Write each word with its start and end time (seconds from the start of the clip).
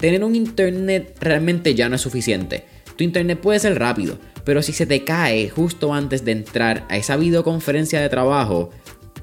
tener 0.00 0.24
un 0.24 0.34
internet 0.34 1.16
realmente 1.20 1.74
ya 1.74 1.88
no 1.88 1.96
es 1.96 2.00
suficiente 2.00 2.64
tu 3.00 3.04
internet 3.04 3.40
puede 3.40 3.58
ser 3.58 3.78
rápido, 3.78 4.18
pero 4.44 4.60
si 4.60 4.74
se 4.74 4.84
te 4.84 5.04
cae 5.04 5.48
justo 5.48 5.94
antes 5.94 6.22
de 6.22 6.32
entrar 6.32 6.84
a 6.90 6.98
esa 6.98 7.16
videoconferencia 7.16 7.98
de 7.98 8.10
trabajo, 8.10 8.68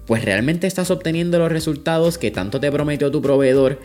pues 0.08 0.26
realmente 0.26 0.66
estás 0.66 0.90
obteniendo 0.90 1.38
los 1.38 1.52
resultados 1.52 2.18
que 2.18 2.32
tanto 2.32 2.60
te 2.60 2.72
prometió 2.72 3.12
tu 3.12 3.22
proveedor. 3.22 3.80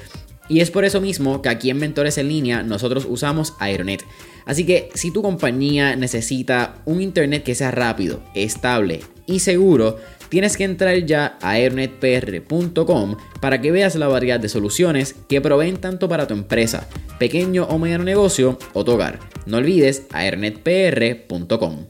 Y 0.48 0.60
es 0.60 0.70
por 0.70 0.86
eso 0.86 1.02
mismo 1.02 1.42
que 1.42 1.50
aquí 1.50 1.68
en 1.68 1.76
Mentores 1.76 2.16
en 2.16 2.28
línea 2.28 2.62
nosotros 2.62 3.06
usamos 3.06 3.52
Aeronet. 3.58 4.02
Así 4.46 4.64
que 4.64 4.88
si 4.94 5.10
tu 5.10 5.20
compañía 5.20 5.94
necesita 5.94 6.76
un 6.86 7.02
internet 7.02 7.42
que 7.42 7.54
sea 7.54 7.70
rápido, 7.70 8.22
estable 8.34 9.00
y 9.26 9.40
seguro, 9.40 9.98
tienes 10.32 10.56
que 10.56 10.64
entrar 10.64 10.96
ya 11.04 11.36
a 11.42 11.50
aeronetpr.com 11.50 13.16
para 13.38 13.60
que 13.60 13.70
veas 13.70 13.96
la 13.96 14.08
variedad 14.08 14.40
de 14.40 14.48
soluciones 14.48 15.14
que 15.28 15.42
proveen 15.42 15.76
tanto 15.76 16.08
para 16.08 16.26
tu 16.26 16.32
empresa, 16.32 16.88
pequeño 17.18 17.64
o 17.64 17.78
mediano 17.78 18.02
negocio 18.02 18.58
o 18.72 18.82
tu 18.82 18.92
hogar. 18.92 19.20
No 19.44 19.58
olvides 19.58 20.06
aeronetpr.com. 20.10 21.86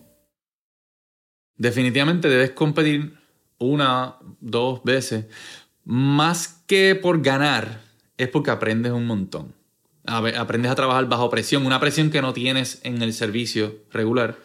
Definitivamente 1.56 2.28
debes 2.28 2.50
competir 2.50 3.14
una, 3.58 4.16
dos 4.40 4.82
veces. 4.82 5.26
Más 5.84 6.64
que 6.66 6.96
por 6.96 7.22
ganar, 7.22 7.82
es 8.18 8.26
porque 8.26 8.50
aprendes 8.50 8.90
un 8.90 9.06
montón. 9.06 9.54
Aprendes 10.04 10.72
a 10.72 10.74
trabajar 10.74 11.08
bajo 11.08 11.30
presión, 11.30 11.64
una 11.64 11.78
presión 11.78 12.10
que 12.10 12.20
no 12.20 12.32
tienes 12.32 12.80
en 12.82 13.02
el 13.02 13.12
servicio 13.12 13.84
regular. 13.92 14.36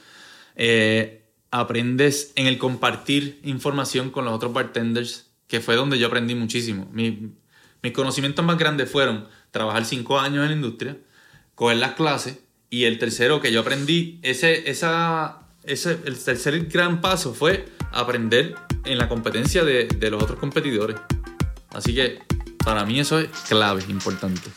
Eh, 0.56 1.17
aprendes 1.52 2.31
en 2.36 2.48
el 2.48 2.58
compartir 2.58 3.40
información 3.44 4.09
con 4.09 4.26
los 4.26 4.34
otros 4.34 4.53
bartenders, 4.53 5.31
que 5.48 5.62
fue 5.62 5.76
donde 5.76 5.98
yo 5.98 6.08
aprendí 6.08 6.36
muchísimo. 6.36 6.90
mis 6.94 7.94
conocimientos 7.94 8.44
más 8.44 8.58
grandes 8.58 8.92
fueron 8.92 9.28
trabajar 9.52 9.86
cinco 9.86 10.20
años 10.20 10.44
en 10.44 10.50
la 10.50 10.56
industria, 10.56 10.98
coger 11.56 11.78
las 11.78 11.94
clases, 11.94 12.40
y 12.70 12.84
el 12.84 13.00
tercero 13.00 13.40
que 13.40 13.52
yo 13.52 13.62
aprendí, 13.62 14.20
ese, 14.23 14.70
esa, 14.70 15.48
ese, 15.64 15.98
el 16.06 16.18
tercer 16.22 16.66
gran 16.66 17.00
paso 17.00 17.34
fue 17.34 17.66
aprender 17.92 18.56
en 18.84 18.98
la 18.98 19.08
competencia 19.08 19.64
de, 19.64 19.86
de 19.86 20.12
los 20.12 20.22
otros 20.22 20.38
competidores. 20.40 20.98
Así 21.70 21.95
que 21.95 22.20
para 22.64 22.86
mí 22.86 23.00
eso 23.00 23.20
es 23.20 23.30
clave, 23.48 23.84
importante. 23.88 24.50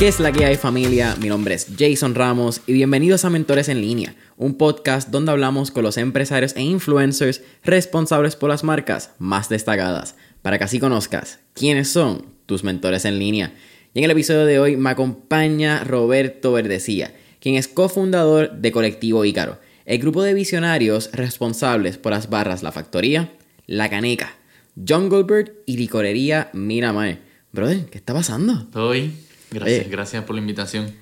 ¿Qué 0.00 0.08
es 0.08 0.18
la 0.18 0.32
que 0.32 0.46
hay 0.46 0.56
familia? 0.56 1.14
Mi 1.20 1.28
nombre 1.28 1.54
es 1.54 1.66
Jason 1.78 2.14
Ramos 2.14 2.62
y 2.66 2.72
bienvenidos 2.72 3.26
a 3.26 3.28
Mentores 3.28 3.68
en 3.68 3.82
línea, 3.82 4.14
un 4.38 4.54
podcast 4.54 5.10
donde 5.10 5.30
hablamos 5.30 5.70
con 5.70 5.82
los 5.82 5.98
empresarios 5.98 6.56
e 6.56 6.62
influencers 6.62 7.42
responsables 7.64 8.34
por 8.34 8.48
las 8.48 8.64
marcas 8.64 9.10
más 9.18 9.50
destacadas, 9.50 10.14
para 10.40 10.56
que 10.56 10.64
así 10.64 10.80
conozcas 10.80 11.40
quiénes 11.52 11.90
son 11.90 12.24
tus 12.46 12.64
mentores 12.64 13.04
en 13.04 13.18
línea. 13.18 13.52
Y 13.92 13.98
en 13.98 14.06
el 14.06 14.12
episodio 14.12 14.46
de 14.46 14.58
hoy 14.58 14.78
me 14.78 14.88
acompaña 14.88 15.84
Roberto 15.84 16.52
Verdecía, 16.52 17.12
quien 17.38 17.56
es 17.56 17.68
cofundador 17.68 18.52
de 18.52 18.72
Colectivo 18.72 19.26
Ícaro, 19.26 19.58
el 19.84 19.98
grupo 19.98 20.22
de 20.22 20.32
visionarios 20.32 21.10
responsables 21.12 21.98
por 21.98 22.12
las 22.12 22.30
barras 22.30 22.62
La 22.62 22.72
Factoría, 22.72 23.34
La 23.66 23.90
Caneca, 23.90 24.34
Jungle 24.76 25.24
Bird 25.24 25.50
y 25.66 25.76
Licorería 25.76 26.48
Miramae. 26.54 27.18
Brother, 27.52 27.84
¿qué 27.90 27.98
está 27.98 28.14
pasando? 28.14 28.54
Estoy 28.54 29.12
Gracias, 29.50 29.88
gracias 29.88 30.24
por 30.24 30.34
la 30.34 30.40
invitación. 30.40 30.92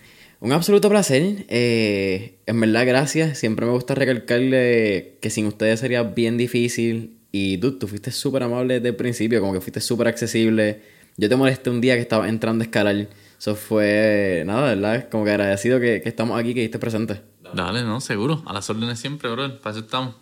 Un 0.41 0.53
absoluto 0.53 0.89
placer. 0.89 1.45
Eh, 1.49 2.39
en 2.47 2.61
verdad, 2.61 2.87
gracias. 2.87 3.39
Siempre 3.39 3.67
me 3.67 3.73
gusta 3.73 3.95
recalcarle 3.95 5.19
que 5.21 5.31
sin 5.31 5.47
ustedes 5.47 5.81
sería 5.81 6.03
bien 6.03 6.37
difícil. 6.37 7.19
Y 7.33 7.59
tú, 7.59 7.79
tú 7.79 7.89
fuiste 7.89 8.11
súper 8.11 8.45
amable 8.45 8.75
desde 8.75 8.89
el 8.89 8.97
principio, 8.97 9.41
como 9.41 9.53
que 9.53 9.61
fuiste 9.61 9.81
súper 9.81 10.09
accesible. 10.09 10.81
Yo 11.17 11.29
te 11.29 11.37
molesté 11.37 11.71
un 11.71 11.81
día 11.81 11.95
que 11.97 12.01
estaba 12.01 12.29
entrando 12.29 12.63
a 12.63 12.67
escalar. 12.67 13.09
Eso 13.39 13.55
fue, 13.55 14.45
nada, 14.47 14.75
¿verdad? 14.75 15.09
Como 15.11 15.25
que 15.25 15.31
agradecido 15.31 15.81
que, 15.81 16.03
estamos 16.05 16.39
aquí, 16.39 16.55
que 16.55 16.65
estés 16.65 16.81
presente. 16.81 17.21
Dale, 17.55 17.83
no, 17.83 18.01
seguro. 18.01 18.43
A 18.47 18.53
las 18.53 18.71
órdenes 18.71 18.99
siempre, 18.99 19.29
brother. 19.31 19.59
Para 19.61 19.77
eso 19.77 19.85
estamos. 19.85 20.15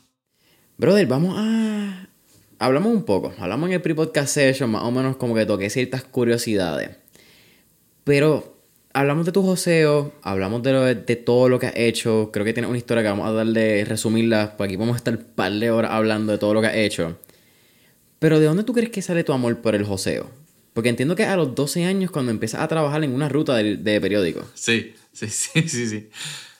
Brother, 0.78 1.06
vamos 1.06 1.34
a... 1.38 2.08
Hablamos 2.58 2.92
un 2.92 3.04
poco. 3.04 3.34
Hablamos 3.38 3.68
en 3.68 3.74
el 3.74 3.82
pre-podcast 3.82 4.28
session, 4.28 4.70
más 4.70 4.82
o 4.82 4.90
menos 4.90 5.16
como 5.16 5.34
que 5.34 5.44
toqué 5.44 5.68
ciertas 5.68 6.02
curiosidades. 6.04 6.96
Pero 8.06 8.56
hablamos 8.92 9.26
de 9.26 9.32
tu 9.32 9.42
joseo, 9.42 10.12
hablamos 10.22 10.62
de, 10.62 10.94
de, 10.94 11.16
todo 11.16 11.48
lo 11.48 11.58
que 11.58 11.66
has 11.66 11.72
hecho. 11.74 12.30
Creo 12.32 12.44
que 12.44 12.52
tienes 12.52 12.68
una 12.68 12.78
historia 12.78 13.02
que 13.02 13.08
vamos 13.08 13.28
a 13.28 13.32
darle, 13.32 13.84
resumirla, 13.84 14.54
porque 14.56 14.74
aquí 14.74 14.76
vamos 14.76 14.94
a 14.94 14.98
estar 14.98 15.16
un 15.16 15.24
par 15.34 15.50
de 15.50 15.72
horas 15.72 15.90
hablando 15.90 16.30
de 16.30 16.38
todo 16.38 16.54
lo 16.54 16.60
que 16.60 16.68
has 16.68 16.76
hecho. 16.76 17.18
Pero 18.20 18.38
¿de 18.38 18.46
dónde 18.46 18.62
tú 18.62 18.74
crees 18.74 18.90
que 18.90 19.02
sale 19.02 19.24
tu 19.24 19.32
amor 19.32 19.60
por 19.60 19.74
el 19.74 19.84
joseo? 19.84 20.30
Porque 20.72 20.88
entiendo 20.88 21.16
que 21.16 21.24
a 21.24 21.34
los 21.34 21.56
12 21.56 21.84
años 21.84 22.12
cuando 22.12 22.30
empiezas 22.30 22.60
a 22.60 22.68
trabajar 22.68 23.02
en 23.02 23.12
una 23.12 23.28
ruta 23.28 23.56
de, 23.56 23.76
de 23.76 24.00
periódico. 24.00 24.44
Sí, 24.54 24.94
sí, 25.12 25.28
sí, 25.28 25.68
sí, 25.68 25.88
sí. 25.88 26.08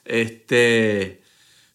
Este... 0.05 1.23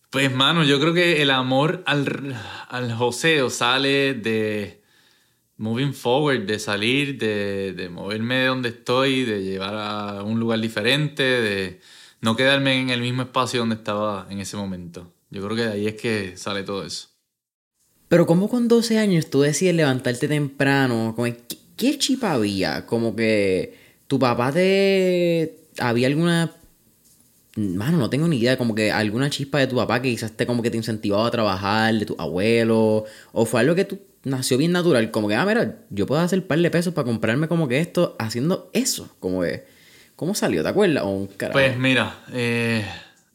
Pues, 0.10 0.34
mano, 0.34 0.66
yo 0.66 0.82
creo 0.82 0.94
que 0.94 1.22
el 1.22 1.32
amor 1.32 1.82
al, 1.86 2.36
al 2.68 2.92
joseo 2.92 3.50
sale 3.50 4.16
de 4.16 4.81
moving 5.62 5.94
forward, 5.94 6.48
de 6.48 6.58
salir, 6.58 7.20
de, 7.20 7.74
de, 7.74 7.88
moverme 7.88 8.36
de 8.36 8.46
donde 8.48 8.70
estoy, 8.70 9.24
de 9.24 9.44
llevar 9.44 9.76
a 9.76 10.24
un 10.24 10.40
lugar 10.40 10.60
diferente, 10.60 11.24
de 11.24 11.80
no 12.20 12.36
quedarme 12.36 12.82
en 12.82 12.90
el 12.90 13.00
mismo 13.00 13.22
espacio 13.22 13.60
donde 13.60 13.76
estaba 13.76 14.28
en 14.32 14.40
ese 14.40 14.58
momento. 14.58 15.14
Yo 15.30 15.44
creo 15.44 15.56
que 15.56 15.64
de 15.64 15.72
ahí 15.72 15.88
es 15.88 15.96
que 15.96 16.36
sale 16.36 16.64
todo 16.64 16.84
eso. 16.84 17.10
Pero 18.08 18.26
¿cómo 18.26 18.50
con 18.50 18.68
12 18.68 18.98
años 18.98 19.30
tú 19.30 19.42
decides 19.42 19.76
levantarte 19.76 20.28
temprano? 20.28 21.16
¿Qué, 21.16 21.38
qué 21.78 21.98
chip 21.98 22.24
había? 22.24 22.88
Como 22.88 23.16
que 23.16 23.78
tu 24.08 24.18
papá 24.18 24.52
te... 24.52 25.60
¿Había 25.78 26.08
alguna... 26.08 26.52
Mano, 27.56 27.98
no 27.98 28.10
tengo 28.10 28.28
ni 28.28 28.38
idea, 28.38 28.58
como 28.58 28.74
que 28.74 28.92
alguna 28.92 29.30
chispa 29.30 29.60
de 29.60 29.68
tu 29.68 29.76
papá 29.76 30.02
que 30.02 30.10
quizás 30.10 30.32
te 30.32 30.48
como 30.48 30.64
que 30.64 30.72
te 30.72 30.78
incentivaba 30.78 31.28
a 31.28 31.32
trabajar, 31.32 31.94
de 31.94 32.06
tu 32.06 32.16
abuelo, 32.18 33.06
o 33.34 33.46
fue 33.46 33.60
algo 33.60 33.76
que 33.76 33.86
tú 33.86 34.00
nació 34.24 34.58
bien 34.58 34.72
natural. 34.72 35.12
Como 35.12 35.28
que, 35.28 35.36
ah, 35.36 35.46
mira, 35.46 35.80
yo 35.90 36.06
puedo 36.06 36.22
hacer 36.22 36.40
un 36.40 36.48
par 36.48 36.60
de 36.60 36.72
pesos 36.72 36.94
para 36.94 37.06
comprarme 37.06 37.48
como 37.48 37.68
que 37.68 37.80
esto 37.80 38.16
haciendo 38.20 38.70
eso. 38.74 39.10
Como 39.20 39.42
que, 39.42 39.66
¿cómo 40.16 40.36
salió? 40.36 40.64
¿Te 40.64 40.70
acuerdas? 40.70 41.04
Pues 41.52 41.78
mira, 41.78 42.20
eh, 42.32 42.86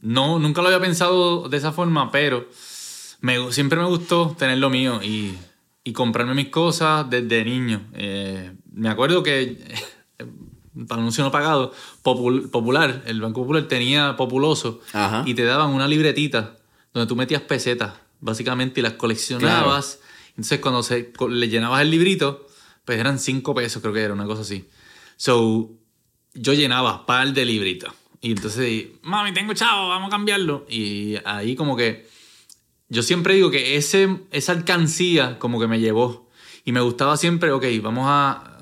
no, 0.00 0.38
nunca 0.38 0.62
lo 0.62 0.68
había 0.68 0.80
pensado 0.80 1.48
de 1.48 1.56
esa 1.56 1.72
forma, 1.72 2.10
pero 2.10 2.48
me, 3.20 3.52
siempre 3.52 3.78
me 3.78 3.86
gustó 3.86 4.36
tener 4.38 4.58
lo 4.58 4.70
mío 4.70 5.00
y, 5.02 5.34
y 5.84 5.92
comprarme 5.92 6.34
mis 6.34 6.48
cosas 6.48 7.08
desde 7.08 7.44
niño. 7.44 7.82
Eh, 7.94 8.52
me 8.72 8.88
acuerdo 8.88 9.22
que 9.22 9.58
para 10.88 11.00
anuncio 11.00 11.24
no 11.24 11.30
pagado, 11.30 11.72
Popular, 12.02 13.02
el 13.06 13.20
Banco 13.20 13.40
Popular 13.40 13.64
tenía 13.64 14.16
Populoso 14.16 14.80
y 15.24 15.34
te 15.34 15.44
daban 15.44 15.70
una 15.70 15.88
libretita 15.88 16.56
donde 16.92 17.08
tú 17.08 17.16
metías 17.16 17.42
pesetas, 17.42 17.94
básicamente, 18.20 18.80
y 18.80 18.82
las 18.82 18.94
coleccionabas. 18.94 20.00
Entonces, 20.36 20.60
cuando 20.60 21.28
le 21.28 21.48
llenabas 21.48 21.82
el 21.82 21.90
librito, 21.90 22.46
pues 22.84 22.98
eran 22.98 23.18
cinco 23.18 23.54
pesos, 23.54 23.80
creo 23.80 23.94
que 23.94 24.02
era 24.02 24.14
una 24.14 24.26
cosa 24.26 24.42
así. 24.42 24.68
So, 25.16 25.70
yo 26.34 26.52
llenaba 26.52 27.06
par 27.06 27.32
de 27.32 27.44
libritos. 27.44 27.92
Y 28.20 28.32
entonces, 28.32 28.86
mami, 29.02 29.32
tengo 29.32 29.54
chavo, 29.54 29.88
vamos 29.88 30.08
a 30.08 30.10
cambiarlo. 30.10 30.66
Y 30.68 31.16
ahí 31.24 31.56
como 31.56 31.76
que 31.76 32.06
yo 32.88 33.02
siempre 33.02 33.34
digo 33.34 33.50
que 33.50 33.76
ese, 33.76 34.20
esa 34.30 34.52
alcancía 34.52 35.38
como 35.38 35.58
que 35.58 35.66
me 35.66 35.80
llevó. 35.80 36.28
Y 36.64 36.72
me 36.72 36.80
gustaba 36.80 37.16
siempre, 37.16 37.52
ok, 37.52 37.64
vamos 37.82 38.04
a... 38.08 38.58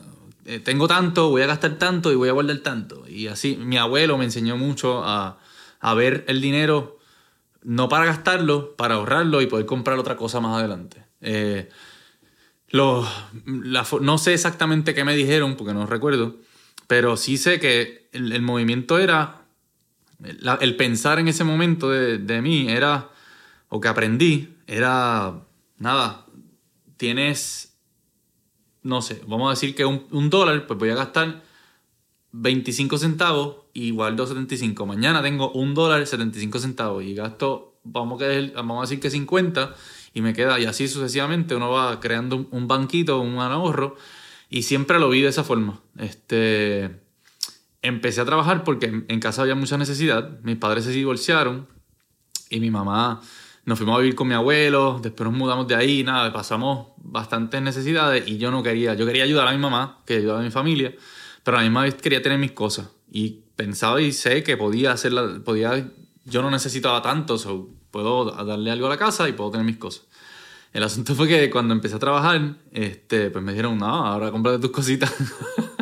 Eh, 0.46 0.60
tengo 0.60 0.86
tanto, 0.86 1.30
voy 1.30 1.42
a 1.42 1.46
gastar 1.46 1.78
tanto 1.78 2.12
y 2.12 2.14
voy 2.14 2.28
a 2.28 2.32
guardar 2.32 2.58
tanto. 2.58 3.08
Y 3.08 3.28
así, 3.28 3.56
mi 3.56 3.78
abuelo 3.78 4.18
me 4.18 4.26
enseñó 4.26 4.56
mucho 4.56 5.02
a, 5.02 5.38
a 5.80 5.94
ver 5.94 6.24
el 6.28 6.40
dinero 6.40 6.98
no 7.62 7.88
para 7.88 8.04
gastarlo, 8.04 8.76
para 8.76 8.96
ahorrarlo 8.96 9.40
y 9.40 9.46
poder 9.46 9.66
comprar 9.66 9.98
otra 9.98 10.16
cosa 10.16 10.40
más 10.40 10.58
adelante. 10.58 11.03
Eh, 11.24 11.68
no 12.72 14.18
sé 14.18 14.34
exactamente 14.34 14.94
qué 14.94 15.04
me 15.04 15.14
dijeron, 15.16 15.56
porque 15.56 15.74
no 15.74 15.86
recuerdo, 15.86 16.36
pero 16.86 17.16
sí 17.16 17.36
sé 17.36 17.60
que 17.60 18.08
el, 18.12 18.42
movimiento 18.42 18.98
era 18.98 19.46
el 20.60 20.76
pensar 20.76 21.18
en 21.18 21.28
ese 21.28 21.44
momento 21.44 21.90
de, 21.90 22.42
mí 22.42 22.68
era, 22.68 23.10
o 23.68 23.80
que 23.80 23.88
aprendí, 23.88 24.54
era, 24.66 25.40
nada, 25.78 26.26
tienes, 26.96 27.76
no 28.82 29.02
sé, 29.02 29.20
vamos 29.26 29.48
a 29.48 29.50
decir 29.50 29.74
que 29.74 29.84
un, 29.84 30.06
un 30.10 30.30
dólar, 30.30 30.66
pues 30.66 30.78
voy 30.78 30.90
a 30.90 30.94
gastar 30.94 31.42
25 32.32 32.98
centavos 32.98 33.56
y 33.72 33.90
guardo 33.90 34.26
75. 34.26 34.86
Mañana 34.86 35.22
tengo 35.22 35.52
un 35.52 35.74
dólar 35.74 36.06
75 36.06 36.58
centavos 36.58 37.04
y 37.04 37.14
gasto, 37.14 37.78
vamos 37.84 38.20
a, 38.20 38.26
que- 38.26 38.52
vamos 38.54 38.78
a 38.78 38.80
decir 38.82 39.00
que 39.00 39.10
50 39.10 39.74
y 40.14 40.22
me 40.22 40.32
queda, 40.32 40.60
y 40.60 40.64
así 40.64 40.86
sucesivamente 40.86 41.56
uno 41.56 41.70
va 41.70 41.98
creando 41.98 42.48
un, 42.50 42.68
banquito, 42.68 43.20
un 43.20 43.38
ahorro 43.38 43.96
y 44.48 44.62
siempre 44.62 45.00
lo 45.00 45.10
vi 45.10 45.20
de 45.20 45.28
esa 45.28 45.42
forma. 45.42 45.80
Este, 45.98 47.00
empecé 47.82 48.20
a 48.20 48.24
trabajar 48.24 48.62
porque 48.62 49.04
en 49.08 49.20
casa 49.20 49.42
había 49.42 49.56
mucha 49.56 49.76
necesidad, 49.76 50.40
mis 50.42 50.56
padres 50.56 50.84
se 50.84 50.92
divorciaron 50.92 51.66
y 52.48 52.60
mi 52.60 52.70
mamá 52.70 53.20
nos 53.64 53.78
fuimos 53.78 53.96
a 53.96 54.00
vivir 54.00 54.14
con 54.14 54.28
mi 54.28 54.34
abuelo, 54.34 55.00
después 55.02 55.28
nos 55.28 55.36
mudamos 55.36 55.66
de 55.66 55.74
ahí, 55.74 56.04
nada, 56.04 56.32
pasamos 56.32 56.88
bastantes 56.98 57.60
necesidades 57.60 58.28
y 58.28 58.38
yo 58.38 58.52
no 58.52 58.62
quería, 58.62 58.94
yo 58.94 59.06
quería 59.06 59.24
ayudar 59.24 59.48
a 59.48 59.52
mi 59.52 59.58
mamá, 59.58 60.00
que 60.06 60.18
ayudaba 60.18 60.40
a 60.40 60.42
mi 60.42 60.50
familia, 60.50 60.94
pero 61.42 61.56
a 61.56 61.60
la 61.60 61.64
misma 61.64 61.82
vez 61.82 61.94
quería 61.94 62.22
tener 62.22 62.38
mis 62.38 62.52
cosas 62.52 62.88
y 63.10 63.40
pensaba 63.56 64.00
y 64.00 64.12
sé 64.12 64.44
que 64.44 64.56
podía 64.56 64.92
hacerla, 64.92 65.40
podía, 65.44 65.90
yo 66.24 66.42
no 66.42 66.50
necesitaba 66.50 67.02
tanto, 67.02 67.38
so, 67.38 67.70
puedo 67.94 68.24
darle 68.44 68.72
algo 68.72 68.88
a 68.88 68.90
la 68.90 68.96
casa 68.98 69.28
y 69.28 69.32
puedo 69.32 69.52
tener 69.52 69.64
mis 69.64 69.76
cosas. 69.76 70.02
El 70.72 70.82
asunto 70.82 71.14
fue 71.14 71.28
que 71.28 71.48
cuando 71.48 71.72
empecé 71.72 71.94
a 71.94 72.00
trabajar, 72.00 72.56
este, 72.72 73.30
pues 73.30 73.44
me 73.44 73.52
dijeron, 73.52 73.78
no, 73.78 73.86
ahora 73.86 74.32
cómprate 74.32 74.58
tus 74.58 74.72
cositas. 74.72 75.14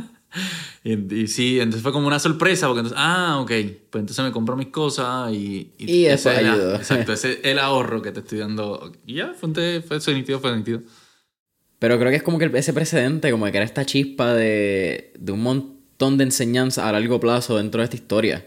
y, 0.85 1.15
y 1.15 1.27
sí, 1.29 1.59
entonces 1.59 1.83
fue 1.83 1.93
como 1.93 2.07
una 2.07 2.19
sorpresa, 2.19 2.67
porque 2.67 2.81
entonces, 2.81 2.99
ah, 3.03 3.39
ok, 3.41 3.49
pues 3.89 4.03
entonces 4.03 4.23
me 4.23 4.31
compro 4.31 4.55
mis 4.55 4.67
cosas 4.69 5.33
y... 5.33 5.73
Y 5.79 6.05
eso 6.05 6.29
ese 6.29 6.37
es 6.41 6.43
la- 6.43 6.53
ayudó. 6.53 6.75
exacto, 6.77 7.13
ese 7.15 7.33
es 7.33 7.39
el 7.45 7.59
ahorro 7.59 8.03
que 8.03 8.13
te 8.13 8.21
estoy 8.21 8.41
dando. 8.41 8.93
Y 9.07 9.15
ya, 9.15 9.33
fue, 9.33 9.49
un- 9.49 9.55
fue, 9.83 10.15
nítido, 10.15 10.39
fue 10.41 10.55
nítido. 10.55 10.83
Pero 11.79 11.99
creo 11.99 12.11
que 12.11 12.17
es 12.17 12.23
como 12.23 12.39
que 12.39 12.51
ese 12.53 12.75
precedente, 12.75 13.31
como 13.31 13.47
que 13.47 13.57
era 13.57 13.65
esta 13.65 13.87
chispa 13.87 14.35
de, 14.35 15.15
de 15.19 15.33
un 15.33 15.43
montón 15.43 16.19
de 16.19 16.25
enseñanza 16.25 16.87
a 16.87 16.93
largo 16.93 17.19
plazo 17.19 17.57
dentro 17.57 17.81
de 17.81 17.85
esta 17.85 17.97
historia. 17.97 18.47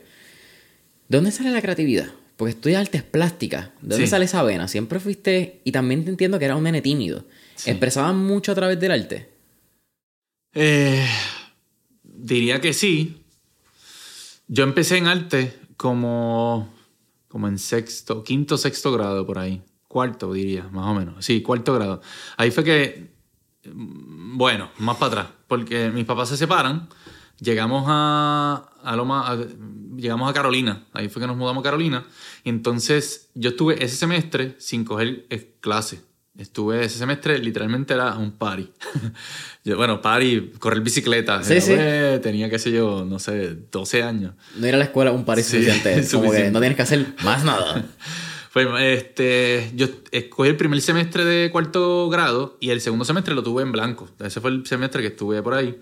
¿De 1.08 1.18
dónde 1.18 1.32
sale 1.32 1.50
la 1.50 1.62
creatividad? 1.64 2.08
Porque 2.38 2.52
estudias 2.52 2.82
artes 2.82 3.04
plásticas. 3.04 3.68
¿De 3.82 3.90
dónde 3.90 4.06
Sí. 4.06 4.08
sale 4.10 4.26
esa 4.26 4.44
vena? 4.44 4.68
Siempre 4.68 5.00
fuiste... 5.00 5.62
Y 5.64 5.72
también 5.72 6.04
te 6.04 6.10
entiendo 6.12 6.38
que 6.40 6.46
era 6.46 6.56
un 6.56 6.64
nene 6.64 6.82
tímido. 6.82 7.24
Sí. 7.56 7.70
¿Expresabas 7.72 8.14
mucho 8.14 8.52
a 8.52 8.56
través 8.56 8.80
del 8.80 8.92
arte? 8.92 9.30
Eh, 10.54 11.08
diría 12.04 12.60
que 12.62 12.74
sí. 12.74 13.22
Yo 14.48 14.64
empecé 14.64 14.98
en 14.98 15.08
arte 15.08 15.58
como, 15.78 16.74
como 17.28 17.48
en 17.48 17.58
sexto, 17.58 18.24
quinto, 18.24 18.58
sexto 18.58 18.92
grado 18.92 19.26
por 19.26 19.40
ahí. 19.40 19.62
Cuarto, 19.88 20.34
diría, 20.34 20.64
más 20.72 20.88
o 20.88 20.94
menos. 20.94 21.26
Sí, 21.26 21.42
cuarto 21.42 21.74
grado. 21.74 22.02
Ahí 22.38 22.52
fue 22.52 22.64
que, 22.64 23.12
mm, 23.72 24.38
bueno, 24.38 24.70
más 24.80 24.98
para 24.98 25.08
atrás, 25.22 25.28
porque 25.48 25.90
mis 25.90 26.06
papás 26.06 26.30
se 26.30 26.38
separan. 26.38 26.90
Llegamos 27.40 27.86
a, 27.88 28.70
a 28.86 29.32
a- 29.32 29.48
llegamos 29.98 30.30
a 30.30 30.34
Carolina. 30.34 30.86
Ahí 30.94 31.10
fue 31.10 31.22
que 31.22 31.28
nos 31.28 31.38
mudamos 31.38 31.62
a 31.62 31.64
Carolina. 31.64 32.06
Y 32.44 32.50
entonces 32.50 33.30
yo 33.34 33.50
estuve 33.52 33.84
ese 33.84 33.96
semestre 33.96 34.56
sin 34.60 34.84
coger 34.86 35.26
eh, 35.30 35.56
clase. 35.62 36.02
Estuve 36.38 36.84
ese 36.84 36.98
semestre, 36.98 37.40
literalmente 37.40 37.94
era 37.94 38.14
un 38.18 38.34
party. 38.34 38.70
yo, 39.64 39.78
bueno, 39.78 40.02
party, 40.02 40.52
correr 40.60 40.82
bicicleta. 40.82 41.42
Sí, 41.44 41.54
Era, 41.54 42.16
sí. 42.18 42.22
Tenía, 42.22 42.50
qué 42.50 42.60
sé 42.60 42.72
yo, 42.72 43.06
no 43.06 43.20
sé, 43.20 43.56
12 43.72 44.04
años. 44.04 44.34
No 44.58 44.68
ir 44.68 44.76
a 44.76 44.78
la 44.78 44.84
escuela 44.84 45.12
un 45.14 45.24
par 45.24 45.38
Sí, 45.42 45.44
suficiente. 45.44 46.06
Como 46.12 46.32
que 46.32 46.52
no 46.52 46.60
tienes 46.60 46.76
que 46.76 46.82
hacer 46.84 47.08
más 47.24 47.44
nada. 47.44 47.86
Pues 48.56 48.70
este, 48.80 49.70
yo 49.76 49.88
escogí 50.12 50.48
el 50.50 50.56
primer 50.56 50.80
semestre 50.80 51.26
de 51.26 51.52
cuarto 51.52 52.08
grado 52.08 52.56
y 52.62 52.70
el 52.70 52.80
segundo 52.80 53.04
semestre 53.04 53.36
lo 53.36 53.44
tuve 53.44 53.64
en 53.64 53.74
blanco. 53.74 54.08
Ese 54.24 54.40
fue 54.40 54.50
el 54.50 54.66
semestre 54.66 55.02
que 55.02 55.10
estuve 55.10 55.42
por 55.44 55.56
ahí. 55.56 55.78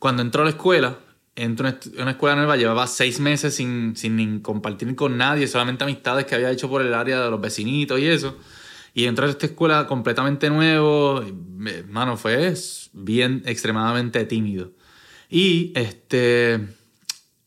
Cuando 0.00 0.20
entró 0.20 0.42
a 0.42 0.44
la 0.46 0.50
escuela, 0.50 0.98
entro 1.34 1.68
en 1.68 1.78
una 2.00 2.12
escuela 2.12 2.36
nueva, 2.36 2.56
llevaba 2.56 2.86
seis 2.86 3.20
meses 3.20 3.54
sin, 3.54 3.96
sin 3.96 4.40
compartir 4.40 4.94
con 4.94 5.16
nadie, 5.16 5.46
solamente 5.46 5.84
amistades 5.84 6.26
que 6.26 6.34
había 6.34 6.50
hecho 6.50 6.68
por 6.68 6.82
el 6.82 6.92
área 6.94 7.22
de 7.22 7.30
los 7.30 7.40
vecinitos 7.40 7.98
y 8.00 8.06
eso. 8.06 8.36
Y 8.94 9.06
entré 9.06 9.26
a 9.26 9.30
esta 9.30 9.46
escuela 9.46 9.86
completamente 9.86 10.50
nuevo, 10.50 11.24
mano, 11.88 12.16
fue 12.16 12.54
bien 12.92 13.42
extremadamente 13.46 14.24
tímido. 14.26 14.72
Y 15.30 15.72
este, 15.74 16.60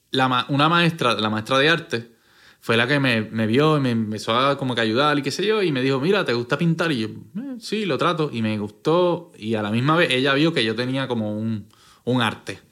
la 0.10 0.46
una 0.50 0.70
maestra, 0.70 1.14
la 1.14 1.30
maestra 1.30 1.60
de 1.60 1.70
arte, 1.70 2.16
fue 2.60 2.78
la 2.78 2.88
que 2.88 3.00
me, 3.00 3.22
me 3.22 3.46
vio 3.46 3.78
y 3.78 3.80
me 3.80 3.92
empezó 3.92 4.36
a 4.36 4.58
como 4.58 4.74
que 4.74 4.82
ayudar 4.82 5.20
y 5.20 5.22
qué 5.22 5.30
sé 5.30 5.46
yo, 5.46 5.62
y 5.62 5.72
me 5.72 5.84
dijo, 5.84 6.00
mira, 6.00 6.26
¿te 6.26 6.34
gusta 6.34 6.58
pintar? 6.58 6.92
Y 6.92 7.02
yo, 7.02 7.08
"Eh, 7.10 7.58
sí, 7.60 7.86
lo 7.86 8.00
trato. 8.00 8.32
Y 8.34 8.42
me 8.42 8.58
gustó, 8.58 9.32
y 9.38 9.54
a 9.54 9.62
la 9.62 9.70
misma 9.70 9.96
vez 9.96 10.10
ella 10.12 10.34
vio 10.34 10.52
que 10.52 10.66
yo 10.66 10.74
tenía 10.74 11.08
como 11.08 11.38
un, 11.38 11.68
un 12.06 12.22
arte. 12.24 12.65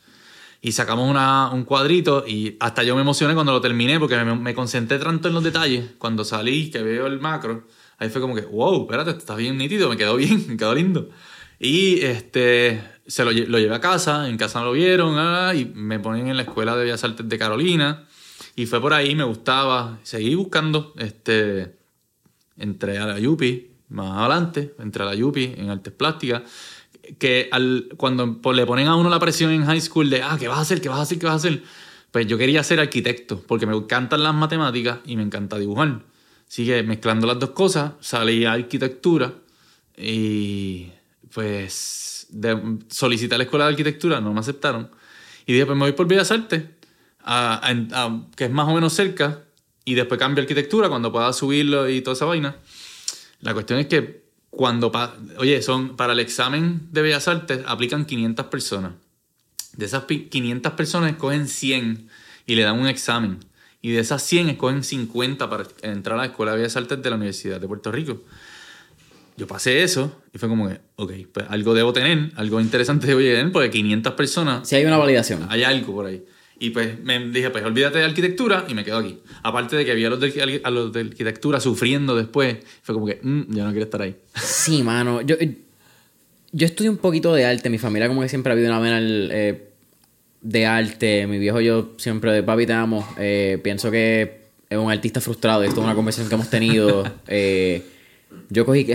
Y 0.66 0.72
sacamos 0.72 1.10
una- 1.10 1.50
un 1.52 1.66
cuadrito 1.66 2.24
y 2.26 2.56
hasta 2.62 2.84
yo 2.84 2.96
me 2.96 3.02
emocioné 3.02 3.34
cuando 3.34 3.52
lo 3.52 3.60
terminé 3.60 4.00
porque 4.00 4.16
me, 4.24 4.34
me 4.34 4.54
concentré 4.56 4.98
tanto 4.98 5.28
en 5.28 5.34
los 5.34 5.44
detalles. 5.44 5.92
Cuando 5.98 6.24
salí, 6.24 6.72
que 6.72 6.82
veo 6.82 7.06
el 7.06 7.20
macro, 7.20 7.68
ahí 7.98 8.08
fue 8.10 8.22
como 8.22 8.34
que, 8.34 8.42
wow, 8.44 8.84
espérate, 8.84 9.12
está 9.12 9.36
bien 9.36 9.58
nítido, 9.58 9.90
me 9.90 9.98
quedó 9.98 10.16
bien, 10.16 10.46
me 10.48 10.56
quedó 10.56 10.74
lindo. 10.74 11.10
Y 11.60 12.00
este, 12.06 12.82
se 13.06 13.26
lo, 13.26 13.32
lo 13.34 13.60
llevé 13.60 13.76
a 13.76 13.82
casa, 13.82 14.30
en 14.30 14.38
casa 14.38 14.60
no 14.60 14.68
lo 14.68 14.72
vieron, 14.72 15.16
ah, 15.18 15.54
y 15.54 15.66
me 15.66 16.00
ponen 16.00 16.30
en 16.30 16.38
la 16.38 16.44
Escuela 16.44 16.78
de 16.78 16.86
Bellas 16.86 17.04
Artes 17.04 17.28
de 17.28 17.38
Carolina. 17.38 18.06
Y 18.56 18.66
fue 18.66 18.80
por 18.80 18.94
ahí, 18.94 19.16
me 19.16 19.26
gustaba, 19.26 20.00
seguí 20.04 20.34
buscando, 20.36 20.94
este, 20.98 21.76
entré 22.58 23.00
a 23.00 23.06
la 23.06 23.20
Yupi, 23.20 23.72
más 23.90 24.18
adelante, 24.18 24.76
entré 24.80 25.04
a 25.04 25.08
la 25.08 25.16
Yupi 25.16 25.56
en 25.58 25.70
artes 25.70 25.92
plásticas, 25.92 26.44
que 27.20 27.50
al, 27.52 27.90
cuando 27.98 28.40
le 28.54 28.66
ponen 28.66 28.88
a 28.88 28.96
uno 28.96 29.10
la 29.10 29.20
presión 29.20 29.52
en 29.52 29.66
high 29.66 29.82
school 29.82 30.10
de, 30.10 30.22
ah, 30.24 30.38
¿qué 30.40 30.48
vas 30.48 30.58
a 30.58 30.62
hacer? 30.62 30.82
¿Qué 30.82 30.90
vas 30.90 31.00
a 31.00 31.02
hacer? 31.04 31.20
¿Qué 31.20 31.26
vas 31.26 31.34
a 31.34 31.38
hacer? 31.38 31.64
Pues 32.12 32.28
yo 32.28 32.38
quería 32.38 32.64
ser 32.64 32.80
arquitecto, 32.80 33.42
porque 33.48 33.66
me 33.66 33.76
encantan 33.76 34.24
las 34.24 34.34
matemáticas 34.34 35.00
y 35.06 35.16
me 35.18 35.24
encanta 35.24 35.58
dibujar. 35.58 36.02
Así 36.48 36.66
que 36.66 36.84
mezclando 36.84 37.26
las 37.28 37.40
dos 37.40 37.50
cosas, 37.52 37.94
salí 38.00 38.46
a 38.46 38.54
arquitectura 38.54 39.34
y 39.98 40.90
pues 41.34 42.28
de, 42.30 42.78
solicité 42.90 43.36
a 43.36 43.38
la 43.40 43.44
escuela 43.46 43.66
de 43.66 43.72
arquitectura, 43.72 44.22
no 44.22 44.34
me 44.34 44.40
aceptaron. 44.40 44.90
Y 45.46 45.54
dije, 45.54 45.66
pues 45.66 45.78
me 45.78 45.84
voy 45.86 45.94
por 45.94 46.08
Bellas 46.08 46.32
Artes, 46.32 46.64
a- 47.24 47.56
a- 47.56 48.04
a- 48.06 48.22
que 48.36 48.46
es 48.46 48.52
más 48.52 48.68
o 48.68 48.74
menos 48.74 48.94
cerca, 48.94 49.44
y 49.86 49.96
después 49.96 50.20
cambio 50.20 50.42
arquitectura 50.42 50.90
cuando 50.90 51.12
pueda 51.12 51.34
subirlo 51.34 51.90
y 51.90 52.02
toda 52.02 52.14
esa 52.16 52.26
vaina. 52.26 52.56
La 53.42 53.54
cuestión 53.54 53.80
es 53.80 53.88
que 53.88 54.23
cuando, 54.56 54.92
oye, 55.38 55.62
son 55.62 55.96
para 55.96 56.14
el 56.14 56.20
examen 56.20 56.88
de 56.92 57.02
Bellas 57.02 57.28
Artes 57.28 57.62
aplican 57.66 58.06
500 58.06 58.46
personas. 58.48 58.94
De 59.76 59.86
esas 59.86 60.04
pi- 60.04 60.26
500 60.30 60.74
personas 60.74 61.12
escogen 61.12 61.48
100 61.48 62.08
y 62.46 62.56
le 62.56 62.64
dan 62.64 62.80
un 62.80 62.88
examen. 62.88 63.40
Y 63.82 63.92
de 63.92 64.00
esas 64.00 64.22
100 64.24 64.50
escogen 64.50 64.84
50 64.84 65.50
para 65.50 65.66
entrar 65.82 66.18
a 66.18 66.22
la 66.22 66.26
Escuela 66.28 66.52
de 66.52 66.60
Bellas 66.60 66.78
Artes 66.78 67.02
de 67.02 67.10
la 67.10 67.16
Universidad 67.16 67.60
de 67.60 67.68
Puerto 67.68 67.92
Rico. 67.92 68.22
Yo 69.36 69.48
pasé 69.48 69.82
eso 69.82 70.22
y 70.32 70.38
fue 70.38 70.48
como 70.48 70.70
que, 70.70 70.80
ok, 70.98 71.12
pues 71.34 71.46
algo 71.50 71.74
debo 71.74 71.92
tener, 71.92 72.32
algo 72.36 72.62
interesante 72.62 73.08
debo 73.08 73.20
tener, 73.20 73.52
porque 73.52 73.72
500 73.72 74.14
personas, 74.14 74.70
Si 74.70 74.76
hay 74.76 74.86
una 74.86 74.98
validación. 74.98 75.48
hay 75.50 75.64
algo 75.64 75.94
por 75.96 76.06
ahí. 76.06 76.24
Y 76.60 76.70
pues 76.70 77.00
me 77.04 77.20
dije, 77.30 77.50
pues 77.50 77.64
olvídate 77.66 77.98
de 78.00 78.06
arquitectura 78.06 78.66
y 78.68 78.74
me 78.74 78.84
quedo 78.84 78.98
aquí. 78.98 79.20
Aparte 79.42 79.76
de 79.76 79.86
que 79.86 79.94
vi 79.96 80.06
a 80.06 80.10
los 80.10 80.20
de, 80.20 80.62
a 80.64 80.70
los 80.70 80.94
de 80.94 81.02
arquitectura 81.02 81.60
sufriendo 81.60 82.16
después, 82.16 82.58
fue 82.84 82.94
como 82.96 83.06
que, 83.08 83.20
"Mm, 83.22 83.56
yo 83.56 83.64
no 83.66 83.72
quiero 83.72 83.86
estar 83.86 84.02
ahí. 84.02 84.16
Sí, 84.36 84.84
mano. 84.84 85.22
Yo, 85.22 85.36
yo 86.52 86.66
estudio 86.66 86.92
un 86.92 86.98
poquito 86.98 87.34
de 87.34 87.46
arte. 87.46 87.70
Mi 87.70 87.80
familia 87.80 88.08
como 88.08 88.22
que 88.22 88.30
siempre 88.30 88.52
ha 88.52 88.54
habido 88.54 88.70
una 88.70 88.80
vena 88.80 89.00
eh, 89.02 89.70
de 90.42 90.66
arte. 90.66 91.28
Mi 91.28 91.40
viejo 91.40 91.60
yo 91.60 91.94
siempre 91.98 92.32
de 92.32 92.44
papi 92.44 92.66
te 92.66 92.74
amo. 92.74 93.08
Eh, 93.18 93.60
pienso 93.64 93.90
que 93.92 94.44
es 94.70 94.78
un 94.78 94.92
artista 94.92 95.20
frustrado. 95.20 95.64
Esto 95.64 95.82
es 95.82 95.86
una 95.86 95.96
conversación 95.96 96.30
que 96.30 96.36
hemos 96.36 96.50
tenido. 96.50 97.04
Eh, 97.28 97.82
yo 98.50 98.66
cogí 98.66 98.86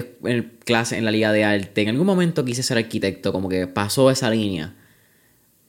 clase 0.64 0.96
en 0.98 1.04
la 1.04 1.10
liga 1.10 1.32
de 1.32 1.44
arte. 1.44 1.82
En 1.82 1.88
algún 1.90 2.06
momento 2.06 2.44
quise 2.44 2.62
ser 2.62 2.78
arquitecto. 2.78 3.32
Como 3.32 3.48
que 3.48 3.66
pasó 3.66 4.10
esa 4.10 4.30
línea. 4.30 4.74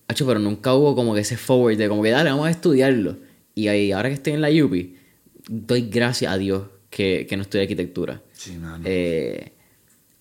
Hacho, 0.10 0.25
pero 0.25 0.39
nunca 0.39 0.74
hubo 0.74 0.96
como 0.96 1.13
que 1.13 1.22
ese 1.22 1.38
forward 1.38 1.78
de 1.78 1.88
como 1.88 2.04
que 2.04 2.10
dale, 2.10 2.30
vamos 2.32 2.48
a 2.48 2.51
estudiarlo. 2.51 3.18
Y 3.56 3.68
ahí, 3.68 3.92
ahora 3.92 4.10
que 4.10 4.16
estoy 4.16 4.34
en 4.34 4.42
la 4.42 4.50
UPI, 4.50 4.96
doy 5.48 5.88
gracias 5.89 6.32
a 6.34 6.38
Dios 6.38 6.63
que, 6.89 7.25
que 7.30 7.38
no 7.38 7.44
estudié 7.44 7.63
arquitectura. 7.63 8.22
Sí, 8.34 8.58
mano. 8.58 8.84
Eh, 8.86 9.54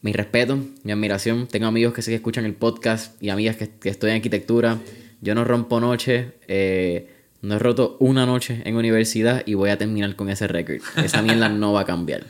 mi 0.02 0.12
respeto, 0.12 0.59
mi 0.85 0.92
admiración. 0.92 1.47
Tengo 1.49 1.66
amigos 1.66 1.95
que 1.95 2.02
sé 2.02 2.11
que 2.11 2.16
escuchan 2.16 2.45
el 2.45 2.54
podcast 2.54 3.21
y 3.23 3.30
amigas 3.30 3.57
que, 3.57 3.68
que 3.71 3.88
estudian 3.88 4.16
arquitectura. 4.16 4.78
Yo 5.21 5.35
no 5.35 5.45
rompo 5.45 5.80
noche. 5.80 6.33
eh, 6.47 7.14
no 7.40 7.54
he 7.54 7.59
roto 7.59 7.97
una 8.00 8.26
noche 8.26 8.62
en 8.64 8.75
universidad 8.75 9.45
y 9.47 9.54
voy 9.54 9.71
a 9.71 9.78
terminar 9.78 10.16
con 10.16 10.28
ese 10.28 10.49
récord. 10.49 10.80
Esa 11.02 11.23
mierda 11.23 11.49
no 11.49 11.73
va 11.73 11.83
a 11.83 11.85
cambiar. 11.85 12.26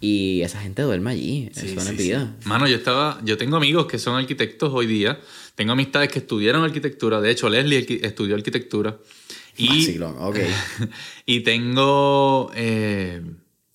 Y 0.00 0.42
esa 0.42 0.60
gente 0.60 0.82
duerme 0.82 1.10
allí. 1.10 1.50
Sí, 1.52 1.66
Eso 1.66 1.74
no 1.74 1.80
sí, 1.82 1.88
es 1.90 1.96
vida. 1.96 2.36
Mano, 2.44 2.68
yo 2.68 2.76
estaba, 2.76 3.20
yo 3.24 3.36
tengo 3.36 3.56
amigos 3.56 3.86
que 3.86 3.98
son 3.98 4.14
arquitectos 4.16 4.72
hoy 4.72 4.86
día. 4.86 5.18
Tengo 5.58 5.72
amistades 5.72 6.08
que 6.12 6.20
estudiaron 6.20 6.62
arquitectura. 6.62 7.20
De 7.20 7.32
hecho, 7.32 7.48
Leslie 7.48 7.84
estudió 8.04 8.36
arquitectura. 8.36 8.96
Y, 9.56 9.66
Vacilón, 9.66 10.14
ok. 10.20 10.36
y 11.26 11.40
tengo... 11.40 12.52
eh, 12.54 13.20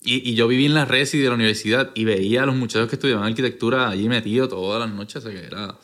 y, 0.00 0.30
y 0.30 0.34
yo 0.34 0.48
viví 0.48 0.64
en 0.64 0.72
la 0.72 0.86
Resi 0.86 1.18
de 1.18 1.28
la 1.28 1.34
universidad 1.34 1.90
y 1.94 2.04
veía 2.04 2.44
a 2.44 2.46
los 2.46 2.54
muchachos 2.54 2.88
que 2.88 2.96
estudiaban 2.96 3.26
arquitectura 3.26 3.90
allí 3.90 4.08
metidos 4.08 4.48
todas 4.48 4.80
las 4.80 4.96
noches. 4.96 5.16
O 5.16 5.30
sea 5.30 5.38
que 5.38 5.46
era... 5.46 5.78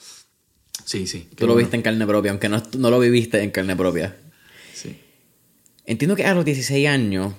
Sí, 0.86 1.06
sí. 1.06 1.28
Tú 1.36 1.46
lo 1.46 1.52
bueno. 1.52 1.66
viste 1.66 1.76
en 1.76 1.82
carne 1.82 2.06
propia, 2.06 2.30
aunque 2.30 2.48
no, 2.48 2.62
no 2.78 2.88
lo 2.88 2.98
viviste 2.98 3.42
en 3.42 3.50
carne 3.50 3.76
propia. 3.76 4.16
Sí. 4.72 4.96
Entiendo 5.84 6.16
que 6.16 6.24
a 6.24 6.32
los 6.34 6.46
16 6.46 6.88
años, 6.88 7.34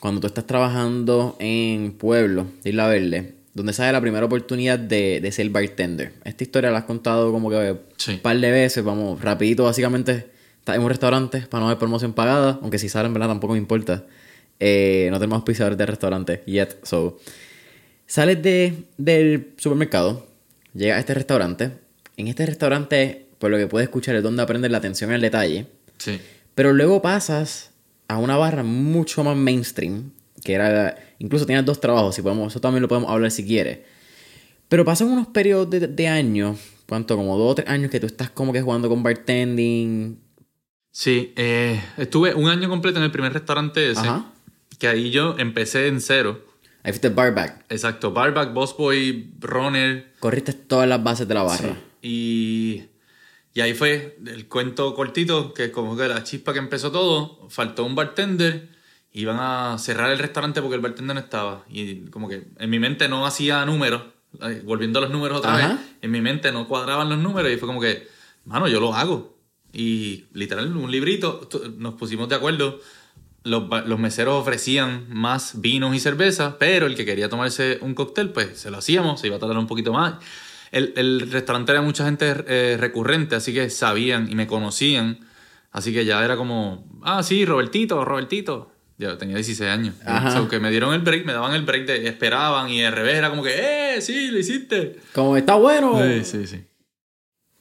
cuando 0.00 0.22
tú 0.22 0.26
estás 0.26 0.46
trabajando 0.46 1.36
en 1.38 1.92
Pueblo, 1.92 2.46
Isla 2.64 2.88
Verde, 2.88 3.35
donde 3.56 3.72
sale 3.72 3.90
la 3.90 4.00
primera 4.02 4.26
oportunidad 4.26 4.78
de, 4.78 5.20
de 5.20 5.32
ser 5.32 5.48
bartender. 5.48 6.12
Esta 6.24 6.44
historia 6.44 6.70
la 6.70 6.78
has 6.78 6.84
contado 6.84 7.32
como 7.32 7.48
que 7.48 7.76
Sí. 7.96 8.12
un 8.12 8.18
par 8.20 8.38
de 8.38 8.50
veces, 8.50 8.84
vamos, 8.84 9.20
rapidito, 9.22 9.64
básicamente. 9.64 10.26
Estás 10.58 10.76
en 10.76 10.82
un 10.82 10.88
restaurante 10.90 11.40
para 11.48 11.60
no 11.60 11.66
haber 11.68 11.78
promoción 11.78 12.12
pagada, 12.12 12.58
aunque 12.60 12.78
si 12.78 12.88
salen, 12.88 13.12
¿verdad? 13.14 13.28
Tampoco 13.28 13.54
me 13.54 13.58
importa. 13.58 14.04
Eh, 14.60 15.08
no 15.10 15.18
tenemos 15.18 15.36
auspiciadores 15.36 15.78
de 15.78 15.86
restaurante 15.86 16.42
yet, 16.46 16.76
so... 16.84 17.18
Sales 18.06 18.40
de, 18.42 18.84
del 18.98 19.52
supermercado, 19.56 20.26
llegas 20.74 20.96
a 20.98 21.00
este 21.00 21.14
restaurante. 21.14 21.70
En 22.16 22.28
este 22.28 22.46
restaurante, 22.46 23.26
por 23.38 23.50
lo 23.50 23.56
que 23.58 23.66
puedes 23.66 23.86
escuchar, 23.88 24.14
es 24.16 24.22
donde 24.22 24.42
aprendes 24.42 24.70
la 24.70 24.78
atención 24.78 25.10
al 25.12 25.20
detalle. 25.20 25.66
Sí. 25.98 26.20
Pero 26.54 26.72
luego 26.72 27.00
pasas 27.02 27.70
a 28.08 28.18
una 28.18 28.36
barra 28.36 28.62
mucho 28.62 29.24
más 29.24 29.34
mainstream, 29.36 30.12
que 30.44 30.52
era... 30.52 30.94
Incluso 31.18 31.46
tienes 31.46 31.64
dos 31.64 31.80
trabajos, 31.80 32.14
si 32.14 32.22
podemos, 32.22 32.52
eso 32.52 32.60
también 32.60 32.82
lo 32.82 32.88
podemos 32.88 33.10
hablar 33.10 33.30
si 33.30 33.46
quieres. 33.46 33.80
Pero 34.68 34.84
pasan 34.84 35.08
unos 35.08 35.28
periodos 35.28 35.70
de, 35.70 35.86
de 35.86 36.08
años, 36.08 36.58
¿cuánto? 36.88 37.16
Como 37.16 37.38
dos 37.38 37.52
o 37.52 37.54
tres 37.54 37.68
años 37.68 37.90
que 37.90 38.00
tú 38.00 38.06
estás 38.06 38.30
como 38.30 38.52
que 38.52 38.60
jugando 38.60 38.88
con 38.88 39.02
bartending. 39.02 40.18
Sí, 40.90 41.32
eh, 41.36 41.80
estuve 41.98 42.34
un 42.34 42.48
año 42.48 42.68
completo 42.68 42.98
en 42.98 43.04
el 43.04 43.10
primer 43.10 43.32
restaurante 43.32 43.90
ese. 43.90 44.00
Ajá. 44.00 44.32
Que 44.78 44.88
ahí 44.88 45.10
yo 45.10 45.36
empecé 45.38 45.88
en 45.88 46.00
cero. 46.00 46.44
Ahí 46.82 46.92
fuiste 46.92 47.08
barback. 47.08 47.64
Exacto, 47.68 48.12
barback, 48.12 48.52
bossboy, 48.52 49.34
runner. 49.40 50.12
Corriste 50.20 50.52
todas 50.52 50.88
las 50.88 51.02
bases 51.02 51.26
de 51.26 51.34
la 51.34 51.42
barra. 51.42 51.76
Y, 52.00 52.84
y 53.54 53.60
ahí 53.60 53.74
fue 53.74 54.18
el 54.26 54.48
cuento 54.48 54.94
cortito, 54.94 55.52
que 55.52 55.70
como 55.70 55.96
que 55.96 56.08
la 56.08 56.22
chispa 56.22 56.52
que 56.52 56.60
empezó 56.60 56.92
todo, 56.92 57.48
faltó 57.50 57.84
un 57.84 57.94
bartender, 57.94 58.68
iban 59.16 59.38
a 59.40 59.78
cerrar 59.78 60.10
el 60.10 60.18
restaurante 60.18 60.60
porque 60.60 60.76
el 60.76 60.82
bartender 60.82 61.14
no 61.14 61.20
estaba. 61.20 61.64
Y 61.70 62.06
como 62.10 62.28
que 62.28 62.48
en 62.58 62.70
mi 62.70 62.78
mente 62.78 63.08
no 63.08 63.26
hacía 63.26 63.64
números, 63.64 64.02
volviendo 64.64 64.98
a 64.98 65.02
los 65.02 65.10
números 65.10 65.38
otra 65.38 65.56
Ajá. 65.56 65.68
vez, 65.68 65.78
en 66.02 66.10
mi 66.10 66.20
mente 66.20 66.52
no 66.52 66.68
cuadraban 66.68 67.08
los 67.08 67.18
números 67.18 67.50
y 67.50 67.56
fue 67.56 67.66
como 67.66 67.80
que, 67.80 68.06
mano, 68.44 68.68
yo 68.68 68.78
lo 68.78 68.94
hago. 68.94 69.38
Y 69.72 70.26
literal, 70.32 70.76
un 70.76 70.90
librito, 70.90 71.48
nos 71.78 71.94
pusimos 71.94 72.28
de 72.28 72.34
acuerdo. 72.34 72.80
Los, 73.42 73.64
los 73.86 73.98
meseros 73.98 74.34
ofrecían 74.34 75.06
más 75.08 75.60
vinos 75.60 75.94
y 75.94 76.00
cerveza, 76.00 76.58
pero 76.58 76.86
el 76.86 76.94
que 76.94 77.06
quería 77.06 77.28
tomarse 77.28 77.78
un 77.80 77.94
cóctel, 77.94 78.30
pues 78.30 78.58
se 78.58 78.70
lo 78.70 78.78
hacíamos, 78.78 79.20
se 79.20 79.28
iba 79.28 79.36
a 79.36 79.38
tardar 79.38 79.56
un 79.56 79.66
poquito 79.66 79.92
más. 79.92 80.16
El, 80.72 80.92
el 80.96 81.30
restaurante 81.30 81.72
era 81.72 81.80
mucha 81.80 82.04
gente 82.04 82.34
eh, 82.48 82.76
recurrente, 82.78 83.36
así 83.36 83.54
que 83.54 83.70
sabían 83.70 84.30
y 84.30 84.34
me 84.34 84.46
conocían. 84.46 85.20
Así 85.70 85.92
que 85.92 86.04
ya 86.04 86.24
era 86.24 86.36
como, 86.36 86.86
ah, 87.02 87.22
sí, 87.22 87.44
Robertito, 87.44 88.04
Robertito. 88.04 88.72
Ya 88.98 89.18
tenía 89.18 89.34
16 89.36 89.70
años. 89.70 89.94
Ajá. 90.04 90.28
O 90.28 90.30
sea, 90.32 90.48
que 90.48 90.58
me 90.58 90.70
dieron 90.70 90.94
el 90.94 91.00
break, 91.02 91.26
me 91.26 91.32
daban 91.34 91.54
el 91.54 91.62
break, 91.62 91.86
de, 91.86 92.08
esperaban 92.08 92.70
y 92.70 92.80
de 92.80 92.90
revés 92.90 93.14
era 93.16 93.28
como 93.30 93.42
que, 93.42 93.94
¡eh, 93.96 94.00
sí, 94.00 94.28
lo 94.30 94.38
hiciste! 94.38 94.96
Como 95.12 95.36
está 95.36 95.54
bueno. 95.56 95.98
Sí, 96.02 96.24
sí, 96.24 96.46
sí. 96.46 96.64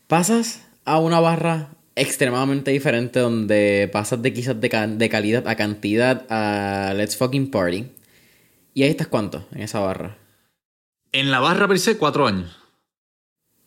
Pasas 0.08 0.66
a 0.86 1.00
una 1.00 1.20
barra 1.20 1.70
extremadamente 1.96 2.72
diferente 2.72 3.20
donde 3.20 3.90
pasas 3.92 4.22
de 4.22 4.34
quizás 4.34 4.60
de, 4.60 4.70
ca- 4.70 4.88
de 4.88 5.10
calidad 5.10 5.48
a 5.48 5.56
cantidad 5.56 6.26
a 6.30 6.94
Let's 6.96 7.18
Fucking 7.18 7.52
Party. 7.52 7.88
¿Y 8.74 8.84
ahí 8.84 8.90
estás 8.90 9.08
cuánto 9.08 9.48
en 9.54 9.62
esa 9.62 9.80
barra? 9.80 10.18
En 11.12 11.32
la 11.32 11.40
barra 11.40 11.68
per 11.68 11.80
se, 11.80 11.98
cuatro 11.98 12.28
años. 12.28 12.56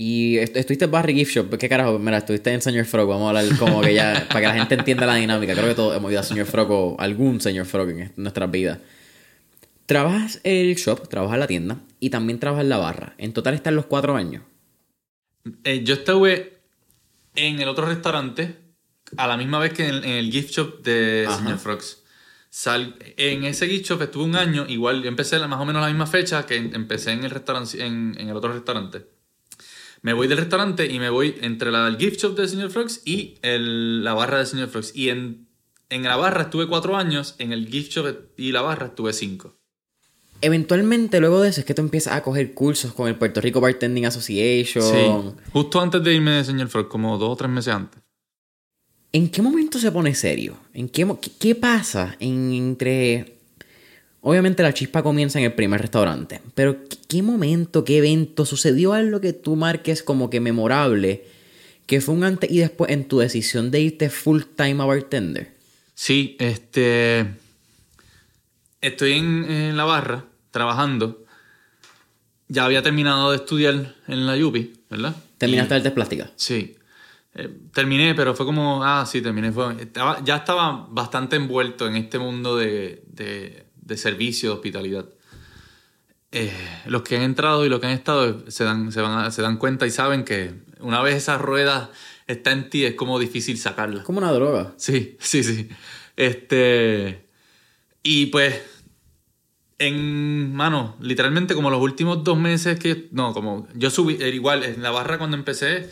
Y 0.00 0.38
est- 0.38 0.56
estuviste 0.56 0.84
en 0.84 0.90
Barry 0.92 1.12
Gift 1.12 1.32
Shop, 1.34 1.56
¿qué 1.58 1.68
carajo? 1.68 1.98
Mira, 1.98 2.18
estuviste 2.18 2.52
en 2.52 2.62
Señor 2.62 2.84
Frog, 2.84 3.08
vamos 3.08 3.26
a 3.26 3.40
hablar 3.40 3.58
como 3.58 3.80
que 3.80 3.94
ya, 3.94 4.26
para 4.28 4.40
que 4.40 4.46
la 4.46 4.54
gente 4.54 4.76
entienda 4.76 5.06
la 5.06 5.16
dinámica. 5.16 5.54
Creo 5.54 5.66
que 5.66 5.74
todos 5.74 5.96
hemos 5.96 6.10
ido 6.12 6.20
a 6.20 6.22
Señor 6.22 6.46
Frog 6.46 6.70
o 6.70 6.96
algún 7.00 7.40
Señor 7.40 7.66
Frog 7.66 7.90
en 7.90 8.00
est- 8.00 8.16
nuestras 8.16 8.48
vidas. 8.50 8.78
Trabajas 9.86 10.40
el 10.44 10.74
shop, 10.76 11.08
trabajas 11.08 11.38
la 11.38 11.46
tienda 11.48 11.80
y 11.98 12.10
también 12.10 12.38
trabajas 12.38 12.66
la 12.66 12.76
barra. 12.76 13.14
En 13.18 13.32
total 13.32 13.54
están 13.54 13.74
los 13.74 13.86
cuatro 13.86 14.14
años. 14.14 14.42
Eh, 15.64 15.82
yo 15.82 15.94
estuve 15.94 16.58
en 17.34 17.58
el 17.60 17.68
otro 17.68 17.86
restaurante 17.86 18.54
a 19.16 19.26
la 19.26 19.36
misma 19.36 19.58
vez 19.58 19.72
que 19.72 19.84
en 19.88 19.94
el, 19.94 20.04
en 20.04 20.10
el 20.12 20.30
gift 20.30 20.50
shop 20.50 20.82
de 20.82 21.24
Ajá. 21.26 21.38
Señor 21.38 21.58
Frogs. 21.58 22.04
Sal- 22.50 22.94
en 23.16 23.44
ese 23.44 23.66
gift 23.68 23.86
shop 23.86 24.02
estuve 24.02 24.24
un 24.24 24.36
año, 24.36 24.64
igual 24.68 25.02
yo 25.02 25.08
empecé 25.08 25.38
más 25.40 25.60
o 25.60 25.64
menos 25.64 25.82
la 25.82 25.88
misma 25.88 26.06
fecha 26.06 26.46
que 26.46 26.56
empecé 26.56 27.12
en 27.12 27.24
el, 27.24 27.30
restaurante, 27.30 27.84
en, 27.84 28.14
en 28.18 28.28
el 28.28 28.36
otro 28.36 28.52
restaurante. 28.52 29.06
Me 30.02 30.12
voy 30.12 30.28
del 30.28 30.38
restaurante 30.38 30.86
y 30.92 30.98
me 30.98 31.10
voy 31.10 31.36
entre 31.40 31.70
la 31.70 31.84
del 31.86 31.96
gift 31.98 32.20
shop 32.20 32.36
de 32.36 32.46
Señor 32.48 32.70
Frogs 32.70 33.02
y 33.04 33.34
el- 33.42 34.04
la 34.04 34.14
barra 34.14 34.38
de 34.38 34.46
Señor 34.46 34.68
Frogs. 34.68 34.94
Y 34.94 35.08
en, 35.10 35.48
en 35.90 36.02
la 36.04 36.16
barra 36.16 36.42
estuve 36.42 36.66
cuatro 36.68 36.96
años, 36.96 37.34
en 37.38 37.52
el 37.52 37.66
gift 37.68 37.92
shop 37.92 38.14
y 38.36 38.52
la 38.52 38.62
barra 38.62 38.86
estuve 38.86 39.12
cinco. 39.12 39.54
Eventualmente, 40.40 41.18
luego 41.18 41.40
de 41.40 41.48
eso, 41.48 41.60
es 41.60 41.66
que 41.66 41.74
tú 41.74 41.82
empiezas 41.82 42.14
a 42.14 42.22
coger 42.22 42.54
cursos 42.54 42.92
con 42.92 43.08
el 43.08 43.16
Puerto 43.16 43.40
Rico 43.40 43.60
Bartending 43.60 44.06
Association. 44.06 44.84
Sí. 44.84 45.40
Justo 45.52 45.80
antes 45.80 46.02
de 46.04 46.14
irme 46.14 46.30
de 46.30 46.44
Señor 46.44 46.68
Frogs, 46.68 46.88
como 46.88 47.18
dos 47.18 47.30
o 47.30 47.36
tres 47.36 47.50
meses 47.50 47.74
antes. 47.74 48.00
¿En 49.10 49.30
qué 49.30 49.42
momento 49.42 49.78
se 49.80 49.90
pone 49.90 50.14
serio? 50.14 50.56
¿En 50.74 50.88
qué, 50.88 51.04
qué, 51.20 51.30
qué 51.40 51.54
pasa 51.56 52.14
en- 52.20 52.52
entre... 52.52 53.37
Obviamente 54.20 54.62
la 54.62 54.74
chispa 54.74 55.02
comienza 55.02 55.38
en 55.38 55.44
el 55.44 55.52
primer 55.54 55.80
restaurante, 55.80 56.40
pero 56.54 56.84
¿qué, 56.88 56.96
qué 57.08 57.22
momento, 57.22 57.84
qué 57.84 57.98
evento 57.98 58.44
sucedió 58.44 58.92
algo 58.92 59.20
que 59.20 59.32
tú 59.32 59.54
marques 59.56 60.02
como 60.02 60.28
que 60.28 60.40
memorable, 60.40 61.24
que 61.86 62.00
fue 62.00 62.14
un 62.14 62.24
antes 62.24 62.50
y 62.50 62.58
después 62.58 62.90
en 62.90 63.06
tu 63.06 63.18
decisión 63.20 63.70
de 63.70 63.80
irte 63.80 64.10
full 64.10 64.42
time 64.56 64.82
a 64.82 64.86
bartender? 64.86 65.54
Sí, 65.94 66.36
este. 66.40 67.26
Estoy 68.80 69.12
en, 69.12 69.44
en 69.50 69.76
la 69.76 69.84
barra 69.84 70.24
trabajando. 70.50 71.24
Ya 72.48 72.64
había 72.64 72.82
terminado 72.82 73.30
de 73.30 73.36
estudiar 73.36 73.94
en 74.06 74.26
la 74.26 74.36
Yupi, 74.36 74.72
¿verdad? 74.90 75.14
Terminaste 75.38 75.74
Y- 75.74 75.76
artes 75.76 75.92
plásticas. 75.92 76.30
Sí. 76.36 76.76
Eh, 77.34 77.48
terminé, 77.72 78.14
pero 78.14 78.34
fue 78.34 78.46
como. 78.46 78.82
Ah, 78.84 79.04
sí, 79.06 79.20
terminé. 79.20 79.52
Fue, 79.52 79.80
estaba, 79.80 80.22
ya 80.24 80.36
estaba 80.36 80.86
bastante 80.90 81.36
envuelto 81.36 81.86
en 81.86 81.96
este 81.96 82.18
mundo 82.18 82.56
de, 82.56 83.02
de, 83.06 83.64
de 83.88 83.96
servicio, 83.96 84.50
de 84.50 84.54
hospitalidad. 84.54 85.06
Eh, 86.30 86.52
los 86.86 87.02
que 87.02 87.16
han 87.16 87.22
entrado 87.22 87.64
y 87.64 87.68
los 87.70 87.80
que 87.80 87.86
han 87.86 87.92
estado 87.92 88.44
se 88.50 88.62
dan, 88.62 88.92
se, 88.92 89.00
van 89.00 89.18
a- 89.18 89.30
se 89.30 89.42
dan 89.42 89.56
cuenta 89.56 89.86
y 89.86 89.90
saben 89.90 90.24
que 90.24 90.52
una 90.80 91.00
vez 91.02 91.16
esa 91.16 91.38
rueda 91.38 91.90
está 92.26 92.52
en 92.52 92.68
ti, 92.70 92.84
es 92.84 92.94
como 92.94 93.18
difícil 93.18 93.56
sacarla. 93.58 94.02
Como 94.04 94.18
una 94.18 94.30
droga. 94.32 94.74
Sí, 94.76 95.16
sí, 95.20 95.42
sí. 95.42 95.68
Este. 96.16 97.26
Y 98.02 98.26
pues. 98.26 98.62
En. 99.78 100.54
Mano, 100.54 100.96
literalmente 101.00 101.54
como 101.54 101.70
los 101.70 101.80
últimos 101.80 102.22
dos 102.24 102.38
meses 102.38 102.78
que. 102.78 103.08
No, 103.12 103.32
como. 103.32 103.66
Yo 103.74 103.90
subí. 103.90 104.16
era 104.16 104.28
igual, 104.28 104.64
en 104.64 104.82
la 104.82 104.90
barra 104.90 105.18
cuando 105.18 105.36
empecé. 105.36 105.90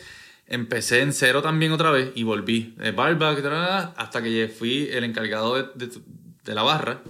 Empecé 0.49 1.01
en 1.01 1.11
cero 1.11 1.41
también 1.41 1.73
otra 1.73 1.91
vez 1.91 2.11
y 2.15 2.23
volví. 2.23 2.75
Eh, 2.79 2.91
barback, 2.91 3.41
tra, 3.41 3.79
hasta 3.97 4.21
que 4.23 4.47
fui 4.47 4.87
el 4.91 5.03
encargado 5.03 5.55
de, 5.55 5.63
de- 5.87 5.99
de 6.45 6.55
la 6.55 6.63
barra. 6.63 7.01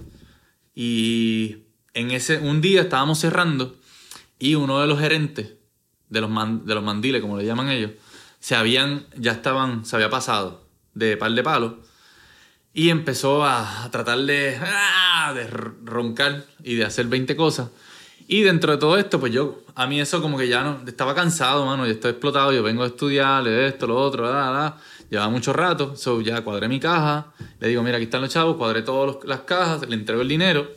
Y 0.80 1.64
en 1.92 2.12
ese. 2.12 2.38
Un 2.38 2.60
día 2.60 2.82
estábamos 2.82 3.18
cerrando. 3.18 3.74
Y 4.38 4.54
uno 4.54 4.80
de 4.80 4.86
los 4.86 5.00
gerentes. 5.00 5.54
De 6.08 6.20
los, 6.20 6.30
man- 6.30 6.64
de 6.64 6.74
los 6.76 6.84
mandiles, 6.84 7.20
como 7.20 7.36
le 7.36 7.44
llaman 7.44 7.68
ellos. 7.68 7.90
Se 8.38 8.54
habían. 8.54 9.04
Ya 9.16 9.32
estaban. 9.32 9.84
Se 9.84 9.96
había 9.96 10.08
pasado. 10.08 10.62
De 10.94 11.16
par 11.16 11.32
de 11.32 11.42
palos. 11.42 11.72
Y 12.72 12.90
empezó 12.90 13.44
a, 13.44 13.82
a 13.84 13.90
tratar 13.90 14.20
de, 14.20 14.56
¡ah! 14.62 15.32
de 15.34 15.48
roncar 15.48 16.44
y 16.62 16.76
de 16.76 16.84
hacer 16.84 17.06
20 17.06 17.34
cosas. 17.34 17.70
Y 18.28 18.42
dentro 18.42 18.70
de 18.70 18.78
todo 18.78 18.98
esto, 18.98 19.18
pues 19.18 19.32
yo, 19.32 19.62
a 19.74 19.88
mí 19.88 20.00
eso 20.00 20.22
como 20.22 20.38
que 20.38 20.46
ya 20.46 20.62
no, 20.62 20.82
estaba 20.86 21.14
cansado, 21.14 21.64
mano, 21.66 21.86
yo 21.86 21.92
estoy 21.92 22.10
explotado, 22.10 22.52
yo 22.52 22.62
vengo 22.62 22.84
a 22.84 22.86
estudiar, 22.88 23.48
esto, 23.48 23.86
lo 23.88 23.96
otro, 23.96 24.30
la, 24.30 24.50
la. 24.52 24.76
Llevaba 25.10 25.30
mucho 25.30 25.52
rato, 25.52 25.96
so 25.96 26.20
ya 26.20 26.42
cuadré 26.42 26.68
mi 26.68 26.80
caja, 26.80 27.32
le 27.60 27.68
digo, 27.68 27.82
mira, 27.82 27.96
aquí 27.96 28.04
están 28.04 28.20
los 28.20 28.30
chavos, 28.30 28.56
cuadré 28.56 28.82
todas 28.82 29.24
las 29.24 29.40
cajas, 29.40 29.88
le 29.88 29.94
entrego 29.94 30.22
el 30.22 30.28
dinero. 30.28 30.68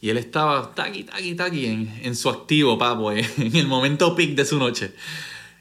Y 0.00 0.10
él 0.10 0.18
estaba 0.18 0.74
taqui, 0.74 1.04
taqui, 1.04 1.34
taqui 1.34 1.66
en, 1.66 2.00
en 2.02 2.16
su 2.16 2.28
activo, 2.28 2.76
papo, 2.78 3.12
en 3.12 3.56
el 3.56 3.66
momento 3.66 4.14
peak 4.14 4.30
de 4.34 4.44
su 4.44 4.58
noche. 4.58 4.94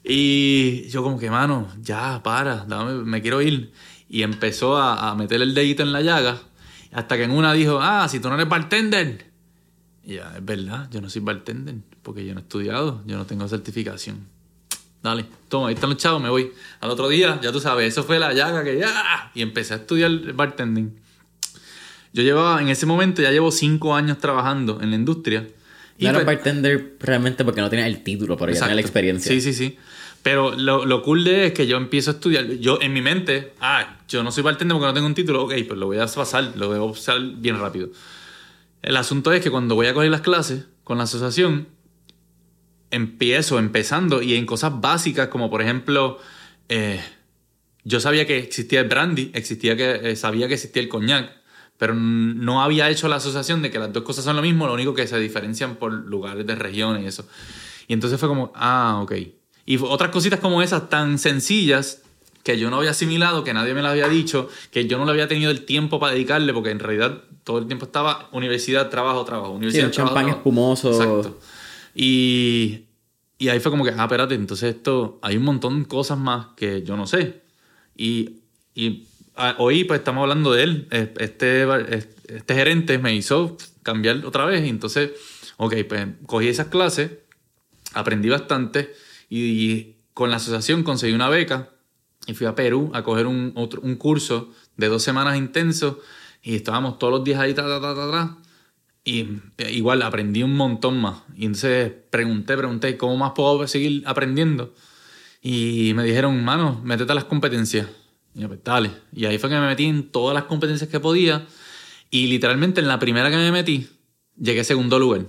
Y 0.04 0.88
yo 0.90 1.04
como 1.04 1.20
que, 1.20 1.30
mano, 1.30 1.68
ya, 1.82 2.22
para, 2.24 2.66
dame, 2.66 3.04
me 3.04 3.22
quiero 3.22 3.42
ir. 3.42 3.72
Y 4.10 4.24
empezó 4.24 4.78
a, 4.78 5.16
meter 5.16 5.42
el 5.42 5.54
dedito 5.54 5.84
en 5.84 5.94
la 5.94 6.02
llaga. 6.02 6.40
Hasta 6.92 7.18
que 7.18 7.24
en 7.24 7.32
una 7.32 7.54
dijo, 7.54 7.80
ah, 7.82 8.08
si 8.10 8.20
tú 8.20 8.28
no 8.28 8.36
eres 8.36 8.50
bartender. 8.50 9.32
Y 10.04 10.16
ya, 10.16 10.34
es 10.36 10.44
verdad, 10.44 10.90
yo 10.92 11.00
no 11.02 11.10
soy 11.10 11.22
bartender, 11.22 11.76
porque 12.02 12.26
yo 12.26 12.34
no 12.34 12.40
he 12.40 12.44
estudiado, 12.44 13.02
yo 13.06 13.18
no 13.18 13.26
tengo 13.26 13.48
certificación. 13.48 14.28
Dale, 15.04 15.26
toma, 15.50 15.68
ahí 15.70 15.74
están 15.74 15.90
los 15.90 15.98
chavos, 16.00 16.22
me 16.22 16.30
voy. 16.30 16.52
Al 16.80 16.90
otro 16.90 17.10
día, 17.10 17.40
ya 17.42 17.52
tú 17.52 17.60
sabes, 17.60 17.88
eso 17.92 18.04
fue 18.04 18.20
la 18.20 18.34
llaga 18.34 18.64
que 18.64 18.78
ya. 18.78 19.32
Y 19.34 19.42
empecé 19.42 19.74
a 19.74 19.78
estudiar 19.78 20.12
bartending. 20.34 21.00
Yo 22.14 22.24
llevaba, 22.24 22.62
en 22.62 22.70
ese 22.70 22.86
momento, 22.86 23.22
ya 23.22 23.32
llevo 23.32 23.52
cinco 23.52 23.96
años 23.96 24.18
trabajando 24.18 24.80
en 24.82 24.90
la 24.90 24.96
industria. 24.98 25.48
Y 25.98 26.06
no 26.06 26.14
pues- 26.14 26.26
bartender 26.26 26.96
realmente 27.00 27.46
porque 27.46 27.62
no 27.62 27.70
tienes 27.70 27.88
el 27.88 28.04
título, 28.04 28.36
pero 28.38 28.52
ya 28.52 28.60
tienes 28.60 28.76
la 28.76 28.82
Exacto. 28.82 28.88
experiencia. 28.88 29.32
Sí, 29.32 29.42
sí, 29.42 29.54
sí. 29.54 29.78
Pero 30.24 30.56
lo, 30.56 30.86
lo 30.86 31.02
cool 31.02 31.24
de 31.24 31.48
es 31.48 31.54
que 31.54 31.66
yo 31.68 31.78
empiezo 31.78 32.12
a 32.12 32.14
estudiar. 32.16 32.46
Yo 32.46 32.80
en 32.82 32.94
mi 32.94 33.02
mente, 33.02 33.54
ah, 33.60 33.98
yo 34.08 34.24
no 34.24 34.32
soy 34.32 34.44
bartender 34.44 34.76
porque 34.76 34.88
no 34.88 34.94
tengo 34.94 35.08
un 35.08 35.16
título. 35.16 35.44
Ok, 35.44 35.54
pues 35.68 35.80
lo 35.80 35.88
voy 35.88 35.98
a 35.98 36.06
pasar, 36.06 36.52
lo 36.56 36.72
debo 36.72 36.92
pasar 36.94 37.20
bien 37.38 37.60
rápido. 37.60 37.90
El 38.82 38.98
asunto 38.98 39.32
es 39.32 39.42
que 39.42 39.50
cuando 39.50 39.76
voy 39.76 39.88
a 39.88 39.94
coger 39.94 40.12
las 40.12 40.22
clases 40.22 40.66
con 40.84 40.98
la 40.98 41.06
asociación, 41.06 41.68
empiezo 42.92 43.58
empezando 43.60 44.22
y 44.22 44.36
en 44.36 44.46
cosas 44.46 44.80
básicas 44.80 45.30
como 45.30 45.50
por 45.50 45.62
ejemplo, 45.62 46.20
eh, 46.70 47.02
yo 47.84 48.00
sabía 48.00 48.28
que 48.28 48.38
existía 48.38 48.82
el 48.82 48.88
brandy, 48.88 49.32
existía 49.34 49.76
que, 49.76 50.12
eh, 50.12 50.16
sabía 50.16 50.48
que 50.48 50.54
existía 50.56 50.82
el 50.84 50.90
coñac, 50.90 51.32
pero 51.78 51.96
no 51.96 52.62
había 52.62 52.90
hecho 52.90 53.08
la 53.08 53.16
asociación 53.16 53.62
de 53.62 53.72
que 53.72 53.80
las 53.80 53.92
dos 53.92 54.04
cosas 54.04 54.24
son 54.24 54.36
lo 54.36 54.42
mismo, 54.44 54.68
lo 54.68 54.74
único 54.74 54.94
que 54.94 55.08
se 55.08 55.18
diferencian 55.20 55.78
por 55.78 55.92
lugares 55.92 56.46
de 56.46 56.54
regiones 56.56 57.04
y 57.04 57.08
eso. 57.08 57.28
Y 57.88 57.94
entonces 57.94 58.20
fue 58.20 58.30
como, 58.30 58.52
ah, 58.56 59.00
ok. 59.02 59.14
Y 59.66 59.78
otras 59.78 60.12
cositas 60.12 60.40
como 60.40 60.62
esas 60.62 60.90
tan 60.90 61.18
sencillas 61.18 62.04
que 62.44 62.58
yo 62.60 62.70
no 62.70 62.78
había 62.78 62.92
asimilado, 62.92 63.44
que 63.44 63.54
nadie 63.54 63.74
me 63.74 63.82
las 63.82 63.92
había 63.92 64.08
dicho, 64.08 64.50
que 64.72 64.86
yo 64.88 64.98
no 64.98 65.06
le 65.06 65.12
había 65.12 65.28
tenido 65.28 65.52
el 65.52 65.66
tiempo 65.66 66.00
para 66.00 66.14
dedicarle, 66.14 66.54
porque 66.54 66.72
en 66.72 66.80
realidad 66.80 67.24
todo 67.44 67.60
el 67.60 67.68
tiempo 67.68 67.86
estaba 67.86 68.30
universidad, 68.32 68.90
trabajo, 68.90 69.24
trabajo, 69.26 69.52
Sí, 69.52 69.56
universidad, 69.58 69.86
un 69.88 69.92
trabajo, 69.92 70.10
champán 70.16 70.26
trabajo. 70.26 70.38
espumoso. 70.40 70.92
Exacto. 70.92 71.40
Y, 71.94 72.86
y 73.38 73.50
ahí 73.50 73.60
fue 73.60 73.72
como 73.72 73.84
que, 73.84 73.92
ah, 73.92 74.04
espérate, 74.04 74.36
entonces 74.36 74.76
esto, 74.76 75.20
hay 75.22 75.38
un 75.38 75.44
montón 75.44 75.84
de 75.84 75.88
cosas 75.88 76.18
más 76.18 76.48
que 76.56 76.84
yo 76.84 76.96
no 76.96 77.08
sé. 77.08 77.42
Y, 77.96 78.42
y 78.76 79.08
ah, 79.36 79.56
hoy 79.58 79.84
pues 79.84 80.00
estamos 80.00 80.22
hablando 80.22 80.52
de 80.52 80.64
él. 80.64 80.88
Este, 80.92 81.68
este 82.28 82.54
gerente 82.54 82.98
me 82.98 83.16
hizo 83.16 83.58
cambiar 83.84 84.26
otra 84.26 84.46
vez. 84.46 84.66
Y 84.66 84.70
entonces, 84.70 85.12
ok, 85.58 85.76
pues 85.88 86.08
cogí 86.26 86.48
esas 86.48 86.68
clases, 86.68 87.12
aprendí 87.94 88.30
bastante 88.30 88.94
y, 89.30 89.96
con 90.14 90.30
la 90.30 90.36
asociación 90.36 90.84
conseguí 90.84 91.14
una 91.14 91.30
beca 91.30 91.70
y 92.28 92.34
fui 92.34 92.46
a 92.46 92.54
Perú 92.54 92.92
a 92.94 93.02
coger 93.02 93.28
un, 93.28 93.54
otro, 93.56 93.80
un 93.82 93.96
curso 93.96 94.52
de 94.76 94.88
dos 94.88 95.02
semanas 95.02 95.38
intenso 95.38 96.00
y 96.44 96.56
estábamos 96.56 97.00
todos 97.00 97.14
los 97.14 97.24
días 97.24 97.40
ahí, 97.40 97.54
ta, 97.54 97.64
ta, 97.64 97.80
ta, 97.80 97.96
ta, 97.96 98.12
ta. 98.12 98.38
Y 99.04 99.40
eh, 99.58 99.72
igual 99.72 100.02
aprendí 100.04 100.44
un 100.44 100.56
montón 100.56 101.00
más. 101.00 101.24
Y 101.36 101.46
entonces 101.46 101.92
pregunté, 102.10 102.56
pregunté, 102.56 102.98
¿cómo 102.98 103.18
más 103.18 103.32
puedo 103.36 103.68
seguir 103.68 104.04
aprendiendo? 104.06 104.74
Y 105.42 105.94
me 105.96 106.04
dijeron, 106.04 106.44
mano, 106.44 106.82
métete 106.84 107.12
a 107.12 107.16
las 107.16 107.24
competencias. 107.24 107.88
Y 108.36 108.42
yo, 108.42 108.48
pues 108.48 108.64
dale. 108.64 108.92
Y 109.14 109.26
ahí 109.26 109.38
fue 109.38 109.50
que 109.50 109.56
me 109.56 109.68
metí 109.68 109.86
en 109.86 110.10
todas 110.10 110.36
las 110.36 110.44
competencias 110.44 110.90
que 110.90 111.00
podía. 111.00 111.48
Y 112.12 112.28
literalmente 112.28 112.82
en 112.82 112.88
la 112.88 113.00
primera 113.00 113.30
que 113.32 113.38
me 113.38 113.52
metí, 113.52 113.90
llegué 114.38 114.64
segundo 114.64 115.00
lugar. 115.00 115.26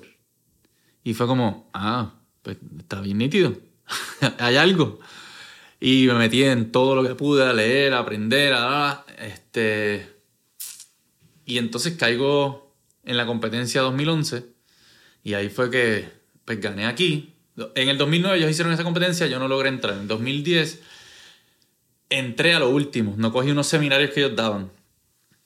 Y 1.02 1.14
fue 1.14 1.26
como, 1.26 1.70
ah, 1.72 2.14
pues 2.42 2.58
está 2.78 3.00
bien 3.00 3.18
nítido. 3.18 3.56
Hay 4.38 4.56
algo. 4.56 5.00
Y 5.80 6.06
me 6.06 6.14
metí 6.14 6.44
en 6.44 6.70
todo 6.70 6.94
lo 6.94 7.02
que 7.02 7.14
pude, 7.14 7.44
a 7.44 7.52
leer, 7.52 7.94
a 7.94 8.00
aprender, 8.00 8.52
a... 8.54 9.04
Este... 9.18 10.10
Y 11.44 11.58
entonces 11.58 11.96
caigo 11.96 12.61
en 13.04 13.16
la 13.16 13.26
competencia 13.26 13.80
2011 13.82 14.44
y 15.24 15.34
ahí 15.34 15.48
fue 15.48 15.70
que 15.70 16.08
pues, 16.44 16.60
gané 16.60 16.86
aquí. 16.86 17.34
En 17.74 17.88
el 17.88 17.98
2009 17.98 18.38
ellos 18.38 18.50
hicieron 18.50 18.72
esa 18.72 18.84
competencia, 18.84 19.26
yo 19.26 19.38
no 19.38 19.48
logré 19.48 19.68
entrar. 19.68 19.94
En 19.94 20.08
2010 20.08 20.80
entré 22.08 22.54
a 22.54 22.58
lo 22.58 22.70
último, 22.70 23.14
no 23.16 23.32
cogí 23.32 23.50
unos 23.50 23.66
seminarios 23.66 24.10
que 24.10 24.20
ellos 24.20 24.36
daban. 24.36 24.70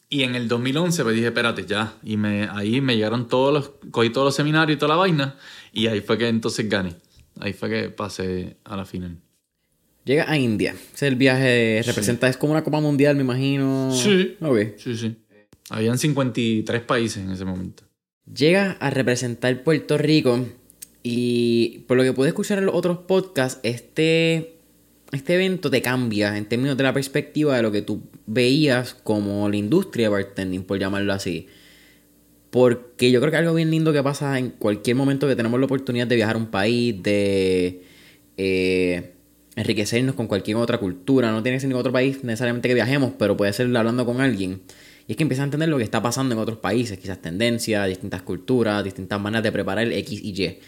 Y 0.08 0.22
en 0.22 0.36
el 0.36 0.46
2011 0.46 1.02
pues 1.02 1.14
dije, 1.14 1.28
espérate, 1.28 1.66
ya. 1.66 1.94
Y 2.04 2.16
me, 2.16 2.48
ahí 2.50 2.80
me 2.80 2.96
llegaron 2.96 3.26
todos 3.28 3.52
los, 3.52 3.90
cogí 3.90 4.10
todos 4.10 4.26
los 4.26 4.36
seminarios 4.36 4.76
y 4.76 4.78
toda 4.78 4.94
la 4.94 5.00
vaina. 5.00 5.36
Y 5.72 5.88
ahí 5.88 6.00
fue 6.00 6.16
que 6.16 6.28
entonces 6.28 6.68
gané. 6.68 6.94
Ahí 7.40 7.52
fue 7.52 7.68
que 7.68 7.88
pasé 7.90 8.56
a 8.64 8.76
la 8.76 8.84
final. 8.84 9.18
Llega 10.04 10.30
a 10.30 10.38
India. 10.38 10.70
Ese 10.72 11.06
es 11.06 11.12
el 11.12 11.16
viaje. 11.16 11.82
Representa, 11.84 12.28
es 12.28 12.36
como 12.36 12.52
una 12.52 12.62
Copa 12.62 12.80
Mundial, 12.80 13.16
me 13.16 13.22
imagino. 13.22 13.90
Sí. 13.92 14.36
Ok. 14.40 14.78
Sí, 14.78 14.96
sí. 14.96 15.16
Habían 15.70 15.98
53 15.98 16.82
países 16.82 17.24
en 17.24 17.30
ese 17.30 17.44
momento. 17.44 17.84
Llega 18.32 18.72
a 18.72 18.90
representar 18.90 19.62
Puerto 19.62 19.98
Rico. 19.98 20.46
Y 21.02 21.84
por 21.86 21.96
lo 21.96 22.02
que 22.02 22.12
pude 22.12 22.28
escuchar 22.28 22.58
en 22.58 22.66
los 22.66 22.74
otros 22.74 22.98
podcasts, 22.98 23.60
este, 23.62 24.56
este 25.12 25.34
evento 25.34 25.70
te 25.70 25.80
cambia 25.80 26.36
en 26.36 26.46
términos 26.46 26.76
de 26.76 26.82
la 26.82 26.92
perspectiva 26.92 27.56
de 27.56 27.62
lo 27.62 27.70
que 27.70 27.82
tú 27.82 28.02
veías 28.26 28.94
como 28.94 29.48
la 29.48 29.56
industria 29.56 30.06
de 30.06 30.08
bartending, 30.10 30.64
por 30.64 30.80
llamarlo 30.80 31.12
así. 31.12 31.46
Porque 32.50 33.12
yo 33.12 33.20
creo 33.20 33.30
que 33.30 33.36
algo 33.36 33.54
bien 33.54 33.70
lindo 33.70 33.92
que 33.92 34.02
pasa 34.02 34.38
en 34.38 34.50
cualquier 34.50 34.96
momento 34.96 35.28
que 35.28 35.36
tenemos 35.36 35.60
la 35.60 35.66
oportunidad 35.66 36.08
de 36.08 36.16
viajar 36.16 36.34
a 36.34 36.38
un 36.38 36.46
país, 36.46 37.00
de 37.02 37.82
eh, 38.36 39.12
enriquecernos 39.54 40.16
con 40.16 40.26
cualquier 40.26 40.56
otra 40.56 40.78
cultura. 40.78 41.30
No 41.30 41.42
tiene 41.42 41.56
que 41.56 41.60
ser 41.60 41.68
ningún 41.68 41.80
otro 41.80 41.92
país 41.92 42.24
necesariamente 42.24 42.68
que 42.68 42.74
viajemos, 42.74 43.12
pero 43.16 43.36
puede 43.36 43.52
ser 43.52 43.66
hablando 43.76 44.04
con 44.04 44.20
alguien. 44.20 44.62
Y 45.08 45.12
es 45.12 45.16
que 45.16 45.22
empiezas 45.22 45.42
a 45.42 45.44
entender 45.44 45.68
lo 45.68 45.78
que 45.78 45.84
está 45.84 46.02
pasando 46.02 46.34
en 46.34 46.40
otros 46.40 46.58
países, 46.58 46.98
quizás 46.98 47.22
tendencias, 47.22 47.88
distintas 47.88 48.22
culturas, 48.22 48.82
distintas 48.82 49.20
maneras 49.20 49.44
de 49.44 49.52
preparar 49.52 49.84
el 49.84 49.92
X 49.92 50.20
y 50.22 50.30
Y. 50.30 50.58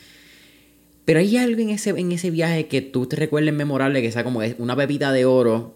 Pero 1.05 1.21
hay 1.21 1.37
algo 1.39 1.61
en 1.61 1.71
ese, 1.71 1.91
en 1.91 2.13
ese 2.13 2.31
viaje 2.31 2.69
que 2.69 2.83
tú 2.83 3.07
te 3.07 3.17
recuerdes 3.17 3.55
memorable, 3.55 4.03
que 4.03 4.13
sea 4.13 4.25
como 4.25 4.41
una 4.59 4.77
pepita 4.77 5.11
de 5.11 5.25
oro, 5.25 5.75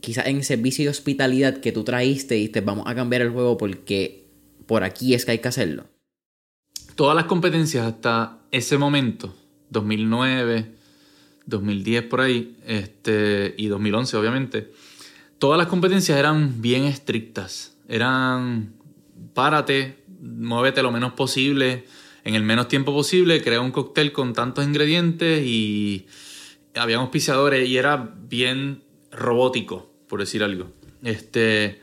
quizás 0.00 0.26
en 0.26 0.44
servicio 0.44 0.84
y 0.84 0.88
hospitalidad 0.88 1.58
que 1.58 1.72
tú 1.72 1.84
traíste 1.84 2.36
y 2.36 2.38
dijiste, 2.42 2.60
vamos 2.60 2.86
a 2.86 2.94
cambiar 2.94 3.22
el 3.22 3.30
juego 3.30 3.58
porque 3.58 4.26
por 4.66 4.84
aquí 4.84 5.14
es 5.14 5.24
que 5.24 5.32
hay 5.32 5.38
que 5.38 5.48
hacerlo. 5.48 5.86
Todas 6.94 7.16
las 7.16 7.24
competencias 7.24 7.86
hasta 7.86 8.38
ese 8.52 8.78
momento, 8.78 9.34
2009, 9.70 10.76
2010 11.46 12.02
por 12.04 12.20
ahí, 12.20 12.56
este, 12.66 13.54
y 13.58 13.66
2011 13.66 14.16
obviamente, 14.16 14.72
todas 15.38 15.58
las 15.58 15.66
competencias 15.66 16.18
eran 16.18 16.60
bien 16.60 16.84
estrictas. 16.84 17.76
Eran, 17.88 18.74
párate, 19.34 20.04
muévete 20.20 20.82
lo 20.82 20.90
menos 20.90 21.12
posible, 21.12 21.84
en 22.24 22.34
el 22.34 22.42
menos 22.42 22.68
tiempo 22.68 22.92
posible, 22.92 23.42
crea 23.42 23.60
un 23.60 23.70
cóctel 23.70 24.12
con 24.12 24.32
tantos 24.32 24.64
ingredientes 24.64 25.44
y 25.46 26.06
había 26.74 26.96
auspiciadores 26.96 27.68
y 27.68 27.76
era 27.76 28.14
bien 28.28 28.82
robótico, 29.12 29.90
por 30.08 30.20
decir 30.20 30.42
algo. 30.42 30.72
Este, 31.02 31.80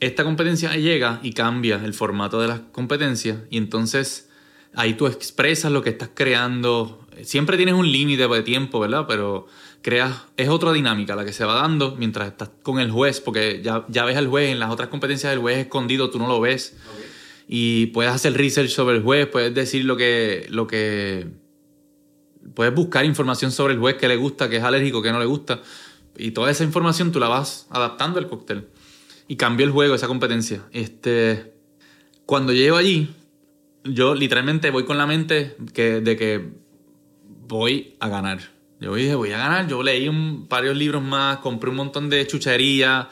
esta 0.00 0.24
competencia 0.24 0.74
llega 0.76 1.20
y 1.22 1.32
cambia 1.32 1.82
el 1.84 1.94
formato 1.94 2.40
de 2.40 2.48
las 2.48 2.60
competencias 2.60 3.40
y 3.50 3.58
entonces 3.58 4.30
ahí 4.74 4.94
tú 4.94 5.06
expresas 5.06 5.70
lo 5.70 5.82
que 5.82 5.90
estás 5.90 6.10
creando. 6.14 7.06
Siempre 7.22 7.56
tienes 7.56 7.74
un 7.74 7.90
límite 7.90 8.26
de 8.26 8.42
tiempo, 8.42 8.80
¿verdad? 8.80 9.04
Pero 9.06 9.46
creas, 9.84 10.22
es 10.38 10.48
otra 10.48 10.72
dinámica 10.72 11.14
la 11.14 11.26
que 11.26 11.34
se 11.34 11.44
va 11.44 11.56
dando 11.56 11.94
mientras 11.96 12.28
estás 12.28 12.48
con 12.62 12.80
el 12.80 12.90
juez, 12.90 13.20
porque 13.20 13.60
ya, 13.62 13.84
ya 13.88 14.06
ves 14.06 14.16
al 14.16 14.28
juez, 14.28 14.50
en 14.50 14.58
las 14.58 14.70
otras 14.70 14.88
competencias 14.88 15.30
el 15.30 15.40
juez 15.40 15.58
es 15.58 15.64
escondido, 15.66 16.08
tú 16.08 16.18
no 16.18 16.26
lo 16.26 16.40
ves. 16.40 16.74
Y 17.46 17.86
puedes 17.88 18.10
hacer 18.10 18.32
research 18.32 18.70
sobre 18.70 18.96
el 18.96 19.02
juez, 19.02 19.26
puedes 19.26 19.54
decir 19.54 19.84
lo 19.84 19.98
que, 19.98 20.46
lo 20.48 20.66
que... 20.66 21.28
Puedes 22.54 22.74
buscar 22.74 23.04
información 23.04 23.52
sobre 23.52 23.74
el 23.74 23.78
juez, 23.78 23.96
que 23.96 24.08
le 24.08 24.16
gusta, 24.16 24.48
que 24.48 24.56
es 24.56 24.62
alérgico, 24.62 25.02
que 25.02 25.12
no 25.12 25.18
le 25.18 25.26
gusta. 25.26 25.60
Y 26.16 26.30
toda 26.30 26.50
esa 26.50 26.64
información 26.64 27.12
tú 27.12 27.20
la 27.20 27.28
vas 27.28 27.66
adaptando 27.68 28.18
al 28.18 28.26
cóctel. 28.26 28.68
Y 29.28 29.36
cambió 29.36 29.66
el 29.66 29.72
juego, 29.72 29.94
esa 29.94 30.06
competencia. 30.06 30.62
Este, 30.72 31.52
cuando 32.24 32.54
llego 32.54 32.78
allí, 32.78 33.10
yo 33.84 34.14
literalmente 34.14 34.70
voy 34.70 34.84
con 34.86 34.96
la 34.96 35.06
mente 35.06 35.56
que, 35.74 36.00
de 36.00 36.16
que 36.16 36.48
voy 37.46 37.96
a 38.00 38.08
ganar. 38.08 38.53
Yo 38.84 38.94
dije, 38.94 39.14
voy 39.14 39.32
a 39.32 39.38
ganar. 39.38 39.66
Yo 39.66 39.82
leí 39.82 40.08
un, 40.08 40.46
varios 40.46 40.76
libros 40.76 41.02
más, 41.02 41.38
compré 41.38 41.70
un 41.70 41.76
montón 41.76 42.10
de 42.10 42.26
chuchería, 42.26 43.08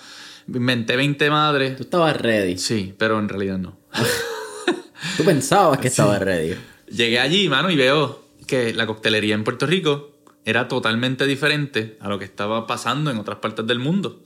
inventé 0.46 0.96
20 0.96 1.30
madres. 1.30 1.76
Tú 1.76 1.84
estabas 1.84 2.20
ready. 2.20 2.58
Sí, 2.58 2.94
pero 2.98 3.18
en 3.18 3.30
realidad 3.30 3.56
no. 3.56 3.78
Tú 5.16 5.24
pensabas 5.24 5.78
que 5.78 5.88
estabas 5.88 6.20
ready. 6.20 6.54
Llegué 6.88 7.18
allí, 7.18 7.48
mano, 7.48 7.70
y 7.70 7.76
veo 7.76 8.22
que 8.46 8.74
la 8.74 8.86
coctelería 8.86 9.34
en 9.34 9.44
Puerto 9.44 9.66
Rico 9.66 10.10
era 10.44 10.68
totalmente 10.68 11.26
diferente 11.26 11.96
a 12.00 12.10
lo 12.10 12.18
que 12.18 12.26
estaba 12.26 12.66
pasando 12.66 13.10
en 13.10 13.16
otras 13.16 13.38
partes 13.38 13.66
del 13.66 13.78
mundo. 13.78 14.22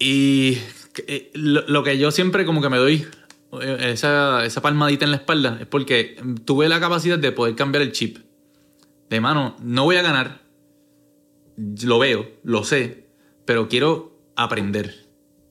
Y 0.00 0.58
eh, 1.06 1.30
lo, 1.34 1.64
lo 1.68 1.84
que 1.84 1.96
yo 1.96 2.10
siempre 2.10 2.44
como 2.44 2.60
que 2.60 2.68
me 2.68 2.78
doy 2.78 3.06
eh, 3.60 3.92
esa, 3.92 4.44
esa 4.44 4.60
palmadita 4.62 5.04
en 5.04 5.12
la 5.12 5.18
espalda 5.18 5.58
es 5.60 5.66
porque 5.68 6.16
tuve 6.44 6.68
la 6.68 6.80
capacidad 6.80 7.20
de 7.20 7.30
poder 7.30 7.54
cambiar 7.54 7.82
el 7.82 7.92
chip. 7.92 8.18
De 9.12 9.20
mano, 9.20 9.54
no 9.60 9.84
voy 9.84 9.96
a 9.96 10.02
ganar, 10.02 10.40
lo 11.82 11.98
veo, 11.98 12.30
lo 12.44 12.64
sé, 12.64 13.08
pero 13.44 13.68
quiero 13.68 14.18
aprender. 14.36 15.04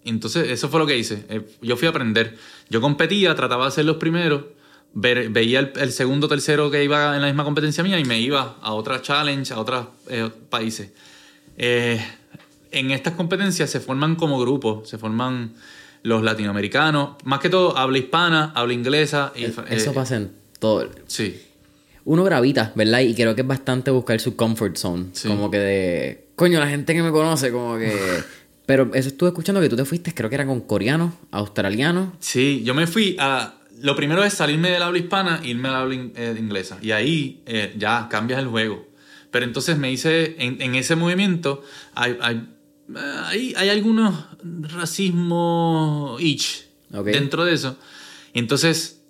Entonces, 0.03 0.49
eso 0.49 0.67
fue 0.67 0.79
lo 0.79 0.87
que 0.87 0.97
hice. 0.97 1.25
Eh, 1.29 1.47
Yo 1.61 1.77
fui 1.77 1.85
a 1.85 1.91
aprender. 1.91 2.39
Yo 2.71 2.81
competía, 2.81 3.35
trataba 3.35 3.65
de 3.65 3.71
ser 3.71 3.85
los 3.85 3.97
primeros, 3.97 4.45
veía 4.95 5.59
el, 5.59 5.73
el 5.75 5.91
segundo 5.91 6.27
tercero 6.27 6.71
que 6.71 6.83
iba 6.83 7.15
en 7.15 7.21
la 7.21 7.27
misma 7.27 7.43
competencia 7.43 7.83
mía 7.83 7.99
y 7.99 8.03
me 8.03 8.19
iba 8.19 8.57
a 8.63 8.73
otra 8.73 8.99
challenge, 8.99 9.53
a 9.53 9.59
otros 9.59 9.89
eh, 10.09 10.31
países. 10.49 10.91
Eh, 11.55 12.03
en 12.71 12.89
estas 12.89 13.13
competencias 13.13 13.69
se 13.69 13.79
forman 13.79 14.15
como 14.15 14.39
grupos, 14.39 14.89
se 14.89 14.97
forman 14.97 15.53
los 16.01 16.23
latinoamericanos, 16.23 17.17
más 17.25 17.39
que 17.39 17.49
todo 17.49 17.77
habla 17.77 17.99
hispana, 17.99 18.53
habla 18.55 18.73
inglesa. 18.73 19.33
Y, 19.35 19.43
Eso 19.43 19.61
eh, 19.69 19.91
pasa 19.93 20.15
en 20.15 20.31
todo. 20.57 20.89
Sí, 21.05 21.39
Uno 22.05 22.23
gravita, 22.23 22.71
¿verdad? 22.75 22.99
Y 23.01 23.13
creo 23.13 23.35
que 23.35 23.41
es 23.41 23.47
bastante 23.47 23.91
buscar 23.91 24.19
su 24.19 24.35
comfort 24.35 24.75
zone. 24.77 25.05
Sí. 25.13 25.27
Como 25.27 25.49
que 25.51 25.57
de. 25.59 26.27
Coño, 26.35 26.59
la 26.59 26.67
gente 26.67 26.93
que 26.93 27.03
me 27.03 27.11
conoce, 27.11 27.51
como 27.51 27.77
que. 27.77 27.93
Pero 28.65 28.91
eso 28.93 29.09
estuve 29.09 29.29
escuchando 29.29 29.59
que 29.59 29.67
tú 29.69 29.75
te 29.75 29.85
fuiste, 29.85 30.13
creo 30.13 30.29
que 30.29 30.35
era 30.35 30.45
con 30.45 30.61
coreanos, 30.61 31.13
australianos. 31.31 32.09
sí, 32.19 32.61
yo 32.63 32.73
me 32.73 32.87
fui 32.87 33.17
a... 33.19 33.55
Lo 33.81 33.95
primero 33.95 34.23
es 34.23 34.33
salirme 34.35 34.69
del 34.69 34.81
habla 34.83 34.99
hispana 34.99 35.41
e 35.43 35.49
irme 35.49 35.67
al 35.69 35.75
habla 35.75 35.95
in- 35.95 36.13
eh, 36.15 36.35
inglesa. 36.39 36.77
Y 36.81 36.91
ahí 36.91 37.41
eh, 37.47 37.73
ya 37.77 38.07
cambias 38.09 38.39
el 38.39 38.47
juego. 38.47 38.87
Pero 39.31 39.43
entonces 39.45 39.77
me 39.77 39.91
hice, 39.91 40.35
en, 40.39 40.61
en 40.61 40.75
ese 40.75 40.95
movimiento 40.95 41.63
hay, 41.95 42.15
hay, 42.21 42.47
eh, 42.95 42.99
hay, 43.25 43.53
hay 43.57 43.69
algunos 43.69 44.13
racismo 44.61 46.17
itch 46.19 46.65
dentro 46.89 47.43
de 47.45 47.53
eso. 47.53 47.77
Y 48.33 48.39
entonces 48.39 49.01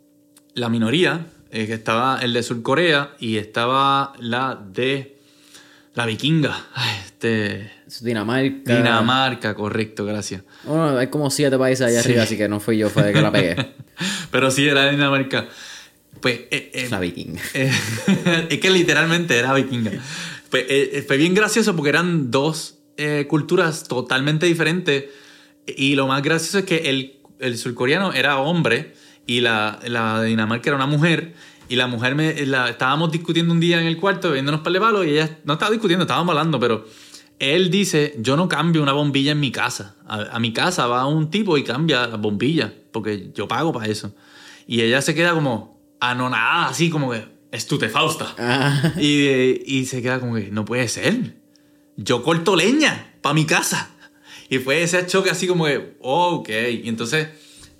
la 0.53 0.69
minoría, 0.69 1.27
estaba 1.51 2.19
el 2.21 2.33
de 2.33 2.43
Sur 2.43 2.61
Corea 2.61 3.11
y 3.19 3.37
estaba 3.37 4.13
la 4.19 4.55
de 4.55 5.17
la 5.93 6.05
vikinga. 6.05 6.65
Este, 7.05 7.71
Dinamarca. 8.01 8.75
Dinamarca, 8.77 9.53
correcto, 9.53 10.05
gracias. 10.05 10.43
Bueno, 10.63 10.97
hay 10.97 11.07
como 11.07 11.29
siete 11.29 11.57
países 11.57 11.85
allá 11.87 12.01
Sí. 12.01 12.09
arriba, 12.09 12.23
así 12.23 12.37
que 12.37 12.47
no 12.47 12.59
fui 12.59 12.77
yo, 12.77 12.89
fue 12.89 13.03
de 13.03 13.13
que 13.13 13.21
la 13.21 13.31
pegué. 13.31 13.55
Pero 14.31 14.49
sí 14.51 14.67
era 14.67 14.89
Dinamarca. 14.89 15.47
Pues 16.21 16.41
eh, 16.51 16.71
eh, 16.73 16.87
la 16.89 16.99
vikinga. 16.99 17.41
eh, 17.53 17.71
es 18.49 18.59
que 18.59 18.69
literalmente 18.69 19.37
era 19.37 19.53
vikinga. 19.53 19.91
Pues, 20.49 20.65
eh, 20.69 21.03
fue 21.05 21.17
bien 21.17 21.33
gracioso 21.33 21.75
porque 21.75 21.89
eran 21.89 22.31
dos 22.31 22.77
eh, 22.97 23.25
culturas 23.27 23.83
totalmente 23.87 24.45
diferentes. 24.45 25.05
Y 25.67 25.95
lo 25.95 26.07
más 26.07 26.21
gracioso 26.23 26.59
es 26.59 26.65
que 26.65 26.89
el, 26.89 27.19
el 27.39 27.57
surcoreano 27.57 28.13
era 28.13 28.37
hombre 28.37 28.93
y 29.31 29.39
la, 29.39 29.79
la 29.87 30.19
de 30.19 30.27
Dinamarca 30.27 30.69
era 30.69 30.75
una 30.75 30.87
mujer. 30.87 31.33
Y 31.69 31.77
la 31.77 31.87
mujer 31.87 32.15
me. 32.15 32.45
La, 32.45 32.69
estábamos 32.69 33.13
discutiendo 33.13 33.53
un 33.53 33.61
día 33.61 33.79
en 33.79 33.87
el 33.87 33.95
cuarto, 33.95 34.33
viéndonos 34.33 34.59
para 34.59 34.75
el 34.75 34.81
palo, 34.81 35.03
y 35.05 35.11
ella 35.11 35.39
no 35.45 35.53
estaba 35.53 35.71
discutiendo, 35.71 36.03
estábamos 36.03 36.31
hablando, 36.31 36.59
pero 36.59 36.85
él 37.39 37.71
dice: 37.71 38.13
Yo 38.19 38.35
no 38.35 38.49
cambio 38.49 38.83
una 38.83 38.91
bombilla 38.91 39.31
en 39.31 39.39
mi 39.39 39.51
casa. 39.51 39.95
A, 40.05 40.35
a 40.35 40.39
mi 40.39 40.51
casa 40.51 40.85
va 40.87 41.05
un 41.05 41.29
tipo 41.29 41.57
y 41.57 41.63
cambia 41.63 42.07
la 42.07 42.17
bombilla, 42.17 42.73
porque 42.91 43.31
yo 43.33 43.47
pago 43.47 43.71
para 43.71 43.87
eso. 43.87 44.13
Y 44.67 44.81
ella 44.81 45.01
se 45.01 45.15
queda 45.15 45.33
como 45.33 45.79
anonada, 46.01 46.67
así 46.67 46.89
como 46.89 47.11
que 47.11 47.23
estutefausta. 47.51 48.35
Ah, 48.37 48.93
Y, 48.99 49.61
y 49.65 49.85
se 49.85 50.01
queda 50.01 50.19
como 50.19 50.35
que 50.35 50.51
no 50.51 50.65
puede 50.65 50.89
ser. 50.89 51.37
Yo 51.95 52.21
corto 52.21 52.57
leña 52.57 53.13
para 53.21 53.33
mi 53.33 53.45
casa. 53.45 53.91
Y 54.49 54.57
fue 54.57 54.83
ese 54.83 55.05
choque 55.07 55.29
así 55.29 55.47
como 55.47 55.65
que, 55.65 55.95
oh, 56.01 56.35
ok. 56.35 56.49
Y 56.83 56.89
entonces, 56.89 57.29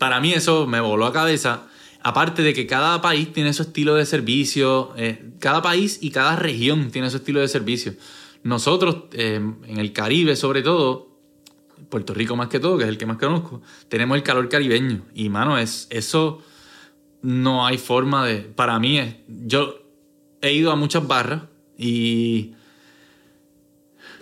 para 0.01 0.19
mí 0.19 0.33
eso 0.33 0.65
me 0.65 0.79
voló 0.79 1.05
a 1.05 1.13
cabeza. 1.13 1.67
Aparte 2.01 2.41
de 2.41 2.55
que 2.55 2.65
cada 2.65 3.03
país 3.03 3.31
tiene 3.31 3.53
su 3.53 3.61
estilo 3.61 3.93
de 3.93 4.07
servicio, 4.07 4.93
eh, 4.97 5.33
cada 5.37 5.61
país 5.61 5.99
y 6.01 6.09
cada 6.09 6.35
región 6.35 6.89
tiene 6.89 7.11
su 7.11 7.17
estilo 7.17 7.39
de 7.39 7.47
servicio. 7.47 7.93
Nosotros, 8.41 9.03
eh, 9.11 9.35
en 9.35 9.77
el 9.77 9.93
Caribe 9.93 10.35
sobre 10.35 10.63
todo, 10.63 11.19
Puerto 11.87 12.15
Rico 12.15 12.35
más 12.35 12.47
que 12.47 12.59
todo, 12.59 12.79
que 12.79 12.85
es 12.85 12.89
el 12.89 12.97
que 12.97 13.05
más 13.05 13.17
conozco, 13.17 13.61
tenemos 13.89 14.17
el 14.17 14.23
calor 14.23 14.49
caribeño. 14.49 15.03
Y, 15.13 15.29
mano, 15.29 15.59
es, 15.59 15.85
eso 15.91 16.41
no 17.21 17.67
hay 17.67 17.77
forma 17.77 18.25
de... 18.25 18.37
Para 18.37 18.79
mí, 18.79 19.23
yo 19.27 19.83
he 20.41 20.51
ido 20.51 20.71
a 20.71 20.75
muchas 20.75 21.05
barras 21.05 21.43
y... 21.77 22.53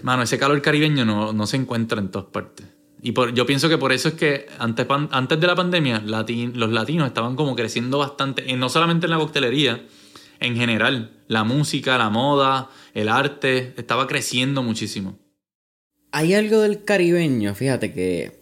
Mano, 0.03 0.23
ese 0.23 0.37
calor 0.37 0.61
caribeño 0.61 1.05
no, 1.05 1.31
no 1.31 1.47
se 1.47 1.55
encuentra 1.55 2.01
en 2.01 2.11
todas 2.11 2.27
partes. 2.27 2.67
Y 3.01 3.13
por- 3.13 3.33
yo 3.33 3.45
pienso 3.45 3.69
que 3.69 3.77
por 3.77 3.91
eso 3.93 4.09
es 4.09 4.13
que 4.15 4.47
antes, 4.59 4.85
antes 5.11 5.39
de 5.39 5.47
la 5.47 5.55
pandemia 5.55 5.99
los 6.05 6.71
latinos 6.71 7.07
estaban 7.07 7.35
como 7.35 7.55
creciendo 7.55 7.97
bastante, 7.97 8.43
y 8.47 8.53
no 8.55 8.67
solamente 8.69 9.05
en 9.05 9.11
la 9.11 9.17
coctelería, 9.17 9.85
en 10.41 10.55
general. 10.55 11.11
La 11.27 11.43
música, 11.43 11.97
la 11.97 12.09
moda, 12.09 12.69
el 12.93 13.09
arte, 13.09 13.73
estaba 13.77 14.07
creciendo 14.07 14.63
muchísimo. 14.63 15.17
hay 16.11 16.33
algo 16.33 16.61
del 16.61 16.83
caribeño, 16.83 17.53
fíjate 17.53 17.93
que 17.93 18.39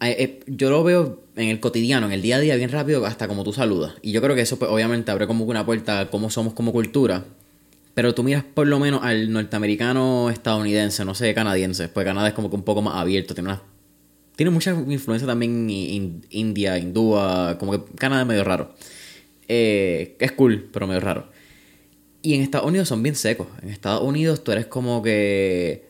hay- 0.00 0.12
eh, 0.18 0.40
yo 0.48 0.68
lo 0.68 0.82
veo 0.82 1.22
en 1.36 1.48
el 1.48 1.60
cotidiano, 1.60 2.06
en 2.06 2.12
el 2.12 2.22
día 2.22 2.36
a 2.36 2.40
día, 2.40 2.56
bien 2.56 2.70
rápido, 2.70 3.06
hasta 3.06 3.28
como 3.28 3.44
tú 3.44 3.52
saludas. 3.52 3.94
Y 4.02 4.10
yo 4.10 4.20
creo 4.20 4.34
que 4.34 4.42
eso 4.42 4.58
pues, 4.58 4.68
obviamente 4.70 5.10
abre 5.12 5.28
como 5.28 5.44
una 5.44 5.64
puerta 5.64 6.00
a 6.00 6.10
cómo 6.10 6.28
somos 6.28 6.54
como 6.54 6.72
cultura. 6.72 7.24
Pero 7.94 8.14
tú 8.14 8.24
miras 8.24 8.42
por 8.42 8.66
lo 8.66 8.78
menos 8.80 9.02
al 9.04 9.30
norteamericano 9.32 10.28
estadounidense, 10.30 11.04
no 11.04 11.14
sé, 11.14 11.32
canadiense, 11.34 11.88
pues 11.88 12.04
Canadá 12.04 12.28
es 12.28 12.34
como 12.34 12.50
que 12.50 12.56
un 12.56 12.62
poco 12.64 12.82
más 12.82 12.96
abierto, 12.96 13.32
tiene 13.34 13.50
una 13.50 13.62
tiene 14.38 14.50
mucha 14.50 14.70
influencia 14.70 15.26
también 15.26 15.68
in- 15.68 16.24
India, 16.30 16.78
hindúa, 16.78 17.58
como 17.58 17.72
que 17.72 17.92
Canadá 17.96 18.22
es 18.22 18.28
medio 18.28 18.44
raro. 18.44 18.72
Eh, 19.48 20.14
es 20.20 20.30
cool, 20.30 20.68
pero 20.72 20.86
medio 20.86 21.00
raro. 21.00 21.26
Y 22.22 22.34
en 22.34 22.42
Estados 22.42 22.68
Unidos 22.68 22.86
son 22.86 23.02
bien 23.02 23.16
secos. 23.16 23.48
En 23.62 23.68
Estados 23.68 24.00
Unidos 24.04 24.44
tú 24.44 24.52
eres 24.52 24.66
como 24.66 25.02
que. 25.02 25.88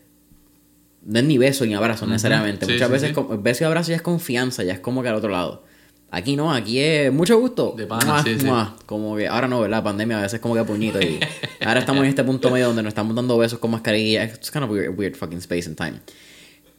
No 1.05 1.19
es 1.19 1.25
ni 1.27 1.37
beso 1.37 1.67
ni 1.67 1.75
abrazo 1.75 2.07
necesariamente. 2.07 2.65
Sí, 2.65 2.73
Muchas 2.73 2.89
sí, 2.89 2.93
veces 2.93 3.15
sí. 3.15 3.23
beso 3.41 3.65
y 3.65 3.67
abrazo 3.67 3.91
ya 3.91 3.97
es 3.97 4.03
confianza, 4.03 4.65
ya 4.65 4.73
es 4.73 4.81
como 4.81 5.03
que 5.03 5.09
al 5.11 5.17
otro 5.17 5.29
lado. 5.29 5.65
Aquí 6.11 6.37
no, 6.37 6.51
aquí 6.55 6.79
es 6.79 7.13
mucho 7.13 7.39
gusto. 7.39 7.75
De 7.77 7.87
pana, 7.87 8.23
sí, 8.25 8.39
sí. 8.41 8.47
Como 8.87 9.15
que 9.15 9.29
ahora 9.29 9.47
no, 9.47 9.61
¿verdad? 9.61 9.83
Pandemia 9.85 10.21
a 10.21 10.23
veces 10.23 10.41
como 10.41 10.55
que 10.55 10.65
puñito. 10.65 10.99
Y 11.03 11.21
ahora 11.67 11.81
estamos 11.81 12.03
en 12.05 12.09
este 12.09 12.25
punto 12.25 12.51
medio 12.51 12.69
donde 12.69 12.83
nos 12.83 12.93
estamos 12.93 13.15
dando 13.15 13.37
besos 13.37 13.59
con 13.59 13.73
mascarilla. 13.73 14.25
It's 14.25 14.51
kind 14.51 14.65
of 14.65 14.71
weird, 14.71 14.99
weird 14.99 15.17
fucking 15.17 15.39
space 15.39 15.69
and 15.69 15.77
time. 15.77 16.01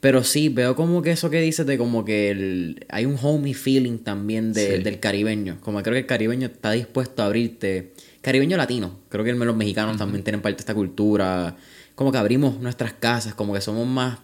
Pero 0.01 0.23
sí, 0.23 0.47
veo 0.49 0.75
como 0.75 1.01
que 1.01 1.11
eso 1.11 1.29
que 1.29 1.41
dices 1.41 1.65
de 1.65 1.77
como 1.77 2.05
que 2.05 2.29
el- 2.31 2.85
hay 2.89 3.05
un 3.05 3.17
homey 3.21 3.53
feeling 3.53 3.97
también 3.97 4.53
de- 4.53 4.77
Sí. 4.77 4.83
del 4.83 4.99
caribeño. 4.99 5.57
Como 5.61 5.79
que 5.79 5.83
creo 5.83 5.93
que 5.95 5.99
el 5.99 6.05
caribeño 6.05 6.47
está 6.47 6.71
dispuesto 6.71 7.21
a 7.21 7.25
abrirte. 7.25 7.91
Caribeño 8.21 8.55
latino. 8.55 8.97
Creo 9.09 9.25
que 9.25 9.33
los 9.33 9.55
mexicanos 9.57 9.97
también 9.97 10.23
tienen 10.23 10.41
parte 10.41 10.57
de 10.57 10.61
esta 10.61 10.73
cultura. 10.73 11.57
Como 11.95 12.11
que 12.13 12.17
abrimos 12.17 12.59
nuestras 12.61 12.93
casas, 12.93 13.33
como 13.33 13.53
que 13.53 13.59
somos 13.61 13.85
más 13.87 14.19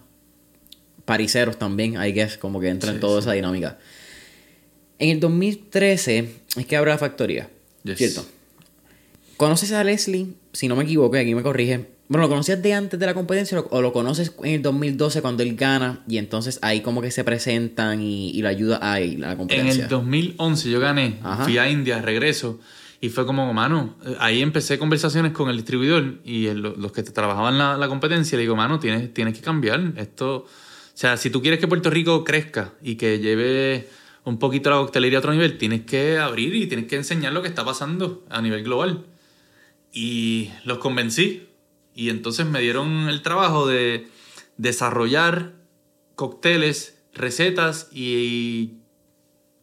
pariseros 1.04 1.60
también, 1.60 1.94
I 2.02 2.12
guess, 2.14 2.38
como 2.38 2.60
que 2.62 2.70
entra 2.70 2.92
en 2.92 3.00
toda 3.02 3.22
sí. 3.22 3.26
esa 3.26 3.34
dinámica. 3.34 3.78
En 4.98 5.10
el 5.10 5.20
2013 5.20 6.30
es 6.56 6.66
que 6.66 6.78
abre 6.78 6.92
la 6.92 6.98
factoría, 6.98 7.50
Yes. 7.84 7.98
¿cierto? 7.98 8.26
¿Conoces 9.38 9.74
a 9.74 9.84
Leslie? 9.84 10.28
Si 10.54 10.70
no 10.70 10.78
me 10.78 10.86
equivoco, 10.86 11.18
y 11.18 11.20
aquí 11.20 11.36
me 11.36 11.44
corrige. 11.44 11.86
Bueno, 12.08 12.24
¿lo 12.26 12.30
conocías 12.30 12.62
de 12.62 12.74
antes 12.74 13.00
de 13.00 13.06
la 13.08 13.16
competencia 13.16 13.60
o 13.60 13.82
lo 13.82 13.92
conoces 13.92 14.32
en 14.44 14.54
el 14.56 14.62
2012 14.62 15.22
cuando 15.24 15.42
él 15.42 15.56
gana 15.56 16.04
y 16.08 16.18
entonces 16.20 16.60
ahí 16.62 16.82
como 16.82 17.02
que 17.02 17.10
se 17.10 17.24
presentan 17.24 18.00
y, 18.02 18.30
y 18.30 18.42
lo 18.44 18.48
ayuda 18.50 18.78
a 18.78 19.00
la 19.00 19.32
En 19.32 19.38
competencia? 19.38 19.84
el 19.86 19.90
2011 19.90 20.70
yo 20.70 20.80
gané, 20.80 21.20
Ajá. 21.24 21.46
fui 21.46 21.58
a 21.58 21.68
India, 21.70 22.02
regreso, 22.04 22.60
y 23.02 23.10
fue 23.10 23.26
como, 23.26 23.52
mano, 23.54 23.96
ahí 24.20 24.42
empecé 24.44 24.78
conversaciones 24.78 25.32
con 25.32 25.50
el 25.50 25.56
distribuidor 25.58 26.20
y 26.24 26.46
el- 26.46 26.62
los 26.62 26.92
que 26.92 27.02
trabajaban 27.04 27.58
la, 27.58 27.76
la 27.78 27.88
competencia, 27.88 28.36
le 28.38 28.44
digo, 28.44 28.56
mano, 28.56 28.80
tienes, 28.80 29.12
tienes 29.14 29.34
que 29.36 29.42
cambiar 29.42 29.94
esto. 29.98 30.36
O 30.38 30.48
sea, 30.98 31.18
si 31.18 31.30
tú 31.32 31.42
quieres 31.42 31.60
que 31.60 31.68
Puerto 31.68 31.90
Rico 31.90 32.24
crezca 32.24 32.74
y 32.84 32.96
que 32.96 33.18
lleve 33.20 33.90
un 34.24 34.38
poquito 34.40 34.70
la 34.70 34.78
coctelería 34.78 35.18
a 35.18 35.20
otro 35.20 35.34
nivel, 35.34 35.58
tienes 35.58 35.82
que 35.82 36.20
abrir 36.20 36.54
y 36.56 36.68
tienes 36.68 36.86
que 36.88 36.96
enseñar 36.98 37.34
lo 37.34 37.42
que 37.42 37.48
está 37.48 37.66
pasando 37.66 38.24
a 38.30 38.42
nivel 38.42 38.64
global. 38.64 39.06
Y 39.92 40.50
los 40.64 40.78
convencí. 40.80 41.48
Y 41.96 42.10
entonces 42.10 42.46
me 42.46 42.60
dieron 42.60 43.10
el 43.10 43.22
trabajo 43.22 43.66
de 43.66 44.10
desarrollar 44.58 45.54
cócteles, 46.16 47.02
recetas 47.14 47.90
y 47.92 48.74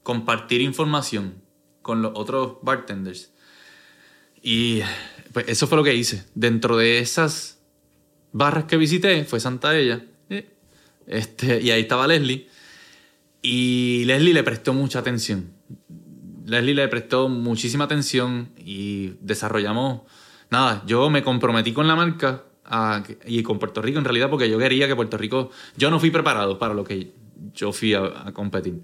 compartir 0.03 0.62
información 0.62 1.42
con 1.83 2.03
los 2.03 2.12
otros 2.14 2.57
bartenders. 2.62 3.33
Y 4.42 4.81
pues 5.33 5.47
eso 5.49 5.66
fue 5.66 5.77
lo 5.77 5.85
que 5.85 5.95
hice. 5.95 6.25
Dentro 6.35 6.77
de 6.77 6.99
esas 6.99 7.61
barras 8.33 8.64
que 8.64 8.77
visité, 8.77 9.25
fue 9.25 9.38
Santa 9.38 9.77
Ella. 9.77 10.05
Este, 11.07 11.61
y 11.61 11.71
ahí 11.71 11.83
estaba 11.83 12.07
Leslie. 12.07 12.49
Y 13.42 14.05
Leslie 14.07 14.33
le 14.33 14.42
prestó 14.42 14.73
mucha 14.73 15.01
atención. 15.01 15.53
Leslie 16.47 16.75
le 16.75 16.88
prestó 16.88 17.29
muchísima 17.29 17.85
atención 17.85 18.51
y 18.57 19.14
desarrollamos. 19.21 20.03
Nada, 20.53 20.83
yo 20.85 21.09
me 21.09 21.23
comprometí 21.23 21.73
con 21.73 21.88
la 21.88 21.97
marca 21.97 22.43
y 23.25 23.43
con 23.43 23.59
Puerto 23.59 23.81
Rico 23.81 23.99
en 23.99 24.05
realidad 24.05 24.29
porque 24.29 24.51
yo 24.51 24.59
quería 24.59 24.87
que 24.87 24.95
Puerto 24.95 25.17
Rico. 25.17 25.51
Yo 25.79 25.91
no 25.91 25.99
fui 25.99 26.11
preparado 26.11 26.59
para 26.59 26.75
lo 26.75 26.85
que 26.85 27.11
yo 27.55 27.73
fui 27.73 27.95
a, 27.95 28.03
a 28.27 28.33
competir. 28.33 28.83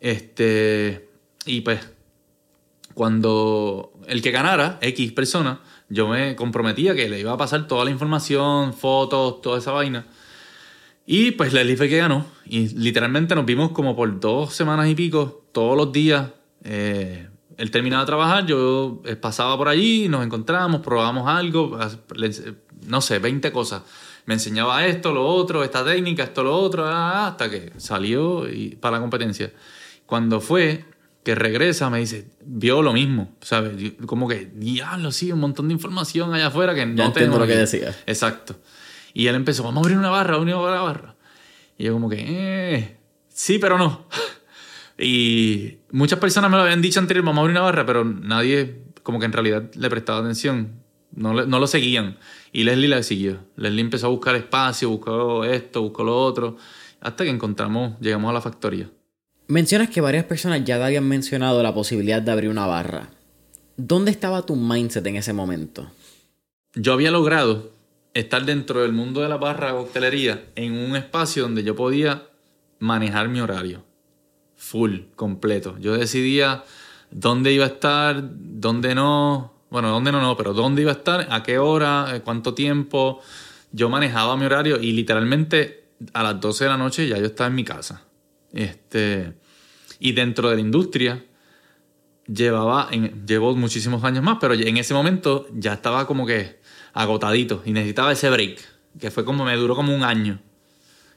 Este. 0.00 1.08
Y 1.46 1.62
pues, 1.62 1.80
cuando 2.92 3.94
el 4.06 4.20
que 4.20 4.32
ganara, 4.32 4.76
X 4.82 5.12
persona, 5.12 5.60
yo 5.88 6.08
me 6.08 6.36
comprometía 6.36 6.94
que 6.94 7.08
le 7.08 7.20
iba 7.20 7.32
a 7.32 7.38
pasar 7.38 7.66
toda 7.66 7.86
la 7.86 7.90
información, 7.90 8.74
fotos, 8.74 9.40
toda 9.40 9.60
esa 9.60 9.72
vaina. 9.72 10.04
Y 11.06 11.30
pues 11.30 11.54
Leslie 11.54 11.78
fue 11.78 11.88
que 11.88 11.96
ganó. 11.96 12.26
Y 12.44 12.68
literalmente 12.76 13.34
nos 13.34 13.46
vimos 13.46 13.70
como 13.70 13.96
por 13.96 14.20
dos 14.20 14.52
semanas 14.52 14.90
y 14.90 14.94
pico, 14.94 15.46
todos 15.52 15.74
los 15.74 15.90
días, 15.90 16.28
eh, 16.64 17.27
él 17.58 17.72
terminaba 17.72 18.04
de 18.04 18.06
trabajar, 18.06 18.46
yo 18.46 19.02
eh, 19.04 19.16
pasaba 19.16 19.56
por 19.56 19.68
allí, 19.68 20.08
nos 20.08 20.24
encontrábamos, 20.24 20.80
probábamos 20.80 21.28
algo, 21.28 21.76
no 22.86 23.00
sé, 23.00 23.18
20 23.18 23.50
cosas. 23.52 23.82
Me 24.26 24.34
enseñaba 24.34 24.86
esto, 24.86 25.12
lo 25.12 25.26
otro, 25.26 25.64
esta 25.64 25.84
técnica, 25.84 26.22
esto, 26.22 26.44
lo 26.44 26.56
otro, 26.56 26.86
ah, 26.86 27.26
hasta 27.26 27.50
que 27.50 27.72
salió 27.76 28.48
y, 28.48 28.76
para 28.76 28.96
la 28.96 29.00
competencia. 29.00 29.52
Cuando 30.06 30.40
fue, 30.40 30.84
que 31.24 31.34
regresa, 31.34 31.90
me 31.90 31.98
dice, 31.98 32.28
vio 32.44 32.80
lo 32.80 32.92
mismo, 32.92 33.34
¿sabes? 33.40 33.94
Como 34.06 34.28
que, 34.28 34.50
diablo, 34.54 35.10
sí, 35.10 35.32
un 35.32 35.40
montón 35.40 35.66
de 35.66 35.74
información 35.74 36.32
allá 36.32 36.46
afuera 36.46 36.76
que 36.76 36.86
no 36.86 37.12
tengo 37.12 37.38
lo 37.38 37.46
que 37.46 37.56
decía. 37.56 37.94
Exacto. 38.06 38.54
Y 39.14 39.26
él 39.26 39.34
empezó, 39.34 39.64
vamos 39.64 39.78
a 39.78 39.86
abrir 39.86 39.98
una 39.98 40.10
barra, 40.10 40.38
una 40.38 40.54
barra. 40.56 41.16
Y 41.76 41.84
yo 41.84 41.92
como 41.92 42.08
que, 42.08 42.18
eh, 42.20 42.98
sí, 43.28 43.58
pero 43.58 43.78
no. 43.78 44.06
y 44.98 45.78
muchas 45.90 46.18
personas 46.18 46.50
me 46.50 46.56
lo 46.56 46.64
habían 46.64 46.82
dicho 46.82 47.00
anterior, 47.00 47.24
vamos 47.24 47.38
a 47.38 47.40
abrir 47.42 47.56
una 47.56 47.62
barra, 47.62 47.86
pero 47.86 48.04
nadie 48.04 48.82
como 49.02 49.18
que 49.18 49.26
en 49.26 49.32
realidad 49.32 49.70
le 49.74 49.88
prestaba 49.90 50.18
atención. 50.18 50.82
No, 51.12 51.32
no 51.32 51.58
lo 51.58 51.66
seguían. 51.66 52.18
Y 52.52 52.64
Leslie 52.64 52.88
la 52.88 53.02
siguió. 53.02 53.38
Leslie 53.56 53.80
empezó 53.80 54.06
a 54.06 54.10
buscar 54.10 54.34
espacio, 54.34 54.90
buscó 54.90 55.44
esto, 55.44 55.82
buscó 55.82 56.04
lo 56.04 56.20
otro, 56.20 56.56
hasta 57.00 57.24
que 57.24 57.30
encontramos, 57.30 57.98
llegamos 58.00 58.30
a 58.30 58.34
la 58.34 58.40
factoría. 58.40 58.90
Mencionas 59.46 59.88
que 59.88 60.02
varias 60.02 60.24
personas 60.24 60.62
ya 60.64 60.76
te 60.76 60.84
habían 60.84 61.08
mencionado 61.08 61.62
la 61.62 61.72
posibilidad 61.72 62.20
de 62.20 62.30
abrir 62.30 62.50
una 62.50 62.66
barra. 62.66 63.08
¿Dónde 63.76 64.10
estaba 64.10 64.44
tu 64.44 64.56
mindset 64.56 65.06
en 65.06 65.16
ese 65.16 65.32
momento? 65.32 65.90
Yo 66.74 66.92
había 66.92 67.10
logrado 67.10 67.70
estar 68.12 68.44
dentro 68.44 68.82
del 68.82 68.92
mundo 68.92 69.22
de 69.22 69.28
la 69.28 69.36
barra 69.36 69.72
coctelería 69.72 70.44
en 70.54 70.74
un 70.74 70.96
espacio 70.96 71.44
donde 71.44 71.62
yo 71.62 71.74
podía 71.76 72.24
manejar 72.78 73.28
mi 73.28 73.40
horario. 73.40 73.87
Full, 74.58 74.98
completo. 75.16 75.76
Yo 75.78 75.96
decidía 75.96 76.64
dónde 77.10 77.52
iba 77.52 77.64
a 77.64 77.68
estar, 77.68 78.22
dónde 78.22 78.94
no. 78.94 79.54
Bueno, 79.70 79.90
dónde 79.90 80.12
no, 80.12 80.20
no, 80.20 80.36
pero 80.36 80.52
dónde 80.52 80.82
iba 80.82 80.90
a 80.90 80.94
estar, 80.94 81.28
a 81.30 81.42
qué 81.42 81.58
hora, 81.58 82.16
eh, 82.16 82.20
cuánto 82.22 82.54
tiempo. 82.54 83.20
Yo 83.72 83.88
manejaba 83.88 84.36
mi 84.36 84.44
horario 84.44 84.80
y 84.80 84.92
literalmente 84.92 85.84
a 86.12 86.22
las 86.22 86.40
12 86.40 86.64
de 86.64 86.70
la 86.70 86.76
noche 86.76 87.08
ya 87.08 87.18
yo 87.18 87.26
estaba 87.26 87.48
en 87.48 87.54
mi 87.54 87.64
casa. 87.64 88.02
Este, 88.52 89.34
y 90.00 90.12
dentro 90.12 90.48
de 90.50 90.56
la 90.56 90.60
industria 90.60 91.24
llevaba, 92.26 92.90
llevo 93.26 93.54
muchísimos 93.56 94.02
años 94.04 94.24
más, 94.24 94.38
pero 94.40 94.54
en 94.54 94.76
ese 94.76 94.94
momento 94.94 95.46
ya 95.54 95.74
estaba 95.74 96.06
como 96.06 96.26
que 96.26 96.58
agotadito 96.94 97.62
y 97.64 97.72
necesitaba 97.72 98.12
ese 98.12 98.30
break, 98.30 98.60
que 98.98 99.10
fue 99.10 99.24
como 99.24 99.44
me 99.44 99.54
duró 99.56 99.76
como 99.76 99.94
un 99.94 100.02
año. 100.02 100.40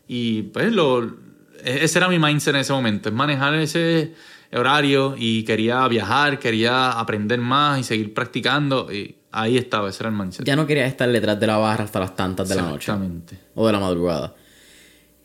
Y 0.08 0.44
pues 0.44 0.72
lo, 0.74 1.16
ese 1.63 2.00
era 2.00 2.08
mi 2.08 2.19
mindset 2.19 2.56
en 2.56 2.62
ese 2.62 2.74
momento, 2.74 3.10
es 3.10 3.15
manejar 3.15 3.56
ese 3.56 4.13
horario 4.54 5.15
y 5.17 5.43
quería 5.43 5.88
viajar, 5.88 6.39
quería 6.39 6.91
aprender 6.91 7.39
más 7.39 7.80
y 7.80 7.84
seguir 7.84 8.13
practicando 8.13 8.91
y 8.91 9.15
ahí 9.32 9.58
estaba, 9.58 9.89
ese 9.89 10.04
era 10.04 10.10
el 10.10 10.15
mindset. 10.15 10.45
Ya 10.45 10.56
no 10.56 10.67
quería 10.67 10.86
estar 10.86 11.10
detrás 11.12 11.39
de 11.39 11.47
la 11.47 11.58
barra 11.58 11.86
hasta 11.86 12.00
las 12.00 12.15
tantas 12.15 12.50
de 12.50 12.56
la 12.56 12.63
noche. 12.63 12.91
Exactamente. 12.91 13.38
O 13.56 13.65
de 13.65 13.74
la 13.74 13.80
madrugada. 13.80 14.36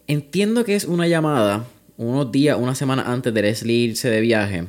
Entiendo 0.06 0.64
que 0.64 0.76
es 0.76 0.84
una 0.84 1.08
llamada 1.08 1.64
unos 1.96 2.30
días, 2.30 2.56
una 2.58 2.74
semana 2.74 3.04
antes 3.06 3.32
de 3.32 3.42
Leslie 3.42 3.74
irse 3.74 4.10
de 4.10 4.20
viaje, 4.20 4.66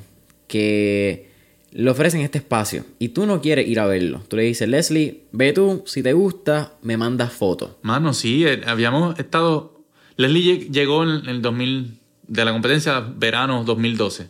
que 0.47 1.29
le 1.71 1.89
ofrecen 1.89 2.21
este 2.21 2.39
espacio 2.39 2.85
y 2.99 3.09
tú 3.09 3.25
no 3.25 3.41
quieres 3.41 3.67
ir 3.67 3.79
a 3.79 3.85
verlo. 3.85 4.21
Tú 4.27 4.37
le 4.37 4.43
dices, 4.43 4.67
Leslie, 4.67 5.23
ve 5.31 5.53
tú, 5.53 5.83
si 5.85 6.01
te 6.01 6.13
gusta, 6.13 6.73
me 6.81 6.97
mandas 6.97 7.33
fotos. 7.33 7.71
Mano, 7.81 8.13
sí, 8.13 8.45
eh, 8.45 8.61
habíamos 8.65 9.19
estado. 9.19 9.76
Leslie 10.17 10.69
llegó 10.71 11.03
en 11.03 11.29
el 11.29 11.41
2000, 11.41 11.99
de 12.27 12.45
la 12.45 12.51
competencia 12.51 12.99
verano 12.99 13.63
2012. 13.63 14.29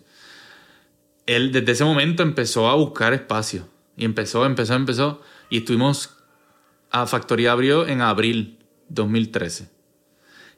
Él 1.25 1.51
desde 1.51 1.71
ese 1.71 1.83
momento 1.83 2.23
empezó 2.23 2.69
a 2.69 2.75
buscar 2.75 3.13
espacio. 3.13 3.67
Y 3.95 4.05
empezó, 4.05 4.45
empezó, 4.45 4.75
empezó. 4.75 5.21
Y 5.49 5.57
estuvimos 5.59 6.11
a 6.91 7.07
Factoría 7.07 7.53
Abrió 7.53 7.87
en 7.87 8.01
abril 8.01 8.59
2013. 8.89 9.69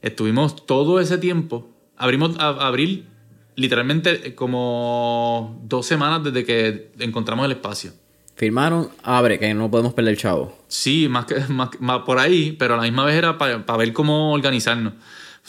Estuvimos 0.01 0.65
todo 0.65 0.99
ese 0.99 1.17
tiempo. 1.17 1.69
Abrimos 1.97 2.37
a, 2.39 2.49
abril 2.67 3.07
literalmente 3.55 4.35
como 4.35 5.59
dos 5.63 5.85
semanas 5.85 6.23
desde 6.23 6.45
que 6.45 6.91
encontramos 6.99 7.45
el 7.45 7.51
espacio. 7.51 7.91
Firmaron, 8.35 8.89
abre, 9.03 9.37
que 9.37 9.53
no 9.53 9.69
podemos 9.69 9.93
perder 9.93 10.13
el 10.13 10.19
chavo. 10.19 10.57
Sí, 10.69 11.09
más 11.09 11.25
que 11.25 11.35
más, 11.49 11.69
por 12.05 12.19
ahí, 12.19 12.55
pero 12.57 12.75
a 12.75 12.77
la 12.77 12.83
misma 12.83 13.03
vez 13.03 13.15
era 13.15 13.37
para 13.37 13.77
ver 13.77 13.91
cómo 13.91 14.31
organizarnos. 14.31 14.93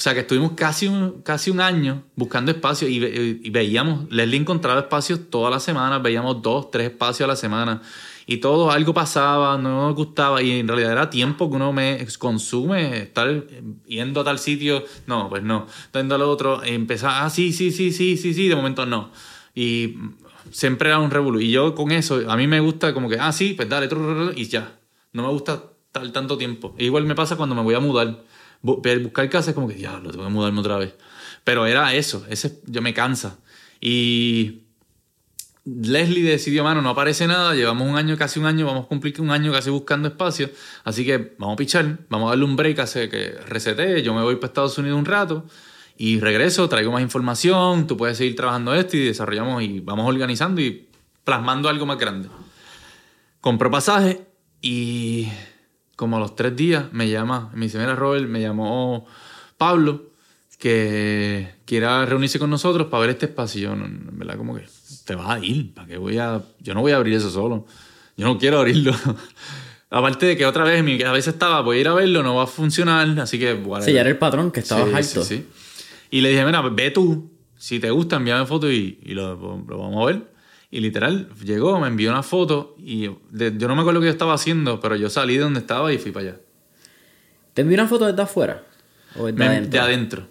O 0.00 0.02
sea 0.02 0.14
que 0.14 0.20
estuvimos 0.20 0.52
casi 0.52 0.88
un, 0.88 1.20
casi 1.20 1.50
un 1.50 1.60
año 1.60 2.04
buscando 2.16 2.50
espacio 2.50 2.88
y, 2.88 3.04
y, 3.44 3.50
veíamos, 3.50 4.10
Leslie 4.10 4.40
encontraba 4.40 4.80
espacios 4.80 5.28
todas 5.28 5.52
las 5.52 5.62
semanas, 5.62 6.02
veíamos 6.02 6.40
dos, 6.40 6.70
tres 6.70 6.92
espacios 6.92 7.26
a 7.26 7.28
la 7.28 7.36
semana 7.36 7.82
y 8.24 8.38
todo, 8.38 8.70
algo 8.70 8.94
pasaba, 8.94 9.58
no 9.58 9.88
nos 9.88 9.94
gustaba 9.94 10.40
y 10.40 10.60
en 10.60 10.68
realidad 10.68 10.92
era 10.92 11.10
tiempo 11.10 11.50
que 11.50 11.56
uno 11.56 11.74
me 11.74 12.06
consume 12.18 13.02
estar 13.02 13.44
yendo 13.84 14.22
a 14.22 14.24
tal 14.24 14.38
sitio, 14.38 14.84
no, 15.06 15.28
pues 15.28 15.42
no, 15.42 15.66
yendo 15.92 16.14
al 16.14 16.22
otro, 16.22 16.64
empezar, 16.64 17.22
ah, 17.22 17.28
sí, 17.28 17.52
sí, 17.52 17.70
sí, 17.70 17.92
sí, 17.92 18.16
sí, 18.16 18.32
sí, 18.32 18.48
de 18.48 18.56
momento 18.56 18.86
no. 18.86 19.10
Y 19.54 19.96
siempre 20.50 20.88
era 20.88 20.98
un 20.98 21.10
revolú. 21.10 21.40
Y 21.40 21.50
yo 21.50 21.74
con 21.74 21.92
eso, 21.92 22.22
a 22.26 22.38
mí 22.38 22.46
me 22.46 22.60
gusta 22.60 22.94
como 22.94 23.10
que, 23.10 23.18
ah, 23.18 23.32
sí, 23.32 23.52
pues 23.52 23.68
dale, 23.68 23.90
y 24.34 24.46
ya. 24.46 24.78
No 25.12 25.24
me 25.24 25.28
gusta 25.28 25.62
estar 25.88 26.10
tanto 26.10 26.38
tiempo. 26.38 26.74
E 26.78 26.86
igual 26.86 27.04
me 27.04 27.14
pasa 27.14 27.36
cuando 27.36 27.54
me 27.54 27.60
voy 27.60 27.74
a 27.74 27.80
mudar. 27.80 28.29
Buscar 28.62 29.30
casa 29.30 29.50
es 29.50 29.54
como 29.54 29.68
que, 29.68 29.74
diablo, 29.74 30.10
tengo 30.10 30.24
que 30.24 30.30
mudarme 30.30 30.60
otra 30.60 30.76
vez. 30.76 30.94
Pero 31.44 31.66
era 31.66 31.94
eso, 31.94 32.26
ese, 32.28 32.60
yo 32.66 32.82
me 32.82 32.92
cansa. 32.92 33.38
Y 33.80 34.62
Leslie 35.64 36.22
decidió, 36.22 36.64
mano, 36.64 36.82
no 36.82 36.90
aparece 36.90 37.26
nada, 37.26 37.54
llevamos 37.54 37.88
un 37.88 37.96
año, 37.96 38.16
casi 38.16 38.40
un 38.40 38.46
año, 38.46 38.66
vamos 38.66 38.84
a 38.84 38.88
cumplir 38.88 39.20
un 39.20 39.30
año 39.30 39.52
casi 39.52 39.70
buscando 39.70 40.08
espacio, 40.08 40.50
así 40.84 41.04
que 41.04 41.34
vamos 41.38 41.54
a 41.54 41.56
pichar, 41.56 41.98
vamos 42.08 42.28
a 42.28 42.30
darle 42.30 42.44
un 42.44 42.56
break, 42.56 42.78
hace 42.78 43.08
que 43.08 43.32
resete, 43.46 44.02
yo 44.02 44.14
me 44.14 44.22
voy 44.22 44.36
para 44.36 44.48
Estados 44.48 44.78
Unidos 44.78 44.98
un 44.98 45.04
rato 45.04 45.44
y 45.96 46.18
regreso, 46.18 46.68
traigo 46.68 46.90
más 46.92 47.02
información, 47.02 47.86
tú 47.86 47.96
puedes 47.96 48.16
seguir 48.16 48.34
trabajando 48.34 48.74
esto 48.74 48.96
y 48.96 49.04
desarrollamos 49.04 49.62
y 49.62 49.80
vamos 49.80 50.08
organizando 50.08 50.60
y 50.60 50.88
plasmando 51.24 51.68
algo 51.68 51.84
más 51.84 51.98
grande. 51.98 52.28
Compró 53.40 53.70
pasaje 53.70 54.26
y 54.62 55.28
como 56.00 56.16
a 56.16 56.18
los 56.18 56.34
tres 56.34 56.56
días 56.56 56.90
me 56.92 57.10
llama, 57.10 57.50
me 57.52 57.66
dice, 57.66 57.78
mira 57.78 57.94
Robert, 57.94 58.26
me 58.26 58.40
llamó 58.40 59.04
Pablo 59.58 60.12
que 60.58 61.56
quiera 61.66 62.06
reunirse 62.06 62.38
con 62.38 62.48
nosotros 62.48 62.86
para 62.86 63.02
ver 63.02 63.10
este 63.10 63.26
espacio. 63.26 63.60
Yo, 63.60 63.72
en 63.74 64.18
verdad, 64.18 64.38
como 64.38 64.54
que 64.54 64.64
te 65.04 65.14
vas 65.14 65.28
a 65.28 65.44
ir. 65.44 65.74
¿Para 65.74 65.86
qué 65.86 65.98
voy 65.98 66.16
a.? 66.16 66.42
Yo 66.60 66.72
no 66.72 66.80
voy 66.80 66.92
a 66.92 66.96
abrir 66.96 67.16
eso 67.16 67.28
solo. 67.28 67.66
Yo 68.16 68.26
no 68.26 68.38
quiero 68.38 68.60
abrirlo. 68.60 68.94
Aparte 69.90 70.24
de 70.24 70.38
que 70.38 70.46
otra 70.46 70.64
vez 70.64 70.82
mi 70.82 70.96
cabeza 70.96 71.28
estaba, 71.28 71.60
voy 71.60 71.76
a 71.76 71.80
ir 71.82 71.88
a 71.88 71.92
verlo, 71.92 72.22
no 72.22 72.36
va 72.36 72.44
a 72.44 72.46
funcionar, 72.46 73.20
así 73.20 73.38
que. 73.38 73.52
Bueno, 73.52 73.84
sí, 73.84 73.92
ya 73.92 74.00
era 74.00 74.08
el 74.08 74.16
patrón 74.16 74.50
que 74.50 74.60
estaba 74.60 74.84
alto. 74.84 75.22
Sí, 75.22 75.36
sí. 75.36 75.46
Y 76.10 76.22
le 76.22 76.30
dije, 76.30 76.46
mira, 76.46 76.62
ve 76.62 76.90
tú. 76.90 77.30
Si 77.58 77.78
te 77.78 77.90
gusta, 77.90 78.16
envíame 78.16 78.46
foto 78.46 78.72
y, 78.72 79.00
y 79.02 79.12
lo, 79.12 79.36
vamos 79.36 80.02
a 80.02 80.06
ver. 80.06 80.29
Y 80.70 80.80
literal, 80.80 81.28
llegó, 81.42 81.80
me 81.80 81.88
envió 81.88 82.10
una 82.10 82.22
foto 82.22 82.76
y 82.78 83.02
yo 83.02 83.18
no 83.32 83.74
me 83.74 83.80
acuerdo 83.80 83.94
lo 83.94 84.00
que 84.00 84.06
yo 84.06 84.12
estaba 84.12 84.34
haciendo, 84.34 84.78
pero 84.80 84.94
yo 84.94 85.10
salí 85.10 85.34
de 85.34 85.42
donde 85.42 85.60
estaba 85.60 85.92
y 85.92 85.98
fui 85.98 86.12
para 86.12 86.28
allá. 86.28 86.40
¿Te 87.54 87.62
envió 87.62 87.76
una 87.76 87.88
foto 87.88 88.06
desde 88.06 88.22
afuera? 88.22 88.62
¿O 89.16 89.26
desde 89.26 89.44
adentro? 89.44 89.70
De 89.70 89.78
adentro. 89.80 90.26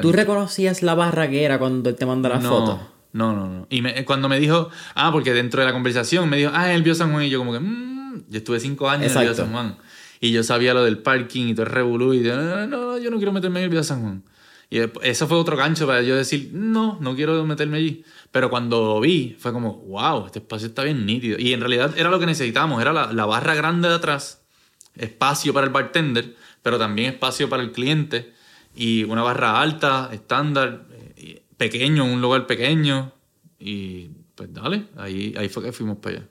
¿Tú 0.00 0.12
reconocías 0.12 0.82
la 0.82 0.94
barra 0.94 1.28
que 1.28 1.44
era 1.44 1.58
cuando 1.58 1.90
él 1.90 1.96
te 1.96 2.06
mandó 2.06 2.28
la 2.28 2.40
foto? 2.40 2.80
No, 3.12 3.34
no, 3.34 3.46
no. 3.48 3.66
Y 3.70 3.82
cuando 4.04 4.28
me 4.28 4.38
dijo, 4.38 4.70
ah, 4.94 5.10
porque 5.12 5.32
dentro 5.32 5.60
de 5.60 5.66
la 5.66 5.72
conversación 5.72 6.28
me 6.28 6.36
dijo, 6.36 6.50
ah, 6.54 6.72
él 6.72 6.82
vio 6.82 6.94
San 6.94 7.12
Juan. 7.12 7.24
Y 7.24 7.30
yo, 7.30 7.38
como 7.38 7.52
que, 7.52 7.60
mmm, 7.60 8.24
yo 8.28 8.38
estuve 8.38 8.60
cinco 8.60 8.88
años 8.88 9.14
en 9.14 9.22
el 9.22 9.34
San 9.34 9.52
Juan. 9.52 9.76
Y 10.20 10.32
yo 10.32 10.42
sabía 10.42 10.74
lo 10.74 10.84
del 10.84 10.98
parking 10.98 11.48
y 11.48 11.54
todo 11.54 11.66
el 11.66 11.72
revolú. 11.72 12.14
Y 12.14 12.22
yo, 12.22 12.36
no, 12.36 12.66
no, 12.66 12.98
yo 12.98 13.10
no 13.10 13.16
quiero 13.16 13.32
meterme 13.32 13.62
en 13.62 13.72
el 13.72 13.84
San 13.84 14.02
Juan. 14.02 14.22
Y 14.70 14.80
eso 15.02 15.26
fue 15.26 15.38
otro 15.38 15.56
gancho 15.56 15.86
para 15.86 16.02
yo 16.02 16.16
decir, 16.16 16.50
no, 16.52 16.98
no 17.00 17.14
quiero 17.14 17.42
meterme 17.46 17.78
allí. 17.78 18.04
Pero 18.30 18.50
cuando 18.50 19.00
vi, 19.00 19.36
fue 19.38 19.52
como, 19.52 19.74
wow, 19.86 20.26
este 20.26 20.40
espacio 20.40 20.68
está 20.68 20.84
bien 20.84 21.06
nítido. 21.06 21.38
Y 21.38 21.52
en 21.52 21.60
realidad 21.60 21.94
era 21.96 22.10
lo 22.10 22.18
que 22.18 22.26
necesitábamos, 22.26 22.80
era 22.80 22.92
la, 22.92 23.12
la 23.12 23.24
barra 23.26 23.54
grande 23.54 23.88
de 23.88 23.94
atrás, 23.94 24.42
espacio 24.96 25.54
para 25.54 25.66
el 25.66 25.72
bartender, 25.72 26.36
pero 26.62 26.78
también 26.78 27.14
espacio 27.14 27.48
para 27.48 27.62
el 27.62 27.72
cliente 27.72 28.32
y 28.78 29.04
una 29.04 29.22
barra 29.22 29.60
alta, 29.60 30.10
estándar, 30.12 30.86
eh, 31.16 31.42
pequeño, 31.56 32.04
un 32.04 32.20
lugar 32.20 32.46
pequeño. 32.46 33.12
Y 33.58 34.10
pues 34.34 34.52
dale, 34.52 34.84
ahí, 34.96 35.34
ahí 35.36 35.48
fue 35.48 35.64
que 35.64 35.72
fuimos 35.72 35.98
para 35.98 36.18
allá. 36.18 36.28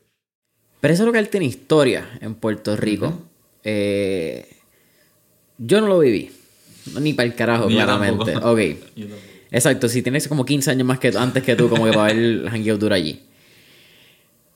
Pero 0.80 0.94
eso 0.94 1.04
es 1.04 1.08
lo 1.08 1.14
que 1.14 1.20
él 1.20 1.30
tiene 1.30 1.46
historia 1.46 2.18
en 2.22 2.36
Puerto 2.36 2.76
Rico. 2.78 3.22
Eh, 3.64 4.48
yo 5.58 5.82
no 5.82 5.88
lo 5.88 6.00
viví. 6.00 6.32
Ni 7.02 7.14
para 7.14 7.28
el 7.28 7.36
carajo, 7.36 7.68
claramente. 7.68 8.38
Ok. 8.38 8.60
Exacto, 9.52 9.88
si 9.88 10.02
tienes 10.02 10.28
como 10.28 10.46
15 10.46 10.72
años 10.72 10.88
más 10.88 11.00
que 11.00 11.10
antes 11.18 11.44
que 11.44 11.56
tú, 11.56 11.70
como 11.70 11.86
que 11.86 11.92
para 11.92 12.14
ver 12.14 12.18
el 12.18 12.48
hangueo 12.50 12.78
duro 12.78 12.96
allí. 12.96 13.22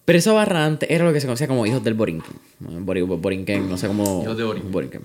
Pero 0.05 0.19
esa 0.19 0.33
barra 0.33 0.65
antes 0.65 0.89
era 0.89 1.05
lo 1.05 1.13
que 1.13 1.21
se 1.21 1.27
conocía 1.27 1.47
como 1.47 1.65
hijos 1.65 1.83
del 1.83 1.93
Borinquen. 1.93 2.35
Borinquen, 2.59 3.69
no 3.69 3.77
sé 3.77 3.87
cómo. 3.87 4.23
Hijos 4.23 4.37
de 4.37 4.43
Borinquen. 4.43 5.01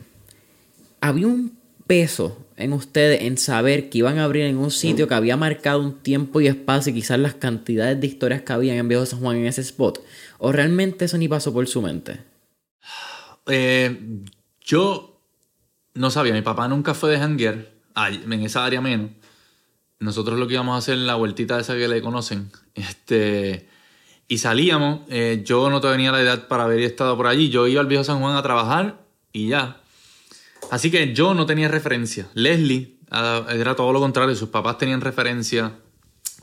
Había 1.01 1.27
un 1.27 1.57
peso 1.87 2.47
en 2.57 2.73
ustedes 2.73 3.23
en 3.23 3.39
saber 3.39 3.89
que 3.89 3.99
iban 3.99 4.19
a 4.19 4.25
abrir 4.25 4.45
en 4.45 4.59
un 4.59 4.71
sitio 4.71 5.07
que 5.07 5.15
había 5.15 5.37
marcado 5.37 5.81
un 5.81 6.01
tiempo 6.01 6.41
y 6.41 6.49
espacio 6.49 6.91
y 6.91 6.97
quizás 6.97 7.19
las 7.19 7.35
cantidades 7.35 8.01
de 8.01 8.07
historias 8.07 8.43
que 8.43 8.53
habían 8.53 8.77
en 8.77 8.89
Viejo 8.89 9.07
San 9.07 9.21
Juan 9.21 9.37
en 9.37 9.47
ese 9.47 9.61
spot? 9.61 10.03
¿O 10.39 10.53
realmente 10.53 11.05
eso 11.05 11.19
ni 11.19 11.29
pasó 11.29 11.53
por 11.53 11.67
su 11.69 11.83
mente? 11.83 12.19
Eh, 13.47 13.97
yo 14.61 15.21
no 15.95 16.11
sabía, 16.11 16.33
mi 16.33 16.43
papá 16.43 16.67
nunca 16.67 16.95
fue 16.95 17.13
de 17.13 17.19
janguear, 17.19 17.67
en 17.95 18.43
esa 18.43 18.65
área 18.65 18.81
menos. 18.81 19.11
Nosotros 19.99 20.39
lo 20.39 20.47
que 20.47 20.55
íbamos 20.55 20.75
a 20.75 20.79
hacer 20.79 20.95
en 20.95 21.07
la 21.07 21.15
vueltita 21.15 21.59
esa 21.59 21.75
que 21.75 21.89
le 21.89 22.03
conocen, 22.03 22.51
este, 22.75 23.67
y 24.29 24.39
salíamos, 24.39 25.01
eh, 25.09 25.43
yo 25.45 25.71
no 25.71 25.81
tenía 25.81 26.13
la 26.13 26.21
edad 26.21 26.49
para 26.49 26.65
haber 26.65 26.81
estado 26.81 27.17
por 27.17 27.27
allí, 27.27 27.49
yo 27.49 27.67
iba 27.67 27.81
al 27.81 27.87
viejo 27.87 28.05
San 28.05 28.21
Juan 28.21 28.37
a 28.37 28.43
trabajar 28.43 29.01
y 29.33 29.49
ya. 29.49 29.81
Así 30.71 30.91
que 30.91 31.15
yo 31.15 31.33
no 31.35 31.47
tenía 31.47 31.69
referencia. 31.69 32.29
Leslie 32.35 32.97
era 33.11 33.77
todo 33.77 33.93
lo 33.93 34.01
contrario, 34.01 34.35
sus 34.35 34.49
papás 34.49 34.79
tenían 34.79 35.01
referencia. 35.01 35.73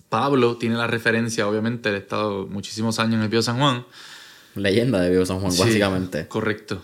Pablo 0.09 0.57
tiene 0.57 0.75
la 0.75 0.87
referencia, 0.87 1.47
obviamente, 1.47 1.89
él 1.89 1.95
ha 1.95 1.99
estado 1.99 2.47
muchísimos 2.47 2.99
años 2.99 3.15
en 3.15 3.21
el 3.23 3.29
viejo 3.29 3.43
San 3.43 3.57
Juan. 3.57 3.85
Leyenda 4.55 5.01
de 5.01 5.09
viejo 5.09 5.25
San 5.25 5.39
Juan, 5.39 5.51
básicamente. 5.57 6.27
Correcto. 6.27 6.83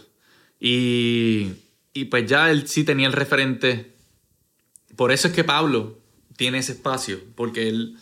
Y, 0.60 1.52
y 1.94 2.06
pues 2.06 2.26
ya 2.26 2.52
él 2.52 2.68
sí 2.68 2.84
tenía 2.84 3.08
el 3.08 3.14
referente. 3.14 3.94
Por 4.96 5.12
eso 5.12 5.30
es 5.30 5.34
que 5.34 5.44
Pablo 5.44 5.99
tiene 6.40 6.58
ese 6.58 6.72
espacio, 6.72 7.20
porque 7.36 7.68
él 7.68 7.98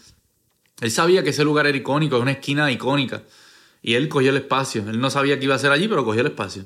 él 0.80 0.92
sabía 0.92 1.24
que 1.24 1.32
ese 1.32 1.44
lugar 1.44 1.66
era 1.66 1.78
icónico, 1.78 2.18
es 2.18 2.22
una 2.22 2.32
esquina 2.32 2.72
icónica. 2.72 3.24
Y 3.82 3.96
él 3.96 4.10
cogió 4.10 4.30
el 4.30 4.38
espacio. 4.38 4.88
Él 4.90 5.00
no 5.00 5.10
sabía 5.10 5.40
que 5.40 5.46
iba 5.46 5.56
a 5.56 5.60
ser 5.60 5.72
allí, 5.72 5.88
pero 5.88 6.06
cogió 6.06 6.22
el 6.22 6.28
espacio. 6.28 6.66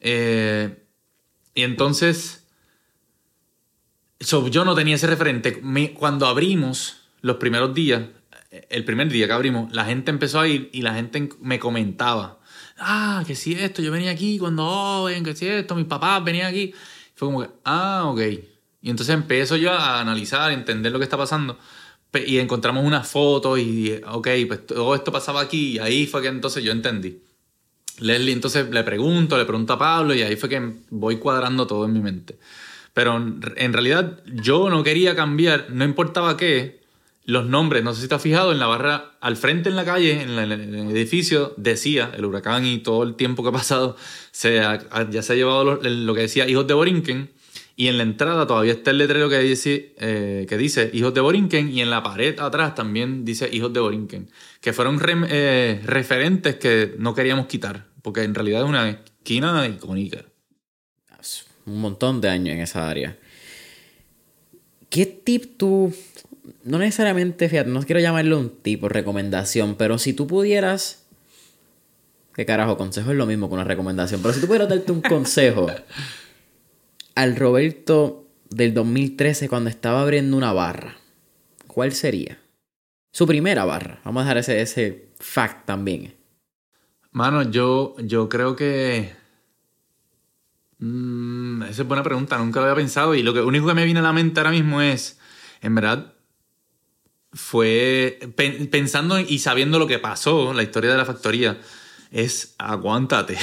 Eh, 0.00 0.84
y 1.54 1.62
entonces, 1.62 2.46
yo 4.20 4.64
no 4.64 4.74
tenía 4.74 4.94
ese 4.94 5.06
referente. 5.06 5.60
cuando 5.94 6.26
abrimos 6.26 7.02
los 7.20 7.36
primeros 7.36 7.74
días, 7.74 8.02
el 8.70 8.84
primer 8.84 9.10
día 9.10 9.26
que 9.26 9.32
abrimos, 9.32 9.72
la 9.72 9.84
gente 9.84 10.10
empezó 10.10 10.40
a 10.40 10.48
ir 10.48 10.70
y 10.72 10.82
la 10.82 10.94
gente 10.94 11.28
me 11.40 11.58
comentaba. 11.58 12.40
Ah, 12.78 13.24
que 13.26 13.34
si 13.34 13.54
esto, 13.54 13.82
yo 13.82 13.90
venía 13.90 14.10
aquí 14.10 14.38
cuando 14.38 14.64
joven, 14.64 15.24
que 15.24 15.34
si 15.34 15.46
esto, 15.46 15.74
mis 15.74 15.86
papás 15.86 16.24
venían 16.24 16.46
aquí. 16.46 16.72
Fue 17.14 17.28
como 17.28 17.42
que, 17.42 17.50
ah, 17.64 18.04
ok. 18.06 18.20
Y 18.86 18.90
entonces 18.90 19.16
empiezo 19.16 19.56
yo 19.56 19.72
a 19.72 20.00
analizar, 20.00 20.48
a 20.48 20.54
entender 20.54 20.92
lo 20.92 21.00
que 21.00 21.04
está 21.04 21.16
pasando 21.16 21.58
y 22.24 22.38
encontramos 22.38 22.84
una 22.84 23.02
foto 23.02 23.58
y, 23.58 24.00
ok, 24.06 24.28
pues 24.46 24.64
todo 24.64 24.94
esto 24.94 25.10
pasaba 25.10 25.40
aquí 25.40 25.72
y 25.72 25.78
ahí 25.80 26.06
fue 26.06 26.22
que 26.22 26.28
entonces 26.28 26.62
yo 26.62 26.70
entendí. 26.70 27.20
Leslie 27.98 28.32
entonces 28.32 28.70
le 28.70 28.84
pregunto, 28.84 29.36
le 29.38 29.44
pregunto 29.44 29.72
a 29.72 29.78
Pablo 29.80 30.14
y 30.14 30.22
ahí 30.22 30.36
fue 30.36 30.48
que 30.48 30.72
voy 30.90 31.16
cuadrando 31.16 31.66
todo 31.66 31.84
en 31.84 31.94
mi 31.94 31.98
mente. 31.98 32.38
Pero 32.94 33.16
en 33.16 33.72
realidad 33.72 34.20
yo 34.24 34.70
no 34.70 34.84
quería 34.84 35.16
cambiar, 35.16 35.66
no 35.70 35.84
importaba 35.84 36.36
qué, 36.36 36.78
los 37.24 37.44
nombres, 37.44 37.82
no 37.82 37.92
sé 37.92 38.02
si 38.02 38.06
te 38.06 38.14
has 38.14 38.22
fijado, 38.22 38.52
en 38.52 38.60
la 38.60 38.68
barra 38.68 39.16
al 39.20 39.36
frente 39.36 39.68
en 39.68 39.74
la 39.74 39.84
calle, 39.84 40.22
en, 40.22 40.30
el 40.30 40.52
edificio, 40.92 41.54
decía, 41.56 42.12
el 42.16 42.24
huracán 42.24 42.64
y 42.64 42.78
todo 42.78 43.02
el 43.02 43.16
tiempo 43.16 43.42
que 43.42 43.48
ha 43.48 43.52
pasado, 43.52 43.96
se 44.30 44.62
ya 45.10 45.22
se 45.22 45.32
ha 45.32 45.36
llevado 45.36 45.64
lo, 45.64 45.82
lo 45.82 46.14
que 46.14 46.20
decía 46.20 46.48
hijos 46.48 46.68
de 46.68 46.74
Borinquen 46.74 47.34
y 47.78 47.88
en 47.88 47.98
la 47.98 48.04
entrada 48.04 48.46
todavía 48.46 48.72
está 48.72 48.90
el 48.90 48.98
letrero 48.98 49.28
que 49.28 49.38
dice, 49.38 49.94
eh, 49.98 50.46
que 50.48 50.56
dice 50.56 50.90
Hijos 50.94 51.12
de 51.12 51.20
Borinquen 51.20 51.70
y 51.70 51.82
en 51.82 51.90
la 51.90 52.02
pared 52.02 52.40
atrás 52.40 52.74
también 52.74 53.26
dice 53.26 53.50
Hijos 53.52 53.70
de 53.74 53.80
Borinquen, 53.80 54.30
que 54.62 54.72
fueron 54.72 54.98
eh, 55.28 55.82
referentes 55.84 56.56
que 56.56 56.94
no 56.98 57.14
queríamos 57.14 57.46
quitar, 57.46 57.84
porque 58.00 58.22
en 58.22 58.34
realidad 58.34 58.62
es 58.62 58.68
una 58.68 58.88
esquina 58.88 59.66
icónica. 59.66 60.24
Un 61.66 61.80
montón 61.80 62.20
de 62.20 62.30
años 62.30 62.54
en 62.54 62.62
esa 62.62 62.88
área. 62.88 63.18
¿Qué 64.88 65.04
tip 65.04 65.58
tú, 65.58 65.92
no 66.64 66.78
necesariamente, 66.78 67.48
fíjate, 67.48 67.68
no 67.68 67.82
quiero 67.82 68.00
llamarlo 68.00 68.38
un 68.38 68.50
tip 68.62 68.84
o 68.84 68.88
recomendación, 68.88 69.74
pero 69.74 69.98
si 69.98 70.14
tú 70.14 70.26
pudieras... 70.26 71.02
¿Qué 72.34 72.46
carajo? 72.46 72.76
Consejo 72.78 73.10
es 73.10 73.16
lo 73.16 73.26
mismo 73.26 73.48
que 73.48 73.54
una 73.54 73.64
recomendación, 73.64 74.22
pero 74.22 74.32
si 74.32 74.40
tú 74.40 74.46
pudieras 74.46 74.68
darte 74.68 74.92
un 74.92 75.00
consejo 75.08 75.66
al 77.16 77.34
Roberto 77.34 78.28
del 78.50 78.72
2013 78.74 79.48
cuando 79.48 79.68
estaba 79.68 80.02
abriendo 80.02 80.36
una 80.36 80.52
barra, 80.52 80.98
¿cuál 81.66 81.92
sería? 81.92 82.38
Su 83.10 83.26
primera 83.26 83.64
barra. 83.64 84.00
Vamos 84.04 84.20
a 84.20 84.24
dejar 84.24 84.38
ese, 84.38 84.60
ese 84.60 85.08
fact 85.18 85.66
también. 85.66 86.14
Mano, 87.10 87.42
yo, 87.50 87.96
yo 87.98 88.28
creo 88.28 88.54
que... 88.54 89.16
Mm, 90.78 91.62
esa 91.62 91.82
es 91.82 91.88
buena 91.88 92.02
pregunta, 92.02 92.36
nunca 92.36 92.60
lo 92.60 92.66
había 92.66 92.76
pensado 92.76 93.14
y 93.14 93.22
lo 93.22 93.32
que, 93.32 93.40
único 93.40 93.66
que 93.66 93.74
me 93.74 93.86
viene 93.86 94.00
a 94.00 94.02
la 94.02 94.12
mente 94.12 94.38
ahora 94.38 94.50
mismo 94.50 94.82
es, 94.82 95.18
en 95.62 95.74
verdad, 95.74 96.12
fue 97.32 98.18
pensando 98.70 99.18
y 99.18 99.38
sabiendo 99.38 99.78
lo 99.78 99.86
que 99.86 99.98
pasó, 99.98 100.52
la 100.52 100.62
historia 100.62 100.90
de 100.90 100.98
la 100.98 101.06
factoría, 101.06 101.58
es 102.10 102.54
aguántate, 102.58 103.38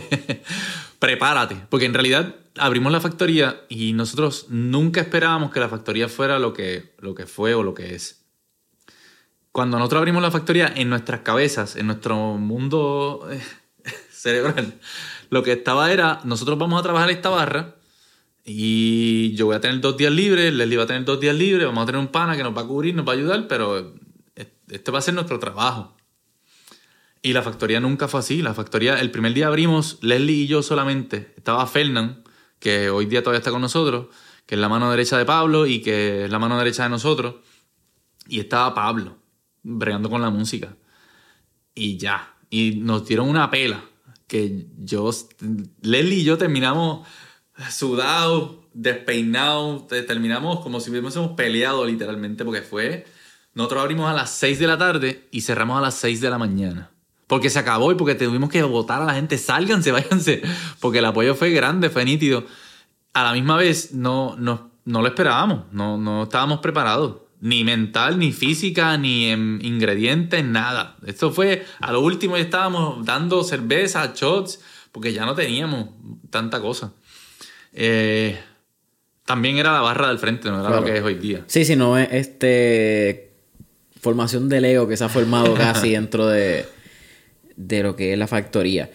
prepárate, 0.98 1.56
porque 1.68 1.86
en 1.86 1.94
realidad 1.94 2.34
abrimos 2.56 2.92
la 2.92 3.00
factoría 3.00 3.62
y 3.68 3.92
nosotros 3.92 4.46
nunca 4.48 5.00
esperábamos 5.00 5.50
que 5.50 5.60
la 5.60 5.68
factoría 5.68 6.08
fuera 6.08 6.38
lo 6.38 6.52
que, 6.52 6.94
lo 6.98 7.14
que 7.14 7.26
fue 7.26 7.54
o 7.54 7.62
lo 7.62 7.74
que 7.74 7.94
es. 7.94 8.24
Cuando 9.52 9.78
nosotros 9.78 10.00
abrimos 10.00 10.22
la 10.22 10.30
factoría, 10.30 10.72
en 10.74 10.90
nuestras 10.90 11.20
cabezas, 11.20 11.76
en 11.76 11.86
nuestro 11.86 12.16
mundo 12.36 13.28
eh, 13.30 13.40
cerebral, 14.10 14.74
lo 15.30 15.42
que 15.42 15.52
estaba 15.52 15.92
era, 15.92 16.20
nosotros 16.24 16.58
vamos 16.58 16.80
a 16.80 16.82
trabajar 16.82 17.10
esta 17.10 17.28
barra 17.28 17.76
y 18.44 19.34
yo 19.34 19.46
voy 19.46 19.56
a 19.56 19.60
tener 19.60 19.80
dos 19.80 19.96
días 19.96 20.12
libres, 20.12 20.52
Leslie 20.52 20.76
va 20.76 20.84
a 20.84 20.86
tener 20.86 21.04
dos 21.04 21.20
días 21.20 21.36
libres, 21.36 21.66
vamos 21.66 21.82
a 21.82 21.86
tener 21.86 22.00
un 22.00 22.08
pana 22.08 22.36
que 22.36 22.42
nos 22.42 22.56
va 22.56 22.62
a 22.62 22.66
cubrir, 22.66 22.94
nos 22.94 23.06
va 23.06 23.12
a 23.12 23.16
ayudar, 23.16 23.46
pero 23.46 23.94
este 24.34 24.90
va 24.90 24.98
a 24.98 25.02
ser 25.02 25.14
nuestro 25.14 25.38
trabajo. 25.38 25.97
Y 27.22 27.32
la 27.32 27.42
factoría 27.42 27.80
nunca 27.80 28.08
fue 28.08 28.20
así. 28.20 28.42
La 28.42 28.54
factoría, 28.54 29.00
el 29.00 29.10
primer 29.10 29.34
día 29.34 29.48
abrimos 29.48 29.98
Leslie 30.02 30.44
y 30.44 30.46
yo 30.46 30.62
solamente. 30.62 31.32
Estaba 31.36 31.66
Fernand, 31.66 32.24
que 32.58 32.90
hoy 32.90 33.06
día 33.06 33.22
todavía 33.22 33.38
está 33.38 33.50
con 33.50 33.60
nosotros, 33.60 34.06
que 34.46 34.54
es 34.54 34.60
la 34.60 34.68
mano 34.68 34.90
derecha 34.90 35.18
de 35.18 35.24
Pablo 35.24 35.66
y 35.66 35.80
que 35.80 36.24
es 36.24 36.30
la 36.30 36.38
mano 36.38 36.58
derecha 36.58 36.84
de 36.84 36.90
nosotros. 36.90 37.36
Y 38.28 38.40
estaba 38.40 38.74
Pablo, 38.74 39.18
bregando 39.62 40.08
con 40.10 40.22
la 40.22 40.30
música. 40.30 40.76
Y 41.74 41.96
ya. 41.96 42.34
Y 42.50 42.76
nos 42.76 43.06
dieron 43.06 43.28
una 43.28 43.50
pela. 43.50 43.84
Que 44.26 44.66
yo, 44.78 45.10
Leslie 45.82 46.18
y 46.18 46.24
yo 46.24 46.38
terminamos 46.38 47.08
sudados, 47.70 48.58
despeinados, 48.74 49.88
terminamos 49.88 50.60
como 50.60 50.80
si 50.80 50.90
hubiésemos 50.90 51.32
peleado 51.32 51.84
literalmente, 51.84 52.44
porque 52.44 52.62
fue. 52.62 53.06
Nosotros 53.54 53.82
abrimos 53.82 54.08
a 54.08 54.12
las 54.12 54.30
6 54.30 54.58
de 54.60 54.66
la 54.68 54.78
tarde 54.78 55.28
y 55.32 55.40
cerramos 55.40 55.78
a 55.78 55.80
las 55.80 55.94
6 55.94 56.20
de 56.20 56.30
la 56.30 56.38
mañana 56.38 56.92
porque 57.28 57.50
se 57.50 57.60
acabó 57.60 57.92
y 57.92 57.94
porque 57.94 58.16
tuvimos 58.16 58.50
que 58.50 58.62
votar 58.64 59.02
a 59.02 59.04
la 59.04 59.14
gente, 59.14 59.38
sálganse, 59.38 59.92
váyanse, 59.92 60.42
porque 60.80 60.98
el 60.98 61.04
apoyo 61.04 61.36
fue 61.36 61.50
grande, 61.50 61.90
fue 61.90 62.04
nítido. 62.04 62.44
A 63.12 63.22
la 63.22 63.32
misma 63.32 63.56
vez 63.56 63.92
no, 63.92 64.34
no, 64.36 64.72
no 64.84 65.02
lo 65.02 65.06
esperábamos, 65.06 65.64
no, 65.70 65.96
no 65.96 66.24
estábamos 66.24 66.58
preparados, 66.58 67.18
ni 67.40 67.62
mental, 67.62 68.18
ni 68.18 68.32
física, 68.32 68.96
ni 68.98 69.26
en 69.26 69.60
ingredientes, 69.62 70.44
nada. 70.44 70.96
Esto 71.06 71.30
fue, 71.30 71.64
a 71.80 71.92
lo 71.92 72.00
último 72.00 72.36
ya 72.36 72.42
estábamos 72.42 73.04
dando 73.04 73.44
cerveza, 73.44 74.12
shots, 74.16 74.60
porque 74.90 75.12
ya 75.12 75.24
no 75.24 75.34
teníamos 75.34 75.90
tanta 76.30 76.60
cosa. 76.60 76.92
Eh, 77.72 78.38
también 79.24 79.58
era 79.58 79.72
la 79.72 79.82
barra 79.82 80.08
del 80.08 80.18
frente, 80.18 80.48
no 80.50 80.60
era 80.60 80.80
lo 80.80 80.84
que 80.84 80.96
es 80.96 81.04
hoy 81.04 81.16
día. 81.16 81.44
Sí, 81.46 81.64
sí, 81.66 81.76
no 81.76 81.98
es 81.98 82.08
este 82.10 83.28
formación 84.00 84.48
de 84.48 84.60
Lego 84.60 84.88
que 84.88 84.96
se 84.96 85.04
ha 85.04 85.08
formado 85.08 85.54
casi 85.58 85.90
dentro 85.90 86.26
de 86.26 86.66
de 87.58 87.82
lo 87.82 87.96
que 87.96 88.12
es 88.12 88.18
la 88.18 88.26
factoría. 88.26 88.90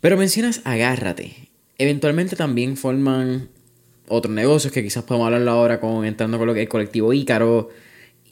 Pero 0.00 0.16
mencionas 0.16 0.60
Agárrate. 0.64 1.48
Eventualmente 1.78 2.36
también 2.36 2.76
forman 2.76 3.48
otros 4.08 4.34
negocios 4.34 4.72
que 4.72 4.82
quizás 4.82 5.04
podemos 5.04 5.26
hablarlo 5.26 5.50
ahora 5.52 5.80
con 5.80 6.04
entrando 6.04 6.38
con 6.38 6.46
lo 6.46 6.54
que 6.54 6.60
es 6.60 6.64
el 6.66 6.68
colectivo 6.68 7.12
Ícaro. 7.12 7.70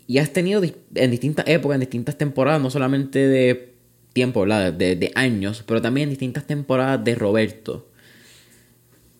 Y 0.08 0.18
has 0.18 0.32
tenido 0.32 0.62
en 0.94 1.10
distintas 1.10 1.46
épocas, 1.48 1.76
en 1.76 1.80
distintas 1.80 2.18
temporadas, 2.18 2.60
no 2.60 2.70
solamente 2.70 3.26
de 3.26 3.74
tiempo, 4.12 4.46
de, 4.46 4.72
de, 4.72 5.12
años, 5.14 5.62
pero 5.66 5.82
también 5.82 6.04
en 6.04 6.10
distintas 6.10 6.46
temporadas 6.46 7.04
de 7.04 7.14
Roberto. 7.14 7.88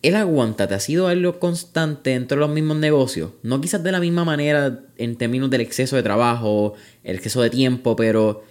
El 0.01 0.15
aguántate 0.15 0.73
ha 0.73 0.79
sido 0.79 1.07
algo 1.07 1.39
constante 1.39 2.11
dentro 2.11 2.37
de 2.37 2.41
los 2.41 2.49
mismos 2.49 2.77
negocios. 2.77 3.31
No 3.43 3.59
quizás 3.61 3.83
de 3.83 3.91
la 3.91 3.99
misma 3.99 4.25
manera 4.25 4.81
en 4.97 5.17
términos 5.17 5.49
del 5.49 5.61
exceso 5.61 5.95
de 5.95 6.03
trabajo, 6.03 6.73
el 7.03 7.15
exceso 7.15 7.41
de 7.41 7.49
tiempo, 7.49 7.95
pero 7.95 8.43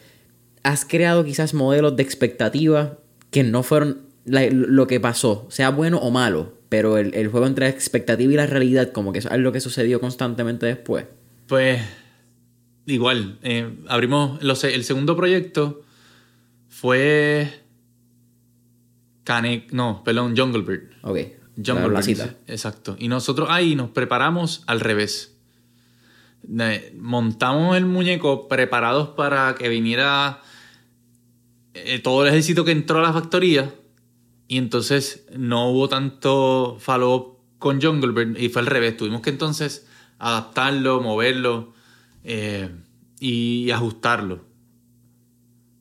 has 0.66 0.84
creado 0.84 1.24
quizás 1.24 1.54
modelos 1.54 1.94
de 1.94 2.02
expectativa 2.02 2.98
que 3.30 3.44
no 3.44 3.62
fueron 3.62 4.06
lo 4.24 4.88
que 4.88 4.98
pasó, 4.98 5.46
sea 5.48 5.70
bueno 5.70 5.98
o 5.98 6.10
malo, 6.10 6.54
pero 6.68 6.98
el, 6.98 7.28
juego 7.28 7.46
entre 7.46 7.66
la 7.66 7.70
expectativa 7.70 8.32
y 8.32 8.36
la 8.36 8.46
realidad, 8.46 8.90
como 8.90 9.12
que 9.12 9.20
es 9.20 9.26
algo 9.26 9.52
que 9.52 9.60
sucedió 9.60 10.00
constantemente 10.00 10.66
después. 10.66 11.06
Pues, 11.46 11.80
igual, 12.86 13.38
eh, 13.44 13.76
abrimos 13.86 14.40
el 14.42 14.82
segundo 14.82 15.16
proyecto 15.16 15.82
fue. 16.68 17.62
Cane, 19.22 19.68
no, 19.70 20.02
perdón, 20.04 20.36
Jungle 20.36 20.62
Bird. 20.62 20.90
Ok. 21.02 21.18
Jungle 21.64 21.90
la 21.90 22.00
Bird, 22.00 22.02
cita. 22.02 22.34
Exacto. 22.48 22.96
Y 22.98 23.06
nosotros 23.06 23.48
ahí 23.52 23.76
nos 23.76 23.90
preparamos 23.90 24.64
al 24.66 24.80
revés. 24.80 25.36
Montamos 26.98 27.76
el 27.76 27.86
muñeco 27.86 28.48
preparados 28.48 29.10
para 29.10 29.54
que 29.54 29.68
viniera 29.68 30.42
eh, 31.84 31.98
todo 32.00 32.22
el 32.22 32.28
ejército 32.28 32.64
que 32.64 32.72
entró 32.72 32.98
a 32.98 33.02
la 33.02 33.12
factoría. 33.12 33.74
Y 34.48 34.58
entonces 34.58 35.26
no 35.36 35.70
hubo 35.70 35.88
tanto 35.88 36.76
follow 36.80 37.40
con 37.58 37.80
Jungle 37.82 38.12
Bird 38.12 38.38
y 38.38 38.48
fue 38.48 38.60
al 38.62 38.66
revés. 38.66 38.96
Tuvimos 38.96 39.20
que 39.22 39.30
entonces 39.30 39.86
adaptarlo, 40.18 41.00
moverlo 41.00 41.72
eh, 42.22 42.70
y 43.18 43.70
ajustarlo. 43.70 44.44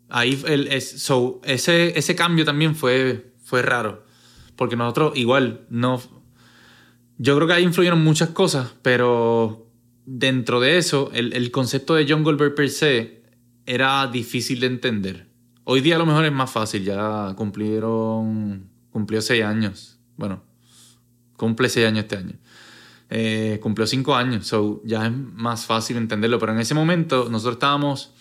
Ahí 0.09 0.41
el, 0.47 0.67
es- 0.67 1.01
so, 1.01 1.41
ese, 1.43 1.97
ese 1.97 2.15
cambio 2.15 2.45
también 2.45 2.75
fue, 2.75 3.33
fue 3.43 3.61
raro. 3.61 4.05
Porque 4.55 4.75
nosotros 4.75 5.17
igual 5.17 5.65
no... 5.69 6.01
Yo 7.17 7.35
creo 7.35 7.47
que 7.47 7.53
ahí 7.53 7.63
influyeron 7.63 8.03
muchas 8.03 8.29
cosas, 8.29 8.73
pero 8.81 9.69
dentro 10.05 10.59
de 10.59 10.77
eso, 10.77 11.11
el, 11.13 11.33
el 11.33 11.49
concepto 11.51 11.93
de 11.95 12.05
Jungle 12.11 12.35
Bird 12.35 12.55
per 12.55 12.69
se 12.69 13.23
era 13.65 14.05
difícil 14.07 14.59
de 14.59 14.67
entender. 14.67 15.27
Hoy 15.68 15.82
día 15.82 15.95
a 15.95 15.97
lo 15.97 16.05
mejor 16.05 16.26
es 16.26 16.32
más 16.32 16.51
fácil, 16.51 16.84
ya 16.84 17.34
cumplieron... 17.36 18.70
Cumplió 18.91 19.20
seis 19.22 19.43
años. 19.43 19.97
Bueno, 20.16 20.43
cumple 21.36 21.70
seis 21.70 21.88
años 21.88 22.03
este 22.03 22.18
año. 22.18 22.36
Eh, 23.09 23.59
cumplió 23.61 23.88
cinco 23.88 24.16
años, 24.16 24.45
so 24.47 24.82
ya 24.86 25.07
es 25.07 25.11
más 25.11 25.66
fácil 25.66 25.97
entenderlo. 25.97 26.38
Pero 26.38 26.53
en 26.53 26.59
ese 26.59 26.76
momento 26.76 27.30
nosotros 27.32 27.55
estábamos... 27.55 28.13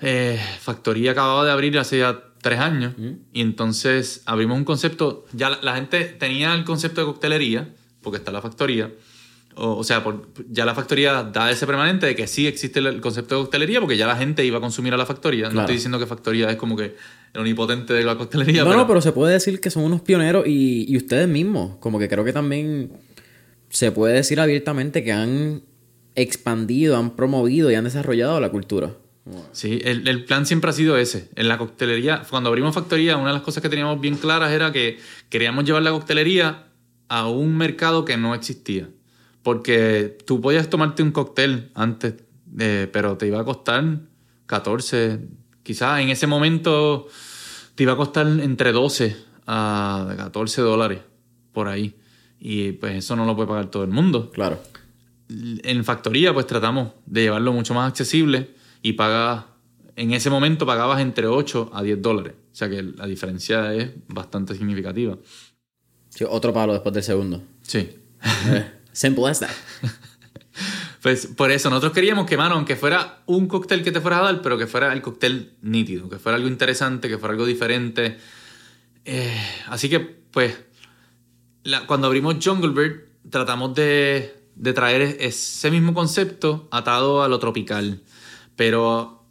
eh, 0.00 0.40
Factoría 0.60 1.12
acababa 1.12 1.44
de 1.44 1.52
abrir 1.52 1.78
hace 1.78 1.98
ya 1.98 2.24
tres 2.42 2.58
años 2.58 2.94
y 3.32 3.40
entonces 3.40 4.22
abrimos 4.26 4.58
un 4.58 4.64
concepto, 4.64 5.26
ya 5.32 5.48
la, 5.48 5.62
la 5.62 5.76
gente 5.76 6.04
tenía 6.04 6.52
el 6.54 6.64
concepto 6.64 7.00
de 7.00 7.06
coctelería, 7.06 7.72
porque 8.02 8.16
está 8.18 8.32
la 8.32 8.42
factoría, 8.42 8.92
o, 9.54 9.76
o 9.76 9.84
sea, 9.84 10.02
por- 10.02 10.28
ya 10.50 10.64
la 10.64 10.74
factoría 10.74 11.22
da 11.24 11.50
ese 11.50 11.66
permanente 11.66 12.06
de 12.06 12.14
que 12.16 12.26
sí 12.26 12.46
existe 12.46 12.78
el, 12.80 13.00
concepto 13.00 13.36
de 13.36 13.42
coctelería, 13.42 13.80
porque 13.80 13.96
ya 13.96 14.06
la 14.06 14.16
gente 14.16 14.44
iba 14.44 14.58
a 14.58 14.60
consumir 14.60 14.94
a 14.94 14.96
la 14.96 15.06
factoría. 15.06 15.48
No 15.50 15.60
estoy 15.60 15.74
diciendo 15.76 15.98
que 15.98 16.06
factoría 16.06 16.50
es 16.50 16.56
como 16.56 16.76
que 16.76 16.94
el 17.34 17.40
omnipotente 17.40 17.92
de 17.94 18.04
la 18.04 18.16
coctelería. 18.16 18.62
No, 18.62 18.68
pero, 18.70 18.80
no, 18.80 18.86
pero 18.86 19.00
se 19.00 19.12
puede 19.12 19.32
decir 19.34 19.60
que 19.60 19.70
son 19.70 19.84
unos 19.84 20.00
pioneros 20.02 20.46
y, 20.46 20.84
y 20.92 20.96
ustedes 20.96 21.28
mismos. 21.28 21.76
Como 21.80 21.98
que 21.98 22.08
creo 22.08 22.24
que 22.24 22.32
también 22.32 22.92
se 23.70 23.92
puede 23.92 24.14
decir 24.14 24.40
abiertamente 24.40 25.02
que 25.02 25.12
han 25.12 25.62
expandido, 26.14 26.96
han 26.96 27.16
promovido 27.16 27.70
y 27.70 27.74
han 27.74 27.84
desarrollado 27.84 28.40
la 28.40 28.50
cultura. 28.50 28.94
Sí, 29.52 29.80
el, 29.84 30.08
el 30.08 30.24
plan 30.24 30.46
siempre 30.46 30.70
ha 30.70 30.72
sido 30.72 30.96
ese. 30.96 31.28
En 31.36 31.46
la 31.48 31.56
coctelería, 31.56 32.22
cuando 32.28 32.48
abrimos 32.48 32.74
factoría, 32.74 33.16
una 33.16 33.28
de 33.28 33.34
las 33.34 33.42
cosas 33.42 33.62
que 33.62 33.68
teníamos 33.68 34.00
bien 34.00 34.16
claras 34.16 34.50
era 34.50 34.72
que 34.72 34.98
queríamos 35.28 35.64
llevar 35.64 35.82
la 35.82 35.92
coctelería 35.92 36.66
a 37.08 37.28
un 37.28 37.56
mercado 37.56 38.04
que 38.04 38.16
no 38.16 38.34
existía. 38.34 38.88
Porque 39.42 40.16
tú 40.26 40.40
podías 40.40 40.68
tomarte 40.70 41.02
un 41.02 41.10
cóctel 41.12 41.70
antes, 41.74 42.14
eh, 42.58 42.88
pero 42.92 43.16
te 43.16 43.26
iba 43.26 43.40
a 43.40 43.44
costar 43.44 44.00
14, 44.46 45.20
quizás 45.62 46.00
en 46.00 46.10
ese 46.10 46.26
momento 46.26 47.08
te 47.74 47.82
iba 47.82 47.92
a 47.94 47.96
costar 47.96 48.26
entre 48.26 48.72
12 48.72 49.16
a 49.46 50.14
14 50.16 50.62
dólares 50.62 51.00
por 51.52 51.68
ahí. 51.68 51.94
Y 52.38 52.72
pues 52.72 52.96
eso 52.96 53.16
no 53.16 53.24
lo 53.24 53.34
puede 53.36 53.48
pagar 53.48 53.70
todo 53.70 53.84
el 53.84 53.90
mundo 53.90 54.30
Claro. 54.32 54.60
en 55.28 55.84
factoría 55.84 56.34
pues 56.34 56.46
tratamos 56.46 56.90
de 57.06 57.22
llevarlo 57.22 57.52
mucho 57.52 57.72
más 57.72 57.88
accesible 57.88 58.50
y 58.82 58.94
pagas, 58.94 59.44
en 59.96 60.12
ese 60.12 60.28
momento 60.28 60.66
pagabas 60.66 61.00
entre 61.00 61.26
8 61.28 61.70
a 61.72 61.82
10 61.82 62.02
dólares. 62.02 62.34
O 62.52 62.54
sea 62.54 62.68
que 62.68 62.82
la 62.82 63.06
diferencia 63.06 63.72
es 63.74 63.90
bastante 64.08 64.54
significativa. 64.54 65.16
Sí, 66.10 66.24
otro 66.28 66.52
palo 66.52 66.72
después 66.74 66.92
del 66.94 67.02
segundo. 67.04 67.42
Sí. 67.62 67.90
Simple 68.92 69.28
as 69.28 69.40
that. 69.40 69.50
Pues 71.02 71.26
por 71.26 71.50
eso 71.50 71.68
nosotros 71.68 71.92
queríamos 71.92 72.26
que, 72.26 72.36
mano, 72.36 72.54
aunque 72.54 72.76
fuera 72.76 73.22
un 73.26 73.48
cóctel 73.48 73.82
que 73.82 73.90
te 73.90 74.00
fuera 74.00 74.20
a 74.20 74.22
dar, 74.22 74.40
pero 74.40 74.56
que 74.56 74.68
fuera 74.68 74.92
el 74.92 75.02
cóctel 75.02 75.54
nítido, 75.60 76.08
que 76.08 76.20
fuera 76.20 76.36
algo 76.36 76.46
interesante, 76.46 77.08
que 77.08 77.18
fuera 77.18 77.32
algo 77.32 77.44
diferente. 77.44 78.18
Eh, 79.04 79.36
así 79.66 79.88
que, 79.88 79.98
pues, 79.98 80.56
cuando 81.88 82.06
abrimos 82.06 82.36
Jungle 82.40 82.70
Bird, 82.70 83.00
tratamos 83.30 83.74
de, 83.74 84.44
de 84.54 84.72
traer 84.72 85.16
ese 85.18 85.72
mismo 85.72 85.92
concepto 85.92 86.68
atado 86.70 87.24
a 87.24 87.28
lo 87.28 87.40
tropical. 87.40 88.00
Pero 88.54 89.26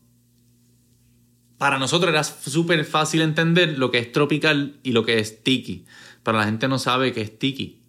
para 1.57 1.79
nosotros 1.79 2.11
era 2.11 2.25
súper 2.25 2.83
fácil 2.83 3.21
entender 3.21 3.77
lo 3.77 3.91
que 3.91 3.99
es 3.99 4.11
tropical 4.11 4.79
y 4.83 4.91
lo 4.91 5.05
que 5.05 5.19
es 5.19 5.41
tiki. 5.41 5.85
Para 6.23 6.39
la 6.39 6.45
gente 6.45 6.67
no 6.67 6.79
sabe 6.79 7.13
qué 7.13 7.21
es 7.21 7.39
tiki. 7.39 7.80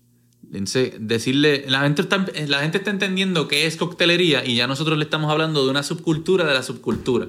Entonces, 0.53 0.93
decirle, 1.01 1.65
la 1.67 1.81
gente, 1.81 2.03
está, 2.03 2.25
la 2.47 2.61
gente 2.61 2.79
está 2.79 2.91
entendiendo 2.91 3.49
qué 3.49 3.67
es 3.67 3.77
coctelería 3.77 4.45
y 4.45 4.55
ya 4.57 4.67
nosotros 4.67 4.99
le 4.99 5.05
estamos 5.05 5.31
hablando 5.33 5.65
de 5.65 5.71
una 5.71 5.83
subcultura 5.83 6.45
de 6.47 6.53
la 6.55 6.63
subcultura. 6.63 7.29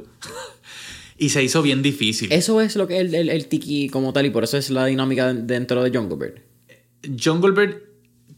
y 1.17 1.29
se 1.29 1.41
hizo 1.43 1.61
bien 1.61 1.81
difícil. 1.81 2.31
Eso 2.33 2.59
es 2.59 2.75
lo 2.75 2.85
que 2.87 2.95
es 2.95 3.01
el, 3.01 3.15
el, 3.15 3.29
el 3.29 3.47
tiki 3.47 3.87
como 3.89 4.11
tal 4.13 4.25
y 4.25 4.29
por 4.29 4.43
eso 4.43 4.57
es 4.57 4.69
la 4.69 4.85
dinámica 4.87 5.33
dentro 5.33 5.81
de 5.83 5.97
Jungle 5.97 6.17
Bird. 6.17 7.21
Jungle 7.23 7.51
Bird, 7.51 7.77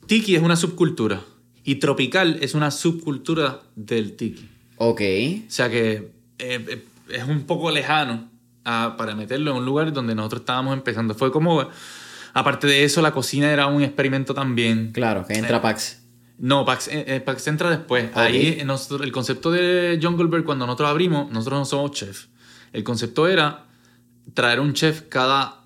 tiki 0.05 0.35
es 0.35 0.41
una 0.43 0.55
subcultura 0.55 1.21
y 1.63 1.75
tropical 1.75 2.37
es 2.41 2.53
una 2.53 2.69
subcultura 2.69 3.61
del 3.75 4.15
tiki. 4.15 4.47
Ok. 4.77 5.01
O 5.47 5.51
sea 5.51 5.69
que 5.69 6.11
eh, 6.37 6.65
eh, 6.67 6.85
es 7.09 7.23
un 7.23 7.43
poco 7.47 7.71
lejano 7.71 8.29
a- 8.65 8.95
para 8.97 9.15
meterlo 9.15 9.51
en 9.51 9.57
un 9.57 9.65
lugar 9.65 9.93
donde 9.93 10.13
nosotros 10.13 10.41
estábamos 10.41 10.73
empezando. 10.75 11.15
Fue 11.15 11.31
como, 11.31 11.67
aparte 12.35 12.67
de 12.67 12.83
eso, 12.83 13.01
la 13.01 13.11
cocina 13.11 13.51
era 13.51 13.65
un 13.65 13.81
experimento 13.81 14.35
también. 14.35 14.91
Claro, 14.91 15.25
que 15.25 15.33
entra 15.33 15.59
Pax. 15.61 16.03
No, 16.37 16.65
Pax, 16.65 16.89
eh, 16.89 17.05
eh, 17.07 17.19
Pax 17.21 17.47
entra 17.47 17.69
después. 17.71 18.09
Ok. 18.11 18.17
Ahí 18.17 18.57
eh, 18.59 18.65
nosotros- 18.65 19.01
el 19.01 19.11
concepto 19.11 19.49
de 19.51 19.97
Jungle 20.01 20.27
Bird, 20.27 20.43
cuando 20.45 20.65
nosotros 20.67 20.89
abrimos, 20.89 21.31
nosotros 21.31 21.59
no 21.59 21.65
somos 21.65 21.91
chef. 21.91 22.25
El 22.73 22.83
concepto 22.83 23.27
era 23.27 23.65
traer 24.33 24.59
un 24.59 24.73
chef 24.73 25.03
cada 25.09 25.63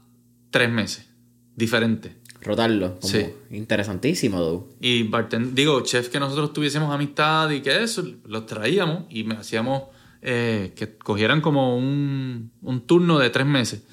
tres 0.52 0.70
meses, 0.70 1.08
diferente. 1.56 2.18
Rotarlo. 2.42 3.00
Como 3.00 3.12
Sí. 3.14 3.26
Interesantísimo, 3.52 4.40
though. 4.40 4.68
Y 4.80 5.04
bartend- 5.10 5.52
digo, 5.54 5.82
chef 5.82 6.08
que 6.10 6.20
nosotros 6.20 6.54
tuviésemos 6.54 6.94
amistad 6.94 7.50
y 7.50 7.62
que 7.62 7.84
eso, 7.84 8.04
los 8.26 8.46
traíamos 8.46 9.04
y 9.10 9.24
me 9.26 9.36
hacíamos 9.36 9.84
eh, 10.22 10.74
que 10.76 10.98
cogieran 10.98 11.40
como 11.42 11.78
un, 11.78 12.52
un 12.62 12.82
turno 12.82 13.20
de 13.20 13.30
tres 13.30 13.46
meses 13.48 13.84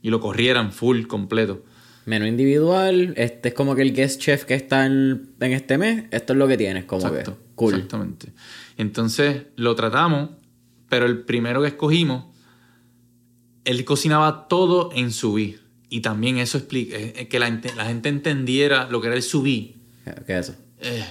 y 0.00 0.10
lo 0.10 0.20
corrieran 0.20 0.72
full, 0.72 1.06
completo. 1.06 1.64
Menú 2.04 2.26
individual, 2.26 3.14
este 3.16 3.48
es 3.50 3.54
como 3.54 3.74
que 3.76 3.82
el 3.82 3.92
guest 3.94 4.20
chef 4.20 4.44
que 4.44 4.54
está 4.54 4.86
en, 4.86 5.30
en 5.40 5.52
este 5.52 5.78
mes, 5.78 6.04
esto 6.10 6.32
es 6.32 6.38
lo 6.38 6.48
que 6.48 6.56
tienes, 6.56 6.84
como 6.84 7.06
Exacto, 7.06 7.36
que 7.36 7.42
cool. 7.54 7.74
Exactamente. 7.74 8.32
Entonces 8.76 9.44
lo 9.56 9.74
tratamos, 9.76 10.30
pero 10.88 11.06
el 11.06 11.20
primero 11.20 11.62
que 11.62 11.68
escogimos, 11.68 12.24
él 13.64 13.84
cocinaba 13.84 14.48
todo 14.48 14.90
en 14.94 15.12
sous 15.12 15.40
Y 15.88 16.00
también 16.00 16.38
eso 16.38 16.58
explica, 16.58 16.96
eh, 16.96 17.12
eh, 17.16 17.28
que 17.28 17.38
la, 17.38 17.48
ente- 17.48 17.74
la 17.76 17.84
gente 17.84 18.08
entendiera 18.08 18.88
lo 18.90 19.00
que 19.00 19.06
era 19.08 19.16
el 19.16 19.22
sous 19.22 19.44
vide. 19.44 19.74
¿Qué 20.26 20.38
es 20.38 20.48
eso? 20.48 20.58
Eh, 20.80 21.04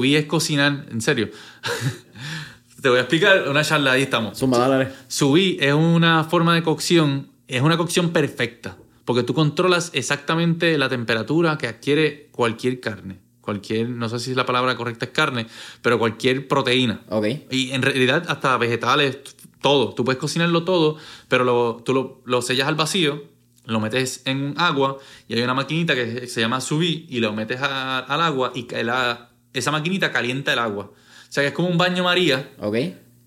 vide 0.00 0.18
es 0.18 0.26
cocinar, 0.26 0.86
en 0.90 1.00
serio. 1.00 1.30
Te 2.82 2.88
voy 2.88 2.98
a 2.98 3.00
explicar 3.02 3.48
una 3.48 3.64
charla, 3.64 3.92
ahí 3.92 4.02
estamos. 4.02 4.38
Zumba, 4.38 4.68
dale. 4.68 4.88
Vide 5.34 5.66
es 5.68 5.74
una 5.74 6.22
forma 6.24 6.54
de 6.54 6.62
cocción, 6.62 7.28
es 7.48 7.60
una 7.62 7.76
cocción 7.76 8.10
perfecta, 8.12 8.76
porque 9.08 9.22
tú 9.22 9.32
controlas 9.32 9.90
exactamente 9.94 10.76
la 10.76 10.90
temperatura 10.90 11.56
que 11.56 11.66
adquiere 11.66 12.28
cualquier 12.30 12.78
carne. 12.78 13.16
Cualquier, 13.40 13.88
no 13.88 14.06
sé 14.10 14.18
si 14.18 14.34
la 14.34 14.44
palabra 14.44 14.76
correcta 14.76 15.06
es 15.06 15.12
carne, 15.12 15.46
pero 15.80 15.98
cualquier 15.98 16.46
proteína. 16.46 17.00
Ok. 17.08 17.26
Y 17.50 17.70
en 17.70 17.80
realidad 17.80 18.22
hasta 18.28 18.54
vegetales, 18.58 19.20
todo. 19.62 19.94
Tú 19.94 20.04
puedes 20.04 20.20
cocinarlo 20.20 20.62
todo, 20.64 20.98
pero 21.26 21.44
lo- 21.44 21.80
tú 21.82 21.94
lo, 21.94 22.20
lo 22.26 22.42
sellas 22.42 22.68
al 22.68 22.74
vacío, 22.74 23.24
lo 23.64 23.80
metes 23.80 24.20
en 24.26 24.52
agua 24.58 24.98
y 25.26 25.32
hay 25.36 25.42
una 25.42 25.54
maquinita 25.54 25.94
que 25.94 26.26
se 26.26 26.42
llama 26.42 26.58
vide 26.70 27.06
y 27.08 27.20
lo 27.20 27.32
metes 27.32 27.62
a- 27.62 28.00
al 28.00 28.20
agua 28.20 28.52
y 28.54 28.66
la- 28.84 29.30
esa 29.54 29.70
maquinita 29.70 30.12
calienta 30.12 30.52
el 30.52 30.58
agua. 30.58 30.84
O 30.92 31.32
sea 31.32 31.42
que 31.42 31.46
es 31.48 31.54
como 31.54 31.68
un 31.68 31.78
baño 31.78 32.04
María 32.04 32.50
Ok. 32.60 32.76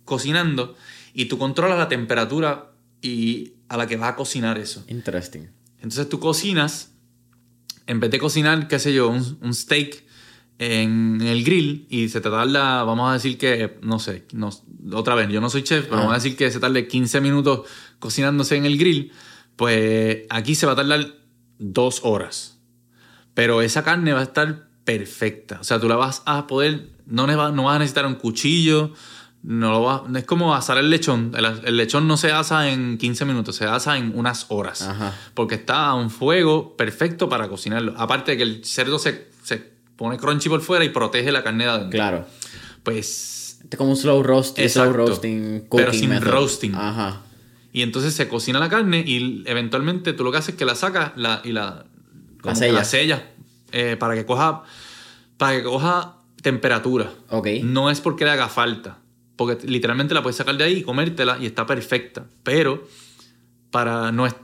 cocinando 0.05 0.75
y 1.15 1.25
tú 1.25 1.39
controlas 1.39 1.79
la 1.79 1.89
temperatura 1.89 2.67
y 3.01 3.53
a 3.67 3.77
la 3.77 3.87
que 3.87 3.97
vas 3.97 4.11
a 4.11 4.15
cocinar 4.15 4.59
eso. 4.59 4.83
Interesting. 4.87 5.47
Entonces 5.81 6.07
tú 6.09 6.19
cocinas, 6.19 6.93
en 7.87 7.99
vez 7.99 8.11
de 8.11 8.19
cocinar, 8.19 8.67
qué 8.67 8.79
sé 8.79 8.93
yo, 8.93 9.09
un, 9.09 9.37
un 9.41 9.53
steak 9.53 10.03
en 10.59 11.19
el 11.21 11.43
grill 11.43 11.87
y 11.89 12.09
se 12.09 12.21
te 12.21 12.29
tarda, 12.29 12.83
vamos 12.83 13.09
a 13.09 13.13
decir 13.13 13.37
que, 13.37 13.79
no 13.81 13.97
sé, 13.97 14.25
no- 14.33 14.51
otra 14.93 15.15
vez, 15.15 15.27
yo 15.29 15.41
no 15.41 15.49
soy 15.49 15.63
chef, 15.63 15.85
pero 15.85 15.97
vamos 15.97 16.11
a 16.13 16.17
decir 16.17 16.35
que 16.37 16.51
se 16.51 16.59
tarde 16.59 16.87
15 16.87 17.19
minutos 17.19 17.61
cocinándose 17.99 18.55
en 18.57 18.65
el 18.65 18.77
grill, 18.77 19.11
pues 19.55 20.19
aquí 20.29 20.53
se 20.55 20.65
va 20.67 20.73
a 20.73 20.75
tardar 20.75 21.15
dos 21.57 22.01
horas. 22.03 22.59
Pero 23.33 23.61
esa 23.61 23.83
carne 23.83 24.13
va 24.13 24.19
a 24.19 24.23
estar 24.23 24.67
perfecta. 24.83 25.59
O 25.61 25.63
sea, 25.63 25.79
tú 25.79 25.87
la 25.87 25.95
vas 25.95 26.21
a 26.25 26.45
poder, 26.47 26.89
no, 27.07 27.25
no 27.27 27.63
vas 27.63 27.75
a 27.75 27.79
necesitar 27.79 28.05
un 28.05 28.15
cuchillo, 28.15 28.93
no 29.43 29.71
lo 29.71 29.81
va, 29.81 30.03
es 30.15 30.23
como 30.25 30.53
asar 30.55 30.77
el 30.77 30.89
lechón. 30.89 31.33
El, 31.35 31.45
el 31.45 31.77
lechón 31.77 32.07
no 32.07 32.15
se 32.17 32.31
asa 32.31 32.69
en 32.69 32.97
15 32.97 33.25
minutos, 33.25 33.55
se 33.55 33.65
asa 33.65 33.97
en 33.97 34.13
unas 34.15 34.45
horas. 34.49 34.83
Ajá. 34.83 35.13
Porque 35.33 35.55
está 35.55 35.87
a 35.87 35.95
un 35.95 36.09
fuego 36.09 36.75
perfecto 36.77 37.27
para 37.29 37.47
cocinarlo. 37.49 37.93
Aparte 37.97 38.31
de 38.31 38.37
que 38.37 38.43
el 38.43 38.65
cerdo 38.65 38.99
se, 38.99 39.29
se 39.43 39.57
pone 39.95 40.17
crunchy 40.17 40.49
por 40.49 40.61
fuera 40.61 40.85
y 40.85 40.89
protege 40.89 41.31
la 41.31 41.43
carne 41.43 41.63
de 41.65 41.69
adentro. 41.71 41.91
Claro. 41.97 42.25
Pues 42.83 43.57
Este 43.63 43.75
es 43.75 43.77
como 43.77 43.91
un 43.91 43.97
slow 43.97 44.21
roast, 44.23 44.59
slow 44.59 44.93
roasting, 44.93 45.67
Pero 45.71 45.93
sin 45.93 46.09
method. 46.09 46.27
roasting. 46.27 46.75
Ajá. 46.75 47.21
Y 47.73 47.83
entonces 47.83 48.13
se 48.13 48.27
cocina 48.27 48.59
la 48.59 48.69
carne 48.69 49.03
y 49.05 49.43
eventualmente 49.45 50.13
tú 50.13 50.23
lo 50.23 50.31
que 50.31 50.39
haces 50.39 50.49
es 50.49 50.55
que 50.55 50.65
la 50.65 50.75
sacas 50.75 51.13
la, 51.15 51.41
y 51.43 51.51
la, 51.53 51.85
que 52.43 52.53
sellas. 52.55 52.73
la 52.75 52.83
sellas 52.83 53.21
eh, 53.71 53.95
para 53.97 54.13
que 54.15 54.25
coja 54.25 54.63
para 55.37 55.57
que 55.57 55.63
coja 55.63 56.17
temperatura. 56.41 57.09
Ok. 57.29 57.47
No 57.63 57.89
es 57.89 58.01
porque 58.01 58.25
le 58.25 58.31
haga 58.31 58.49
falta, 58.49 58.97
porque 59.45 59.67
literalmente 59.67 60.13
la 60.13 60.21
puedes 60.21 60.35
sacar 60.37 60.55
de 60.57 60.63
ahí 60.63 60.77
y 60.77 60.81
comértela 60.83 61.37
y 61.39 61.45
está 61.45 61.65
perfecta. 61.65 62.25
Pero 62.43 62.87
para 63.71 64.11
no 64.11 64.25
es, 64.27 64.35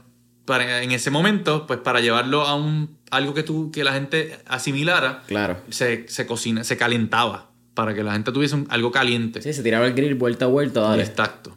para 0.44 0.82
en 0.82 0.90
ese 0.92 1.10
momento, 1.10 1.66
pues 1.66 1.78
para 1.80 2.00
llevarlo 2.00 2.42
a 2.42 2.54
un 2.54 2.96
algo 3.10 3.32
que 3.34 3.42
tú 3.42 3.70
que 3.70 3.84
la 3.84 3.92
gente 3.92 4.38
asimilara, 4.46 5.22
Claro. 5.26 5.58
se, 5.70 6.08
se 6.08 6.26
cocina, 6.26 6.64
se 6.64 6.76
calentaba 6.76 7.50
para 7.74 7.94
que 7.94 8.02
la 8.02 8.12
gente 8.12 8.32
tuviese 8.32 8.54
un- 8.56 8.66
algo 8.70 8.90
caliente. 8.90 9.40
Sí, 9.42 9.52
se 9.52 9.62
tiraba 9.62 9.86
el 9.86 9.94
grill 9.94 10.14
vuelta 10.16 10.46
a 10.46 10.48
vuelta, 10.48 10.80
dale. 10.80 11.02
Exacto. 11.04 11.56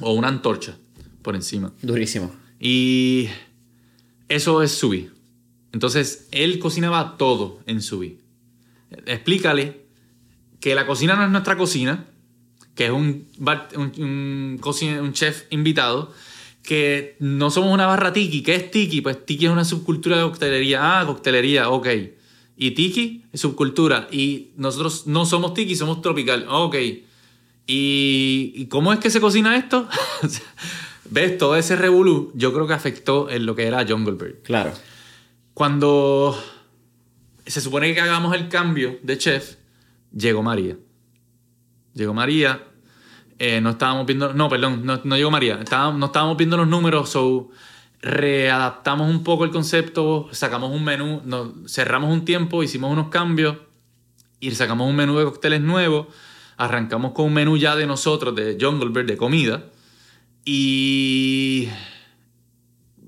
O 0.00 0.12
una 0.14 0.28
antorcha 0.28 0.76
por 1.22 1.34
encima. 1.36 1.72
Durísimo. 1.82 2.32
Y 2.58 3.28
eso 4.28 4.62
es 4.62 4.72
subi. 4.72 5.10
Entonces, 5.72 6.28
él 6.32 6.58
cocinaba 6.58 7.16
todo 7.18 7.60
en 7.66 7.80
subi. 7.82 8.18
Explícale 9.06 9.82
que 10.60 10.74
la 10.74 10.86
cocina 10.86 11.14
no 11.16 11.24
es 11.24 11.30
nuestra 11.30 11.56
cocina, 11.56 12.06
que 12.74 12.86
es 12.86 12.90
un, 12.90 13.26
bar- 13.38 13.68
un, 13.76 14.60
un 14.60 15.12
chef 15.12 15.44
invitado, 15.50 16.12
que 16.62 17.16
no 17.18 17.50
somos 17.50 17.72
una 17.74 17.86
barra 17.86 18.12
tiki. 18.12 18.42
¿Qué 18.42 18.54
es 18.54 18.70
tiki? 18.70 19.00
Pues 19.00 19.24
tiki 19.26 19.46
es 19.46 19.50
una 19.52 19.64
subcultura 19.64 20.16
de 20.16 20.22
coctelería. 20.22 21.00
Ah, 21.00 21.06
coctelería, 21.06 21.68
ok. 21.70 21.88
Y 22.56 22.70
tiki 22.72 23.24
es 23.32 23.40
subcultura. 23.40 24.08
Y 24.12 24.50
nosotros 24.56 25.06
no 25.06 25.26
somos 25.26 25.54
tiki, 25.54 25.74
somos 25.74 26.00
tropical. 26.02 26.46
Ok. 26.48 26.76
¿Y, 27.66 28.52
y 28.54 28.66
cómo 28.66 28.92
es 28.92 28.98
que 29.00 29.10
se 29.10 29.20
cocina 29.20 29.56
esto? 29.56 29.88
¿Ves? 31.10 31.36
Todo 31.38 31.56
ese 31.56 31.76
revolú 31.76 32.32
yo 32.34 32.52
creo 32.52 32.66
que 32.66 32.72
afectó 32.74 33.28
en 33.28 33.44
lo 33.46 33.54
que 33.54 33.64
era 33.64 33.86
Jungle 33.86 34.14
Bird. 34.14 34.42
Claro. 34.42 34.72
Cuando 35.54 36.40
se 37.46 37.60
supone 37.60 37.92
que 37.94 38.00
hagamos 38.00 38.34
el 38.34 38.48
cambio 38.48 38.98
de 39.02 39.18
chef, 39.18 39.56
llegó 40.16 40.42
María. 40.42 40.76
Llegó 41.94 42.14
María. 42.14 42.64
eh, 43.38 43.60
no 43.60 43.70
estábamos 43.70 44.06
viendo. 44.06 44.32
No, 44.34 44.48
perdón, 44.48 44.84
no, 44.84 45.16
llegó 45.16 45.30
María. 45.30 45.58
Estábamos, 45.62 45.98
no 45.98 46.06
estábamos 46.06 46.36
viendo 46.36 46.56
los 46.56 46.68
números, 46.68 47.10
so 47.10 47.50
readaptamos 48.02 49.08
un 49.08 49.22
poco 49.22 49.44
el 49.44 49.50
concepto, 49.50 50.28
sacamos 50.32 50.72
un 50.72 50.84
menú, 50.84 51.22
cerramos 51.68 52.12
un 52.12 52.24
tiempo, 52.24 52.64
hicimos 52.64 52.90
unos 52.92 53.08
cambios 53.08 53.58
y 54.40 54.50
sacamos 54.50 54.88
un 54.90 54.96
menú 54.96 55.18
de 55.18 55.24
cócteles 55.24 55.60
nuevo. 55.60 56.08
Arrancamos 56.56 57.12
con 57.12 57.26
un 57.26 57.34
menú 57.34 57.56
ya 57.56 57.76
de 57.76 57.86
nosotros, 57.86 58.34
de 58.34 58.58
Jungle 58.60 58.90
Bird, 58.90 59.06
de 59.06 59.16
comida. 59.16 59.64
Y 60.44 61.68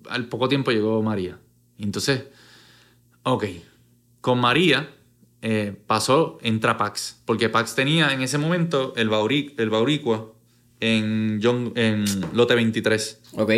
al 0.09 0.26
poco 0.26 0.49
tiempo 0.49 0.70
llegó 0.70 1.03
María. 1.03 1.39
Entonces, 1.78 2.24
ok, 3.24 3.45
con 4.20 4.41
María 4.41 4.89
eh, 5.47 5.76
pasó, 5.86 6.38
entra 6.42 6.78
Pax, 6.78 7.20
porque 7.26 7.49
Pax 7.51 7.74
tenía 7.74 8.12
en 8.14 8.22
ese 8.22 8.38
momento 8.38 8.95
el, 8.97 9.11
Bauri- 9.11 9.53
el 9.59 9.68
Bauricua 9.68 10.32
en, 10.80 11.38
John- 11.42 11.72
en 11.76 12.05
Lote 12.32 12.55
23. 12.55 13.20
Ok. 13.34 13.53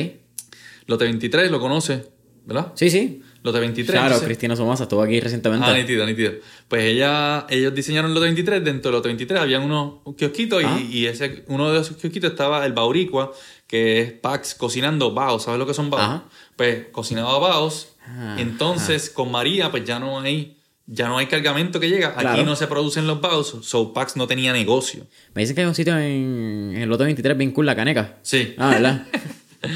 Lote 0.86 1.04
23 1.04 1.50
lo 1.50 1.60
conoce, 1.60 2.06
¿verdad? 2.44 2.72
Sí, 2.74 2.90
sí. 2.90 3.22
Lote 3.42 3.60
23. 3.60 4.00
Claro, 4.00 4.20
Cristina 4.20 4.56
Somasa 4.56 4.82
estuvo 4.84 5.02
aquí 5.02 5.20
recientemente. 5.20 5.64
Ah, 5.68 5.74
nítido, 5.76 6.04
nítido. 6.04 6.32
Pues 6.66 6.82
ella, 6.82 7.46
ellos 7.48 7.72
diseñaron 7.74 8.12
Lote 8.12 8.26
23, 8.26 8.64
dentro 8.64 8.90
del 8.90 8.98
Lote 8.98 9.08
23 9.08 9.40
habían 9.40 9.62
unos 9.62 10.00
kiosquitos 10.16 10.64
Ah. 10.64 10.78
y, 10.80 10.98
y 10.98 11.06
ese, 11.06 11.44
uno 11.46 11.70
de 11.72 11.80
esos 11.80 11.96
kiosquitos 11.96 12.30
estaba 12.32 12.66
el 12.66 12.72
Bauricua, 12.72 13.30
que 13.68 14.00
es 14.00 14.12
Pax 14.12 14.56
cocinando 14.56 15.12
baos. 15.14 15.44
¿Sabes 15.44 15.60
lo 15.60 15.66
que 15.66 15.74
son 15.74 15.90
baos? 15.90 16.22
Pues 16.56 16.86
cocinaba 16.90 17.38
baos. 17.38 17.92
Ah, 18.04 18.36
Entonces, 18.38 19.10
con 19.10 19.30
María, 19.30 19.70
pues 19.70 19.84
ya 19.84 19.98
no 20.00 20.18
hay, 20.20 20.55
ya 20.86 21.08
no 21.08 21.18
hay 21.18 21.26
cargamento 21.26 21.80
que 21.80 21.88
llega. 21.88 22.14
Claro. 22.14 22.30
Aquí 22.30 22.44
no 22.44 22.54
se 22.56 22.66
producen 22.66 23.06
los 23.06 23.20
baos, 23.20 23.56
so 23.62 23.92
Pax 23.92 24.16
no 24.16 24.26
tenía 24.26 24.52
negocio. 24.52 25.06
Me 25.34 25.42
dicen 25.42 25.54
que 25.56 25.62
hay 25.62 25.66
un 25.68 25.74
sitio 25.74 25.98
en, 25.98 26.72
en 26.74 26.82
el 26.82 26.88
lote 26.88 27.04
23 27.04 27.36
bien 27.36 27.50
cool, 27.52 27.66
la 27.66 27.74
caneca. 27.76 28.16
Sí. 28.22 28.54
Ah, 28.58 28.70
¿verdad? 28.70 29.06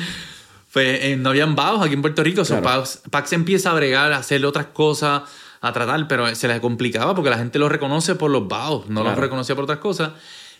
Pues 0.72 1.00
eh, 1.04 1.16
no 1.16 1.30
habían 1.30 1.56
baos 1.56 1.84
aquí 1.84 1.94
en 1.94 2.00
Puerto 2.00 2.22
Rico. 2.22 2.44
so 2.44 2.60
Claro. 2.60 2.80
Pax, 2.80 3.02
Pax 3.10 3.32
empieza 3.32 3.72
a 3.72 3.74
bregar, 3.74 4.12
a 4.12 4.18
hacerle 4.18 4.46
otras 4.46 4.66
cosas, 4.66 5.22
a 5.60 5.72
tratar, 5.72 6.06
pero 6.06 6.32
se 6.34 6.46
les 6.46 6.60
complicaba 6.60 7.12
porque 7.14 7.28
la 7.30 7.38
gente 7.38 7.58
lo 7.58 7.68
reconoce 7.68 8.14
por 8.14 8.30
los 8.30 8.46
baos, 8.46 8.88
no 8.88 9.00
los 9.00 9.08
Claro. 9.12 9.20
reconocía 9.20 9.56
por 9.56 9.64
otras 9.64 9.78
cosas. 9.80 10.12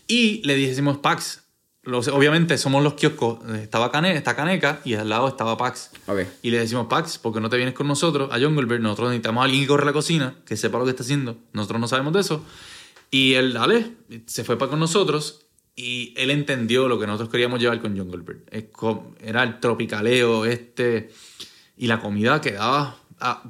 Y 0.09 0.43
le 0.45 0.57
dijimos 0.57 0.99
Pax. 0.99 1.45
Los- 1.83 2.09
obviamente 2.09 2.59
somos 2.59 2.83
los 2.85 2.95
kioscos. 2.95 3.39
Estaba 3.57 3.91
Cane, 3.91 4.15
está 4.15 4.37
Caneca 4.37 4.81
y 4.85 4.95
al 4.95 5.09
lado 5.09 5.29
estaba 5.29 5.57
Pax. 5.57 5.91
Y 6.43 6.51
le 6.51 6.59
decimos, 6.59 6.87
Pax, 6.89 7.19
¿por 7.19 7.33
qué 7.33 7.41
no 7.41 7.49
te 7.49 7.57
vienes 7.57 7.75
con 7.75 7.89
nosotros 7.89 8.29
a 8.33 8.39
Jungle 8.39 8.67
Bird? 8.67 8.81
Nosotros 8.83 9.09
necesitamos 9.09 9.41
a 9.41 9.45
alguien 9.47 9.63
que 9.63 9.69
corre 9.69 9.87
la 9.87 9.93
cocina, 9.93 10.35
que 10.45 10.57
sepa 10.57 10.79
lo 10.79 10.85
que 10.85 10.91
está 10.91 11.03
haciendo. 11.03 11.39
Nosotros 11.55 11.81
no 11.81 11.89
sabemos 11.89 12.13
de 12.13 12.21
eso. 12.21 12.45
Y 13.11 13.35
él, 13.35 13.55
dale, 13.55 13.93
se 14.27 14.45
fue 14.45 14.59
para 14.59 14.71
con 14.71 14.79
nosotros 14.81 15.47
y 15.75 16.13
él 16.17 16.31
entendió 16.31 16.87
lo 16.87 16.99
que 17.01 17.07
nosotros 17.07 17.31
queríamos 17.31 17.61
llevar 17.61 17.81
con 17.81 17.97
Jungle 17.97 18.23
Bird. 18.23 18.41
Es 18.51 18.65
co- 18.71 19.15
Era 19.21 19.43
el 19.43 19.59
tropicaleo 19.59 20.45
este 20.45 21.11
y 21.79 21.87
la 21.87 21.99
comida 21.99 22.43
quedaba, 22.43 22.97
ah, 23.21 23.43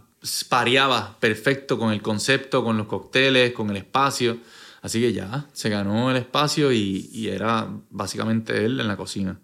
pareaba 0.48 1.16
perfecto 1.18 1.78
con 1.78 1.92
el 1.92 2.00
concepto, 2.00 2.62
con 2.62 2.76
los 2.78 2.86
cócteles, 2.86 3.52
con 3.52 3.70
el 3.70 3.78
espacio. 3.78 4.38
Así 4.82 5.00
que 5.00 5.12
ya, 5.12 5.46
se 5.52 5.68
ganó 5.68 6.10
el 6.10 6.16
espacio 6.16 6.72
y, 6.72 7.28
era 7.28 7.68
básicamente 7.90 8.64
él 8.64 8.80
en 8.80 8.88
la 8.88 8.96
cocina. 8.96 9.38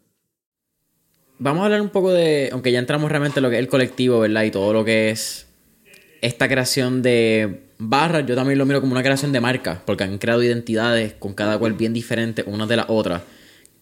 Vamos 1.38 1.62
a 1.62 1.64
hablar 1.66 1.82
un 1.82 1.90
poco 1.90 2.12
de, 2.12 2.48
aunque 2.52 2.72
ya 2.72 2.78
entramos 2.78 3.10
realmente 3.10 3.40
en 3.40 3.42
lo 3.42 3.50
que 3.50 3.56
es 3.56 3.60
el 3.60 3.68
colectivo, 3.68 4.20
¿verdad? 4.20 4.44
Y 4.44 4.50
todo 4.50 4.72
lo 4.72 4.84
que 4.84 5.10
es 5.10 5.46
esta 6.22 6.48
creación 6.48 7.02
de 7.02 7.66
barras, 7.78 8.24
yo 8.26 8.34
también 8.34 8.58
lo 8.58 8.64
miro 8.64 8.80
como 8.80 8.92
una 8.92 9.02
creación 9.02 9.32
de 9.32 9.40
marcas, 9.40 9.78
porque 9.84 10.04
han 10.04 10.16
creado 10.16 10.42
identidades 10.42 11.12
con 11.12 11.34
cada 11.34 11.58
cual 11.58 11.74
bien 11.74 11.92
diferentes 11.92 12.46
unas 12.48 12.68
de 12.68 12.76
las 12.76 12.86
otras, 12.88 13.22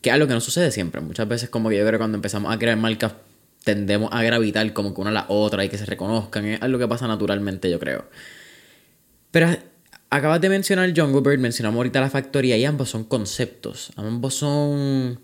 que 0.01 0.11
es 0.11 0.15
algo 0.15 0.27
que 0.27 0.35
no 0.35 0.41
sucede 0.41 0.73
siempre. 0.73 1.01
Muchas 1.01 1.29
veces 1.29 1.49
como 1.49 1.69
que 1.69 1.77
yo 1.77 1.83
creo 1.83 1.93
que 1.93 1.99
cuando 1.99 2.17
empezamos 2.17 2.53
a 2.53 2.59
crear 2.59 2.77
marcas 2.77 3.15
tendemos 3.63 4.11
a 4.13 4.23
gravitar 4.23 4.73
como 4.73 4.93
que 4.93 5.01
una 5.01 5.11
a 5.11 5.15
la 5.15 5.27
otra 5.29 5.65
y 5.65 5.69
que 5.69 5.79
se 5.79 5.87
reconozcan, 5.87 6.45
es 6.45 6.63
algo 6.63 6.79
que 6.81 6.89
pasa 6.89 7.07
naturalmente, 7.07 7.71
yo 7.71 7.79
creo. 7.79 8.05
Pero 9.31 9.57
acabas 10.11 10.41
de 10.41 10.49
mencionar 10.49 10.93
Jungle 10.97 11.21
Bird, 11.21 11.41
mencionamos 11.41 11.79
ahorita 11.79 12.01
la 12.01 12.11
factoría 12.11 12.57
y 12.57 12.65
ambos 12.65 12.91
son 12.91 13.05
conceptos, 13.05 13.93
ambos 13.97 14.35
son 14.35 15.21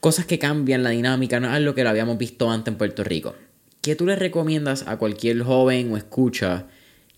cosas 0.00 0.26
que 0.26 0.38
cambian 0.38 0.82
la 0.82 0.90
dinámica, 0.90 1.40
no 1.40 1.48
es 1.48 1.54
algo 1.54 1.74
que 1.74 1.82
lo 1.82 1.90
habíamos 1.90 2.18
visto 2.18 2.50
antes 2.50 2.72
en 2.72 2.78
Puerto 2.78 3.02
Rico. 3.02 3.34
¿Qué 3.80 3.96
tú 3.96 4.06
le 4.06 4.16
recomiendas 4.16 4.86
a 4.86 4.98
cualquier 4.98 5.42
joven 5.42 5.92
o 5.92 5.96
escucha 5.96 6.66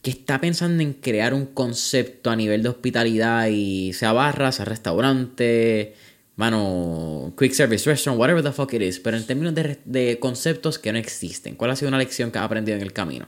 que 0.02 0.10
está 0.10 0.40
pensando 0.40 0.82
en 0.82 0.94
crear 0.94 1.34
un 1.34 1.46
concepto 1.46 2.30
a 2.30 2.36
nivel 2.36 2.62
de 2.62 2.68
hospitalidad 2.68 3.48
y 3.48 3.92
sea 3.92 4.12
barra, 4.12 4.52
sea 4.52 4.64
restaurante, 4.64 5.94
mano, 6.36 7.34
quick 7.38 7.52
service 7.52 7.88
restaurant, 7.88 8.20
whatever 8.20 8.42
the 8.42 8.52
fuck 8.52 8.72
it 8.74 8.82
is, 8.82 9.00
pero 9.00 9.16
en 9.16 9.26
términos 9.26 9.54
de, 9.54 9.78
de 9.84 10.18
conceptos 10.18 10.78
que 10.78 10.92
no 10.92 10.98
existen? 10.98 11.56
¿Cuál 11.56 11.72
ha 11.72 11.76
sido 11.76 11.88
una 11.88 11.98
lección 11.98 12.30
que 12.30 12.38
has 12.38 12.44
aprendido 12.44 12.76
en 12.76 12.82
el 12.82 12.92
camino? 12.92 13.26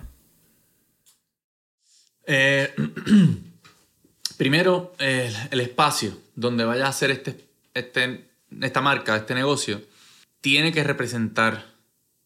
Eh, 2.33 2.72
primero, 4.37 4.93
el, 4.99 5.61
espacio 5.61 6.16
donde 6.37 6.64
vayas 6.64 6.87
a 6.87 6.91
hacer 6.91 7.11
este, 7.11 7.45
este, 7.74 8.31
esta 8.61 8.81
marca, 8.81 9.16
este 9.16 9.35
negocio, 9.35 9.83
tiene 10.41 10.70
que 10.70 10.85
representar, 10.85 11.74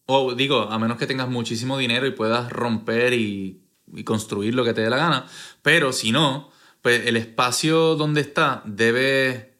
o 0.05 0.35
digo, 0.35 0.61
a 0.71 0.79
menos 0.79 0.99
que 0.99 1.07
tengas 1.07 1.29
muchísimo 1.29 1.79
dinero 1.79 2.07
y 2.07 2.11
puedas 2.11 2.53
romper 2.53 3.15
y, 3.15 3.61
construir 4.05 4.55
lo 4.55 4.65
que 4.65 4.75
te 4.75 4.81
dé 4.81 4.91
la 4.91 4.97
gana, 4.97 5.27
pero 5.63 5.93
si 5.93 6.11
no, 6.11 6.51
pues 6.83 7.07
el 7.07 7.17
espacio 7.17 7.95
donde 7.95 8.21
está 8.21 8.61
debe, 8.67 9.55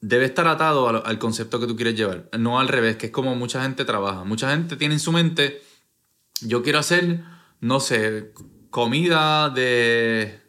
debe 0.00 0.26
estar 0.26 0.46
atado 0.46 0.88
al, 0.88 1.02
al 1.04 1.18
concepto 1.18 1.58
que 1.58 1.66
tú 1.66 1.76
quieres 1.76 1.96
llevar, 1.96 2.28
no 2.38 2.60
al 2.60 2.68
revés, 2.68 2.96
que 2.96 3.06
es 3.06 3.12
como 3.12 3.34
mucha 3.34 3.62
gente 3.62 3.84
trabaja. 3.84 4.22
Mucha 4.24 4.50
gente 4.50 4.76
tiene 4.76 4.94
en 4.94 5.00
su 5.00 5.12
mente 5.12 5.62
yo 6.42 6.62
quiero 6.62 6.78
hacer, 6.78 7.22
no 7.60 7.80
sé, 7.80 8.32
comida 8.70 9.50
de, 9.50 10.40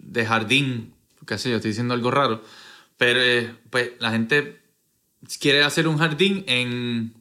de 0.00 0.26
jardín, 0.26 0.94
qué 1.26 1.38
sé 1.38 1.50
yo, 1.50 1.56
estoy 1.56 1.70
diciendo 1.70 1.94
algo 1.94 2.10
raro, 2.10 2.42
pero 2.96 3.20
eh, 3.20 3.54
pues 3.70 3.92
la 3.98 4.10
gente 4.10 4.60
quiere 5.40 5.62
hacer 5.62 5.88
un 5.88 5.98
jardín 5.98 6.44
en, 6.46 7.14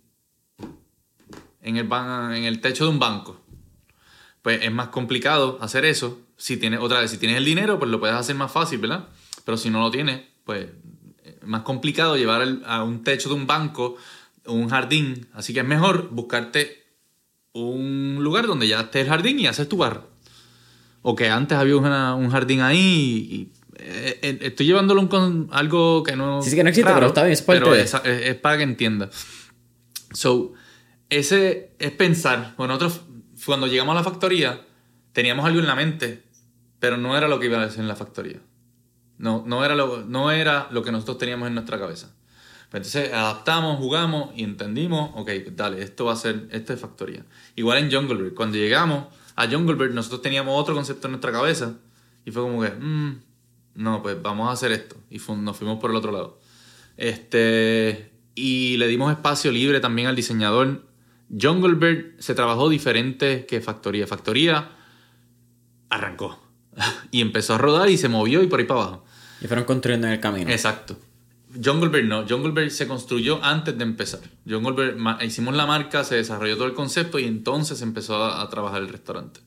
en, 1.61 1.77
el, 1.77 1.87
ban- 1.87 2.35
en 2.35 2.43
el 2.43 2.59
techo 2.61 2.85
de 2.85 2.89
un 2.91 2.99
banco. 2.99 3.39
Pues 4.41 4.63
es 4.63 4.71
más 4.71 4.87
complicado 4.89 5.57
hacer 5.61 5.85
eso. 5.85 6.19
Si 6.35 6.57
tienes, 6.57 6.79
otra 6.79 6.99
vez, 6.99 7.11
si 7.11 7.17
tienes 7.17 7.37
el 7.37 7.45
dinero, 7.45 7.77
pues 7.77 7.91
lo 7.91 7.99
puedes 7.99 8.15
hacer 8.15 8.35
más 8.35 8.51
fácil, 8.51 8.79
¿verdad? 8.79 9.07
Pero 9.45 9.55
si 9.57 9.69
no 9.69 9.79
lo 9.81 9.91
tienes, 9.91 10.21
pues 10.43 10.67
pues, 11.21 11.35
más 11.43 11.61
complicado 11.61 12.17
llevar 12.17 12.47
a 12.65 12.83
un 12.83 13.03
techo 13.03 13.29
de 13.29 13.35
un 13.35 13.45
banco 13.47 13.95
un 14.47 14.69
jardín. 14.69 15.27
Así 15.33 15.53
que 15.53 15.59
es 15.59 15.65
mejor 15.65 16.09
buscarte 16.09 16.83
un 17.53 18.17
lugar 18.21 18.47
donde 18.47 18.67
ya 18.67 18.81
esté 18.81 19.01
el 19.01 19.07
jardín 19.07 19.39
y 19.39 19.45
haces 19.47 19.69
tu 19.69 19.77
barra. 19.77 20.05
O 21.01 21.15
que 21.15 21.29
antes 21.29 21.57
había 21.57 21.77
un 21.77 22.29
jardín 22.29 22.61
ahí 22.61 23.27
y, 23.31 23.61
eh, 23.83 24.19
eh, 24.21 24.39
estoy 24.41 24.67
llevándolo 24.67 25.07
con 25.09 25.49
algo 25.51 26.03
que 26.03 26.15
no. 26.15 26.41
Sí, 26.43 26.51
sí 26.51 26.55
que 26.55 26.63
no 26.63 26.69
existe, 26.69 26.91
pero 26.93 27.07
está 27.07 27.23
bien, 27.23 27.33
es 27.33 27.41
pero 27.41 27.73
es, 27.73 27.95
para 28.35 28.57
que 28.57 28.63
entienda. 28.63 29.09
So, 30.13 30.53
ese 31.09 31.71
es 31.79 31.91
pensar. 31.91 32.53
Bueno, 32.57 32.75
nosotros, 32.75 33.01
cuando 33.45 33.67
llegamos 33.67 33.93
a 33.93 33.95
la 33.95 34.03
factoría, 34.03 34.61
teníamos 35.13 35.45
algo 35.45 35.59
en 35.59 35.67
la 35.67 35.75
mente, 35.75 36.23
pero 36.79 36.97
no 36.97 37.17
era 37.17 37.27
lo 37.27 37.39
que 37.39 37.47
iba 37.47 37.59
a 37.59 37.65
decir 37.65 37.79
en 37.79 37.87
la 37.87 37.95
factoría. 37.95 38.39
No, 39.17 39.43
no, 39.45 39.65
era 39.65 39.75
lo, 39.75 40.03
no 40.05 40.31
era 40.31 40.67
lo 40.71 40.83
que 40.83 40.91
nosotros 40.91 41.17
teníamos 41.17 41.47
en 41.47 41.55
nuestra 41.55 41.79
cabeza. 41.79 42.13
Pues 42.69 42.87
entonces 42.87 43.13
adaptamos, 43.13 43.77
jugamos 43.77 44.29
y 44.35 44.43
entendimos, 44.43 45.11
ok, 45.15 45.29
dale, 45.55 45.81
esto 45.81 46.05
va 46.05 46.13
a 46.13 46.15
ser, 46.15 46.47
esto 46.51 46.73
es 46.73 46.79
factoría. 46.79 47.25
Igual 47.55 47.79
en 47.79 47.91
Jungle 47.91 48.33
cuando 48.33 48.57
llegamos 48.57 49.07
a 49.35 49.47
Jungle 49.47 49.89
nosotros 49.89 50.21
teníamos 50.21 50.59
otro 50.59 50.75
concepto 50.75 51.07
en 51.07 51.11
nuestra 51.13 51.31
cabeza 51.31 51.75
y 52.25 52.31
fue 52.31 52.43
como 52.43 52.61
que, 52.61 52.69
mmm, 52.69 53.19
no, 53.75 54.01
pues 54.01 54.21
vamos 54.21 54.49
a 54.49 54.51
hacer 54.51 54.71
esto. 54.71 54.97
Y 55.09 55.19
nos 55.37 55.57
fuimos 55.57 55.79
por 55.79 55.91
el 55.91 55.95
otro 55.95 56.11
lado. 56.11 56.39
Este, 56.97 58.11
y 58.35 58.77
le 58.77 58.87
dimos 58.87 59.11
espacio 59.11 59.51
libre 59.51 59.79
también 59.79 60.07
al 60.07 60.15
diseñador. 60.15 60.85
Jungle 61.39 62.15
se 62.19 62.35
trabajó 62.35 62.69
diferente 62.69 63.45
que 63.45 63.61
Factoría. 63.61 64.05
Factoría 64.07 64.71
arrancó 65.89 66.39
y 67.11 67.21
empezó 67.21 67.55
a 67.55 67.57
rodar 67.57 67.89
y 67.89 67.97
se 67.97 68.09
movió 68.09 68.43
y 68.43 68.47
por 68.47 68.59
ahí 68.59 68.65
para 68.65 68.81
abajo. 68.81 69.05
Y 69.41 69.47
fueron 69.47 69.65
construyendo 69.65 70.07
en 70.07 70.13
el 70.13 70.19
camino. 70.19 70.51
Exacto. 70.51 70.97
Jungle 71.63 72.03
no, 72.03 72.27
Jungle 72.27 72.69
se 72.69 72.87
construyó 72.87 73.43
antes 73.43 73.77
de 73.77 73.83
empezar. 73.83 74.21
Jungle 74.47 74.95
hicimos 75.25 75.55
la 75.55 75.65
marca, 75.65 76.03
se 76.03 76.15
desarrolló 76.15 76.55
todo 76.55 76.67
el 76.67 76.73
concepto 76.73 77.19
y 77.19 77.25
entonces 77.25 77.81
empezó 77.81 78.23
a, 78.23 78.41
a 78.41 78.49
trabajar 78.49 78.81
el 78.81 78.89
restaurante. 78.89 79.41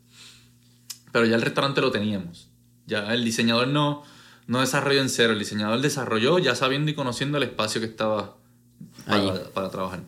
Pero 1.13 1.27
ya 1.27 1.37
el 1.37 1.43
restaurante 1.43 1.81
lo 1.81 1.91
teníamos. 1.91 2.49
Ya 2.87 3.15
el 3.15 3.25
diseñador 3.25 3.69
no, 3.69 4.03
no 4.47 4.61
desarrolló 4.61 5.01
en 5.01 5.09
cero, 5.09 5.33
el 5.33 5.39
diseñador 5.39 5.81
desarrolló 5.81 6.39
ya 6.39 6.55
sabiendo 6.55 6.91
y 6.91 6.95
conociendo 6.95 7.39
el 7.39 7.45
espacio 7.45 7.81
que 7.81 7.87
estaba 7.87 8.37
para, 9.07 9.71
trabajar. 9.71 10.01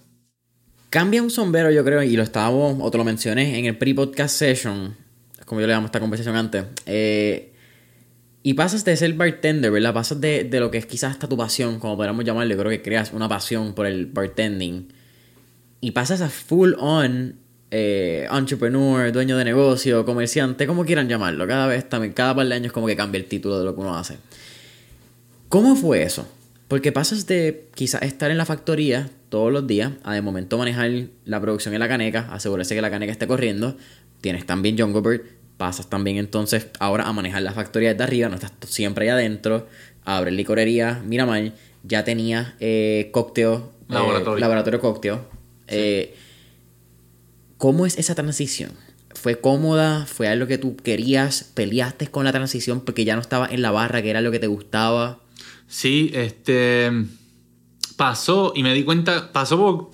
Cambia 0.91 1.23
un 1.23 1.31
sombrero, 1.31 1.71
yo 1.71 1.85
creo, 1.85 2.03
y 2.03 2.17
lo 2.17 2.23
estábamos, 2.23 2.77
o 2.81 2.91
te 2.91 2.99
lo 2.99 3.05
mencioné 3.05 3.59
en 3.59 3.65
el 3.67 3.77
pre-podcast 3.77 4.37
session, 4.37 4.97
como 5.45 5.61
yo 5.61 5.67
le 5.67 5.73
llamo 5.73 5.87
esta 5.87 6.01
conversación 6.01 6.37
antes. 6.37 6.65
Eh, 6.87 7.55
y 8.47 8.55
pasas 8.55 8.85
de 8.85 8.97
ser 8.97 9.13
bartender, 9.15 9.73
¿verdad? 9.73 9.93
Pasas 9.93 10.21
de, 10.21 10.45
de, 10.45 10.61
lo 10.61 10.71
que 10.71 10.79
es 10.79 10.87
quizás 10.87 11.11
hasta 11.11 11.29
tu 11.29 11.37
pasión, 11.37 11.81
como 11.81 11.97
podríamos 11.97 12.25
llamarle. 12.25 12.57
Creo 12.57 12.71
que 12.71 12.81
creas 12.81 13.13
una 13.13 13.29
pasión 13.29 13.75
por 13.75 13.87
el 13.87 14.07
bartending. 14.07 14.87
Y 15.81 15.91
pasas 15.91 16.21
a 16.21 16.29
full 16.29 16.75
on 16.79 17.35
eh, 17.73 18.29
entrepreneur, 18.31 19.11
dueño 19.11 19.37
de 19.37 19.45
negocio, 19.45 20.05
comerciante, 20.05 20.69
como 20.69 20.85
quieran 20.85 21.09
llamarlo. 21.09 21.45
Cada 21.49 21.67
vez 21.67 21.89
también, 21.89 22.13
cada 22.13 22.37
par 22.37 22.47
de 22.47 22.55
años 22.55 22.71
como 22.73 22.87
que 22.87 22.95
cambia 22.95 23.19
el 23.19 23.25
título 23.25 23.59
de 23.59 23.65
lo 23.65 23.75
que 23.75 23.81
uno 23.81 23.97
hace. 23.97 24.19
¿Cómo 25.49 25.75
fue 25.75 26.05
eso? 26.05 26.29
Porque 26.69 26.93
pasas 26.93 27.27
de 27.27 27.67
quizás 27.75 28.03
estar 28.03 28.31
en 28.31 28.39
la 28.39 28.47
factoría 28.47 29.11
todos 29.29 29.53
los 29.53 29.67
días 29.67 29.91
a 30.05 30.15
de 30.15 30.23
momento 30.23 30.57
manejar 30.57 30.93
la 31.25 31.41
producción 31.41 31.75
en 31.75 31.81
la 31.81 31.89
caneca, 31.89 32.29
asegurarse 32.31 32.77
que 32.77 32.81
la 32.81 32.93
caneca 32.93 33.11
esté 33.11 33.27
corriendo. 33.27 33.77
Tienes 34.21 34.47
también 34.47 34.79
Jungle 34.79 35.01
Bird, 35.01 35.23
pasas 35.57 35.89
también 35.89 36.17
entonces 36.19 36.69
ahora 36.79 37.05
a 37.05 37.13
manejar 37.13 37.43
la 37.43 37.53
factoría 37.53 37.91
desde 37.91 38.05
arriba, 38.05 38.29
no 38.29 38.35
estás 38.35 38.53
siempre 38.67 39.07
ahí 39.07 39.11
adentro. 39.11 39.67
Abres 40.05 40.35
licorería, 40.35 41.03
mira 41.05 41.27
mal, 41.27 41.55
ya 41.83 42.05
tenías 42.05 42.55
eh, 42.61 43.11
cóctel, 43.13 43.55
eh, 43.55 43.61
laboratorio, 43.89 44.39
laboratorio 44.39 44.81
cóctel. 44.81 45.19
Eh, 45.67 46.15
¿Cómo 47.59 47.87
es 47.87 47.99
esa 47.99 48.15
transición? 48.15 48.73
¿Fue 49.15 49.41
cómoda? 49.41 50.07
¿Fue 50.07 50.29
algo 50.29 50.47
que 50.47 50.59
tú 50.59 50.77
querías? 50.77 51.45
¿Peleaste 51.55 52.09
con 52.09 52.25
la 52.25 52.33
transición 52.33 52.83
porque 52.83 53.05
ya 53.05 53.15
no 53.15 53.21
estaba 53.21 53.47
en 53.47 53.63
la 53.63 53.71
barra, 53.71 54.03
que 54.03 54.11
era 54.11 54.21
lo 54.21 54.31
que 54.31 54.39
te 54.39 54.47
gustaba? 54.47 55.21
Sí, 55.67 56.11
este. 56.15 56.93
Pasó 57.97 58.53
y 58.55 58.63
me 58.63 58.75
di 58.75 58.85
cuenta. 58.85 59.33
Pasó 59.33 59.91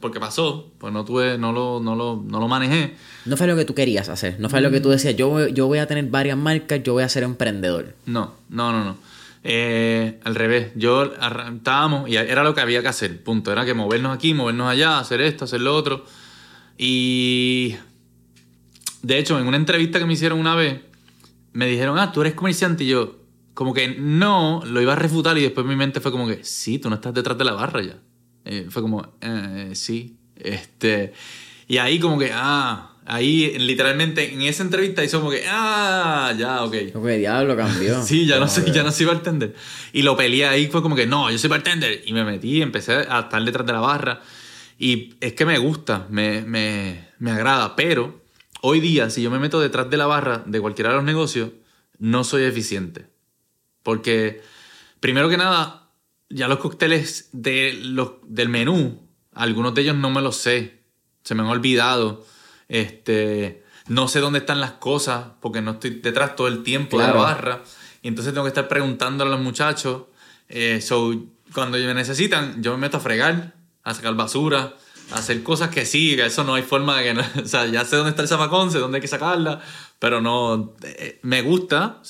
porque 0.00 0.18
pasó, 0.18 0.72
pues 0.78 0.92
no 0.92 1.04
tuve, 1.04 1.38
no 1.38 1.52
lo, 1.52 1.80
no 1.80 1.94
lo, 1.94 2.22
no 2.24 2.40
lo 2.40 2.48
manejé. 2.48 2.94
No 3.24 3.36
fue 3.36 3.46
lo 3.46 3.56
que 3.56 3.64
tú 3.64 3.74
querías 3.74 4.08
hacer, 4.08 4.38
no 4.38 4.48
fue 4.48 4.60
lo 4.60 4.70
que 4.70 4.80
tú 4.80 4.90
decías, 4.90 5.16
yo, 5.16 5.48
yo 5.48 5.66
voy 5.66 5.78
a 5.78 5.86
tener 5.86 6.04
varias 6.06 6.36
marcas, 6.36 6.82
yo 6.82 6.92
voy 6.92 7.04
a 7.04 7.08
ser 7.08 7.22
emprendedor. 7.22 7.94
No, 8.06 8.34
no, 8.48 8.72
no, 8.72 8.84
no. 8.84 8.96
Eh, 9.46 10.20
al 10.24 10.34
revés, 10.34 10.72
yo 10.74 11.12
estábamos 11.54 12.08
y 12.08 12.16
era 12.16 12.42
lo 12.42 12.54
que 12.54 12.62
había 12.62 12.80
que 12.80 12.88
hacer, 12.88 13.22
punto. 13.22 13.52
Era 13.52 13.64
que 13.64 13.74
movernos 13.74 14.14
aquí, 14.14 14.32
movernos 14.32 14.68
allá, 14.68 14.98
hacer 14.98 15.20
esto, 15.20 15.44
hacer 15.44 15.60
lo 15.60 15.74
otro. 15.74 16.04
Y 16.78 17.76
de 19.02 19.18
hecho, 19.18 19.38
en 19.38 19.46
una 19.46 19.58
entrevista 19.58 19.98
que 19.98 20.06
me 20.06 20.14
hicieron 20.14 20.40
una 20.40 20.54
vez, 20.54 20.80
me 21.52 21.66
dijeron, 21.66 21.98
ah, 21.98 22.10
tú 22.10 22.22
eres 22.22 22.32
comerciante. 22.32 22.84
Y 22.84 22.88
yo, 22.88 23.16
como 23.52 23.74
que 23.74 23.88
no, 23.88 24.62
lo 24.64 24.80
iba 24.80 24.94
a 24.94 24.96
refutar 24.96 25.36
y 25.36 25.42
después 25.42 25.66
mi 25.66 25.76
mente 25.76 26.00
fue 26.00 26.10
como 26.10 26.26
que, 26.26 26.42
sí, 26.42 26.78
tú 26.78 26.88
no 26.88 26.96
estás 26.96 27.12
detrás 27.12 27.36
de 27.36 27.44
la 27.44 27.52
barra 27.52 27.82
ya. 27.82 27.98
Eh, 28.46 28.66
fue 28.70 28.80
como, 28.80 29.06
eh, 29.20 29.72
sí. 29.74 30.16
Este, 30.36 31.12
y 31.68 31.76
ahí 31.76 32.00
como 32.00 32.18
que, 32.18 32.30
ah, 32.32 32.93
ahí 33.06 33.58
literalmente 33.58 34.32
en 34.32 34.42
esa 34.42 34.62
entrevista 34.62 35.04
hizo 35.04 35.20
como 35.20 35.30
que, 35.30 35.44
ah, 35.48 36.34
ya, 36.38 36.64
ok. 36.64 36.92
Como 36.92 37.06
que 37.06 37.18
diablo 37.18 37.56
cambió. 37.56 38.02
sí, 38.04 38.26
ya 38.26 38.38
no, 38.38 38.48
sé, 38.48 38.70
ya 38.72 38.82
no 38.82 38.92
soy 38.92 39.06
bartender. 39.06 39.54
Y 39.92 40.02
lo 40.02 40.16
peleé 40.16 40.46
ahí, 40.46 40.66
fue 40.66 40.82
como 40.82 40.96
que, 40.96 41.06
no, 41.06 41.30
yo 41.30 41.38
soy 41.38 41.50
bartender. 41.50 42.02
Y 42.04 42.12
me 42.12 42.24
metí, 42.24 42.62
empecé 42.62 42.92
a 42.92 43.20
estar 43.20 43.44
detrás 43.44 43.66
de 43.66 43.72
la 43.72 43.80
barra. 43.80 44.20
Y 44.78 45.14
es 45.20 45.34
que 45.34 45.44
me 45.44 45.58
gusta, 45.58 46.06
me, 46.10 46.42
me, 46.42 47.08
me 47.18 47.30
agrada, 47.30 47.76
pero 47.76 48.22
hoy 48.60 48.80
día 48.80 49.10
si 49.10 49.22
yo 49.22 49.30
me 49.30 49.38
meto 49.38 49.60
detrás 49.60 49.88
de 49.90 49.96
la 49.96 50.06
barra 50.06 50.42
de 50.46 50.60
cualquiera 50.60 50.90
de 50.90 50.96
los 50.96 51.04
negocios, 51.04 51.50
no 51.98 52.24
soy 52.24 52.44
eficiente. 52.44 53.06
Porque, 53.82 54.42
primero 55.00 55.28
que 55.28 55.36
nada, 55.36 55.90
ya 56.28 56.48
los 56.48 56.58
cócteles 56.58 57.28
de 57.32 57.74
los, 57.74 58.12
del 58.26 58.48
menú, 58.48 59.06
algunos 59.32 59.74
de 59.74 59.82
ellos 59.82 59.96
no 59.96 60.10
me 60.10 60.22
los 60.22 60.36
sé, 60.36 60.80
se 61.22 61.34
me 61.34 61.42
han 61.42 61.48
olvidado. 61.48 62.24
Este, 62.68 63.64
no 63.88 64.08
sé 64.08 64.20
dónde 64.20 64.40
están 64.40 64.60
las 64.60 64.72
cosas 64.72 65.26
porque 65.40 65.60
no 65.60 65.72
estoy 65.72 66.00
detrás 66.00 66.36
todo 66.36 66.48
el 66.48 66.62
tiempo 66.62 66.98
de 66.98 67.06
la 67.06 67.12
barra. 67.12 67.62
Y 68.02 68.08
entonces 68.08 68.32
tengo 68.32 68.44
que 68.44 68.48
estar 68.48 68.68
preguntando 68.68 69.24
a 69.24 69.26
los 69.26 69.40
muchachos. 69.40 70.04
Eh, 70.48 70.82
cuando 71.52 71.78
me 71.78 71.94
necesitan, 71.94 72.62
yo 72.62 72.72
me 72.72 72.78
meto 72.78 72.98
a 72.98 73.00
fregar 73.00 73.54
a 73.84 73.94
sacar 73.94 74.14
basura, 74.14 74.74
a 75.12 75.18
hacer 75.18 75.42
cosas 75.42 75.68
que 75.68 75.84
sí, 75.84 76.16
que 76.16 76.26
eso 76.26 76.42
no 76.42 76.54
hay 76.54 76.62
forma 76.62 76.98
de 76.98 77.04
que 77.04 77.14
no, 77.14 77.22
o 77.44 77.46
sea, 77.46 77.66
ya 77.66 77.84
sé 77.84 77.96
dónde 77.96 78.10
está 78.10 78.22
el 78.22 78.28
zapacón, 78.28 78.70
sé 78.72 78.78
dónde 78.78 78.96
hay 78.96 79.02
que 79.02 79.08
sacarla, 79.08 79.60
pero 79.98 80.20
no, 80.20 80.74
eh, 80.82 81.20
me 81.22 81.42
gusta, 81.42 82.00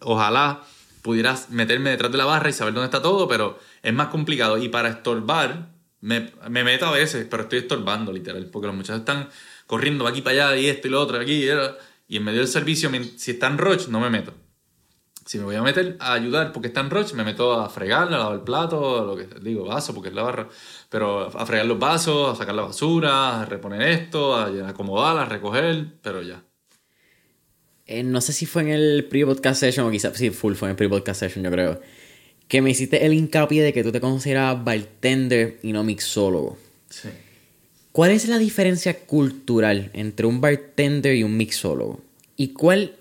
ojalá 0.00 0.62
pudieras 1.00 1.50
meterme 1.50 1.90
detrás 1.90 2.12
de 2.12 2.18
la 2.18 2.26
barra 2.26 2.50
y 2.50 2.52
saber 2.52 2.74
dónde 2.74 2.86
está 2.86 3.02
todo, 3.02 3.26
pero 3.26 3.58
es 3.82 3.92
más 3.92 4.08
complicado 4.08 4.58
y 4.58 4.68
para 4.68 4.90
estorbar, 4.90 5.70
me, 6.00 6.32
me 6.48 6.64
meto 6.64 6.86
a 6.86 6.92
veces, 6.92 7.26
pero 7.28 7.44
estoy 7.44 7.60
estorbando 7.60 8.12
literal, 8.12 8.46
porque 8.46 8.66
los 8.66 8.76
muchachos 8.76 9.00
están 9.00 9.28
corriendo 9.72 10.06
aquí 10.06 10.20
para 10.20 10.50
allá 10.50 10.60
y 10.60 10.68
esto 10.68 10.86
y 10.86 10.90
lo 10.90 11.00
otro, 11.00 11.18
aquí 11.18 11.48
y, 12.06 12.16
en 12.18 12.24
medio 12.24 12.40
del 12.40 12.48
servicio, 12.48 12.90
si 13.16 13.30
están 13.30 13.56
roch, 13.56 13.88
no 13.88 14.00
me 14.00 14.10
meto. 14.10 14.34
Si 15.24 15.38
me 15.38 15.44
voy 15.44 15.54
a 15.54 15.62
meter 15.62 15.96
a 15.98 16.12
ayudar 16.12 16.52
porque 16.52 16.68
está 16.68 16.80
en 16.80 16.90
Roche, 16.90 17.14
me 17.14 17.24
meto 17.24 17.54
a 17.54 17.70
fregar, 17.70 18.08
a 18.08 18.18
lavar 18.18 18.34
el 18.34 18.40
plato, 18.42 19.02
lo 19.02 19.16
que 19.16 19.28
digo, 19.40 19.64
vaso, 19.64 19.94
porque 19.94 20.10
es 20.10 20.14
la 20.14 20.24
barra. 20.24 20.48
Pero 20.90 21.20
a 21.22 21.46
fregar 21.46 21.64
los 21.64 21.78
vasos, 21.78 22.34
a 22.34 22.36
sacar 22.36 22.54
la 22.54 22.62
basura, 22.62 23.40
a 23.40 23.44
reponer 23.46 23.80
esto, 23.82 24.34
a 24.34 24.68
acomodar, 24.68 25.16
a 25.16 25.24
recoger, 25.24 25.86
pero 26.02 26.20
ya. 26.20 26.44
Eh, 27.86 28.02
no 28.02 28.20
sé 28.20 28.34
si 28.34 28.44
fue 28.44 28.62
en 28.62 28.68
el 28.68 29.06
pre-podcast 29.08 29.60
session 29.60 29.86
o 29.86 29.90
quizás 29.90 30.14
sí, 30.18 30.28
full 30.30 30.52
fue 30.52 30.68
en 30.68 30.70
el 30.72 30.76
pre-podcast 30.76 31.20
session, 31.20 31.42
yo 31.44 31.50
creo. 31.50 31.80
Que 32.46 32.60
me 32.60 32.70
hiciste 32.70 33.06
el 33.06 33.14
hincapié 33.14 33.62
de 33.62 33.72
que 33.72 33.82
tú 33.82 33.90
te 33.90 34.00
consideras 34.02 34.62
bartender 34.62 35.60
y 35.62 35.72
no 35.72 35.82
mixólogo. 35.82 36.58
Sí. 36.90 37.08
¿Cuál 37.92 38.10
es 38.10 38.26
la 38.28 38.38
diferencia 38.38 38.98
cultural 39.00 39.90
entre 39.92 40.26
un 40.26 40.40
bartender 40.40 41.14
y 41.14 41.22
un 41.22 41.36
mixólogo? 41.36 42.00
¿Y 42.36 42.48
cuál 42.48 42.92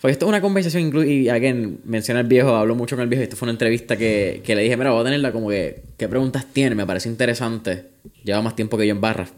porque 0.00 0.12
esto 0.12 0.26
es 0.26 0.28
una 0.28 0.40
conversación, 0.40 0.92
y 1.08 1.28
again, 1.28 1.80
menciona 1.84 2.20
el 2.20 2.26
viejo, 2.26 2.54
hablo 2.54 2.74
mucho 2.74 2.96
con 2.96 3.02
el 3.02 3.08
viejo, 3.08 3.22
y 3.22 3.24
esto 3.24 3.36
fue 3.36 3.46
una 3.46 3.52
entrevista 3.52 3.96
que, 3.96 4.42
que 4.44 4.54
le 4.54 4.62
dije, 4.62 4.76
mira, 4.76 4.90
voy 4.90 5.00
a 5.00 5.04
tenerla 5.04 5.32
como 5.32 5.48
que, 5.48 5.82
¿qué 5.96 6.06
preguntas 6.06 6.46
tiene? 6.52 6.74
Me 6.74 6.86
parece 6.86 7.08
interesante. 7.08 7.86
Lleva 8.22 8.42
más 8.42 8.54
tiempo 8.54 8.76
que 8.76 8.86
yo 8.86 8.92
en 8.92 9.00
barras. 9.00 9.32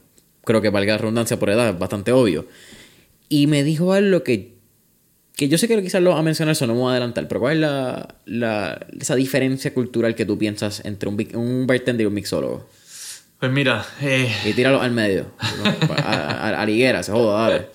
Creo 0.45 0.61
que 0.61 0.71
valga 0.71 0.95
la 0.95 0.99
redundancia 0.99 1.39
por 1.39 1.51
edad, 1.51 1.79
bastante 1.79 2.11
obvio. 2.13 2.47
Y 3.29 3.47
me 3.47 3.63
dijo 3.63 3.93
algo 3.93 4.25
que, 4.25 4.57
que 5.37 5.49
yo 5.49 5.59
sé 5.59 5.69
que 5.69 5.81
quizás 5.81 6.03
lo 6.03 6.11
va 6.11 6.19
a 6.19 6.23
mencionar, 6.23 6.53
eso 6.53 6.67
no 6.67 6.75
me 6.75 6.81
voy 6.81 6.89
a 6.89 6.93
adelantar, 6.93 7.29
pero 7.29 7.41
¿cuál 7.41 7.55
es 7.55 7.61
la, 7.61 8.17
la, 8.27 8.87
esa 9.01 9.15
diferencia 9.15 9.73
cultural 9.73 10.15
que 10.15 10.27
tú 10.27 10.37
piensas 10.37 10.85
entre 10.85 11.09
un, 11.09 11.17
un 11.35 11.67
bartender 11.67 12.05
y 12.05 12.07
un 12.09 12.15
mixólogo? 12.15 12.69
Pues 13.39 13.53
mira, 13.53 13.87
eh... 14.01 14.35
Y 14.45 14.53
tíralo 14.53 14.81
al 14.81 14.91
medio. 14.91 15.33
a, 16.05 16.49
a, 16.49 16.63
a, 16.63 17.03
se 17.03 17.13
joda, 17.13 17.49
dale. 17.49 17.69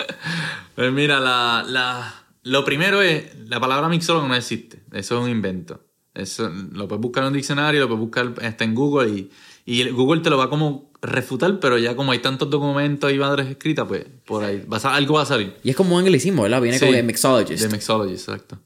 Pues 0.75 0.91
mira, 0.91 1.19
la, 1.19 1.63
la, 1.67 2.13
lo 2.43 2.65
primero 2.65 3.01
es, 3.01 3.35
la 3.47 3.59
palabra 3.59 3.87
mixólogo 3.87 4.27
no 4.27 4.35
existe, 4.35 4.83
eso 4.91 5.17
es 5.17 5.23
un 5.23 5.29
invento. 5.29 5.81
Eso 6.13 6.49
lo 6.71 6.87
puedes 6.87 7.01
buscar 7.01 7.23
en 7.23 7.27
un 7.27 7.33
diccionario, 7.33 7.81
lo 7.81 7.87
puedes 7.87 8.01
buscar 8.01 8.33
está 8.41 8.63
en 8.65 8.75
Google 8.75 9.09
y, 9.09 9.31
y 9.65 9.89
Google 9.89 10.21
te 10.21 10.29
lo 10.29 10.37
va 10.37 10.49
como 10.49 10.91
refutar, 11.01 11.59
pero 11.59 11.77
ya 11.77 11.95
como 11.95 12.11
hay 12.11 12.19
tantos 12.19 12.49
documentos 12.49 13.11
y 13.11 13.17
madres 13.17 13.47
escritas, 13.47 13.87
pues 13.87 14.05
por 14.25 14.43
ahí 14.43 14.63
va 14.71 14.77
a 14.77 14.95
algo 14.95 15.15
va 15.15 15.23
a 15.23 15.25
salir. 15.25 15.55
Y 15.63 15.69
es 15.71 15.75
como 15.75 15.95
un 15.95 16.01
anglicismo, 16.01 16.43
¿verdad? 16.43 16.61
Viene 16.61 16.77
Sí, 16.77 16.85
como 16.85 16.95
de 16.95 17.03
mixologist. 17.03 17.63
De 17.63 17.69
mixologist, 17.69 18.29
exacto. 18.29 18.59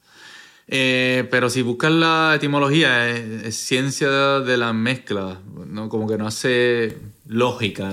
Eh, 0.69 1.27
pero 1.31 1.49
si 1.49 1.61
buscas 1.61 1.91
la 1.91 2.33
etimología, 2.35 3.09
es, 3.09 3.45
es 3.45 3.55
ciencia 3.55 4.09
de 4.41 4.57
la 4.57 4.73
mezcla, 4.73 5.39
¿no? 5.65 5.87
Como 5.87 6.07
que 6.07 6.17
no 6.17 6.27
hace 6.27 6.97
lógica 7.25 7.89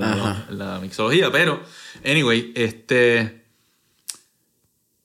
la, 0.51 0.79
mixología, 0.81 1.31
pero, 1.31 1.63
anyway, 2.05 2.53
este... 2.55 3.43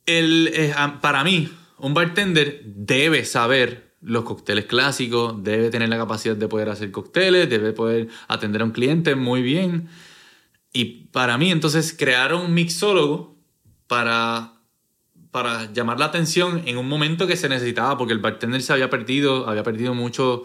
El, 0.06 0.50
eh, 0.54 0.74
para 1.02 1.24
mí, 1.24 1.52
un 1.78 1.94
bartender 1.94 2.64
debe 2.66 3.24
saber 3.26 3.94
los 4.02 4.24
cócteles 4.24 4.66
clásicos, 4.66 5.44
debe 5.44 5.70
tener 5.70 5.90
la 5.90 5.98
capacidad 5.98 6.36
de 6.36 6.48
poder 6.48 6.70
hacer 6.70 6.90
cócteles, 6.90 7.48
debe 7.48 7.74
poder 7.74 8.08
atender 8.28 8.64
a 8.64 8.66
un 8.66 8.72
cliente 8.72 9.14
muy 9.14 9.44
bien. 9.44 9.88
Y 10.74 11.08
para 11.12 11.38
mí, 11.38 11.52
entonces, 11.52 11.96
crear 11.98 12.34
un 12.34 12.56
mixólogo 12.56 13.38
para, 13.86 14.59
para 15.44 15.72
llamar 15.72 15.98
la 16.00 16.06
atención 16.06 16.64
en 16.66 16.78
un 16.78 16.88
momento 16.88 17.26
que 17.28 17.38
se 17.38 17.48
necesitaba, 17.50 17.98
porque 17.98 18.14
el 18.14 18.20
bartender 18.20 18.62
se 18.62 18.74
había 18.74 18.90
perdido, 18.90 19.48
había 19.50 19.64
perdido 19.64 19.94
mucho, 19.94 20.44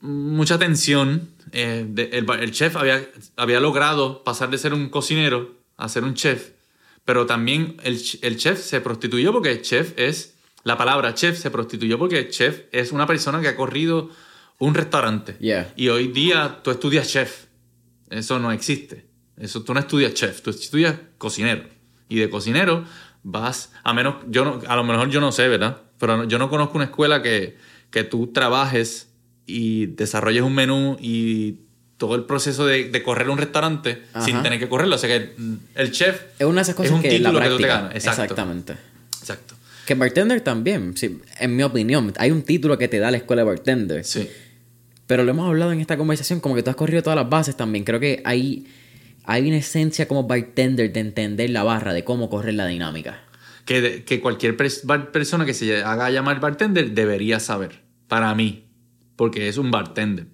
mucha 0.00 0.54
atención. 0.54 1.30
Eh, 1.52 1.84
de- 1.88 2.10
el, 2.12 2.50
chef 2.52 2.76
había, 2.76 3.06
había 3.36 3.60
logrado 3.60 4.24
pasar 4.24 4.50
de 4.50 4.58
ser 4.58 4.72
un 4.74 4.88
cocinero 4.88 5.56
a 5.76 5.88
ser 5.88 6.04
un 6.04 6.14
chef, 6.14 6.50
pero 7.04 7.26
también 7.26 7.76
el, 7.82 8.00
el 8.22 8.36
chef 8.36 8.60
se 8.60 8.80
prostituyó 8.80 9.32
porque 9.32 9.50
el 9.52 9.62
chef 9.62 9.92
es, 9.96 10.34
la 10.64 10.76
palabra 10.76 11.14
chef 11.14 11.38
se 11.38 11.50
prostituyó 11.50 11.98
porque 11.98 12.18
el 12.18 12.30
chef 12.30 12.62
es 12.72 12.92
una 12.92 13.06
persona 13.06 13.40
que 13.40 13.48
ha 13.48 13.56
corrido 13.56 14.10
un 14.58 14.74
restaurante. 14.74 15.36
Yeah. 15.40 15.72
Y 15.76 15.88
hoy 15.88 16.08
día 16.08 16.60
tú 16.62 16.70
estudias 16.70 17.08
chef. 17.08 17.46
Eso 18.10 18.38
no 18.38 18.52
existe. 18.52 19.06
Eso 19.36 19.62
tú 19.62 19.74
no 19.74 19.80
estudias 19.80 20.14
chef, 20.14 20.42
tú 20.42 20.50
estudias 20.50 20.94
cocinero. 21.18 21.64
Y 22.08 22.16
de 22.18 22.28
cocinero 22.30 22.84
vas, 23.22 23.70
a 23.84 23.92
menos, 23.92 24.16
yo 24.28 24.44
no, 24.44 24.60
a 24.66 24.76
lo 24.76 24.84
mejor 24.84 25.08
yo 25.10 25.20
no 25.20 25.32
sé, 25.32 25.48
¿verdad? 25.48 25.78
Pero 25.98 26.16
no- 26.18 26.24
yo 26.24 26.38
no 26.38 26.50
conozco 26.50 26.76
una 26.76 26.84
escuela 26.86 27.22
que, 27.22 27.56
que 27.90 28.04
tú 28.04 28.28
trabajes 28.28 29.08
y 29.46 29.86
desarrolles 29.86 30.42
un 30.42 30.54
menú 30.54 30.96
y 31.00 31.58
todo 31.98 32.14
el 32.16 32.24
proceso 32.24 32.66
de, 32.66 32.90
de 32.90 33.02
correr 33.02 33.30
un 33.30 33.38
restaurante 33.38 34.02
Ajá. 34.12 34.24
sin 34.24 34.42
tener 34.42 34.58
que 34.58 34.68
correrlo. 34.68 34.96
O 34.96 34.98
sea 34.98 35.08
que 35.08 35.34
el 35.76 35.92
chef 35.92 36.20
Es 36.38 36.46
una 36.46 36.56
de 36.56 36.62
esas 36.62 36.74
cosas 36.74 36.92
un 36.92 37.02
que 37.02 37.18
la 37.20 37.30
título 37.30 37.40
que 37.44 37.48
tú 37.50 37.56
te 37.58 37.66
ganas. 37.68 37.94
Exacto. 37.94 38.22
Exactamente. 38.22 38.72
Exacto. 39.20 39.54
Que 39.86 39.94
bartender 39.94 40.40
también, 40.40 40.96
sí, 40.96 41.20
en 41.40 41.56
mi 41.56 41.62
opinión, 41.64 42.12
hay 42.18 42.30
un 42.30 42.42
título 42.42 42.78
que 42.78 42.88
te 42.88 42.98
da 42.98 43.10
la 43.10 43.16
escuela 43.18 43.42
de 43.42 43.48
bartender. 43.48 44.04
Sí. 44.04 44.28
Pero 45.06 45.24
lo 45.24 45.30
hemos 45.30 45.46
hablado 45.48 45.72
en 45.72 45.80
esta 45.80 45.96
conversación, 45.96 46.40
como 46.40 46.54
que 46.54 46.62
tú 46.62 46.70
has 46.70 46.76
corrido 46.76 47.02
todas 47.02 47.16
las 47.16 47.28
bases 47.28 47.56
también. 47.56 47.84
Creo 47.84 47.98
que 48.00 48.22
hay, 48.24 48.66
hay 49.24 49.48
una 49.48 49.58
esencia 49.58 50.08
como 50.08 50.24
bartender 50.24 50.92
de 50.92 51.00
entender 51.00 51.50
la 51.50 51.62
barra, 51.62 51.92
de 51.92 52.04
cómo 52.04 52.28
correr 52.28 52.54
la 52.54 52.66
dinámica. 52.66 53.20
que, 53.64 54.20
cualquier 54.20 54.56
persona 54.56 55.44
que 55.46 55.54
se 55.54 55.84
haga 55.84 56.10
llamar 56.10 56.40
bartender 56.40 56.90
debería 56.92 57.38
saber, 57.38 57.82
para 58.08 58.34
mí, 58.34 58.66
porque 59.16 59.48
es 59.48 59.56
un 59.56 59.70
bartender. 59.70 60.26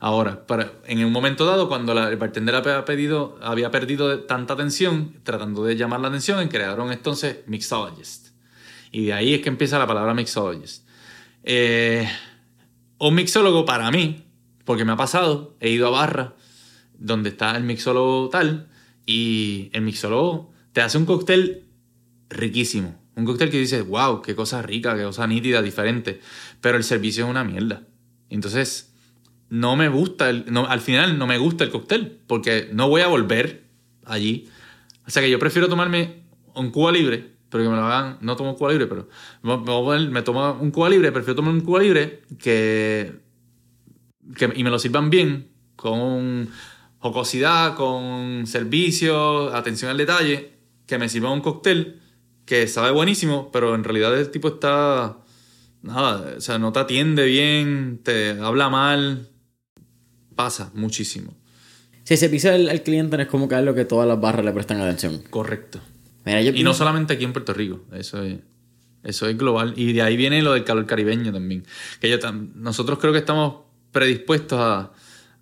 Ahora, 0.00 0.44
en 0.86 1.04
un 1.04 1.12
momento 1.12 1.44
dado, 1.44 1.68
cuando 1.68 1.94
la- 1.94 2.08
el 2.08 2.16
bartender 2.16 2.54
había, 2.56 2.84
perdido 2.84 4.20
tanta 4.24 4.54
atención, 4.54 5.20
tratando 5.22 5.62
de 5.62 5.76
llamar 5.76 6.00
la 6.00 6.08
atención, 6.08 6.48
crearon 6.48 6.90
entonces 6.90 7.38
mixologist. 7.46 8.28
Y 8.90 9.06
de 9.06 9.12
ahí 9.12 9.34
es 9.34 9.42
que 9.42 9.48
empieza 9.48 9.78
la 9.78 9.86
palabra 9.86 10.14
mixologist. 10.14 10.88
Eh, 11.44 12.08
un 12.98 13.14
mixólogo 13.14 13.64
para 13.64 13.90
mí, 13.90 14.24
porque 14.64 14.84
me 14.84 14.92
ha 14.92 14.96
pasado, 14.96 15.54
he 15.60 15.70
ido 15.70 15.86
a 15.86 15.90
barra 15.90 16.34
donde 17.00 17.30
está 17.30 17.56
el 17.56 17.64
mixólogo 17.64 18.28
tal, 18.28 18.68
y 19.06 19.70
el 19.72 19.82
mixólogo 19.82 20.52
te 20.72 20.80
hace 20.82 20.98
un 20.98 21.06
cóctel 21.06 21.64
riquísimo. 22.28 22.96
Un 23.16 23.24
cóctel 23.24 23.50
que 23.50 23.58
dices, 23.58 23.84
wow, 23.86 24.22
qué 24.22 24.36
cosa 24.36 24.62
rica, 24.62 24.96
qué 24.96 25.02
cosa 25.02 25.26
nítida, 25.26 25.62
diferente. 25.62 26.20
Pero 26.60 26.76
el 26.76 26.84
servicio 26.84 27.24
es 27.24 27.30
una 27.30 27.42
mierda. 27.42 27.82
Entonces, 28.28 28.94
no 29.48 29.74
me 29.74 29.88
gusta, 29.88 30.30
el- 30.30 30.44
no, 30.52 30.66
al 30.66 30.80
final 30.80 31.18
no 31.18 31.26
me 31.26 31.38
gusta 31.38 31.64
el 31.64 31.70
cóctel, 31.70 32.20
porque 32.28 32.70
no 32.72 32.88
voy 32.88 33.00
a 33.00 33.08
volver 33.08 33.64
allí. 34.04 34.48
O 35.06 35.10
sea 35.10 35.22
que 35.22 35.30
yo 35.30 35.38
prefiero 35.40 35.68
tomarme 35.68 36.22
un 36.54 36.70
Cuba 36.70 36.92
libre, 36.92 37.32
pero 37.48 37.64
que 37.64 37.70
me 37.70 37.76
lo 37.76 37.82
hagan, 37.82 38.18
no 38.20 38.36
tomo 38.36 38.54
Cuba 38.54 38.70
libre, 38.70 38.86
pero 38.86 39.08
me, 39.42 40.22
tomo 40.22 40.52
un 40.60 40.70
Cuba 40.70 40.88
libre, 40.88 41.10
prefiero 41.10 41.34
tomar 41.34 41.52
un 41.52 41.62
Cuba 41.62 41.80
libre 41.80 42.22
que, 42.38 43.12
que 44.36 44.52
y 44.54 44.62
me 44.62 44.70
lo 44.70 44.78
sirvan 44.78 45.10
bien, 45.10 45.48
con 45.74 46.48
jocosidad, 47.00 47.74
con 47.74 48.46
servicio, 48.46 49.54
atención 49.54 49.90
al 49.90 49.96
detalle, 49.96 50.52
que 50.86 50.98
me 50.98 51.08
sirva 51.08 51.32
un 51.32 51.40
cóctel 51.40 52.00
que 52.44 52.66
sabe 52.66 52.90
buenísimo, 52.90 53.50
pero 53.52 53.74
en 53.74 53.84
realidad 53.84 54.18
el 54.18 54.30
tipo 54.30 54.48
está 54.48 55.18
nada, 55.82 56.34
o 56.36 56.40
sea, 56.40 56.58
no 56.58 56.72
te 56.72 56.80
atiende 56.80 57.24
bien, 57.24 58.00
te 58.02 58.30
habla 58.40 58.68
mal, 58.68 59.28
pasa 60.34 60.70
muchísimo. 60.74 61.34
Si 62.04 62.16
se 62.16 62.28
pisa 62.28 62.54
al, 62.54 62.68
al 62.68 62.82
cliente 62.82 63.16
no 63.16 63.22
es 63.22 63.28
como 63.28 63.48
que 63.48 63.56
es 63.56 63.64
lo 63.64 63.74
que 63.74 63.84
todas 63.84 64.06
las 64.06 64.20
barras 64.20 64.44
le 64.44 64.52
prestan 64.52 64.80
atención. 64.80 65.22
Correcto. 65.30 65.80
Mira, 66.24 66.42
yo 66.42 66.52
Y 66.52 66.62
no 66.64 66.74
solamente 66.74 67.14
aquí 67.14 67.24
en 67.24 67.32
Puerto 67.32 67.54
Rico, 67.54 67.82
eso 67.92 68.22
es, 68.22 68.38
eso 69.04 69.28
es 69.28 69.38
global. 69.38 69.74
Y 69.76 69.92
de 69.92 70.02
ahí 70.02 70.16
viene 70.16 70.42
lo 70.42 70.52
del 70.52 70.64
calor 70.64 70.86
caribeño 70.86 71.32
también. 71.32 71.64
Que 72.00 72.10
yo 72.10 72.18
nosotros 72.56 72.98
creo 72.98 73.12
que 73.12 73.20
estamos 73.20 73.62
predispuestos 73.92 74.58
a, 74.58 74.92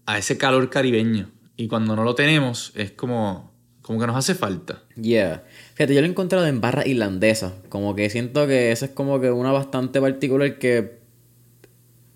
a 0.06 0.18
ese 0.18 0.36
calor 0.36 0.68
caribeño. 0.70 1.30
Y 1.58 1.66
cuando 1.66 1.96
no 1.96 2.04
lo 2.04 2.14
tenemos, 2.14 2.72
es 2.76 2.92
como, 2.92 3.50
como 3.82 3.98
que 3.98 4.06
nos 4.06 4.16
hace 4.16 4.36
falta. 4.36 4.84
Yeah. 4.94 5.42
Fíjate, 5.74 5.92
yo 5.92 6.00
lo 6.00 6.06
he 6.06 6.10
encontrado 6.10 6.46
en 6.46 6.60
barras 6.60 6.86
irlandesas. 6.86 7.52
Como 7.68 7.96
que 7.96 8.08
siento 8.10 8.46
que 8.46 8.70
esa 8.70 8.86
es 8.86 8.92
como 8.92 9.20
que 9.20 9.32
una 9.32 9.50
bastante 9.50 10.00
particular 10.00 10.58
que 10.58 10.98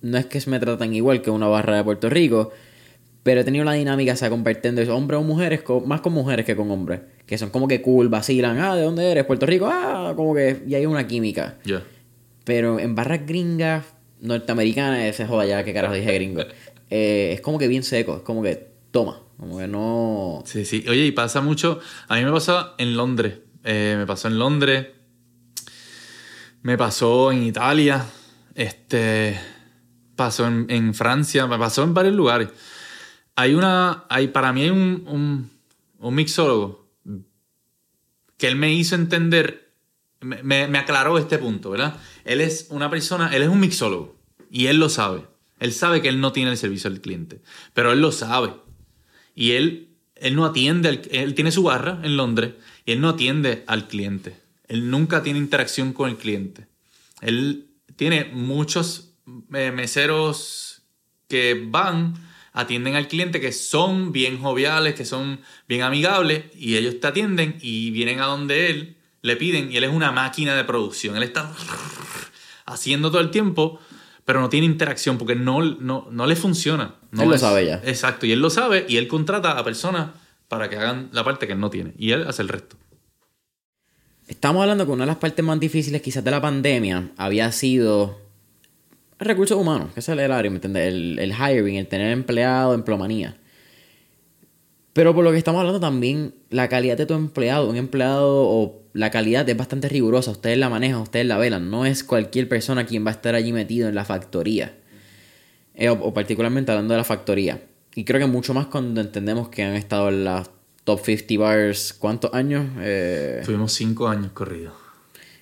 no 0.01 0.17
es 0.17 0.27
que 0.27 0.41
me 0.49 0.61
tratan 0.61 0.95
igual 0.95 1.23
que 1.23 1.31
una 1.31 1.49
barra 1.49 1.77
de 1.77 1.85
Puerto 1.85 2.09
Rico, 2.09 2.53
pero 3.25 3.41
he 3.41 3.45
tenido 3.45 3.65
la 3.65 3.73
dinámica, 3.73 4.13
o 4.13 4.17
sea, 4.17 4.31
con 4.31 4.45
bartenders, 4.45 4.89
hombres 4.89 5.19
o 5.19 5.25
mujeres, 5.25 5.63
más 5.87 6.01
con 6.03 6.13
mujeres 6.13 6.47
que 6.47 6.55
con 6.55 6.71
hombres, 6.71 7.01
que 7.27 7.37
son 7.37 7.51
como 7.51 7.67
que 7.67 7.83
cool, 7.83 8.09
vacilan, 8.09 8.59
ah, 8.59 8.77
¿de 8.77 8.83
dónde 8.83 9.11
eres? 9.11 9.25
Puerto 9.25 9.47
Rico, 9.47 9.69
ah, 9.69 10.13
como 10.17 10.35
que, 10.35 10.63
y 10.67 10.75
hay 10.75 10.87
una 10.87 11.07
química. 11.07 11.59
Ya. 11.65 11.83
Pero 12.45 12.81
en 12.81 12.95
barras 12.95 13.27
gringas, 13.27 13.85
norteamericanas, 14.21 15.01
ese 15.03 15.27
joda 15.27 15.47
ya, 15.47 15.65
que 15.65 15.73
carajo 15.73 15.95
dije 15.95 16.13
gringo, 16.15 16.43
eh, 16.91 17.31
es 17.35 17.41
como 17.41 17.59
que 17.59 17.69
bien 17.69 17.83
seco, 17.83 18.17
es 18.17 18.23
como 18.23 18.43
que 18.43 18.69
toma, 18.91 19.21
como 19.43 19.59
que 19.59 19.67
no... 19.67 20.45
Sí, 20.47 20.65
sí. 20.65 20.85
Oye, 20.89 21.05
y 21.07 21.11
pasa 21.11 21.41
mucho. 21.41 21.81
A 22.07 22.15
mí 22.15 22.25
me 22.25 22.31
pasó 22.31 22.77
en 22.79 22.97
Londres. 22.97 23.41
Eh, 23.65 23.97
me 23.99 24.07
pasó 24.07 24.29
en 24.29 24.39
Londres. 24.39 24.87
Me 26.63 26.79
pasó 26.79 27.33
en 27.33 27.43
Italia. 27.43 28.07
Este. 28.55 29.37
Pasó 30.15 30.47
en, 30.47 30.67
en 30.69 30.95
Francia. 30.95 31.49
Me 31.49 31.59
pasó 31.59 31.83
en 31.83 31.93
varios 31.93 32.15
lugares. 32.15 32.51
Hay 33.35 33.55
una. 33.55 34.05
Hay, 34.09 34.29
para 34.29 34.53
mí 34.53 34.63
hay 34.63 34.71
un, 34.71 35.51
un, 35.99 36.15
mixólogo 36.15 36.89
que 38.37 38.47
él 38.47 38.55
me 38.55 38.73
hizo 38.73 38.95
entender. 38.95 39.75
Me, 40.21 40.41
me- 40.45 40.69
me 40.69 40.79
aclaró 40.79 41.19
este 41.19 41.39
punto, 41.39 41.71
¿verdad? 41.71 41.97
Él 42.25 42.41
es 42.41 42.69
una 42.71 42.89
persona. 42.91 43.35
Él 43.35 43.43
es 43.43 43.49
un 43.49 43.59
mixólogo. 43.59 44.21
Y 44.53 44.67
él 44.69 44.79
lo 44.79 44.89
sabe. 44.89 45.27
Él 45.59 45.73
sabe 45.73 46.01
que 46.01 46.09
él 46.09 46.21
no 46.21 46.31
tiene 46.31 46.53
el 46.53 46.57
servicio 46.57 46.89
al 46.89 47.01
cliente. 47.01 47.43
Pero 47.75 47.91
él 47.91 48.01
lo 48.01 48.13
sabe. 48.13 48.62
Y 49.35 49.53
él, 49.53 49.89
él 50.17 50.35
no 50.37 50.45
atiende, 50.45 50.89
al- 50.89 51.03
él 51.11 51.35
tiene 51.35 51.53
su 51.53 51.63
barra 51.63 52.01
en 52.03 52.17
Londres 52.17 52.53
y 52.85 52.93
él 52.93 53.01
no 53.01 53.09
atiende 53.11 53.65
al 53.67 53.89
cliente. 53.89 54.37
Él 54.69 54.91
nunca 54.91 55.23
tiene 55.23 55.39
interacción 55.39 55.93
con 55.93 56.09
el 56.11 56.17
cliente. 56.17 56.67
Él 57.21 57.67
tiene 57.97 58.25
muchos 58.27 59.15
eh, 59.55 59.71
meseros 59.73 60.83
que 61.29 61.67
van, 61.69 62.15
atienden 62.53 62.95
al 62.97 63.09
cliente, 63.09 63.41
que 63.41 63.53
son 63.53 64.13
bien 64.13 64.39
joviales, 64.41 64.95
que 64.95 65.05
son 65.05 65.41
bien 65.69 65.83
amigables, 65.83 66.45
y 66.57 66.77
ellos 66.77 67.01
te 67.01 67.07
atienden 67.07 67.57
y 67.61 67.91
vienen 67.91 68.21
a 68.21 68.27
donde 68.27 68.71
él, 68.71 68.97
le 69.23 69.37
piden, 69.37 69.71
y 69.73 69.77
él 69.77 69.85
es 69.85 69.91
una 69.91 70.11
máquina 70.13 70.55
de 70.57 70.65
producción. 70.65 71.17
Él 71.17 71.23
está 71.23 71.55
haciendo 72.67 73.11
todo 73.11 73.21
el 73.21 73.31
tiempo, 73.31 73.81
pero 74.25 74.41
no 74.41 74.49
tiene 74.49 74.67
interacción 74.67 75.19
porque 75.19 75.35
no, 75.35 75.63
no, 75.63 76.07
no 76.11 76.27
le 76.27 76.37
funciona. 76.37 76.95
No 77.11 77.23
Él 77.23 77.29
lo 77.31 77.35
es- 77.35 77.41
sabe 77.41 77.67
ya. 77.67 77.81
Exacto, 77.85 78.27
y 78.27 78.33
él 78.33 78.41
lo 78.41 78.51
sabe 78.51 78.87
y 78.89 78.97
él 78.97 79.09
contrata 79.09 79.59
a 79.59 79.65
personas 79.65 80.11
para 80.49 80.69
que 80.69 80.77
hagan 80.77 81.09
la 81.13 81.25
parte 81.25 81.47
que 81.47 81.55
él 81.55 81.61
no 81.61 81.71
tiene 81.71 81.95
y 81.99 82.13
él 82.13 82.27
hace 82.29 82.43
el 82.43 82.49
resto. 82.49 82.77
Estamos 84.29 84.63
hablando 84.63 84.87
que 84.87 84.93
una 84.93 85.05
de 85.05 85.09
las 85.09 85.17
partes 85.17 85.45
más 85.45 85.59
difíciles 85.61 86.01
quizás 86.01 86.23
de 86.25 86.31
la 86.31 86.41
pandemia 86.41 87.11
había 87.17 87.51
sido 87.53 88.21
recursos 89.19 89.59
humanos, 89.59 89.93
que 89.95 90.01
es 90.01 90.09
el 90.09 90.21
área, 90.21 90.51
¿me 90.51 90.57
entiendes? 90.57 90.89
El, 90.89 91.19
el 91.19 91.33
hiring, 91.33 91.77
el 91.77 91.87
tener 91.87 92.13
empleado, 92.13 92.75
empleomanía. 92.75 93.37
Pero 94.93 95.15
por 95.15 95.25
lo 95.25 95.33
que 95.33 95.39
estamos 95.39 95.59
hablando 95.61 95.81
también, 95.81 96.35
la 96.51 96.69
calidad 96.69 96.97
de 96.97 97.07
tu 97.07 97.15
empleado, 97.15 97.69
un 97.69 97.77
empleado 97.77 98.43
o 98.49 98.82
la 98.95 99.11
calidad 99.11 99.49
es 99.49 99.57
bastante 99.57 99.89
rigurosa. 99.89 100.31
Ustedes 100.31 100.59
la 100.59 100.69
manejan, 100.69 101.01
ustedes 101.01 101.27
la 101.27 101.39
velan. 101.39 101.71
No 101.71 101.87
es 101.87 102.05
cualquier 102.05 102.49
persona 102.49 102.85
quien 102.87 103.05
va 103.07 103.11
a 103.11 103.15
estar 103.15 103.35
allí 103.35 103.53
metido 103.53 103.89
en 103.89 103.95
la 103.95 104.05
factoría. 104.05 104.75
Eh, 105.75 105.89
o, 105.89 105.95
o 105.95 106.13
particularmente 106.15 106.71
hablando 106.73 106.93
de 106.95 106.99
la 106.99 107.05
factoría. 107.05 107.63
Y 107.95 108.05
creo 108.05 108.21
que 108.21 108.27
mucho 108.27 108.53
más 108.55 108.67
cuando 108.67 109.01
entendemos 109.01 109.49
que 109.49 109.63
han 109.63 109.75
estado 109.75 110.09
en 110.11 110.25
las 110.25 110.51
top 110.85 111.01
50 111.05 111.39
bars. 111.39 111.93
¿Cuántos 111.95 112.33
años? 112.35 112.67
Eh, 112.81 113.43
Tuvimos 113.45 113.73
cinco 113.73 114.09
años 114.09 114.33
corridos. 114.33 114.75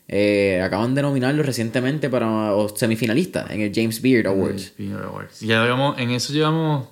eh, 0.08 0.60
acaban 0.62 0.94
de 0.94 1.02
nominarlo 1.02 1.42
recientemente 1.42 2.10
para 2.10 2.54
o 2.54 2.68
semifinalista 2.76 3.46
en 3.50 3.60
el 3.60 3.72
James 3.74 4.00
Beard 4.02 4.26
Awards. 4.26 4.74
Ya 5.40 5.62
llevamos, 5.62 5.98
en 5.98 6.10
eso 6.10 6.32
llevamos 6.32 6.88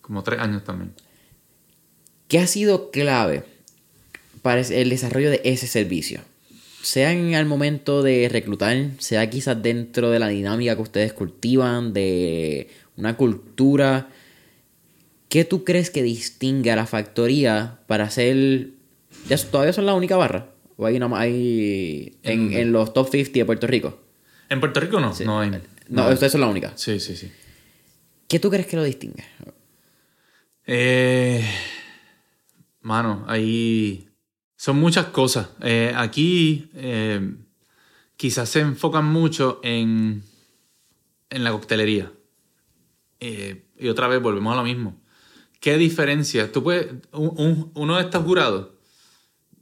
como 0.00 0.22
tres 0.22 0.40
años 0.40 0.64
también. 0.64 0.92
¿Qué 2.26 2.38
ha 2.40 2.46
sido 2.46 2.90
clave 2.90 3.44
para 4.42 4.60
el 4.60 4.90
desarrollo 4.90 5.30
de 5.30 5.40
ese 5.44 5.66
servicio? 5.66 6.20
Sea 6.82 7.12
en 7.12 7.34
el 7.34 7.46
momento 7.46 8.02
de 8.02 8.28
reclutar, 8.28 8.76
sea 8.98 9.28
quizás 9.28 9.60
dentro 9.62 10.10
de 10.10 10.18
la 10.18 10.28
dinámica 10.28 10.76
que 10.76 10.82
ustedes 10.82 11.12
cultivan, 11.12 11.92
de 11.92 12.68
una 12.96 13.16
cultura. 13.16 14.08
¿Qué 15.28 15.44
tú 15.44 15.64
crees 15.64 15.90
que 15.90 16.02
distingue 16.02 16.70
a 16.70 16.76
la 16.76 16.86
factoría 16.86 17.80
para 17.86 18.08
ser... 18.10 18.68
¿Ya 19.28 19.36
todavía 19.36 19.72
son 19.72 19.86
la 19.86 19.94
única 19.94 20.16
barra? 20.16 20.50
¿O 20.76 20.86
hay 20.86 20.96
una 20.96 21.08
más 21.08 21.20
ahí 21.20 22.16
en, 22.22 22.52
en 22.52 22.72
los 22.72 22.94
top 22.94 23.10
50 23.10 23.38
de 23.38 23.44
Puerto 23.44 23.66
Rico? 23.66 23.98
¿En 24.48 24.60
Puerto 24.60 24.80
Rico 24.80 25.00
no? 25.00 25.12
No 25.24 25.40
hay. 25.40 25.50
No, 25.88 26.08
ustedes 26.08 26.32
son 26.32 26.40
la 26.40 26.46
única. 26.46 26.72
Sí, 26.76 27.00
sí, 27.00 27.16
sí. 27.16 27.30
¿Qué 28.28 28.38
tú 28.38 28.50
crees 28.50 28.66
que 28.66 28.76
lo 28.76 28.84
distingue? 28.84 29.24
Eh, 30.66 31.42
mano, 32.82 33.24
ahí 33.26 34.07
son 34.58 34.78
muchas 34.78 35.06
cosas. 35.06 35.50
Eh, 35.62 35.92
aquí 35.96 36.68
eh, 36.74 37.34
quizás 38.16 38.48
se 38.48 38.60
enfocan 38.60 39.06
mucho 39.06 39.60
en, 39.62 40.24
en 41.30 41.44
la 41.44 41.52
coctelería. 41.52 42.12
Eh, 43.20 43.64
y 43.78 43.88
otra 43.88 44.08
vez 44.08 44.20
volvemos 44.20 44.52
a 44.52 44.56
lo 44.56 44.64
mismo. 44.64 45.00
¿Qué 45.60 45.76
diferencia? 45.76 46.50
Tú 46.52 46.62
puedes, 46.64 46.92
un- 47.12 47.34
un- 47.36 47.70
uno 47.74 47.96
de 47.96 48.02
estos 48.02 48.24
jurados 48.24 48.68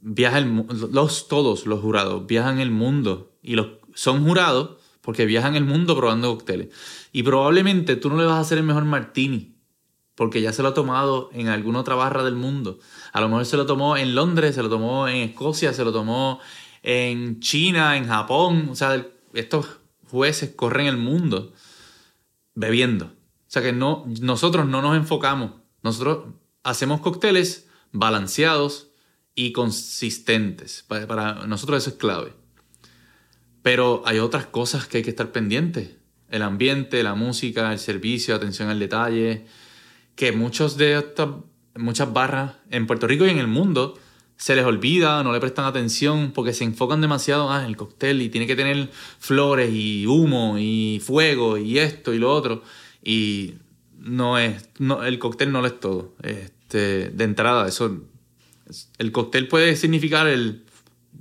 viaja 0.01 0.37
el, 0.39 0.65
los 0.91 1.27
todos 1.27 1.65
los 1.65 1.79
jurados 1.81 2.25
viajan 2.27 2.59
el 2.59 2.71
mundo 2.71 3.35
y 3.41 3.55
los 3.55 3.67
son 3.93 4.23
jurados 4.23 4.77
porque 5.01 5.25
viajan 5.25 5.55
el 5.55 5.63
mundo 5.63 5.95
probando 5.95 6.35
cócteles. 6.35 6.69
Y 7.11 7.23
probablemente 7.23 7.95
tú 7.95 8.09
no 8.09 8.17
le 8.17 8.25
vas 8.25 8.35
a 8.35 8.39
hacer 8.41 8.57
el 8.57 8.63
mejor 8.63 8.85
martini 8.85 9.55
porque 10.15 10.41
ya 10.41 10.53
se 10.53 10.63
lo 10.63 10.69
ha 10.69 10.73
tomado 10.73 11.29
en 11.33 11.47
alguna 11.47 11.79
otra 11.79 11.95
barra 11.95 12.23
del 12.23 12.35
mundo. 12.35 12.79
A 13.17 13.21
lo 13.21 13.29
mejor 13.29 13.47
se 13.47 13.57
lo 13.57 13.65
tomó 13.65 13.97
en 13.97 14.13
Londres, 14.13 14.53
se 14.53 14.61
lo 14.61 14.69
tomó 14.69 15.07
en 15.07 15.15
Escocia, 15.15 15.73
se 15.73 15.83
lo 15.83 15.91
tomó 15.91 16.39
en 16.83 17.39
China, 17.39 17.97
en 17.97 18.07
Japón. 18.07 18.67
O 18.69 18.75
sea, 18.75 19.07
estos 19.33 19.79
jueces 20.07 20.51
corren 20.51 20.85
el 20.85 20.97
mundo 20.97 21.51
bebiendo. 22.53 23.05
O 23.05 23.47
sea 23.47 23.63
que 23.63 23.73
no, 23.73 24.05
nosotros 24.21 24.67
no 24.67 24.83
nos 24.83 24.95
enfocamos. 24.95 25.53
Nosotros 25.81 26.27
hacemos 26.61 27.01
cócteles 27.01 27.67
balanceados 27.91 28.89
y 29.33 29.51
consistentes. 29.51 30.85
Para, 30.87 31.07
para 31.07 31.47
nosotros 31.47 31.81
eso 31.81 31.89
es 31.89 31.95
clave. 31.95 32.33
Pero 33.63 34.03
hay 34.05 34.19
otras 34.19 34.45
cosas 34.45 34.85
que 34.85 34.97
hay 34.97 35.03
que 35.03 35.09
estar 35.09 35.31
pendientes. 35.31 35.97
El 36.29 36.43
ambiente, 36.43 37.01
la 37.01 37.15
música, 37.15 37.73
el 37.73 37.79
servicio, 37.79 38.35
atención 38.35 38.69
al 38.69 38.77
detalle. 38.77 39.47
Que 40.15 40.31
muchos 40.33 40.77
de 40.77 40.99
estas, 40.99 41.29
muchas 41.77 42.11
barras 42.13 42.53
en 42.69 42.87
Puerto 42.87 43.07
Rico 43.07 43.25
y 43.25 43.29
en 43.29 43.39
el 43.39 43.47
mundo 43.47 43.97
se 44.37 44.55
les 44.55 44.65
olvida, 44.65 45.23
no 45.23 45.33
le 45.33 45.39
prestan 45.39 45.65
atención 45.65 46.31
porque 46.31 46.53
se 46.53 46.63
enfocan 46.63 47.01
demasiado 47.01 47.51
ah, 47.51 47.61
en 47.61 47.65
el 47.65 47.75
cóctel 47.75 48.21
y 48.21 48.29
tiene 48.29 48.45
que 48.45 48.55
tener 48.55 48.89
flores 49.19 49.71
y 49.73 50.05
humo 50.05 50.57
y 50.59 51.01
fuego 51.03 51.57
y 51.57 51.79
esto 51.79 52.13
y 52.13 52.19
lo 52.19 52.31
otro. 52.31 52.61
Y 53.03 53.55
no 53.97 54.37
es, 54.37 54.69
no, 54.77 55.03
el 55.03 55.17
cóctel 55.17 55.51
no 55.51 55.61
lo 55.61 55.67
es 55.67 55.79
todo. 55.79 56.13
Este, 56.21 57.09
de 57.09 57.23
entrada, 57.23 57.67
eso, 57.67 58.03
el 58.99 59.11
cóctel 59.11 59.47
puede 59.47 59.75
significar 59.75 60.27
el 60.27 60.63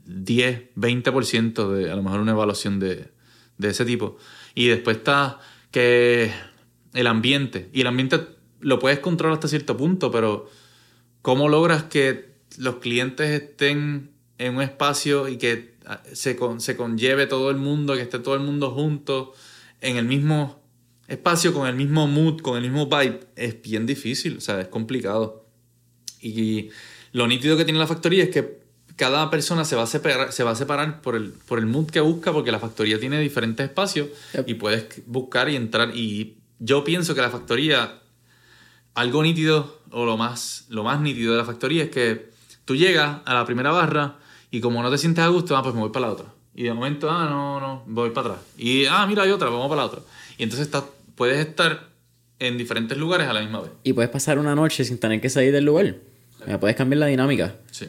10, 0.05 0.75
20% 0.77 1.71
de 1.71 1.91
a 1.91 1.97
lo 1.97 2.03
mejor 2.03 2.21
una 2.21 2.33
evaluación 2.33 2.79
de, 2.79 3.09
de 3.57 3.69
ese 3.69 3.87
tipo. 3.87 4.19
Y 4.55 4.67
después 4.67 4.99
está 4.99 5.41
que 5.71 6.33
el 6.93 7.07
ambiente. 7.07 7.71
Y 7.73 7.81
el 7.81 7.87
ambiente 7.87 8.36
lo 8.61 8.79
puedes 8.79 8.99
controlar 9.01 9.35
hasta 9.35 9.49
cierto 9.49 9.77
punto, 9.77 10.11
pero 10.11 10.49
¿cómo 11.23 11.49
logras 11.49 11.85
que 11.85 12.31
los 12.59 12.77
clientes 12.77 13.31
estén 13.43 14.11
en 14.39 14.57
un 14.57 14.63
espacio 14.63 15.29
y 15.29 15.37
que 15.39 15.75
ah, 15.87 16.03
se, 16.13 16.37
con- 16.37 16.61
se 16.61 16.77
conlleve 16.77 17.27
todo 17.27 17.51
el 17.51 17.57
mundo, 17.57 17.95
que 17.95 18.03
esté 18.03 18.19
todo 18.19 18.35
el 18.35 18.41
mundo 18.41 18.71
junto 18.71 19.33
en 19.81 19.97
el 19.97 20.05
mismo 20.07 20.63
espacio, 21.09 21.53
con 21.53 21.67
el 21.69 21.75
mismo 21.77 22.07
mood, 22.07 22.41
con 22.41 22.57
el 22.57 22.63
mismo 22.71 22.87
vibe? 22.87 23.21
Es 23.37 23.61
bien 23.63 23.87
difícil, 23.87 24.37
o 24.39 24.41
sea, 24.41 24.61
es 24.61 24.69
complicado. 24.69 25.45
Y 26.21 26.71
lo 27.13 27.27
nítido 27.27 27.57
que 27.57 27.65
tiene 27.65 27.79
la 27.79 27.87
factoría 27.87 28.25
es 28.25 28.31
que 28.31 28.61
cada 28.97 29.31
persona 29.31 29.65
se 29.67 29.77
va 29.77 29.83
a 29.83 29.87
separar, 29.87 30.33
se 30.33 30.43
va 30.43 30.53
a 30.53 30.57
separar 30.57 31.03
por, 31.03 31.17
el, 31.17 31.31
por 31.33 31.59
el 31.59 31.67
mood 31.67 31.91
que 31.91 32.01
busca, 32.01 32.33
porque 32.33 32.51
la 32.51 32.59
factoría 32.59 32.99
tiene 32.99 33.21
diferentes 33.21 33.65
espacios 33.69 34.09
Yep. 34.33 34.49
y 34.49 34.55
puedes 34.55 35.03
buscar 35.07 35.49
y 35.51 35.57
entrar. 35.57 35.95
Y 35.95 36.39
yo 36.59 36.83
pienso 36.85 37.15
que 37.15 37.21
la 37.21 37.31
factoría, 37.31 38.01
algo 38.97 39.23
nítido, 39.23 39.79
o 39.91 40.05
lo 40.05 40.17
más, 40.17 40.65
lo 40.71 40.83
más 40.83 41.01
nítido 41.01 41.33
de 41.33 41.39
la 41.39 41.45
factoría 41.45 41.85
es 41.85 41.91
que 41.91 42.31
tú 42.65 42.75
llegas 42.75 43.19
a 43.25 43.35
la 43.35 43.45
primera 43.45 43.71
barra 43.71 44.17
y 44.51 44.61
como 44.61 44.83
no 44.83 44.91
te 44.91 44.99
sientes 44.99 45.23
a 45.23 45.29
gusto, 45.29 45.57
ah, 45.57 45.63
pues 45.63 45.75
me 45.75 45.83
voy 45.83 45.91
para 45.91 46.07
la 46.07 46.13
otra. 46.13 46.27
Y 46.55 46.65
de 46.65 46.73
momento, 46.73 47.11
ah, 47.11 47.29
no, 47.29 47.61
no, 47.61 47.85
voy 47.87 48.11
para 48.11 48.29
atrás. 48.29 48.45
Y, 48.57 48.87
ah, 48.87 49.07
mira, 49.07 49.23
hay 49.25 49.31
otra, 49.31 49.51
vamos 49.51 49.69
para 49.69 49.83
la 49.83 49.87
otra. 49.87 50.01
Y 50.39 50.45
entonces 50.45 50.67
estás, 50.67 50.85
puedes 51.15 51.47
estar 51.47 51.91
en 52.39 52.57
diferentes 52.57 52.97
lugares 52.97 53.29
a 53.29 53.35
la 53.35 53.43
misma 53.43 53.61
vez. 53.61 53.71
Y 53.85 53.93
puedes 53.93 54.11
pasar 54.11 54.39
una 54.39 54.55
noche 54.55 54.83
sin 54.85 54.99
tener 54.99 55.21
que 55.21 55.29
salir 55.29 55.53
del 55.53 55.67
lugar. 55.67 55.97
Ya 56.47 56.59
puedes 56.59 56.75
cambiar 56.75 57.01
la 57.01 57.07
dinámica. 57.07 57.57
Sí. 57.71 57.89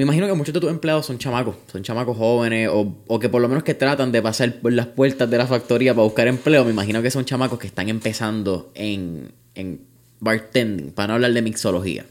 Me 0.00 0.04
imagino 0.04 0.26
que 0.26 0.32
muchos 0.32 0.54
de 0.54 0.60
tus 0.60 0.70
empleados 0.70 1.04
son 1.04 1.18
chamacos, 1.18 1.56
son 1.70 1.82
chamacos 1.82 2.16
jóvenes 2.16 2.70
o, 2.72 2.96
o 3.06 3.18
que 3.18 3.28
por 3.28 3.42
lo 3.42 3.48
menos 3.48 3.64
que 3.64 3.74
tratan 3.74 4.10
de 4.12 4.22
pasar 4.22 4.54
por 4.54 4.72
las 4.72 4.86
puertas 4.86 5.28
de 5.28 5.36
la 5.36 5.46
factoría 5.46 5.92
para 5.92 6.04
buscar 6.04 6.26
empleo. 6.26 6.64
Me 6.64 6.70
imagino 6.70 7.02
que 7.02 7.10
son 7.10 7.26
chamacos 7.26 7.58
que 7.58 7.66
están 7.66 7.90
empezando 7.90 8.72
en, 8.74 9.30
en 9.54 9.82
bartending, 10.20 10.92
para 10.92 11.08
no 11.08 11.14
hablar 11.16 11.34
de 11.34 11.42
mixología. 11.42 12.06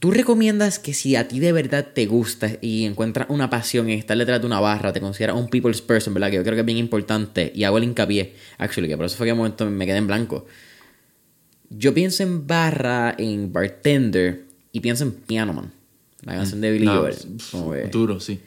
¿Tú 0.00 0.10
recomiendas 0.10 0.80
que 0.80 0.92
si 0.92 1.14
a 1.14 1.28
ti 1.28 1.38
de 1.38 1.52
verdad 1.52 1.90
te 1.94 2.06
gusta 2.06 2.50
y 2.60 2.84
encuentras 2.84 3.28
una 3.30 3.48
pasión 3.48 3.88
en 3.88 4.00
estar 4.00 4.18
detrás 4.18 4.40
de 4.40 4.46
una 4.48 4.58
barra, 4.58 4.92
te 4.92 5.00
consideras 5.00 5.36
un 5.36 5.46
people's 5.46 5.82
person, 5.82 6.14
¿verdad? 6.14 6.30
Que 6.30 6.36
yo 6.38 6.42
creo 6.42 6.54
que 6.54 6.62
es 6.62 6.66
bien 6.66 6.78
importante 6.78 7.52
y 7.54 7.62
hago 7.62 7.78
el 7.78 7.84
hincapié, 7.84 8.34
actually, 8.58 8.88
que 8.88 8.96
por 8.96 9.06
eso 9.06 9.16
fue 9.16 9.26
que 9.26 9.32
un 9.34 9.38
momento 9.38 9.70
me 9.70 9.86
quedé 9.86 9.98
en 9.98 10.08
blanco. 10.08 10.46
Yo 11.70 11.94
pienso 11.94 12.24
en 12.24 12.44
barra, 12.44 13.14
en 13.16 13.52
bartender 13.52 14.46
y 14.72 14.80
pienso 14.80 15.04
en 15.04 15.12
Piano 15.12 15.52
Man, 15.52 15.70
la 16.22 16.34
canción 16.36 16.60
de 16.60 16.70
Billy 16.72 16.86
Joel. 16.86 17.90
Duro, 17.90 18.20
sí. 18.20 18.40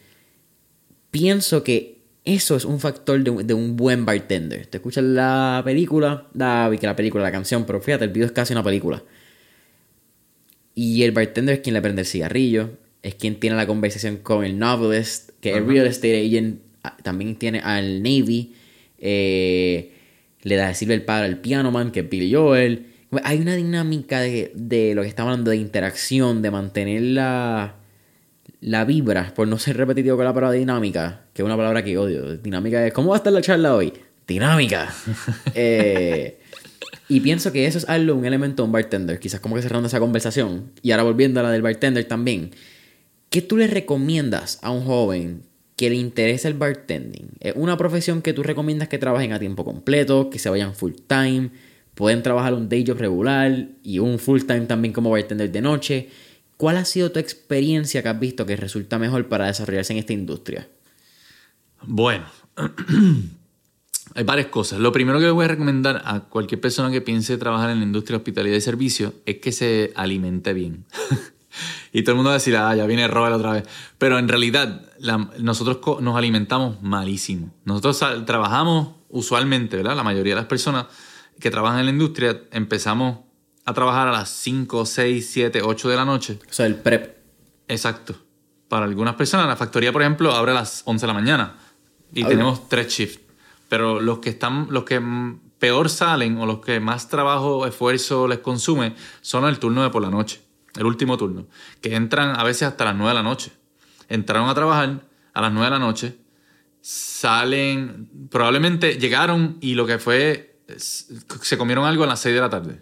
pienso 1.12 1.64
que 1.64 1.96
eso 2.24 2.56
es 2.56 2.66
un 2.66 2.80
factor 2.80 3.24
de, 3.24 3.30
un- 3.30 3.46
de 3.46 3.54
un 3.54 3.76
buen 3.76 4.06
bartender. 4.06 4.66
Te 4.68 4.78
escuchas 4.78 5.04
la 5.04 5.62
película, 5.64 6.28
la, 6.34 6.76
que 6.80 6.88
la 6.88 6.96
película, 6.96 7.24
la 7.24 7.32
canción, 7.32 7.66
pero 7.66 7.80
fíjate, 7.82 8.06
el 8.06 8.12
video 8.12 8.26
es 8.26 8.32
casi 8.32 8.54
una 8.54 8.64
película. 8.64 9.04
Y 10.74 11.04
el 11.04 11.12
bartender 11.12 11.56
es 11.56 11.62
quien 11.62 11.74
le 11.76 11.82
prende 11.82 12.02
el 12.02 12.08
cigarrillo, 12.08 12.72
es 13.04 13.16
quien 13.16 13.40
tiene 13.40 13.56
la 13.56 13.68
conversación 13.68 14.18
con 14.18 14.44
el 14.44 14.58
novelist, 14.58 15.30
que 15.40 15.52
el 15.52 15.64
Ajá. 15.64 15.68
real 15.72 15.88
estate 15.88 16.26
agent 16.26 16.62
ah, 16.84 16.98
también 17.04 17.36
tiene 17.38 17.60
al 17.60 18.02
Navy, 18.02 18.54
eh, 18.98 19.94
le 20.42 20.56
da 20.56 20.74
sirve 20.74 20.96
el 20.96 21.04
padre 21.04 21.26
al 21.28 21.40
piano 21.40 21.72
man, 21.72 21.92
que 21.92 22.02
es 22.02 22.10
Billy 22.10 22.34
Joel. 22.34 22.88
Hay 23.24 23.40
una 23.40 23.56
dinámica 23.56 24.20
de, 24.20 24.52
de 24.56 24.96
lo 24.96 25.04
que 25.04 25.08
estamos 25.08 25.32
hablando 25.32 25.52
de 25.52 25.58
interacción, 25.58 26.42
de 26.42 26.52
mantener 26.52 27.02
la, 27.02 27.76
la 28.62 28.84
vibra, 28.84 29.34
por 29.36 29.48
no 29.48 29.60
ser 29.60 29.78
repetitivo 29.78 30.16
con 30.16 30.26
la 30.26 30.34
palabra 30.34 30.58
dinámica, 30.58 31.22
que 31.34 31.42
es 31.42 31.46
una 31.46 31.56
palabra 31.56 31.84
que 31.84 31.98
odio. 31.98 32.38
Dinámica 32.38 32.86
es, 32.86 32.94
¿cómo 32.94 33.10
va 33.10 33.16
a 33.16 33.18
estar 33.18 33.32
la 33.32 33.42
charla 33.42 33.76
hoy? 33.76 33.94
Dinámica. 34.28 34.94
Eh, 35.54 36.40
y 37.08 37.20
pienso 37.20 37.52
que 37.52 37.68
eso 37.68 37.78
es 37.78 37.88
algo, 37.88 38.16
un 38.16 38.26
elemento 38.26 38.64
de 38.64 38.66
un 38.66 38.72
bartender, 38.72 39.20
quizás 39.20 39.40
como 39.40 39.56
que 39.56 39.62
cerrando 39.62 39.88
esa 39.88 40.00
conversación. 40.00 40.72
Y 40.82 40.92
ahora 40.92 41.04
volviendo 41.04 41.40
a 41.40 41.44
la 41.44 41.52
del 41.52 41.62
bartender 41.62 42.06
también. 42.06 42.52
¿Qué 43.30 43.42
tú 43.42 43.58
le 43.58 43.68
recomiendas 43.68 44.60
a 44.62 44.72
un 44.72 44.84
joven 44.84 45.44
que 45.76 45.90
le 45.90 45.96
interesa 45.98 46.48
el 46.48 46.56
bartending? 46.56 47.30
¿Es 47.40 47.54
una 47.56 47.78
profesión 47.78 48.22
que 48.22 48.34
tú 48.34 48.44
recomiendas 48.44 48.88
que 48.88 48.98
trabajen 48.98 49.34
a 49.34 49.40
tiempo 49.40 49.64
completo, 49.64 50.30
que 50.30 50.40
se 50.40 50.50
vayan 50.50 50.74
full 50.74 50.94
time? 51.08 51.52
Pueden 51.96 52.22
trabajar 52.24 52.54
un 52.54 52.68
day 52.68 52.86
job 52.86 52.98
regular 52.98 53.70
y 53.82 54.00
un 54.00 54.20
full 54.20 54.42
time 54.42 54.62
también 54.62 54.94
como 54.94 55.10
bartender 55.10 55.52
de 55.52 55.62
noche. 55.62 56.10
¿Cuál 56.58 56.78
ha 56.78 56.86
sido 56.86 57.12
tu 57.12 57.20
experiencia 57.20 58.04
que 58.04 58.10
has 58.10 58.20
visto 58.20 58.46
que 58.46 58.56
resulta 58.56 59.00
mejor 59.00 59.28
para 59.28 59.48
desarrollarse 59.48 59.94
en 59.94 60.00
esta 60.00 60.14
industria? 60.14 60.68
Bueno, 61.82 62.26
hay 64.16 64.24
varias 64.24 64.48
cosas. 64.48 64.80
Lo 64.80 64.92
primero 64.92 65.20
que 65.20 65.26
le 65.26 65.32
voy 65.32 65.46
a 65.46 65.50
recomendar 65.50 66.02
a 66.06 66.22
cualquier 66.22 66.60
persona 66.60 66.92
que 66.92 67.02
piense 67.02 67.38
trabajar 67.38 67.70
en 67.70 67.80
la 67.80 67.86
industria 67.86 68.18
hospitalaria 68.18 68.54
de 68.54 68.62
servicio 68.62 69.14
es 69.26 69.38
que 69.38 69.52
se 69.52 69.94
alimente 69.96 70.54
bien. 70.54 70.86
y 71.94 72.04
todo 72.04 72.12
el 72.12 72.16
mundo 72.18 72.30
va 72.30 72.36
a 72.36 72.40
decir, 72.40 72.56
ah, 72.58 72.76
ya 72.76 72.86
viene 72.88 73.08
Robert 73.08 73.36
otra 73.36 73.54
vez. 73.54 73.64
Pero 73.98 74.20
en 74.20 74.28
realidad, 74.28 74.82
nosotros 75.40 76.02
nos 76.02 76.18
alimentamos 76.18 76.82
malísimo. 76.82 77.54
Nosotros 77.64 78.26
trabajamos 78.26 78.96
usualmente, 79.10 79.78
¿verdad? 79.78 79.96
La 79.96 80.04
mayoría 80.04 80.36
de 80.36 80.42
las 80.42 80.50
personas 80.50 80.88
que 81.40 81.52
trabajan 81.52 81.80
en 81.80 81.86
la 81.86 81.92
industria 81.92 82.42
empezamos 82.52 83.20
a 83.66 83.74
trabajar 83.74 84.08
a 84.08 84.12
las 84.12 84.30
5, 84.30 84.86
6, 84.86 85.30
7, 85.30 85.62
8 85.64 85.90
de 85.90 85.96
la 85.96 86.06
noche. 86.06 86.40
O 86.50 86.54
sea, 86.54 86.66
el 86.66 86.76
prep. 86.76 87.18
Exacto. 87.68 88.16
Para 88.68 88.86
algunas 88.86 89.16
personas, 89.16 89.48
la 89.48 89.56
factoría, 89.56 89.92
por 89.92 90.02
ejemplo, 90.02 90.32
abre 90.34 90.52
a 90.52 90.56
las 90.56 90.84
11 90.86 91.04
de 91.04 91.08
la 91.08 91.14
mañana 91.14 91.56
y 92.14 92.24
tenemos 92.24 92.70
tres 92.70 92.88
shifts. 92.88 93.22
Pero 93.70 94.00
los 94.00 94.20
que 94.20 94.30
están, 94.30 94.68
los 94.70 94.84
que 94.84 95.02
peor 95.60 95.90
salen 95.90 96.38
o 96.38 96.46
los 96.46 96.60
que 96.60 96.80
más 96.80 97.10
trabajo, 97.10 97.66
esfuerzo 97.66 98.28
les 98.28 98.40
consume 98.40 98.96
son 99.22 99.46
el 99.46 99.60
turno 99.60 99.84
de 99.84 99.90
por 99.90 100.02
la 100.02 100.10
noche, 100.10 100.42
el 100.76 100.86
último 100.86 101.18
turno, 101.18 101.48
que 101.82 101.96
entran 101.96 102.40
a 102.40 102.44
veces 102.44 102.64
hasta 102.64 102.86
las 102.86 102.96
9 102.96 103.10
de 103.10 103.16
la 103.16 103.24
noche. 103.24 103.52
Entraron 104.08 104.50
a 104.50 104.54
trabajar 104.54 105.02
a 105.34 105.42
las 105.42 105.52
9 105.52 105.66
de 105.66 105.72
la 105.72 105.80
noche, 105.80 106.18
salen, 106.82 108.10
probablemente 108.30 109.00
llegaron 109.00 109.58
y 109.60 109.74
lo 109.74 109.88
que 109.88 109.98
fue, 109.98 110.55
se 110.78 111.58
comieron 111.58 111.86
algo 111.86 112.04
a 112.04 112.08
las 112.08 112.20
6 112.22 112.36
de 112.36 112.42
la 112.42 112.50
tarde. 112.50 112.82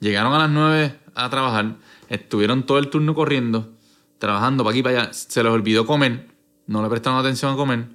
Llegaron 0.00 0.32
a 0.34 0.38
las 0.38 0.50
9 0.50 0.98
a 1.14 1.30
trabajar, 1.30 1.76
estuvieron 2.08 2.64
todo 2.64 2.78
el 2.78 2.90
turno 2.90 3.14
corriendo, 3.14 3.72
trabajando 4.18 4.64
para 4.64 4.72
aquí 4.72 4.80
y 4.80 4.82
para 4.82 5.02
allá, 5.02 5.12
se 5.12 5.42
les 5.42 5.52
olvidó 5.52 5.86
comer, 5.86 6.28
no 6.66 6.82
le 6.82 6.88
prestaron 6.88 7.18
atención 7.18 7.52
a 7.52 7.56
comer, 7.56 7.86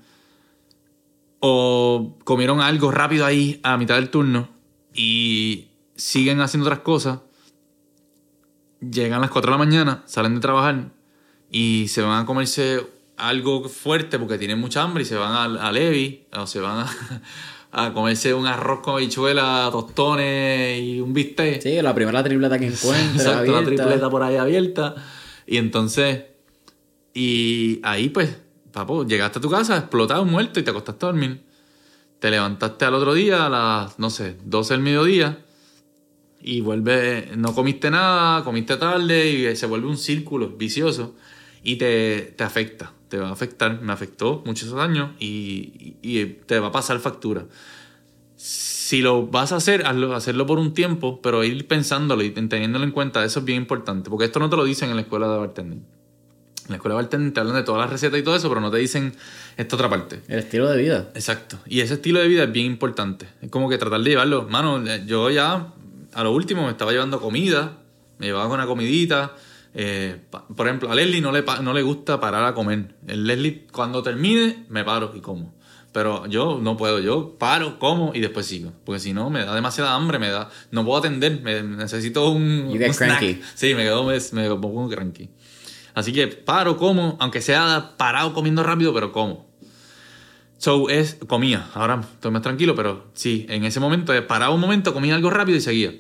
o 1.39 2.17
comieron 2.23 2.61
algo 2.61 2.91
rápido 2.91 3.25
ahí 3.25 3.59
a 3.63 3.77
mitad 3.77 3.95
del 3.95 4.09
turno 4.09 4.49
y 4.93 5.69
siguen 5.95 6.41
haciendo 6.41 6.67
otras 6.67 6.81
cosas, 6.83 7.19
llegan 8.81 9.19
a 9.19 9.21
las 9.21 9.29
4 9.31 9.51
de 9.51 9.57
la 9.57 9.65
mañana, 9.65 10.03
salen 10.05 10.35
de 10.35 10.41
trabajar 10.41 10.91
y 11.51 11.87
se 11.87 12.01
van 12.01 12.21
a 12.21 12.25
comerse 12.25 12.85
algo 13.17 13.67
fuerte 13.67 14.17
porque 14.19 14.37
tienen 14.37 14.59
mucha 14.59 14.81
hambre 14.81 15.03
y 15.03 15.05
se 15.05 15.15
van 15.15 15.33
al- 15.33 15.57
a, 15.59 15.71
Levi 15.71 16.25
o 16.33 16.47
se 16.47 16.59
van 16.59 16.79
a, 16.85 17.21
a 17.71 17.93
comerse 17.93 18.33
un 18.33 18.47
arroz 18.47 18.79
con 18.79 18.95
habichuela, 18.95 19.69
tostones 19.71 20.81
y 20.81 21.01
un 21.01 21.13
bistec. 21.13 21.61
Sí, 21.61 21.81
la 21.81 21.93
primera 21.93 22.23
tripleta 22.23 22.57
que 22.57 22.67
encuentres. 22.67 23.15
Exacto, 23.25 23.51
la 23.51 23.63
tripleta 23.63 24.09
por 24.09 24.23
ahí 24.23 24.37
abierta. 24.37 24.95
Y 25.45 25.57
entonces, 25.57 26.23
y 27.13 27.79
ahí 27.83 28.09
pues, 28.09 28.37
papo, 28.71 29.05
llegaste 29.05 29.39
a 29.39 29.41
tu 29.41 29.49
casa 29.49 29.77
explotado, 29.77 30.25
muerto 30.25 30.59
y 30.59 30.63
te 30.63 30.71
acostaste 30.71 31.05
a 31.05 31.09
dormir. 31.09 31.41
Te 32.19 32.31
levantaste 32.31 32.85
al 32.85 32.95
otro 32.95 33.13
día 33.13 33.45
a 33.45 33.49
las, 33.49 33.99
no 33.99 34.09
sé, 34.09 34.35
12 34.43 34.73
del 34.73 34.83
mediodía 34.83 35.39
y 36.41 36.61
vuelve, 36.61 37.31
no 37.35 37.53
comiste 37.53 37.91
nada, 37.91 38.43
comiste 38.43 38.77
tarde 38.77 39.29
y 39.29 39.55
se 39.55 39.65
vuelve 39.65 39.87
un 39.87 39.97
círculo 39.97 40.49
vicioso 40.49 41.15
y 41.63 41.75
te, 41.77 42.33
te 42.37 42.43
afecta, 42.43 42.93
te 43.09 43.17
va 43.17 43.29
a 43.29 43.31
afectar, 43.31 43.81
me 43.81 43.91
afectó 43.93 44.41
muchos 44.45 44.73
años 44.75 45.11
y, 45.19 45.95
y- 46.01 46.19
y 46.19 46.25
te 46.45 46.59
va 46.59 46.67
a 46.67 46.71
pasar 46.71 46.99
factura. 46.99 47.45
Si 48.35 49.01
lo 49.01 49.27
vas 49.27 49.51
a 49.51 49.57
hacer, 49.57 49.85
hazlo, 49.85 50.15
hacerlo 50.15 50.45
por 50.45 50.59
un 50.59 50.73
tiempo, 50.73 51.21
pero 51.21 51.43
ir 51.43 51.67
pensándolo 51.67 52.23
y 52.23 52.29
teniéndolo 52.31 52.85
en 52.85 52.91
cuenta, 52.91 53.23
eso 53.25 53.39
es 53.39 53.45
bien 53.45 53.57
importante, 53.61 54.09
porque 54.09 54.25
esto 54.25 54.39
no 54.39 54.49
te 54.49 54.55
lo 54.55 54.63
dicen 54.63 54.89
en 54.89 54.95
la 54.95 55.01
escuela 55.01 55.27
de 55.27 55.37
bartending. 55.37 55.79
En 55.79 56.69
la 56.69 56.75
escuela 56.77 56.95
de 56.95 57.01
bartending 57.01 57.33
te 57.33 57.39
hablan 57.41 57.55
de 57.55 57.63
todas 57.63 57.81
las 57.81 57.89
recetas 57.89 58.17
y 58.19 58.23
todo 58.23 58.35
eso, 58.35 58.47
pero 58.47 58.61
no 58.61 58.71
te 58.71 58.77
dicen 58.77 59.13
esta 59.57 59.75
otra 59.75 59.89
parte. 59.89 60.21
El 60.29 60.39
estilo 60.39 60.69
de 60.69 60.81
vida. 60.81 61.09
Exacto. 61.15 61.59
Y 61.67 61.81
ese 61.81 61.95
estilo 61.95 62.19
de 62.19 62.27
vida 62.29 62.43
es 62.43 62.51
bien 62.51 62.67
importante. 62.67 63.27
Es 63.41 63.49
como 63.49 63.67
que 63.69 63.77
tratar 63.77 63.99
de 64.01 64.09
llevarlo. 64.11 64.47
Mano, 64.49 64.81
yo 65.05 65.29
ya 65.29 65.73
a 66.13 66.23
lo 66.23 66.31
último 66.31 66.63
me 66.63 66.69
estaba 66.71 66.91
llevando 66.91 67.19
comida, 67.19 67.77
me 68.19 68.27
llevaba 68.27 68.45
con 68.47 68.55
una 68.59 68.67
comidita. 68.67 69.33
Eh, 69.73 70.17
por 70.55 70.67
ejemplo, 70.67 70.91
a 70.91 70.95
Leslie 70.95 71.21
no 71.21 71.31
le, 71.31 71.43
no 71.61 71.73
le 71.73 71.81
gusta 71.81 72.19
parar 72.19 72.43
a 72.45 72.53
comer. 72.53 72.95
El 73.07 73.25
Leslie, 73.25 73.67
cuando 73.71 74.01
termine, 74.01 74.65
me 74.69 74.83
paro 74.83 75.11
y 75.15 75.21
como. 75.21 75.53
Pero 75.91 76.27
yo 76.27 76.59
no 76.61 76.77
puedo, 76.77 76.99
yo 76.99 77.35
paro, 77.39 77.79
como 77.79 78.11
y 78.13 78.19
después 78.19 78.45
sigo. 78.45 78.71
Porque 78.85 78.99
si 78.99 79.13
no, 79.13 79.29
me 79.29 79.43
da 79.43 79.55
demasiada 79.55 79.95
hambre, 79.95 80.19
me 80.19 80.29
da. 80.29 80.49
No 80.71 80.85
puedo 80.85 80.99
atender, 80.99 81.41
me, 81.41 81.63
necesito 81.63 82.29
un. 82.29 82.67
Un 82.67 82.83
snack. 82.83 83.19
cranky. 83.19 83.41
Sí, 83.55 83.73
me 83.73 83.83
quedo, 83.83 84.03
me, 84.03 84.17
me 84.33 84.49
pongo 84.55 84.89
cranky. 84.89 85.29
Así 85.95 86.13
que 86.13 86.27
paro, 86.27 86.77
como, 86.77 87.17
aunque 87.19 87.41
sea 87.41 87.95
parado 87.97 88.33
comiendo 88.33 88.63
rápido, 88.63 88.93
pero 88.93 89.11
como. 89.11 89.49
So, 90.57 90.89
es, 90.89 91.17
comía. 91.27 91.69
Ahora 91.73 92.01
estoy 92.13 92.31
más 92.31 92.41
tranquilo, 92.41 92.75
pero 92.75 93.07
sí, 93.13 93.45
en 93.49 93.63
ese 93.63 93.79
momento, 93.79 94.13
eh, 94.13 94.21
paraba 94.21 94.53
un 94.53 94.59
momento, 94.61 94.93
comía 94.93 95.15
algo 95.15 95.29
rápido 95.29 95.57
y 95.57 95.61
seguía. 95.61 95.93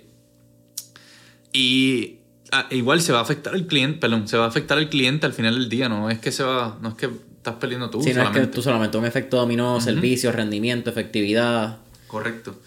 Y 1.51 2.18
ah, 2.51 2.67
igual 2.71 3.01
se 3.01 3.11
va 3.11 3.19
a 3.19 3.21
afectar 3.21 3.55
el 3.55 3.67
cliente, 3.67 3.99
perdón, 3.99 4.27
se 4.27 4.37
va 4.37 4.45
a 4.45 4.47
afectar 4.47 4.77
el 4.77 4.89
cliente 4.89 5.25
al 5.25 5.33
final 5.33 5.55
del 5.55 5.69
día, 5.69 5.89
no 5.89 6.09
es 6.09 6.19
que 6.19 6.31
se 6.31 6.43
va, 6.43 6.77
no 6.81 6.89
es 6.89 6.95
que 6.95 7.09
estás 7.37 7.55
perdiendo 7.55 7.89
tú 7.89 8.01
Sí, 8.01 8.13
no 8.13 8.23
es 8.23 8.29
que 8.29 8.47
tú 8.47 8.61
solamente 8.61 8.97
un 8.97 9.05
efecto 9.05 9.37
dominó, 9.37 9.79
servicio, 9.81 10.31
rendimiento, 10.31 10.89
efectividad. 10.89 11.79
Correcto. 12.07 12.59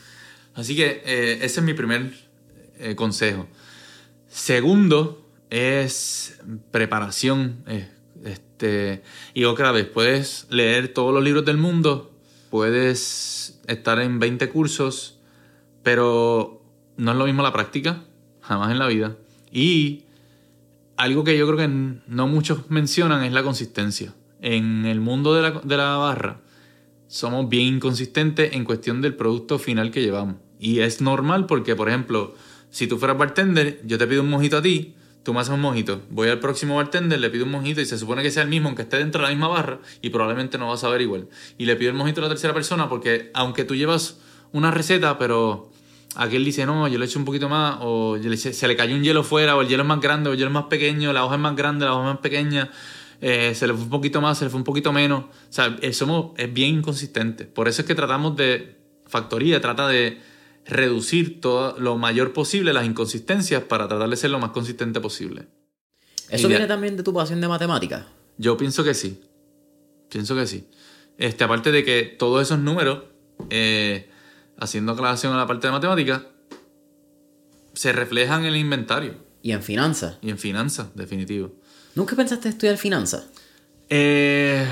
Así 0.55 0.77
que 0.77 1.03
eh, 1.05 1.39
ese 1.43 1.61
es 1.61 1.63
mi 1.63 1.75
primer 1.75 2.13
eh, 2.79 2.95
consejo. 2.95 3.47
Segundo 4.29 5.29
es 5.51 6.39
preparación. 6.71 7.63
eh, 7.67 7.89
este, 8.25 9.03
y 9.35 9.45
otra 9.45 9.73
vez, 9.73 9.87
puedes 9.87 10.47
leer 10.49 10.89
todos 10.95 11.13
los 11.13 11.23
libros 11.23 11.45
del 11.45 11.57
mundo, 11.57 12.13
puedes 12.51 13.61
estar 13.67 13.99
en 13.99 14.21
20 14.21 14.49
cursos, 14.51 15.19
pero 15.83 16.63
no 16.97 17.11
es 17.13 17.17
lo 17.19 17.25
mismo 17.25 17.43
la 17.43 17.53
práctica, 17.53 18.05
jamás 18.41 18.71
en 18.71 18.79
la 18.79 18.87
vida. 18.87 19.17
Y 19.53 20.05
algo 20.97 21.25
que 21.25 21.37
yo 21.37 21.47
creo 21.47 21.59
que 21.59 21.69
no 21.69 22.27
muchos 22.27 22.71
mencionan 22.71 23.23
es 23.23 23.33
la 23.33 23.43
consistencia. 23.43 24.15
En 24.41 24.87
el 24.87 25.01
mundo 25.01 25.35
de 25.35 25.43
la, 25.43 25.51
de 25.51 25.77
la 25.77 25.97
barra, 25.97 26.41
somos 27.07 27.49
bien 27.49 27.75
inconsistentes 27.75 28.55
en 28.55 28.65
cuestión 28.65 29.03
del 29.03 29.15
producto 29.15 29.59
final 29.59 29.91
que 29.91 30.01
llevamos. 30.01 30.37
Y 30.59 30.81
es 30.81 31.01
normal 31.01 31.47
porque, 31.47 31.77
por 31.77 31.89
ejemplo, 31.89 32.35
si 32.71 32.87
tú 32.87 32.99
fueras 32.99 33.19
bartender, 33.19 33.81
yo 33.85 33.99
te 33.99 34.07
pido 34.07 34.23
un 34.23 34.31
mojito 34.31 34.57
a 34.57 34.63
ti, 34.63 34.95
tú 35.23 35.35
me 35.35 35.41
haces 35.41 35.53
un 35.53 35.61
mojito. 35.61 36.03
Voy 36.11 36.29
al 36.29 36.41
próximo 36.41 36.77
bartender, 36.77 37.21
le 37.21 37.31
pido 37.31 37.45
un 37.45 37.51
mojito 37.51 37.81
y 37.81 37.87
se 37.87 37.99
supone 37.99 38.23
que 38.23 38.31
sea 38.31 38.45
el 38.45 38.49
mismo, 38.49 38.69
aunque 38.69 38.83
esté 38.83 38.99
dentro 38.99 39.21
de 39.21 39.29
la 39.29 39.35
misma 39.35 39.49
barra, 39.49 39.81
y 40.01 40.11
probablemente 40.11 40.57
no 40.57 40.69
vas 40.69 40.85
a 40.85 40.89
ver 40.89 41.01
igual. 41.01 41.29
Y 41.59 41.67
le 41.67 41.77
pido 41.77 41.91
el 41.91 41.97
mojito 41.97 42.21
a 42.21 42.25
la 42.25 42.29
tercera 42.29 42.55
persona 42.55 42.89
porque, 42.89 43.31
aunque 43.35 43.65
tú 43.65 43.75
llevas 43.75 44.21
una 44.53 44.71
receta, 44.71 45.19
pero 45.19 45.72
aquel 46.17 46.45
dice, 46.45 46.67
no, 46.67 46.89
yo 46.89 46.99
le 46.99 47.07
echo 47.07 47.19
un 47.19 47.25
poquito 47.25 47.49
más, 47.49 47.79
o 47.81 48.17
se 48.37 48.69
le 48.69 48.77
cayó 48.77 48.95
un 48.95 49.03
hielo 49.03 49.25
fuera, 49.25 49.57
o 49.57 49.63
el 49.63 49.69
hielo 49.69 49.83
es 49.83 49.89
más 49.89 50.01
grande, 50.01 50.31
o 50.31 50.33
el 50.33 50.39
hielo 50.39 50.51
es 50.51 50.55
más 50.55 50.65
pequeño, 50.65 51.13
la 51.13 51.25
hoja 51.25 51.37
es 51.37 51.41
más 51.41 51.57
grande, 51.57 51.85
la 51.85 51.95
hoja 51.95 52.09
es 52.09 52.15
más 52.15 52.21
pequeña, 52.21 52.71
eh, 53.21 53.55
se 53.55 53.67
le 53.67 53.75
fue 53.75 53.85
un 53.85 53.91
poquito 53.91 54.21
más, 54.21 54.39
se 54.39 54.45
le 54.45 54.51
fue 54.51 54.59
un 54.59 54.65
poquito 54.65 54.93
menos. 54.93 55.25
O 55.25 55.29
sea, 55.49 55.77
eh, 55.81 55.93
somos, 55.93 56.33
es 56.37 56.53
bien 56.53 56.77
inconsistente. 56.77 57.45
Por 57.45 57.69
eso 57.69 57.83
es 57.83 57.89
que 57.89 57.95
tratamos 57.95 58.37
de, 58.37 58.77
factoría 59.07 59.61
trata 59.61 59.87
de 59.89 60.21
reducir 60.65 61.41
todo 61.41 61.79
lo 61.79 61.99
mayor 61.99 62.33
posible 62.33 62.73
las 62.73 62.87
inconsistencias 62.87 63.63
para 63.65 63.89
tratar 63.89 64.09
de 64.09 64.17
ser 64.17 64.31
lo 64.31 64.39
más 64.39 64.51
consistente 64.51 65.01
posible. 65.01 65.47
¿Eso 66.31 66.49
viene 66.49 66.67
también 66.67 66.97
de 66.97 67.03
tu 67.03 67.13
pasión 67.13 67.41
de 67.41 67.49
matemáticas? 67.49 68.07
Yo 68.39 68.57
pienso 68.57 68.83
que 68.83 68.95
sí. 68.95 69.21
Pienso 70.09 70.35
que 70.35 70.47
sí. 70.47 70.67
Este, 71.19 71.45
aparte 71.45 71.73
de 71.73 71.85
que 71.85 72.05
todos 72.05 72.43
esos 72.43 72.59
números, 72.59 73.05
eh, 73.51 74.09
haciendo 74.59 74.93
aclaración 74.93 75.33
a 75.33 75.37
la 75.37 75.47
parte 75.47 75.67
de 75.67 75.73
matemáticas, 75.73 76.23
se 77.75 77.93
reflejan 77.93 78.43
en 78.43 78.49
el 78.49 78.57
inventario 78.57 79.15
Y 79.43 79.53
en 79.53 79.63
finanzas. 79.63 80.19
y 80.23 80.31
en 80.31 80.39
finanzas, 80.39 80.89
definitivo. 80.95 81.53
¿Nunca 81.95 82.17
pensaste 82.17 82.49
estudiar 82.49 82.77
finanzas? 82.77 83.29
Eh, 83.89 84.67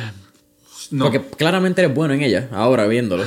no. 0.90 1.04
Porque 1.06 1.20
claramente 1.36 1.82
eres 1.82 1.94
bueno 1.94 2.14
en 2.14 2.22
ella, 2.22 2.48
ahora 2.52 2.86
viéndolo. 2.86 3.24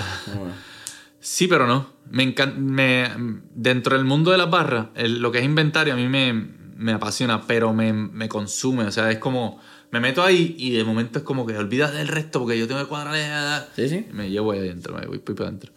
Sí, 1.20 1.48
pero 1.48 1.68
no. 1.68 1.92
Me 2.10 2.24
encanta. 2.24 2.58
Me, 2.60 3.10
dentro 3.54 3.96
del 3.96 4.06
mundo 4.06 4.32
de 4.32 4.38
las 4.38 4.50
barras, 4.50 4.88
el- 4.96 5.20
lo 5.22 5.32
que 5.32 5.40
es 5.40 5.46
inventario 5.46 5.94
a 5.94 5.96
mí 5.96 6.08
me, 6.08 6.34
me 6.76 6.92
apasiona, 6.94 7.46
pero 7.48 7.74
me, 7.74 7.94
me 7.94 8.28
consume. 8.28 8.84
O 8.86 8.92
sea, 8.92 9.10
es 9.12 9.20
como. 9.20 9.60
Me 9.92 10.00
meto 10.00 10.24
ahí 10.24 10.56
y 10.58 10.72
de 10.72 10.84
momento 10.84 11.20
es 11.20 11.24
como 11.26 11.46
que 11.46 11.56
olvidas 11.56 11.94
del 11.94 12.08
resto 12.08 12.40
porque 12.40 12.58
yo 12.58 12.68
tengo 12.68 12.82
que 12.82 12.88
cuadrar. 12.88 13.70
Sí, 13.76 13.88
sí. 13.88 14.08
Me 14.12 14.32
llevo 14.32 14.52
ahí 14.52 14.60
adentro, 14.60 14.96
me 14.96 15.06
voy, 15.06 15.20
voy 15.24 15.36
para 15.36 15.50
adentro. 15.50 15.72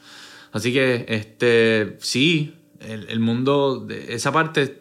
Así 0.53 0.73
que, 0.73 1.07
este. 1.09 1.97
Sí, 2.01 2.55
el, 2.81 3.09
el 3.09 3.21
mundo. 3.21 3.81
De 3.81 4.15
esa 4.15 4.33
parte. 4.33 4.81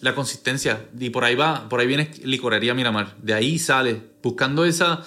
La 0.00 0.14
consistencia. 0.14 0.86
Y 0.98 1.10
por 1.10 1.24
ahí 1.24 1.34
va. 1.34 1.68
Por 1.68 1.80
ahí 1.80 1.86
viene 1.86 2.10
licorería 2.24 2.74
Miramar. 2.74 3.16
De 3.22 3.34
ahí 3.34 3.58
sale. 3.58 4.00
Buscando 4.22 4.64
esa. 4.64 5.02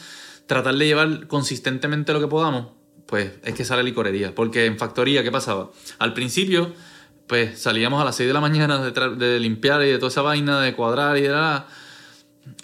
Tratar 0.47 0.75
de 0.75 0.85
llevar 0.85 1.27
consistentemente 1.27 2.13
lo 2.13 2.19
que 2.19 2.27
podamos 2.27 2.67
pues 3.05 3.31
es 3.43 3.53
que 3.53 3.63
sale 3.63 3.83
licorería. 3.83 4.33
Porque 4.33 4.65
en 4.65 4.79
factoría, 4.79 5.21
¿qué 5.23 5.31
pasaba? 5.31 5.69
Al 5.99 6.13
principio, 6.15 6.73
pues 7.27 7.61
salíamos 7.61 8.01
a 8.01 8.05
las 8.05 8.15
6 8.15 8.27
de 8.27 8.33
la 8.33 8.41
mañana 8.41 8.79
de, 8.79 9.15
de 9.15 9.39
limpiar 9.39 9.83
y 9.83 9.87
de 9.91 9.97
toda 9.99 10.07
esa 10.07 10.23
vaina, 10.23 10.61
de 10.61 10.73
cuadrar 10.73 11.17
y 11.17 11.21
de 11.21 11.29
la... 11.29 11.67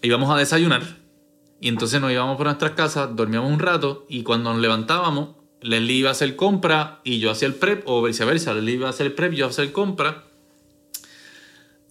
Íbamos 0.01 0.32
a 0.32 0.38
desayunar 0.38 0.82
y 1.61 1.67
entonces 1.67 1.99
nos 1.99 2.11
íbamos 2.11 2.38
por 2.38 2.45
nuestras 2.45 2.71
casas, 2.71 3.15
dormíamos 3.15 3.51
un 3.51 3.59
rato 3.59 4.05
y 4.07 4.23
cuando 4.23 4.51
nos 4.51 4.61
levantábamos, 4.61 5.36
Leslie 5.62 5.95
iba 5.95 6.10
a 6.10 6.14
hacer 6.14 6.36
compra 6.36 7.01
y 7.03 7.20
yo 7.20 7.32
hacía 7.32 7.47
el 7.47 7.55
prep, 7.55 7.84
o 7.86 8.01
viceversa, 8.01 8.53
Leslie 8.53 8.76
iba 8.76 8.88
a 8.88 8.91
hacer 8.91 9.07
el 9.07 9.14
prep 9.14 9.34
y 9.34 9.38
yo 9.38 9.45
a 9.45 9.49
hacer 9.49 9.72
compra. 9.72 10.24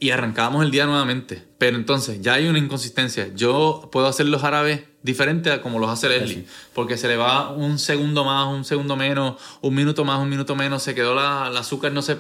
y 0.00 0.10
arrancábamos 0.10 0.64
el 0.64 0.70
día 0.70 0.86
nuevamente. 0.86 1.42
Pero 1.58 1.76
entonces 1.76 2.20
ya 2.20 2.34
hay 2.34 2.46
una 2.46 2.58
inconsistencia. 2.58 3.28
Yo 3.34 3.88
puedo 3.90 4.06
hacer 4.06 4.26
los 4.26 4.44
árabes 4.44 4.82
diferentes 5.02 5.52
a 5.52 5.60
como 5.60 5.80
los 5.80 5.90
hace 5.90 6.08
Leslie. 6.08 6.46
Porque 6.72 6.96
se 6.96 7.08
le 7.08 7.16
va 7.16 7.50
un 7.50 7.78
segundo 7.80 8.24
más, 8.24 8.46
un 8.46 8.64
segundo 8.64 8.94
menos, 8.96 9.36
un 9.60 9.74
minuto 9.74 10.04
más, 10.04 10.20
un 10.20 10.28
minuto 10.28 10.54
menos. 10.54 10.84
Se 10.84 10.94
quedó 10.94 11.14
la, 11.16 11.48
el 11.50 11.56
azúcar, 11.56 11.92
no 11.92 12.02
se, 12.02 12.16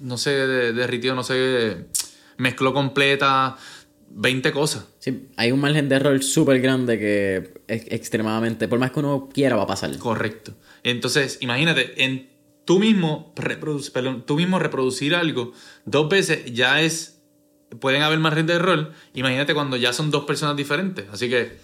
no 0.00 0.18
se 0.18 0.30
derritió, 0.30 1.14
no 1.14 1.22
se 1.22 1.86
mezcló 2.36 2.74
completa. 2.74 3.56
20 4.14 4.52
cosas. 4.52 4.84
Sí, 4.98 5.28
hay 5.36 5.52
un 5.52 5.60
margen 5.60 5.88
de 5.88 5.96
error 5.96 6.22
súper 6.22 6.60
grande 6.60 6.98
que 6.98 7.54
es 7.66 7.84
extremadamente, 7.90 8.68
por 8.68 8.78
más 8.78 8.90
que 8.90 9.00
uno 9.00 9.30
quiera, 9.32 9.56
va 9.56 9.62
a 9.62 9.66
pasar. 9.66 9.96
Correcto. 9.96 10.52
Entonces, 10.84 11.38
imagínate, 11.40 12.04
en 12.04 12.30
tú 12.64 12.78
mismo, 12.78 13.32
reproducir 13.36 15.14
algo 15.14 15.52
dos 15.84 16.08
veces 16.08 16.52
ya 16.52 16.80
es 16.80 17.20
pueden 17.80 18.02
haber 18.02 18.18
margen 18.18 18.46
de 18.46 18.54
error. 18.54 18.92
Imagínate 19.14 19.54
cuando 19.54 19.76
ya 19.76 19.92
son 19.92 20.10
dos 20.10 20.24
personas 20.24 20.56
diferentes. 20.56 21.06
Así 21.10 21.28
que 21.28 21.56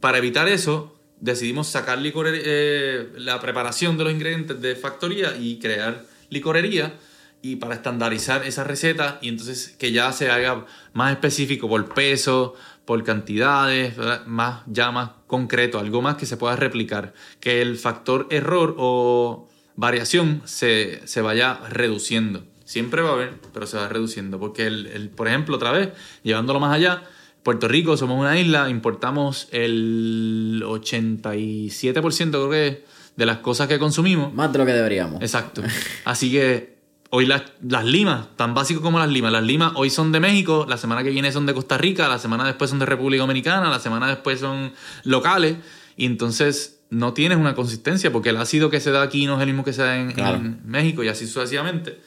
para 0.00 0.18
evitar 0.18 0.48
eso, 0.48 0.98
decidimos 1.20 1.68
sacar 1.68 1.98
eh, 2.02 3.08
la 3.16 3.40
preparación 3.40 3.98
de 3.98 4.04
los 4.04 4.12
ingredientes 4.12 4.60
de 4.60 4.76
factoría 4.76 5.36
y 5.36 5.58
crear 5.58 6.04
licorería 6.30 6.94
y 7.42 7.56
para 7.56 7.74
estandarizar 7.74 8.44
esa 8.46 8.64
receta 8.64 9.18
y 9.20 9.28
entonces 9.28 9.74
que 9.78 9.92
ya 9.92 10.12
se 10.12 10.30
haga 10.30 10.64
más 10.94 11.12
específico 11.12 11.68
por 11.68 11.92
peso, 11.92 12.54
por 12.84 13.02
cantidades, 13.04 13.94
más 14.26 14.62
ya 14.66 14.90
más 14.90 15.10
concreto, 15.26 15.78
algo 15.78 16.02
más 16.02 16.16
que 16.16 16.26
se 16.26 16.36
pueda 16.36 16.56
replicar, 16.56 17.14
que 17.40 17.62
el 17.62 17.76
factor 17.78 18.26
error 18.30 18.74
o 18.78 19.48
variación 19.76 20.42
se, 20.44 21.06
se 21.06 21.20
vaya 21.20 21.58
reduciendo. 21.68 22.44
Siempre 22.64 23.02
va 23.02 23.10
a 23.10 23.12
haber, 23.12 23.34
pero 23.52 23.66
se 23.66 23.76
va 23.76 23.88
reduciendo. 23.88 24.38
Porque, 24.38 24.66
el, 24.66 25.10
por 25.14 25.28
ejemplo, 25.28 25.56
otra 25.56 25.70
vez, 25.70 25.90
llevándolo 26.22 26.60
más 26.60 26.74
allá, 26.74 27.02
Puerto 27.42 27.68
Rico 27.68 27.96
somos 27.96 28.18
una 28.18 28.38
isla, 28.38 28.70
importamos 28.70 29.48
el 29.52 30.62
87% 30.64 32.30
creo 32.30 32.50
que 32.50 32.84
de 33.16 33.26
las 33.26 33.38
cosas 33.38 33.68
que 33.68 33.78
consumimos. 33.78 34.32
Más 34.32 34.52
de 34.52 34.58
lo 34.58 34.66
que 34.66 34.72
deberíamos. 34.72 35.20
Exacto. 35.20 35.62
Así 36.04 36.30
que 36.30 36.73
hoy 37.10 37.26
las, 37.26 37.42
las 37.62 37.84
limas, 37.84 38.26
tan 38.36 38.54
básico 38.54 38.80
como 38.80 38.98
las 38.98 39.08
limas, 39.08 39.32
las 39.32 39.44
limas 39.44 39.72
hoy 39.76 39.90
son 39.90 40.12
de 40.12 40.20
México, 40.20 40.66
la 40.68 40.76
semana 40.76 41.02
que 41.02 41.10
viene 41.10 41.30
son 41.32 41.46
de 41.46 41.54
Costa 41.54 41.78
Rica, 41.78 42.08
la 42.08 42.18
semana 42.18 42.44
después 42.44 42.70
son 42.70 42.78
de 42.78 42.86
República 42.86 43.22
Dominicana, 43.22 43.70
la 43.70 43.78
semana 43.78 44.08
después 44.08 44.40
son 44.40 44.72
locales. 45.04 45.56
Y 45.96 46.06
entonces 46.06 46.80
no 46.90 47.12
tienes 47.12 47.38
una 47.38 47.54
consistencia 47.54 48.12
porque 48.12 48.30
el 48.30 48.36
ácido 48.36 48.70
que 48.70 48.80
se 48.80 48.90
da 48.90 49.02
aquí 49.02 49.26
no 49.26 49.36
es 49.36 49.42
el 49.42 49.46
mismo 49.46 49.64
que 49.64 49.72
se 49.72 49.82
da 49.82 49.96
en, 49.96 50.18
en 50.18 50.60
México 50.64 51.04
y 51.04 51.08
así 51.08 51.26
sucesivamente. 51.26 52.00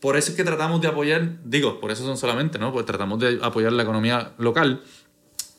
Por 0.00 0.16
eso 0.16 0.30
es 0.30 0.36
que 0.36 0.44
tratamos 0.44 0.80
de 0.80 0.88
apoyar, 0.88 1.38
digo, 1.44 1.80
por 1.80 1.90
eso 1.90 2.04
son 2.04 2.16
solamente, 2.16 2.58
¿no? 2.58 2.72
Pues 2.72 2.84
tratamos 2.84 3.18
de 3.18 3.38
apoyar 3.42 3.72
la 3.72 3.82
economía 3.82 4.32
local, 4.38 4.82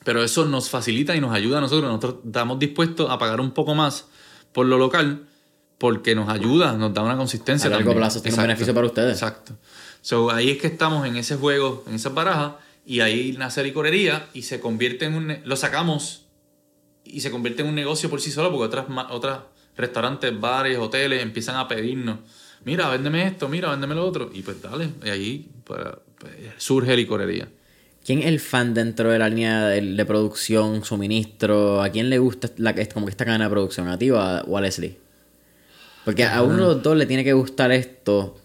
pero 0.04 0.24
eso 0.24 0.46
nos 0.46 0.70
facilita 0.70 1.16
y 1.16 1.20
nos 1.20 1.34
ayuda 1.34 1.58
a 1.58 1.62
nosotros. 1.62 1.92
Nosotros 1.92 2.18
estamos 2.26 2.60
dispuestos 2.60 3.10
a 3.10 3.18
pagar 3.18 3.42
un 3.42 3.52
poco 3.52 3.76
más 3.76 4.08
por 4.54 4.68
lo 4.68 4.78
local 4.78 5.28
porque 5.78 6.16
nos 6.16 6.30
ayuda, 6.30 6.74
nos 6.74 6.94
da 6.94 7.02
una 7.02 7.18
consistencia. 7.18 7.68
A 7.68 7.72
largo 7.72 7.96
plazo 7.96 8.22
tiene 8.22 8.38
un 8.38 8.44
beneficio 8.44 8.74
para 8.74 8.88
ustedes. 8.88 9.14
Exacto. 9.14 9.54
So, 10.02 10.32
ahí 10.32 10.52
es 10.52 10.58
que 10.58 10.68
estamos 10.68 11.08
en 11.08 11.16
ese 11.18 11.36
juego, 11.36 11.84
en 11.88 11.96
esa 11.96 12.10
baraja, 12.10 12.60
y 12.86 13.00
ahí 13.00 13.36
nace 13.38 13.64
licorería 13.64 14.28
y 14.34 14.44
se 14.44 14.60
convierte 14.60 15.06
en 15.06 15.16
un... 15.16 15.38
Lo 15.44 15.56
sacamos 15.56 16.26
y 17.04 17.22
se 17.22 17.32
convierte 17.32 17.64
en 17.64 17.70
un 17.70 17.76
negocio 17.76 18.10
por 18.10 18.22
sí 18.22 18.32
solo 18.32 18.52
porque 18.52 18.66
otras, 18.66 18.86
otras 19.10 19.40
restaurantes, 19.76 20.40
bares, 20.40 20.78
hoteles 20.78 21.22
empiezan 21.22 21.56
a 21.56 21.68
pedirnos 21.68 22.20
mira, 22.66 22.90
véndeme 22.90 23.28
esto, 23.28 23.48
mira, 23.48 23.70
véndeme 23.70 23.96
lo 23.96 24.06
otro. 24.06 24.30
Y 24.34 24.42
pues 24.42 24.62
dale, 24.62 24.90
y 25.06 25.10
ahí 25.10 25.50
pues, 25.64 25.80
pues, 26.20 26.34
surge 26.58 26.98
licorería. 26.98 27.48
¿Quién 28.04 28.20
es 28.20 28.26
el 28.26 28.40
fan 28.40 28.74
dentro 28.74 29.10
de 29.10 29.18
la 29.18 29.30
línea 29.30 29.68
de, 29.68 30.06
producción, 30.06 30.84
suministro? 30.84 31.82
¿A 31.82 31.90
quién 31.90 32.10
le 32.10 32.20
gusta 32.20 32.52
la, 32.58 32.76
como 32.94 33.08
que 33.08 33.12
esta 33.12 33.26
cadena 33.26 33.46
de 33.46 33.50
producción? 33.50 33.88
¿A 33.88 33.98
ti 33.98 34.12
o 34.12 34.20
a, 34.20 34.62
Leslie? 34.62 34.98
Porque 36.06 36.24
a 36.24 36.42
uno 36.44 36.54
de 36.54 36.62
los 36.62 36.84
dos 36.84 36.96
le 36.96 37.06
tiene 37.06 37.24
que 37.24 37.34
gustar 37.34 37.72
esto 37.72 38.38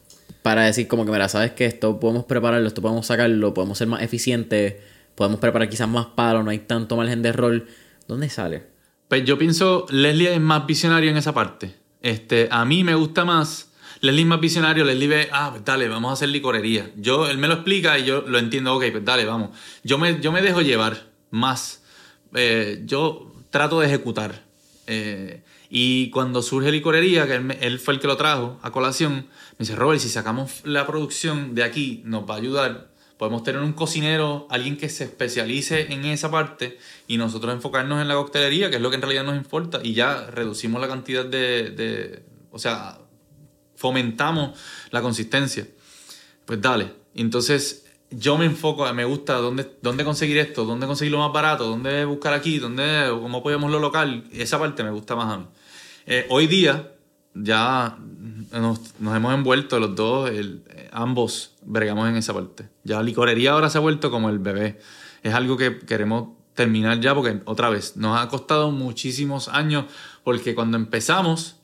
para 0.43 0.65
decir 0.65 0.89
como 0.89 1.05
que, 1.05 1.13
mira, 1.13 1.29
sabes 1.29 1.53
que 1.53 1.67
esto 1.67 2.01
podemos 2.01 2.25
prepararlo, 2.25 2.67
esto 2.67 2.83
podemos 2.83 3.07
sacarlo, 3.07 3.55
podemos 3.55 3.79
ser 3.79 3.87
más 3.87 4.03
eficientes, 4.03 4.77
podemos 5.15 5.39
preparar 5.39 5.69
quizás 5.69 5.89
más 5.89 6.07
palo, 6.07 6.43
no 6.43 6.51
hay 6.51 6.61
tanto 6.61 6.97
margen 6.97 7.23
de 7.23 7.29
error. 7.29 7.67
¿Dónde 8.09 8.29
sale? 8.31 8.65
Pues 9.09 9.25
yo 9.25 9.39
pienso, 9.39 9.87
Leslie 9.91 10.35
es 10.35 10.41
más 10.41 10.67
visionario 10.67 11.11
en 11.11 11.17
esa 11.17 11.35
parte. 11.35 11.75
Este, 12.03 12.49
a 12.51 12.65
mí 12.65 12.83
me 12.83 12.95
gusta 12.95 13.25
más 13.25 13.71
Leslie 14.01 14.23
es 14.23 14.29
más 14.29 14.41
visionario, 14.41 14.85
Leslie 14.85 15.09
ve, 15.09 15.29
ah, 15.31 15.51
pues 15.51 15.65
dale, 15.65 15.87
vamos 15.89 16.11
a 16.11 16.13
hacer 16.15 16.31
licorería. 16.31 16.91
Yo, 16.97 17.29
él 17.29 17.37
me 17.37 17.49
lo 17.49 17.55
explica 17.55 17.99
y 17.99 18.05
yo 18.05 18.23
lo 18.23 18.39
entiendo, 18.39 18.75
ok, 18.75 18.85
pues 18.93 19.05
dale, 19.05 19.27
vamos. 19.27 19.51
Yo 19.85 19.99
me, 19.99 20.21
yo 20.21 20.33
me 20.33 20.41
dejo 20.41 20.63
llevar 20.63 21.11
más. 21.31 21.83
Eh, 22.35 22.83
yo 22.87 23.31
trato 23.51 23.81
de 23.81 23.89
ejecutar. 23.89 24.43
Eh, 24.87 25.43
y 25.73 26.11
cuando 26.11 26.43
surge 26.43 26.73
licorería, 26.73 27.29
que 27.29 27.37
él, 27.61 27.79
fue 27.79 27.95
el 27.95 28.01
que 28.01 28.09
lo 28.09 28.17
trajo 28.17 28.59
a 28.61 28.73
colación, 28.73 29.15
me 29.15 29.61
dice, 29.61 29.77
Robert, 29.77 30.01
si 30.01 30.09
sacamos 30.09 30.63
la 30.65 30.85
producción 30.85 31.55
de 31.55 31.63
aquí, 31.63 32.03
nos 32.05 32.29
va 32.29 32.35
a 32.35 32.39
ayudar. 32.39 32.91
Podemos 33.17 33.45
tener 33.45 33.61
un 33.61 33.73
cocinero, 33.73 34.49
alguien 34.51 34.77
que 34.77 34.89
se 34.89 35.05
especialice 35.05 35.93
en 35.93 36.05
esa 36.07 36.29
parte 36.29 36.79
y 37.07 37.19
nosotros 37.19 37.55
enfocarnos 37.55 38.03
en 38.03 38.09
la 38.09 38.15
coctelería, 38.15 38.69
que 38.69 38.77
es 38.77 38.83
lo 38.83 38.91
que 38.91 38.97
en 38.97 39.03
realidad 39.03 39.25
nos 39.25 39.37
importa, 39.37 39.79
y 39.81 39.95
ya 39.95 40.27
reducimos 40.27 40.81
la 40.81 40.89
cantidad 40.89 41.25
de, 41.25 41.71
de 41.71 42.25
o 42.51 42.59
sea, 42.59 42.99
fomentamos 43.77 44.59
la 44.91 45.03
consistencia. 45.03 45.69
Pues 46.47 46.61
dale. 46.61 46.93
Entonces 47.15 47.87
yo 48.11 48.37
me 48.37 48.45
enfoco, 48.45 48.93
me 48.93 49.05
gusta 49.05 49.37
dónde, 49.37 49.71
dónde 49.83 50.05
conseguir 50.05 50.39
esto, 50.39 50.65
dónde 50.65 50.89
conseguir 50.89 51.13
lo 51.13 51.19
más 51.19 51.33
barato, 51.33 51.69
dónde 51.69 52.05
buscar 52.05 52.33
aquí, 52.35 52.59
dónde, 52.59 53.07
cómo 53.11 53.39
apoyamos 53.39 53.71
lo 53.71 53.79
local. 53.79 54.25
Esa 54.33 54.59
parte 54.59 54.83
me 54.83 54.91
gusta 54.91 55.15
más 55.15 55.33
a 55.33 55.39
mí. 55.39 55.47
Eh, 56.13 56.27
hoy 56.29 56.49
día 56.49 56.91
ya 57.35 57.97
nos, 58.51 58.81
hemos 58.99 59.33
envuelto 59.33 59.79
los 59.79 59.95
dos, 59.95 60.29
ambos 60.91 61.55
bregamos 61.63 62.09
en 62.09 62.17
esa 62.17 62.35
parte. 62.35 62.69
Ya 62.83 63.01
licorería 63.01 63.53
ahora 63.53 63.71
se 63.71 63.79
ha 63.79 63.81
vuelto 63.81 64.11
como 64.11 64.29
el 64.29 64.41
bebé. 64.41 64.81
Es 65.23 65.35
algo 65.35 65.57
que 65.57 65.79
queremos 65.79 66.31
terminar 66.55 66.99
ya 66.99 67.15
porque 67.15 67.39
otra 67.45 67.71
vez 67.71 67.97
nos 67.97 68.21
ha 68.21 68.27
costado 68.27 68.73
muchísimos 68.73 69.47
años 69.47 69.85
porque 70.25 70.57
cuando 70.57 70.77
empezamos 70.77 71.61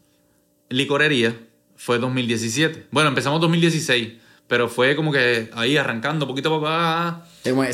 licorería 0.69 1.37
fue 1.75 1.99
2017. 1.99 2.87
Bueno, 2.93 3.09
empezamos 3.09 3.41
2016, 3.41 4.13
pero 4.47 4.69
fue 4.69 4.95
como 4.95 5.11
que 5.11 5.51
ahí 5.55 5.77
arrancando 5.77 6.29
poquito 6.29 6.55
a 6.55 6.61
papá. 6.61 7.27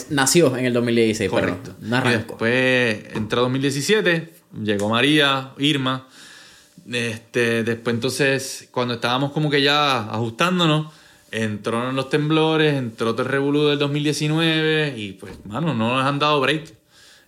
Nació 0.09 0.57
en 0.57 0.65
el 0.65 0.73
2016, 0.73 1.31
correcto. 1.31 1.75
después 1.79 3.05
entró 3.15 3.43
2017, 3.43 4.33
llegó 4.63 4.89
María, 4.89 5.53
Irma. 5.59 6.09
Este, 6.91 7.63
después 7.63 7.95
entonces, 7.95 8.69
cuando 8.71 8.95
estábamos 8.95 9.33
como 9.33 9.51
que 9.51 9.63
ya 9.63 10.01
ajustándonos, 10.11 10.93
entraron 11.31 11.97
los 11.97 12.11
temblores, 12.11 12.75
entró 12.75 13.11
el 13.11 13.25
revolú 13.25 13.67
del 13.67 13.79
2019 13.79 14.95
y 14.97 15.13
pues, 15.13 15.45
mano, 15.47 15.75
no 15.75 15.97
nos 15.97 16.05
han 16.05 16.19
dado 16.19 16.41
break. 16.41 16.75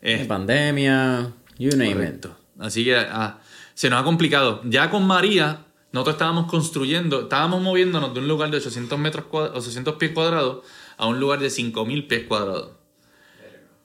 Eh, 0.02 0.24
pandemia, 0.28 1.32
you 1.58 1.70
name 1.70 2.06
it. 2.06 2.26
Así 2.58 2.84
que 2.84 2.96
ah, 2.96 3.38
se 3.74 3.88
nos 3.88 4.00
ha 4.00 4.04
complicado. 4.04 4.60
Ya 4.64 4.90
con 4.90 5.06
María 5.06 5.64
nosotros 5.92 6.16
estábamos 6.16 6.50
construyendo, 6.50 7.22
estábamos 7.22 7.62
moviéndonos 7.62 8.12
de 8.12 8.20
un 8.20 8.28
lugar 8.28 8.50
de 8.50 8.56
800, 8.58 8.98
metros 8.98 9.24
800 9.30 9.94
pies 9.94 10.10
cuadrados 10.12 10.64
a 10.96 11.06
un 11.06 11.20
lugar 11.20 11.38
de 11.38 11.50
5000 11.50 12.06
pies 12.06 12.24
cuadrados. 12.26 12.72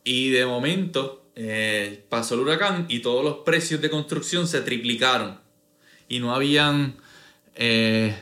Y 0.04 0.30
de 0.32 0.46
momento 0.46 1.26
eh, 1.36 2.04
pasó 2.10 2.36
el 2.36 2.42
huracán 2.42 2.86
y 2.90 3.00
todos 3.00 3.24
los 3.24 3.38
precios 3.46 3.80
de 3.80 3.90
construcción 3.90 4.48
se 4.48 4.62
triplicaron. 4.62 5.40
Y 6.10 6.20
no 6.20 6.36
habían 6.36 6.96
eh, 7.56 8.16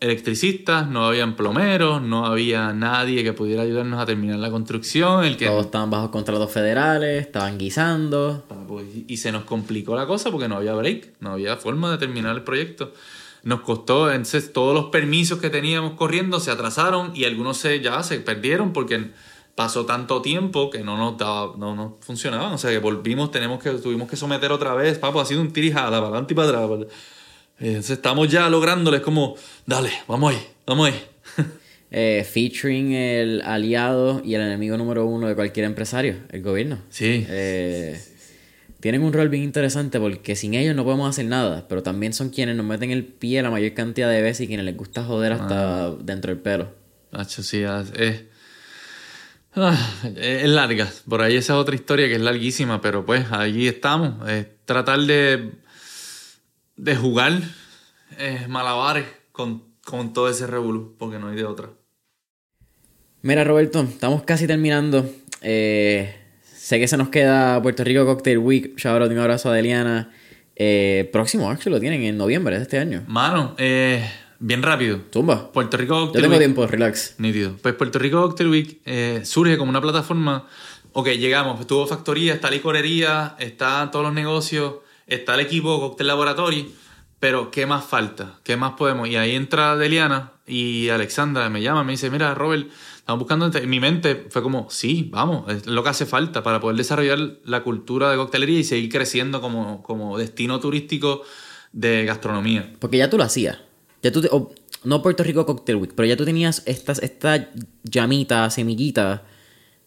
electricistas, 0.00 0.88
no 0.88 1.06
habían 1.06 1.34
plomeros, 1.36 2.02
no 2.02 2.26
había 2.26 2.72
nadie 2.72 3.24
que 3.24 3.32
pudiera 3.32 3.62
ayudarnos 3.62 4.00
a 4.00 4.06
terminar 4.06 4.38
la 4.38 4.50
construcción. 4.50 5.24
El 5.24 5.36
que... 5.36 5.46
Todos 5.46 5.66
estaban 5.66 5.90
bajo 5.90 6.10
contratos 6.10 6.50
federales, 6.52 7.22
estaban 7.26 7.56
guisando. 7.56 8.44
Pues, 8.68 8.86
y 9.06 9.16
se 9.16 9.32
nos 9.32 9.44
complicó 9.44 9.96
la 9.96 10.06
cosa 10.06 10.30
porque 10.30 10.48
no 10.48 10.56
había 10.56 10.74
break, 10.74 11.14
no 11.20 11.32
había 11.32 11.56
forma 11.56 11.90
de 11.90 11.98
terminar 11.98 12.36
el 12.36 12.42
proyecto. 12.42 12.92
Nos 13.44 13.60
costó, 13.60 14.10
entonces 14.10 14.52
todos 14.52 14.74
los 14.74 14.86
permisos 14.86 15.38
que 15.38 15.50
teníamos 15.50 15.92
corriendo 15.92 16.40
se 16.40 16.50
atrasaron 16.50 17.12
y 17.14 17.24
algunos 17.24 17.58
se, 17.58 17.80
ya 17.80 18.02
se 18.02 18.18
perdieron 18.18 18.72
porque 18.72 19.10
pasó 19.54 19.86
tanto 19.86 20.20
tiempo 20.20 20.70
que 20.70 20.80
no 20.80 20.96
nos 20.96 21.16
daba, 21.16 21.54
no 21.56 21.74
nos 21.74 21.92
funcionaban. 22.00 22.52
O 22.52 22.58
sea 22.58 22.70
que 22.70 22.78
volvimos, 22.78 23.30
tenemos 23.30 23.62
que, 23.62 23.70
tuvimos 23.70 24.08
que 24.08 24.16
someter 24.16 24.52
otra 24.52 24.74
vez, 24.74 24.98
papo, 24.98 25.20
ha 25.20 25.26
sido 25.26 25.40
un 25.40 25.52
tirijada 25.52 25.90
para 25.90 26.06
adelante 26.06 26.34
y 26.34 26.36
para 26.36 26.64
atrás. 26.64 26.88
Entonces 27.58 27.90
estamos 27.90 28.28
ya 28.28 28.48
lográndoles 28.48 29.00
como, 29.00 29.36
dale, 29.66 29.90
vamos 30.08 30.34
ahí, 30.34 30.46
vamos 30.66 30.88
ahí. 30.88 31.02
Eh, 31.96 32.26
featuring 32.28 32.90
el 32.90 33.40
aliado 33.42 34.20
y 34.24 34.34
el 34.34 34.40
enemigo 34.40 34.76
número 34.76 35.06
uno 35.06 35.28
de 35.28 35.36
cualquier 35.36 35.64
empresario, 35.64 36.16
el 36.32 36.42
gobierno. 36.42 36.78
Sí. 36.88 37.24
Eh, 37.28 38.02
tienen 38.80 39.04
un 39.04 39.12
rol 39.12 39.28
bien 39.28 39.44
interesante 39.44 40.00
porque 40.00 40.34
sin 40.34 40.54
ellos 40.54 40.74
no 40.74 40.82
podemos 40.82 41.08
hacer 41.08 41.26
nada, 41.26 41.68
pero 41.68 41.84
también 41.84 42.12
son 42.12 42.30
quienes 42.30 42.56
nos 42.56 42.66
meten 42.66 42.90
el 42.90 43.04
pie 43.04 43.40
la 43.42 43.50
mayor 43.50 43.74
cantidad 43.74 44.10
de 44.10 44.22
veces 44.22 44.40
y 44.40 44.46
quienes 44.48 44.66
les 44.66 44.76
gusta 44.76 45.04
joder 45.04 45.34
hasta 45.34 45.86
ah. 45.86 45.96
dentro 46.00 46.32
del 46.32 46.42
pelo. 46.42 46.72
Nacho, 47.12 47.44
sí, 47.44 47.62
es, 47.62 48.24
Ah, 49.56 49.78
es 50.16 50.48
larga. 50.48 50.88
Por 51.08 51.22
ahí 51.22 51.36
esa 51.36 51.52
es 51.54 51.58
otra 51.58 51.74
historia 51.74 52.08
que 52.08 52.14
es 52.14 52.20
larguísima, 52.20 52.80
pero 52.80 53.06
pues 53.06 53.30
allí 53.30 53.68
estamos. 53.68 54.28
Es 54.28 54.46
tratar 54.64 55.00
de, 55.00 55.52
de 56.76 56.96
jugar 56.96 57.40
eh, 58.18 58.46
malabares 58.48 59.06
con, 59.32 59.62
con 59.84 60.12
todo 60.12 60.28
ese 60.28 60.46
revolú, 60.46 60.96
porque 60.98 61.18
no 61.18 61.28
hay 61.28 61.36
de 61.36 61.44
otra. 61.44 61.70
Mira, 63.22 63.44
Roberto, 63.44 63.80
estamos 63.80 64.22
casi 64.24 64.46
terminando. 64.46 65.08
Eh, 65.40 66.14
sé 66.44 66.78
que 66.78 66.88
se 66.88 66.96
nos 66.96 67.08
queda 67.08 67.62
Puerto 67.62 67.84
Rico 67.84 68.04
Cocktail 68.04 68.38
Week. 68.38 68.76
Shout 68.76 69.02
out, 69.02 69.10
un 69.10 69.18
abrazo 69.18 69.50
a 69.50 69.54
Deliana. 69.54 70.12
Eh, 70.56 71.08
próximo, 71.12 71.50
actually, 71.50 71.74
lo 71.76 71.80
tienen 71.80 72.02
en 72.02 72.16
noviembre 72.16 72.56
de 72.56 72.62
este 72.62 72.78
año. 72.78 73.04
Mano, 73.06 73.54
eh, 73.58 74.08
bien 74.44 74.62
rápido. 74.62 74.98
Tumba. 75.10 75.50
Puerto 75.52 75.76
Rico 75.78 75.94
Yo 75.94 76.00
Cocktail 76.06 76.24
tengo 76.24 76.38
tiempo, 76.38 76.66
relax. 76.66 77.14
Nítido. 77.18 77.56
Pues 77.62 77.74
Puerto 77.74 77.98
Rico 77.98 78.20
Cocktail 78.20 78.50
Week 78.50 78.80
eh, 78.84 79.22
surge 79.24 79.56
como 79.56 79.70
una 79.70 79.80
plataforma. 79.80 80.46
Ok, 80.92 81.08
llegamos, 81.08 81.58
estuvo 81.60 81.86
factoría, 81.86 82.34
está 82.34 82.50
licorería, 82.50 83.36
está 83.38 83.90
todos 83.90 84.04
los 84.04 84.14
negocios, 84.14 84.74
está 85.06 85.34
el 85.34 85.40
equipo 85.40 85.80
Cocktail 85.80 86.08
Laboratory, 86.08 86.72
pero 87.18 87.50
¿qué 87.50 87.64
más 87.64 87.84
falta? 87.84 88.38
¿Qué 88.44 88.56
más 88.56 88.74
podemos? 88.74 89.08
Y 89.08 89.16
ahí 89.16 89.34
entra 89.34 89.76
Deliana 89.76 90.32
y 90.46 90.90
Alexandra 90.90 91.48
me 91.48 91.62
llama, 91.62 91.82
me 91.82 91.92
dice, 91.92 92.10
mira, 92.10 92.34
Robert, 92.34 92.68
estamos 92.96 93.18
buscando... 93.18 93.50
En 93.58 93.70
mi 93.70 93.80
mente 93.80 94.26
fue 94.28 94.42
como, 94.42 94.68
sí, 94.70 95.08
vamos, 95.10 95.50
es 95.50 95.66
lo 95.66 95.82
que 95.82 95.88
hace 95.88 96.04
falta 96.04 96.42
para 96.42 96.60
poder 96.60 96.76
desarrollar 96.76 97.18
la 97.44 97.62
cultura 97.62 98.10
de 98.10 98.18
coctelería 98.18 98.60
y 98.60 98.64
seguir 98.64 98.92
creciendo 98.92 99.40
como, 99.40 99.82
como 99.82 100.18
destino 100.18 100.60
turístico 100.60 101.22
de 101.72 102.04
gastronomía. 102.04 102.74
Porque 102.78 102.98
ya 102.98 103.08
tú 103.08 103.16
lo 103.16 103.24
hacías. 103.24 103.58
Ya 104.04 104.12
tú 104.12 104.20
te- 104.20 104.28
o- 104.30 104.52
no 104.84 105.02
Puerto 105.02 105.22
Rico 105.24 105.44
Cocktail 105.46 105.76
Week, 105.78 105.92
pero 105.96 106.06
ya 106.06 106.16
tú 106.16 106.24
tenías 106.24 106.62
estas, 106.66 107.02
esta 107.02 107.50
llamita, 107.82 108.48
semillita 108.50 109.24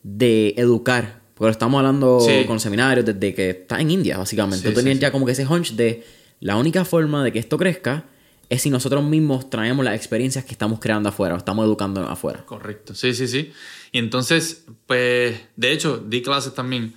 de 0.04 0.56
educar. 0.58 1.22
Porque 1.36 1.46
lo 1.50 1.52
estamos 1.52 1.78
hablando 1.78 2.20
Sí. 2.20 2.46
con 2.48 2.60
seminarios 2.60 3.06
desde 3.06 3.34
que 3.36 3.50
estás 3.52 3.80
en 3.80 3.92
India, 3.92 4.18
básicamente. 4.18 4.68
Sí, 4.68 4.74
tú 4.74 4.80
tenías 4.80 4.96
sí, 4.98 5.02
ya 5.02 5.12
como 5.12 5.26
que 5.26 5.34
ese 5.34 5.46
hunch 5.46 5.74
de 5.74 6.04
la 6.40 6.58
única 6.58 6.84
forma 6.84 7.24
de 7.24 7.32
que 7.32 7.38
esto 7.40 7.58
crezca 7.58 8.06
es 8.50 8.62
si 8.64 8.70
nosotros 8.72 9.04
mismos 9.04 9.50
traemos 9.50 9.86
las 9.86 9.94
experiencias 9.96 10.46
que 10.46 10.54
estamos 10.54 10.80
creando 10.80 11.10
afuera, 11.10 11.36
o 11.36 11.38
estamos 11.38 11.66
educando 11.66 12.02
afuera. 12.08 12.44
Correcto, 12.46 12.96
sí, 12.96 13.14
sí, 13.14 13.28
sí. 13.28 13.52
Y 13.92 14.00
entonces, 14.00 14.66
pues, 14.88 15.36
de 15.56 15.72
hecho, 15.74 15.98
di 15.98 16.22
clases 16.24 16.54
también. 16.56 16.94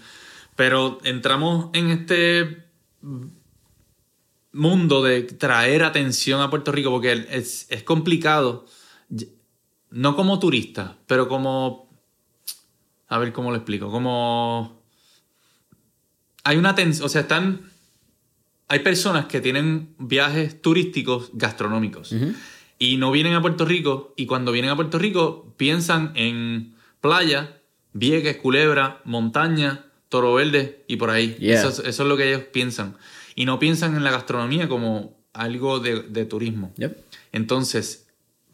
Pero 0.57 0.99
entramos 1.05 1.69
en 1.75 1.91
este 1.91 2.65
mundo 4.53 5.03
de 5.03 5.23
traer 5.23 5.85
atención 5.85 6.41
a 6.41 6.51
Puerto 6.51 6.73
Rico 6.73 6.91
porque 6.91 7.27
es, 7.31 7.67
es 7.71 7.83
complicado, 7.83 8.67
no 9.91 10.17
como 10.17 10.39
turista, 10.39 10.97
pero 11.07 11.29
como, 11.29 11.91
a 13.09 13.19
ver 13.19 13.33
cómo 13.33 13.51
lo 13.51 13.57
explico, 13.57 13.91
como... 13.91 14.81
Hay 16.45 16.57
una 16.57 16.75
tensión, 16.75 17.07
o 17.07 17.09
sea, 17.09 17.23
están... 17.23 17.71
Hay 18.69 18.79
personas 18.81 19.27
que 19.27 19.41
tienen 19.41 19.95
viajes 19.99 20.63
turísticos 20.63 21.31
gastronómicos 21.35 22.15
y 22.79 22.97
no 22.99 23.11
vienen 23.11 23.35
a 23.35 23.43
Puerto 23.43 23.65
Rico 23.65 24.15
y 24.17 24.27
cuando 24.27 24.53
vienen 24.53 24.71
a 24.71 24.77
Puerto 24.77 24.97
Rico 24.99 25.53
piensan 25.57 26.13
en 26.15 26.75
playa, 27.01 27.61
Vieques, 27.93 28.37
Culebra, 28.37 29.01
montaña, 29.05 29.87
Toro 30.09 30.35
Verde 30.35 30.85
y 30.87 30.97
por 30.97 31.11
ahí. 31.11 31.35
Yeah. 31.41 31.59
Eso, 31.59 31.69
es- 31.71 31.79
eso 31.81 32.03
es 32.05 32.09
lo 32.09 32.17
que 32.17 32.29
ellos 32.33 32.45
piensan. 32.53 32.97
Y 33.35 33.45
no 33.45 33.59
piensan 33.59 33.97
en 33.97 34.05
la 34.05 34.11
gastronomía 34.11 34.69
como 34.69 35.19
algo 35.33 35.81
de, 35.81 36.03
de 36.03 36.25
turismo. 36.25 36.73
Yep. 36.77 36.97
Entonces, 37.33 38.07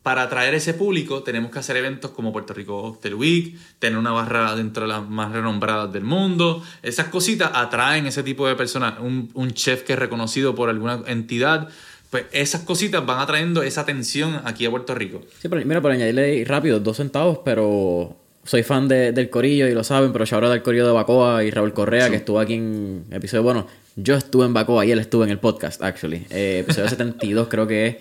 para 0.06 0.22
atraer 0.22 0.54
ese 0.54 0.72
público 0.72 1.24
tenemos 1.24 1.50
que 1.50 1.58
hacer 1.58 1.76
eventos 1.76 2.12
como 2.12 2.32
Puerto 2.32 2.54
Rico 2.54 2.80
Cocktail 2.80 3.14
Week, 3.14 3.58
tener 3.80 3.98
una 3.98 4.12
barra 4.12 4.54
dentro 4.54 4.82
de 4.82 4.88
las 4.90 5.08
más 5.08 5.32
renombradas 5.32 5.92
del 5.92 6.04
mundo. 6.04 6.62
Esas 6.84 7.08
cositas 7.08 7.50
atraen 7.54 8.06
ese 8.06 8.22
tipo 8.22 8.46
de 8.46 8.54
personas. 8.54 9.00
Un, 9.00 9.30
un 9.34 9.50
chef 9.50 9.82
que 9.82 9.94
es 9.94 9.98
reconocido 9.98 10.54
por 10.54 10.68
alguna 10.68 11.02
entidad. 11.08 11.68
Pues 12.10 12.26
esas 12.30 12.60
cositas 12.60 13.04
van 13.04 13.18
atrayendo 13.18 13.64
esa 13.64 13.80
atención 13.80 14.40
aquí 14.44 14.64
a 14.64 14.70
Puerto 14.70 14.94
Rico. 14.94 15.22
Sí, 15.40 15.48
pero 15.48 15.64
mira, 15.64 15.80
por 15.80 15.90
añadirle 15.90 16.44
rápido, 16.44 16.78
dos 16.78 16.98
centavos, 16.98 17.40
pero 17.44 18.16
soy 18.47 18.62
fan 18.62 18.89
de- 18.89 19.12
del 19.12 19.28
Corillo 19.28 19.66
y 19.68 19.74
lo 19.74 19.85
saben, 19.85 20.12
pero 20.12 20.24
ahora 20.31 20.48
del 20.48 20.62
Corillo 20.62 20.86
de 20.86 20.93
Bacoa 20.93 21.44
y 21.44 21.51
Raúl 21.51 21.73
Correa, 21.74 22.09
que 22.09 22.16
estuvo 22.16 22.39
aquí 22.40 22.55
en 22.55 23.05
episodio, 23.10 23.43
bueno, 23.43 23.66
yo 23.97 24.14
estuve 24.14 24.47
en 24.47 24.55
Bacoa 24.55 24.86
y 24.86 24.93
él 24.93 24.98
estuvo 24.98 25.24
en 25.24 25.31
el 25.31 25.39
podcast, 25.39 25.82
actually. 25.82 26.24
Eh, 26.31 26.60
episodio 26.60 26.89
72 26.89 27.48
creo 27.48 27.66
que 27.66 27.86
es. 27.86 27.97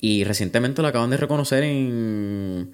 Y 0.00 0.24
recientemente 0.24 0.82
lo 0.82 0.88
acaban 0.88 1.08
de 1.10 1.16
reconocer 1.16 1.62
en 1.64 2.70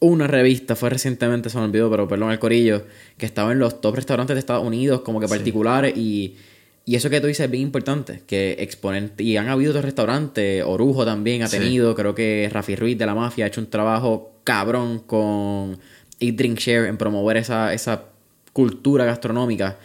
una 0.00 0.26
revista, 0.26 0.76
fue 0.76 0.90
recientemente, 0.90 1.48
se 1.48 1.56
me 1.58 1.64
olvidó, 1.64 1.90
pero 1.90 2.06
perdón, 2.08 2.30
el 2.32 2.38
Corillo, 2.38 2.84
que 3.16 3.24
estaba 3.26 3.52
en 3.52 3.58
los 3.60 3.80
top 3.80 3.94
restaurantes 3.96 4.34
de 4.34 4.40
Estados 4.40 4.64
Unidos, 4.66 5.00
como 5.02 5.20
que 5.20 5.28
particulares, 5.28 5.96
y, 5.96 6.34
y 6.84 6.96
eso 6.96 7.08
que 7.08 7.20
tú 7.20 7.28
dices 7.28 7.44
es 7.46 7.50
bien 7.50 7.62
importante, 7.62 8.22
que 8.26 8.56
exponente, 8.58 9.22
y 9.22 9.36
han 9.38 9.48
habido 9.48 9.70
otros 9.70 9.84
restaurantes, 9.86 10.62
Orujo 10.66 11.04
también 11.06 11.42
ha 11.42 11.46
Sí. 11.48 11.58
tenido, 11.58 11.94
creo 11.94 12.14
que 12.14 12.50
Rafi 12.52 12.76
Ruiz 12.76 12.98
de 12.98 13.06
la 13.06 13.14
Mafia 13.14 13.44
ha 13.46 13.48
hecho 13.48 13.60
un 13.60 13.68
trabajo 13.70 14.32
cabrón 14.44 14.98
con 15.00 15.78
Eat 16.20 16.34
Drink 16.36 16.58
Share 16.58 16.86
en 16.88 16.96
promover 16.96 17.36
esa, 17.36 17.72
esa 17.74 18.04
cultura 18.52 19.04
gastronómica. 19.04 19.78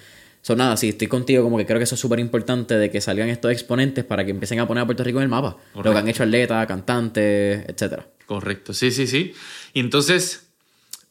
So, 0.44 0.56
nada, 0.56 0.76
sí, 0.78 0.90
estoy 0.90 1.08
contigo, 1.08 1.44
como 1.44 1.58
que 1.58 1.66
creo 1.66 1.78
que 1.78 1.84
eso 1.84 1.96
es 1.96 2.02
súper 2.02 2.20
importante 2.20 2.76
de 2.76 2.90
que 2.90 3.00
salgan 3.00 3.30
estos 3.30 3.52
exponentes 3.52 4.04
para 4.04 4.26
que 4.26 4.32
empiecen 4.32 4.60
a 4.60 4.68
poner 4.68 4.82
a 4.84 4.86
Puerto 4.86 5.04
Rico 5.04 5.20
en 5.20 5.24
el 5.24 5.30
mapa. 5.30 5.58
Lo 5.76 5.84
que 5.84 5.98
han 5.98 6.08
hecho 6.08 6.24
atletas, 6.24 6.66
cantantes, 6.66 7.64
etcétera. 7.70 8.08
Correcto, 8.26 8.74
sí, 8.74 8.90
sí, 8.92 9.06
sí. 9.06 9.34
Y 9.74 9.82
entonces, 9.82 10.48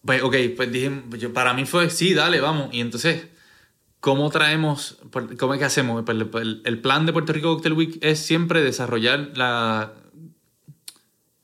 pues, 0.05 0.23
ok, 0.23 0.35
pues 0.57 0.73
dije, 0.73 0.91
yo- 1.19 1.33
para 1.33 1.55
mí 1.55 1.65
fue, 1.65 1.91
sí, 1.91 2.13
dale, 2.15 2.41
vamos. 2.41 2.75
Y 2.75 2.81
entonces, 2.81 3.27
¿cómo 4.01 4.31
traemos, 4.31 4.99
cómo 5.39 5.55
es 5.55 5.59
que 5.61 5.65
hacemos? 5.67 6.03
Pues, 6.05 6.17
el, 6.19 6.29
el- 6.41 6.63
el 6.65 6.79
plan 6.81 7.07
de 7.07 7.13
Puerto 7.13 7.33
Rico 7.33 7.53
Cocktail 7.55 7.75
Week 7.75 7.99
es 8.01 8.19
siempre 8.19 8.63
desarrollar 8.63 9.31
la, 9.37 9.93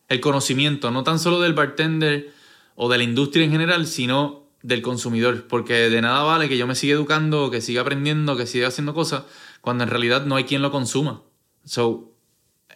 el 0.09 0.21
conocimiento, 0.21 0.91
no 0.91 1.05
tan 1.05 1.19
solo 1.19 1.41
del 1.41 1.53
bartender 1.55 2.33
o 2.77 2.89
de 2.89 2.99
la 2.99 3.05
industria 3.05 3.45
en 3.45 3.51
general, 3.51 3.87
sino 3.87 4.47
del 4.63 4.83
consumidor. 4.83 5.49
Porque 5.49 5.75
de 5.75 6.01
nada 6.01 6.23
vale 6.23 6.49
que 6.49 6.57
yo 6.57 6.67
me 6.67 6.75
siga 6.75 6.95
educando, 6.95 7.51
que 7.51 7.61
siga 7.61 7.81
aprendiendo, 7.81 8.37
que 8.37 8.47
siga 8.47 8.69
haciendo 8.69 8.95
cosas, 8.95 9.25
cuando 9.61 9.85
en 9.85 9.91
realidad 9.91 10.25
no 10.27 10.37
hay 10.37 10.45
quien 10.45 10.63
lo 10.63 10.71
consuma. 10.71 11.23
So, 11.65 12.13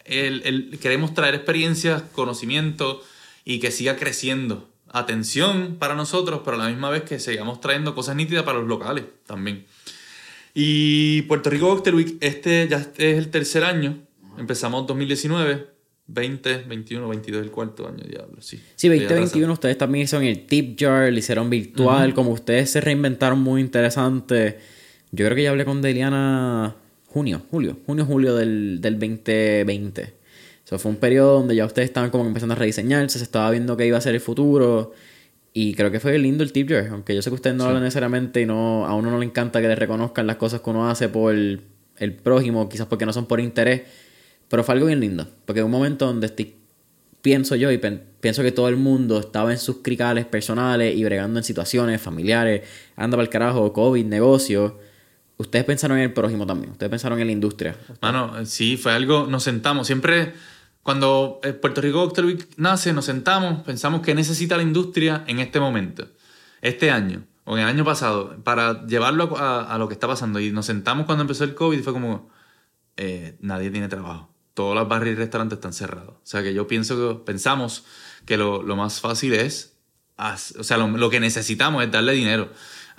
el, 0.05 0.77
queremos 0.81 1.13
traer 1.13 1.35
experiencias, 1.35 2.01
conocimiento 2.13 3.01
y 3.45 3.59
que 3.59 3.71
siga 3.71 3.95
creciendo. 3.95 4.69
Atención 4.93 5.77
para 5.79 5.95
nosotros, 5.95 6.41
pero 6.43 6.57
a 6.57 6.59
la 6.59 6.67
misma 6.67 6.89
vez 6.89 7.03
que 7.03 7.19
sigamos 7.19 7.61
trayendo 7.61 7.95
cosas 7.95 8.15
nítidas 8.17 8.43
para 8.43 8.59
los 8.59 8.67
locales 8.67 9.05
también. 9.25 9.65
Y 10.53 11.21
Puerto 11.23 11.49
Rico 11.49 11.81
Week, 11.93 12.17
este 12.19 12.67
ya 12.67 12.77
es 12.97 13.17
el 13.17 13.29
tercer 13.29 13.63
año. 13.63 13.99
Empezamos 14.37 14.85
2019, 14.87 15.67
20, 16.13 16.63
21, 16.67 17.07
22, 17.07 17.43
el 17.43 17.51
cuarto 17.51 17.87
año, 17.87 18.03
diablo, 18.07 18.41
sí. 18.41 18.57
Sí, 18.75 18.87
Estoy 18.87 18.99
2021 18.99 19.53
ustedes 19.53 19.77
también 19.77 20.03
hicieron 20.03 20.27
el 20.27 20.45
tip 20.45 20.77
jar, 20.79 21.11
lo 21.11 21.17
hicieron 21.17 21.49
virtual, 21.49 22.13
como 22.13 22.31
ustedes 22.31 22.69
se 22.69 22.81
reinventaron 22.81 23.39
muy 23.39 23.61
interesante. 23.61 24.59
Yo 25.11 25.25
creo 25.25 25.35
que 25.35 25.43
ya 25.43 25.51
hablé 25.51 25.65
con 25.65 25.81
Deliana 25.81 26.75
junio, 27.07 27.41
julio, 27.49 27.77
junio, 27.85 28.05
julio 28.05 28.35
del, 28.35 28.79
del 28.81 28.99
2020. 28.99 30.13
Eso 30.65 30.79
fue 30.79 30.91
un 30.91 30.97
periodo 30.97 31.39
donde 31.39 31.55
ya 31.55 31.65
ustedes 31.65 31.89
estaban 31.89 32.09
como 32.09 32.25
empezando 32.25 32.53
a 32.53 32.57
rediseñarse, 32.57 33.17
se 33.17 33.23
estaba 33.23 33.49
viendo 33.51 33.75
qué 33.77 33.87
iba 33.87 33.97
a 33.97 34.01
ser 34.01 34.15
el 34.15 34.21
futuro. 34.21 34.93
Y 35.53 35.73
creo 35.75 35.91
que 35.91 35.99
fue 35.99 36.17
lindo 36.17 36.43
el 36.43 36.51
tip 36.51 36.69
jar, 36.69 36.87
aunque 36.91 37.13
yo 37.13 37.21
sé 37.21 37.29
que 37.29 37.35
ustedes 37.35 37.55
no 37.55 37.65
hablan 37.65 37.83
necesariamente 37.83 38.41
y 38.41 38.45
no, 38.45 38.85
a 38.85 38.95
uno 38.95 39.11
no 39.11 39.19
le 39.19 39.25
encanta 39.25 39.61
que 39.61 39.67
le 39.67 39.75
reconozcan 39.75 40.27
las 40.27 40.37
cosas 40.37 40.61
que 40.61 40.69
uno 40.69 40.89
hace 40.89 41.09
por 41.09 41.33
el, 41.33 41.61
el 41.97 42.13
prójimo, 42.13 42.69
quizás 42.69 42.87
porque 42.87 43.05
no 43.05 43.11
son 43.11 43.25
por 43.25 43.39
interés. 43.41 43.81
Pero 44.51 44.65
fue 44.65 44.73
algo 44.73 44.87
bien 44.87 44.99
lindo, 44.99 45.27
porque 45.45 45.61
en 45.61 45.65
un 45.65 45.71
momento 45.71 46.05
donde 46.05 46.27
estoy 46.27 46.57
pienso 47.21 47.55
yo 47.55 47.71
y 47.71 47.77
pienso 47.77 48.43
que 48.43 48.51
todo 48.51 48.67
el 48.67 48.75
mundo 48.75 49.19
estaba 49.19 49.51
en 49.51 49.57
sus 49.57 49.77
cricales 49.77 50.25
personales 50.25 50.93
y 50.93 51.03
bregando 51.05 51.39
en 51.39 51.45
situaciones 51.45 52.01
familiares, 52.01 52.67
anda 52.97 53.15
para 53.15 53.23
el 53.23 53.29
carajo, 53.29 53.71
COVID, 53.71 54.05
negocio. 54.05 54.77
Ustedes 55.37 55.63
pensaron 55.63 55.97
en 55.97 56.03
el 56.03 56.13
prójimo 56.13 56.45
también, 56.45 56.71
ustedes 56.71 56.89
pensaron 56.89 57.19
en 57.21 57.27
la 57.27 57.31
industria. 57.31 57.77
Mano, 58.01 58.45
sí, 58.45 58.75
fue 58.75 58.91
algo, 58.91 59.25
nos 59.25 59.43
sentamos. 59.43 59.87
Siempre, 59.87 60.33
cuando 60.83 61.39
eh, 61.43 61.53
Puerto 61.53 61.79
Rico 61.79 62.03
Cocktail 62.03 62.27
Week 62.27 62.49
nace, 62.57 62.91
nos 62.91 63.05
sentamos, 63.05 63.63
pensamos 63.63 64.01
que 64.01 64.13
necesita 64.13 64.57
la 64.57 64.63
industria 64.63 65.23
en 65.27 65.39
este 65.39 65.61
momento, 65.61 66.09
este 66.61 66.91
año, 66.91 67.23
o 67.45 67.55
en 67.55 67.63
el 67.63 67.69
año 67.69 67.85
pasado, 67.85 68.35
para 68.43 68.85
llevarlo 68.85 69.37
a 69.37 69.77
lo 69.77 69.87
que 69.87 69.93
está 69.93 70.07
pasando. 70.07 70.41
Y 70.41 70.51
nos 70.51 70.65
sentamos 70.65 71.05
cuando 71.05 71.21
empezó 71.21 71.45
el 71.45 71.55
COVID 71.55 71.79
y 71.79 71.83
fue 71.83 71.93
como, 71.93 72.29
eh, 72.97 73.37
nadie 73.39 73.71
tiene 73.71 73.87
trabajo. 73.87 74.30
Todos 74.53 74.75
los 74.75 74.87
barrios 74.87 75.15
y 75.15 75.19
restaurantes 75.19 75.57
están 75.57 75.73
cerrados. 75.73 76.15
O 76.15 76.25
sea 76.25 76.43
que 76.43 76.53
yo 76.53 76.67
pienso 76.67 76.95
que, 76.95 77.23
pensamos 77.23 77.85
que 78.25 78.37
lo, 78.37 78.61
lo 78.63 78.75
más 78.75 78.99
fácil 78.99 79.33
es, 79.33 79.77
o 80.17 80.63
sea, 80.63 80.77
lo, 80.77 80.87
lo 80.87 81.09
que 81.09 81.19
necesitamos 81.19 81.83
es 81.83 81.91
darle 81.91 82.13
dinero 82.13 82.49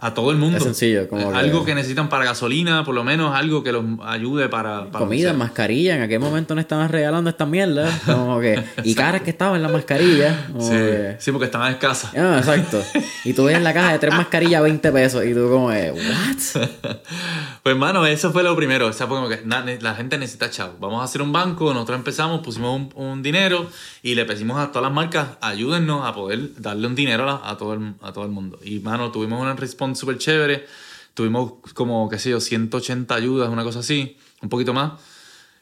a 0.03 0.13
todo 0.15 0.31
el 0.33 0.37
mundo. 0.37 0.59
Es 0.59 0.65
sencillo, 0.65 1.09
como 1.09 1.31
que- 1.31 1.39
Algo 1.39 1.65
que 1.65 1.75
necesitan 1.75 2.09
para 2.09 2.25
gasolina, 2.25 2.85
por 2.85 2.95
lo 2.95 3.05
menos 3.05 3.35
algo 3.35 3.63
que 3.63 3.73
los 3.73 3.85
ayude 4.05 4.49
para... 4.49 4.87
para 4.91 5.05
Comida, 5.05 5.33
mascarilla, 5.33 5.97
en 5.97 6.03
aquel 6.03 6.19
momento 6.21 6.55
no 6.55 6.61
estaban 6.61 6.89
regalando 6.91 7.31
esta 7.31 7.47
mierda. 7.47 7.89
Como 8.05 8.41
que, 8.41 8.63
y 8.85 8.95
caras 8.97 9.23
que 9.23 9.31
estaban 9.31 9.63
las 9.63 9.71
mascarillas. 9.73 10.37
Sí, 10.59 10.71
que- 10.71 11.17
sí, 11.21 11.31
porque 11.33 11.47
estaban 11.47 11.73
escasas. 11.73 12.11
Ah, 12.17 12.37
exacto. 12.39 12.83
Y 13.25 13.33
tú 13.33 13.45
ves 13.45 13.57
en 13.57 13.65
la 13.65 13.73
caja 13.73 13.93
de 13.93 13.99
tres 14.01 14.13
mascarillas 14.15 14.61
20 14.63 14.93
pesos 14.93 15.25
y 15.25 15.33
tú 15.35 15.49
como, 15.49 15.71
de, 15.71 15.93
¿what? 15.93 16.63
Pues, 17.63 17.77
mano, 17.77 18.05
eso 18.07 18.33
fue 18.33 18.43
lo 18.43 18.57
primero. 18.57 18.89
O 18.89 18.93
sea, 18.93 19.07
fue 19.07 19.17
como 19.17 19.29
que 19.29 19.41
na- 19.45 19.63
ne- 19.63 19.81
la 19.81 19.95
gente 19.95 20.19
necesita 20.19 20.51
chavo. 20.51 20.75
Vamos 20.81 21.01
a 21.01 21.05
hacer 21.05 21.23
un 21.23 21.31
banco. 21.33 21.73
Nosotros 21.73 21.97
empezamos, 21.97 22.41
pusimos 22.41 22.75
un, 22.77 22.91
un 22.97 23.23
dinero 23.23 23.69
y 24.03 24.17
le 24.17 24.25
pedimos 24.25 24.59
a 24.59 24.69
todas 24.73 24.83
las 24.83 24.93
marcas, 24.93 25.29
ayúdennos 25.41 26.05
a 26.05 26.13
poder 26.13 26.61
darle 26.61 26.89
un 26.89 26.97
dinero 26.97 27.31
a, 27.31 27.49
a 27.51 27.57
todo, 27.57 27.75
el, 27.75 27.95
a 28.03 28.13
todo 28.13 28.25
el 28.25 28.31
mundo. 28.33 28.59
Y, 28.65 28.81
mano, 28.81 29.13
tuvimos 29.13 29.41
una 29.41 29.55
súper 29.97 30.19
chévere. 30.19 30.67
Tuvimos 31.15 31.55
como, 31.75 32.09
qué 32.09 32.19
sé 32.19 32.31
yo, 32.31 32.41
180 32.41 33.15
ayudas, 33.15 33.49
una 33.51 33.65
cosa 33.65 33.81
así, 33.81 34.17
un 34.41 34.49
poquito 34.49 34.73
más. 34.73 34.93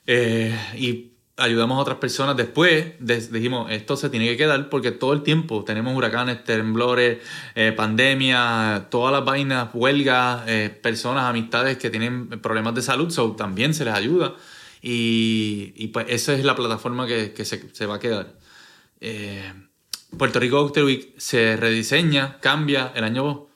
Eh, 0.06 0.56
y 0.76 1.12
ayudamos 1.36 1.78
a 1.78 1.80
otras 1.82 1.98
personas. 1.98 2.36
Después 2.36 2.94
des- 3.00 3.32
dijimos, 3.32 3.70
esto 3.70 3.96
se 3.96 4.10
tiene 4.10 4.26
que 4.28 4.36
quedar 4.36 4.68
porque 4.68 4.92
todo 4.92 5.12
el 5.12 5.22
tiempo 5.22 5.64
tenemos 5.64 5.96
huracanes, 5.96 6.44
temblores, 6.44 7.18
eh, 7.54 7.72
pandemia, 7.72 8.86
todas 8.90 9.12
las 9.12 9.24
vainas, 9.24 9.70
huelgas, 9.74 10.42
eh, 10.46 10.70
personas, 10.82 11.24
amistades 11.24 11.78
que 11.78 11.90
tienen 11.90 12.28
problemas 12.40 12.74
de 12.74 12.82
salud, 12.82 13.10
so, 13.10 13.32
también 13.32 13.74
se 13.74 13.84
les 13.84 13.94
ayuda. 13.94 14.34
Y, 14.82 15.72
y 15.76 15.88
pues 15.88 16.06
esa 16.08 16.32
es 16.34 16.44
la 16.44 16.54
plataforma 16.56 17.06
que, 17.06 17.32
que 17.32 17.44
se, 17.44 17.68
se 17.74 17.86
va 17.86 17.96
a 17.96 17.98
quedar. 18.00 18.34
Eh, 19.00 19.52
Puerto 20.16 20.40
Rico 20.40 20.62
Cocktail 20.62 20.86
Week 20.86 21.14
se 21.18 21.56
rediseña, 21.56 22.38
cambia 22.40 22.92
el 22.94 23.04
año 23.04 23.46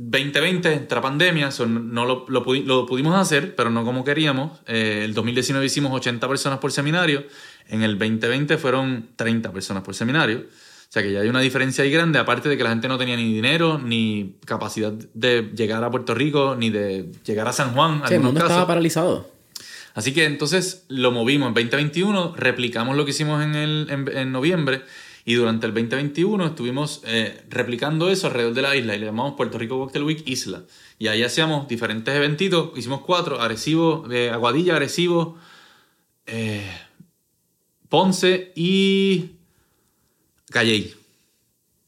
2020 0.00 0.72
entra 0.72 1.00
pandemia, 1.00 1.50
so 1.50 1.66
no 1.66 2.04
lo, 2.06 2.24
lo 2.28 2.44
pudi- 2.44 2.64
lo 2.64 2.86
pudimos 2.86 3.16
hacer, 3.16 3.56
pero 3.56 3.68
no 3.68 3.84
como 3.84 4.04
queríamos. 4.04 4.60
Eh, 4.68 5.02
el 5.04 5.12
2019 5.12 5.66
hicimos 5.66 5.92
80 5.92 6.28
personas 6.28 6.60
por 6.60 6.70
seminario, 6.70 7.24
en 7.68 7.82
el 7.82 7.98
2020 7.98 8.58
fueron 8.58 9.08
30 9.16 9.50
personas 9.52 9.82
por 9.82 9.94
seminario. 9.96 10.38
O 10.46 10.90
sea 10.92 11.02
que 11.02 11.12
ya 11.12 11.20
hay 11.20 11.28
una 11.28 11.40
diferencia 11.40 11.82
ahí 11.82 11.90
grande, 11.90 12.18
aparte 12.20 12.48
de 12.48 12.56
que 12.56 12.62
la 12.62 12.70
gente 12.70 12.86
no 12.86 12.96
tenía 12.96 13.16
ni 13.16 13.32
dinero, 13.34 13.78
ni 13.78 14.36
capacidad 14.46 14.92
de 14.92 15.50
llegar 15.54 15.82
a 15.82 15.90
Puerto 15.90 16.14
Rico, 16.14 16.54
ni 16.56 16.70
de 16.70 17.10
llegar 17.26 17.48
a 17.48 17.52
San 17.52 17.72
Juan. 17.74 18.00
Sí, 18.06 18.14
el 18.14 18.20
mundo 18.20 18.40
casos. 18.40 18.52
estaba 18.52 18.66
paralizado. 18.68 19.30
Así 19.94 20.14
que 20.14 20.24
entonces 20.26 20.84
lo 20.88 21.10
movimos 21.10 21.48
en 21.48 21.54
2021, 21.54 22.34
replicamos 22.36 22.96
lo 22.96 23.04
que 23.04 23.10
hicimos 23.10 23.42
en, 23.44 23.56
el, 23.56 23.86
en, 23.90 24.16
en 24.16 24.30
noviembre 24.32 24.82
y 25.28 25.34
durante 25.34 25.66
el 25.66 25.74
2021 25.74 26.46
estuvimos 26.46 27.02
eh, 27.04 27.44
replicando 27.50 28.08
eso 28.08 28.28
alrededor 28.28 28.54
de 28.54 28.62
la 28.62 28.74
isla 28.74 28.96
y 28.96 28.98
le 28.98 29.04
llamamos 29.04 29.34
Puerto 29.34 29.58
Rico 29.58 29.78
Cocktail 29.78 30.06
Week 30.06 30.22
Isla. 30.24 30.62
Y 30.98 31.08
ahí 31.08 31.22
hacíamos 31.22 31.68
diferentes 31.68 32.16
eventitos, 32.16 32.70
hicimos 32.76 33.02
cuatro, 33.02 33.38
Arecibo, 33.38 34.10
eh, 34.10 34.30
Aguadilla, 34.30 34.76
Arecibo, 34.76 35.36
eh, 36.24 36.66
Ponce 37.90 38.52
y 38.56 39.32
Calley. 40.48 40.94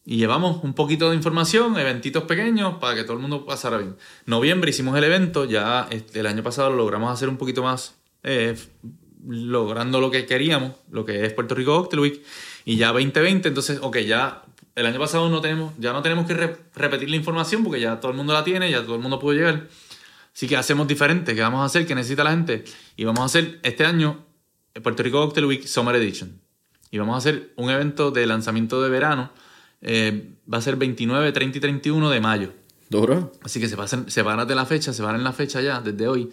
Y 0.04 0.18
llevamos 0.18 0.62
un 0.62 0.74
poquito 0.74 1.08
de 1.08 1.16
información, 1.16 1.78
eventitos 1.78 2.24
pequeños 2.24 2.74
para 2.74 2.94
que 2.94 3.04
todo 3.04 3.14
el 3.14 3.20
mundo 3.20 3.46
pasara 3.46 3.78
bien. 3.78 3.96
Noviembre 4.26 4.68
hicimos 4.68 4.98
el 4.98 5.04
evento, 5.04 5.46
ya 5.46 5.88
este, 5.90 6.20
el 6.20 6.26
año 6.26 6.42
pasado 6.42 6.68
lo 6.68 6.76
logramos 6.76 7.10
hacer 7.10 7.30
un 7.30 7.38
poquito 7.38 7.62
más, 7.62 7.94
eh, 8.22 8.54
logrando 9.26 9.98
lo 9.98 10.10
que 10.10 10.26
queríamos, 10.26 10.72
lo 10.90 11.06
que 11.06 11.24
es 11.24 11.32
Puerto 11.32 11.54
Rico 11.54 11.80
Cocktail 11.80 12.00
Week. 12.00 12.22
Y 12.64 12.76
ya 12.76 12.88
2020, 12.92 13.48
entonces, 13.48 13.78
ok, 13.82 13.98
ya 13.98 14.42
el 14.74 14.86
año 14.86 14.98
pasado 14.98 15.28
no 15.30 15.40
tenemos, 15.40 15.72
ya 15.78 15.92
no 15.92 16.02
tenemos 16.02 16.26
que 16.26 16.34
re- 16.34 16.56
repetir 16.74 17.10
la 17.10 17.16
información 17.16 17.64
porque 17.64 17.80
ya 17.80 18.00
todo 18.00 18.10
el 18.12 18.16
mundo 18.16 18.32
la 18.32 18.44
tiene, 18.44 18.70
ya 18.70 18.82
todo 18.82 18.94
el 18.96 19.00
mundo 19.00 19.18
pudo 19.18 19.32
llegar. 19.34 19.66
Así 20.34 20.46
que 20.46 20.56
hacemos 20.56 20.86
diferente, 20.86 21.34
¿qué 21.34 21.40
vamos 21.40 21.60
a 21.62 21.64
hacer? 21.64 21.86
¿Qué 21.86 21.94
necesita 21.94 22.22
la 22.24 22.30
gente? 22.30 22.64
Y 22.96 23.04
vamos 23.04 23.20
a 23.20 23.24
hacer 23.26 23.58
este 23.62 23.84
año 23.84 24.24
el 24.74 24.82
Puerto 24.82 25.02
Rico 25.02 25.20
Cocktail 25.24 25.46
Week 25.46 25.66
Summer 25.66 25.94
Edition. 25.96 26.40
Y 26.92 26.98
vamos 26.98 27.14
a 27.14 27.18
hacer 27.18 27.52
un 27.56 27.70
evento 27.70 28.10
de 28.10 28.26
lanzamiento 28.26 28.80
de 28.82 28.88
verano. 28.90 29.30
eh, 29.82 30.30
va 30.52 30.58
a 30.58 30.60
ser 30.60 30.76
29, 30.76 31.32
30 31.32 31.58
y 31.58 31.60
31 31.60 32.10
de 32.10 32.20
mayo. 32.20 32.52
Duro. 32.88 33.32
Así 33.42 33.60
que 33.60 33.68
se, 33.68 33.76
pasan, 33.76 34.10
se 34.10 34.22
van 34.22 34.46
de 34.46 34.54
la 34.54 34.66
fecha, 34.66 34.92
se 34.92 35.00
van 35.02 35.14
en 35.16 35.24
la 35.24 35.32
fecha 35.32 35.60
ya, 35.60 35.80
desde 35.80 36.06
hoy. 36.08 36.28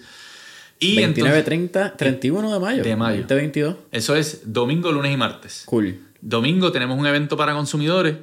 Y 0.79 0.95
29, 0.97 1.39
entonces, 1.39 1.45
30, 1.45 1.97
31 1.97 2.53
de 2.53 2.59
mayo. 2.59 2.83
De 2.83 2.95
mayo. 2.95 3.21
2022. 3.21 3.75
eso 3.91 4.15
es 4.15 4.41
domingo, 4.51 4.91
lunes 4.91 5.11
y 5.13 5.17
martes. 5.17 5.63
Cool. 5.65 5.99
Domingo 6.21 6.71
tenemos 6.71 6.97
un 6.97 7.05
evento 7.07 7.37
para 7.37 7.53
consumidores. 7.53 8.17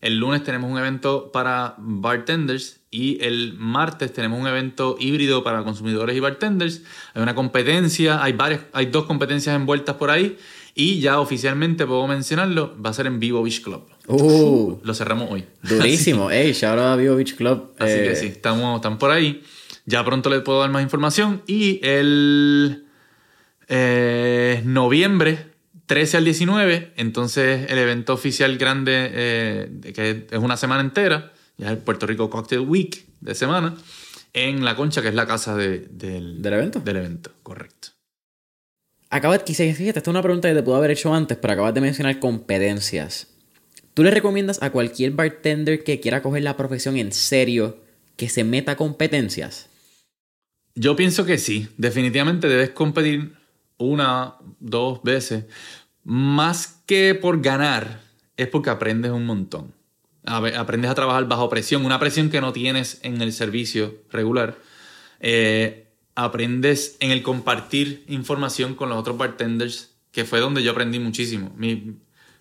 El 0.00 0.18
lunes 0.18 0.44
tenemos 0.44 0.70
un 0.70 0.78
evento 0.78 1.32
para 1.32 1.74
bartenders. 1.78 2.80
Y 2.90 3.22
el 3.22 3.54
martes 3.58 4.12
tenemos 4.12 4.40
un 4.40 4.46
evento 4.46 4.96
híbrido 4.98 5.42
para 5.44 5.62
consumidores 5.64 6.16
y 6.16 6.20
bartenders. 6.20 6.82
Hay 7.14 7.22
una 7.22 7.34
competencia, 7.34 8.22
hay, 8.22 8.32
varias, 8.32 8.62
hay 8.72 8.86
dos 8.86 9.04
competencias 9.06 9.54
envueltas 9.56 9.96
por 9.96 10.10
ahí. 10.10 10.38
Y 10.74 11.00
ya 11.00 11.18
oficialmente 11.18 11.84
puedo 11.86 12.06
mencionarlo, 12.06 12.74
va 12.80 12.90
a 12.90 12.92
ser 12.92 13.06
en 13.06 13.18
Vivo 13.18 13.42
Beach 13.42 13.62
Club. 13.62 13.82
Uh, 14.06 14.78
Lo 14.84 14.94
cerramos 14.94 15.28
hoy. 15.30 15.44
durísimo. 15.62 16.30
Ey, 16.30 16.52
shout 16.52 16.78
out 16.78 16.92
a 16.92 16.96
Vivo 16.96 17.16
Beach 17.16 17.34
Club. 17.34 17.72
Así 17.78 17.92
Eh, 17.94 18.04
que 18.08 18.16
sí, 18.16 18.26
estamos, 18.26 18.76
están 18.76 18.96
por 18.98 19.10
ahí. 19.10 19.42
Ya 19.86 20.04
pronto 20.04 20.30
les 20.30 20.40
puedo 20.42 20.60
dar 20.60 20.70
más 20.70 20.82
información. 20.82 21.42
Y 21.48 21.80
el 21.84 22.84
eh, 23.68 24.62
noviembre 24.64 25.46
13 25.88 26.18
al 26.18 26.24
19, 26.24 26.92
entonces 26.96 27.70
el 27.70 27.78
evento 27.78 28.12
oficial 28.12 28.58
grande, 28.58 29.08
eh, 29.10 29.92
que 29.94 30.26
es 30.30 30.38
una 30.38 30.56
semana 30.58 30.82
entera, 30.82 31.32
ya 31.56 31.66
es 31.66 31.72
el 31.72 31.78
Puerto 31.78 32.06
Rico 32.06 32.28
Cocktail 32.28 32.60
Week 32.60 33.06
de 33.20 33.34
semana, 33.34 33.74
en 34.34 34.64
La 34.64 34.76
Concha, 34.76 35.00
que 35.02 35.08
es 35.08 35.14
la 35.14 35.26
casa 35.26 35.56
de- 35.56 35.80
del, 35.90 36.42
¿Del 36.42 36.52
evento? 36.52 36.80
Del 36.80 36.98
evento, 36.98 37.32
correcto. 37.42 37.88
Acabas, 39.10 39.42
quizás, 39.44 39.80
esta 39.80 40.00
es 40.00 40.08
una 40.08 40.20
pregunta 40.22 40.48
que 40.50 40.54
te 40.54 40.62
puedo 40.62 40.76
haber 40.76 40.90
hecho 40.90 41.14
antes, 41.14 41.38
pero 41.38 41.54
acabas 41.54 41.72
de 41.72 41.80
mencionar 41.80 42.20
competencias. 42.20 43.28
¿Tú 43.94 44.02
le 44.02 44.10
recomiendas 44.10 44.62
a 44.62 44.70
cualquier 44.70 45.12
bartender 45.12 45.82
que 45.82 45.98
quiera 46.00 46.22
coger 46.22 46.42
la 46.42 46.56
profesión 46.58 46.98
en 46.98 47.12
serio 47.12 47.78
que 48.16 48.28
se 48.28 48.44
meta 48.44 48.72
a 48.72 48.76
competencias? 48.76 49.70
Yo 50.74 50.94
pienso 50.94 51.24
que 51.24 51.38
sí, 51.38 51.66
definitivamente 51.78 52.46
debes 52.46 52.70
competir 52.70 53.32
una, 53.78 54.34
dos 54.60 55.02
veces. 55.02 55.44
Más 56.10 56.80
que 56.86 57.14
por 57.14 57.42
ganar, 57.42 58.00
es 58.38 58.48
porque 58.48 58.70
aprendes 58.70 59.12
un 59.12 59.26
montón. 59.26 59.74
A 60.24 60.40
ver, 60.40 60.56
Aprendes 60.56 60.90
a 60.90 60.94
trabajar 60.94 61.28
bajo 61.28 61.50
presión, 61.50 61.84
una 61.84 62.00
presión 62.00 62.30
que 62.30 62.40
no 62.40 62.54
tienes 62.54 62.98
en 63.02 63.20
el 63.20 63.30
servicio 63.30 63.94
regular. 64.10 64.56
Eh, 65.20 65.86
aprendes 66.14 66.96
en 67.00 67.10
el 67.10 67.22
compartir 67.22 68.04
información 68.08 68.74
con 68.74 68.88
los 68.88 68.96
otros 68.96 69.18
bartenders, 69.18 69.96
que 70.10 70.24
fue 70.24 70.40
donde 70.40 70.62
yo 70.62 70.70
aprendí 70.72 70.98
muchísimo. 70.98 71.52
Mi- 71.58 71.96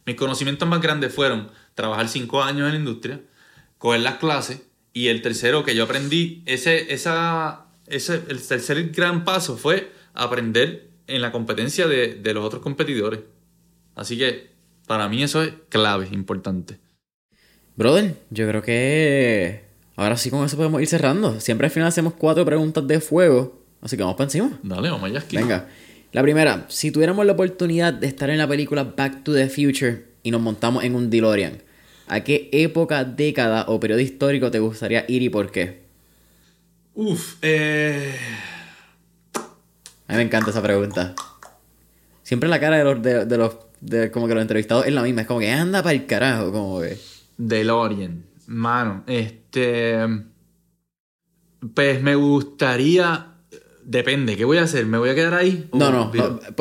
mis 0.05 0.15
conocimientos 0.15 0.65
más 0.69 0.79
grandes 0.81 1.13
fueron 1.13 1.51
trabajar 1.75 2.07
cinco 2.07 2.41
años 2.41 2.67
en 2.67 2.71
la 2.73 2.79
industria, 2.79 3.19
coger 3.79 3.99
las 3.99 4.15
clases, 4.15 4.61
y 4.93 5.07
el 5.09 5.21
tercero 5.21 5.65
que 5.65 5.75
yo 5.75 5.83
aprendí, 5.83 6.41
ese, 6.45 6.93
esa, 6.93 7.65
ese, 7.87 8.23
el 8.29 8.41
tercer 8.41 8.91
gran 8.91 9.25
paso 9.25 9.57
fue 9.57 9.91
aprender 10.13 10.89
en 11.07 11.21
la 11.21 11.33
competencia 11.33 11.85
de, 11.85 12.15
de 12.15 12.33
los 12.33 12.45
otros 12.45 12.61
competidores. 12.61 13.19
Así 13.97 14.17
que 14.17 14.51
para 14.85 15.09
mí 15.09 15.23
eso 15.23 15.43
es 15.43 15.53
clave, 15.69 16.07
importante. 16.11 16.77
Brother, 17.75 18.15
yo 18.29 18.47
creo 18.47 18.61
que 18.61 19.63
ahora 19.95 20.15
sí 20.17 20.29
con 20.29 20.45
eso 20.45 20.55
podemos 20.55 20.81
ir 20.81 20.87
cerrando. 20.87 21.39
Siempre 21.39 21.65
al 21.65 21.71
final 21.71 21.89
hacemos 21.89 22.13
cuatro 22.13 22.45
preguntas 22.45 22.87
de 22.87 23.01
fuego, 23.01 23.59
así 23.81 23.97
que 23.97 24.03
vamos 24.03 24.15
para 24.15 24.27
encima. 24.27 24.59
Dale, 24.63 24.89
vamos 24.89 25.09
allá, 25.09 25.19
Esquilo. 25.19 25.41
Venga. 25.41 25.67
La 26.13 26.21
primera, 26.21 26.65
si 26.69 26.91
tuviéramos 26.91 27.25
la 27.25 27.33
oportunidad 27.33 27.91
de 27.91 28.07
estar 28.07 28.29
en 28.29 28.37
la 28.37 28.47
película 28.47 28.83
Back 28.83 29.23
to 29.23 29.33
the 29.33 29.49
Future 29.49 30.05
y 30.23 30.31
nos 30.31 30.41
montamos 30.41 30.83
en 30.83 30.95
un 30.95 31.09
DeLorean, 31.09 31.63
¿a 32.07 32.23
qué 32.23 32.49
época, 32.53 33.03
década 33.03 33.65
o 33.67 33.79
periodo 33.79 33.99
histórico 33.99 34.51
te 34.51 34.59
gustaría 34.59 35.05
ir 35.07 35.23
y 35.23 35.29
por 35.29 35.51
qué? 35.51 35.83
Uf, 36.93 37.37
eh... 37.41 38.15
A 40.07 40.13
mí 40.13 40.17
me 40.17 40.21
encanta 40.21 40.51
esa 40.51 40.61
pregunta. 40.61 41.15
Siempre 42.23 42.47
la 42.47 42.59
cara 42.59 42.77
de 42.77 42.83
los, 42.83 43.01
de, 43.01 43.25
de 43.25 43.37
los, 43.37 43.66
de 43.81 44.11
como 44.11 44.27
que 44.27 44.33
los 44.33 44.41
entrevistados 44.41 44.85
es 44.85 44.93
la 44.93 45.01
misma. 45.01 45.21
Es 45.21 45.27
como 45.27 45.39
que 45.39 45.51
anda 45.51 45.83
para 45.83 45.93
el 45.93 46.05
carajo, 46.05 46.51
como 46.51 46.81
que... 46.81 46.97
DeLorean. 47.37 48.23
Mano, 48.47 49.03
este. 49.07 49.99
Pues 51.73 52.01
me 52.01 52.15
gustaría. 52.15 53.33
Depende, 53.83 54.35
¿qué 54.35 54.45
voy 54.45 54.57
a 54.57 54.63
hacer? 54.63 54.85
¿Me 54.85 54.97
voy 54.97 55.09
a 55.09 55.15
quedar 55.15 55.33
ahí? 55.33 55.69
No, 55.73 55.87
¿O 55.87 55.91
no, 55.91 56.11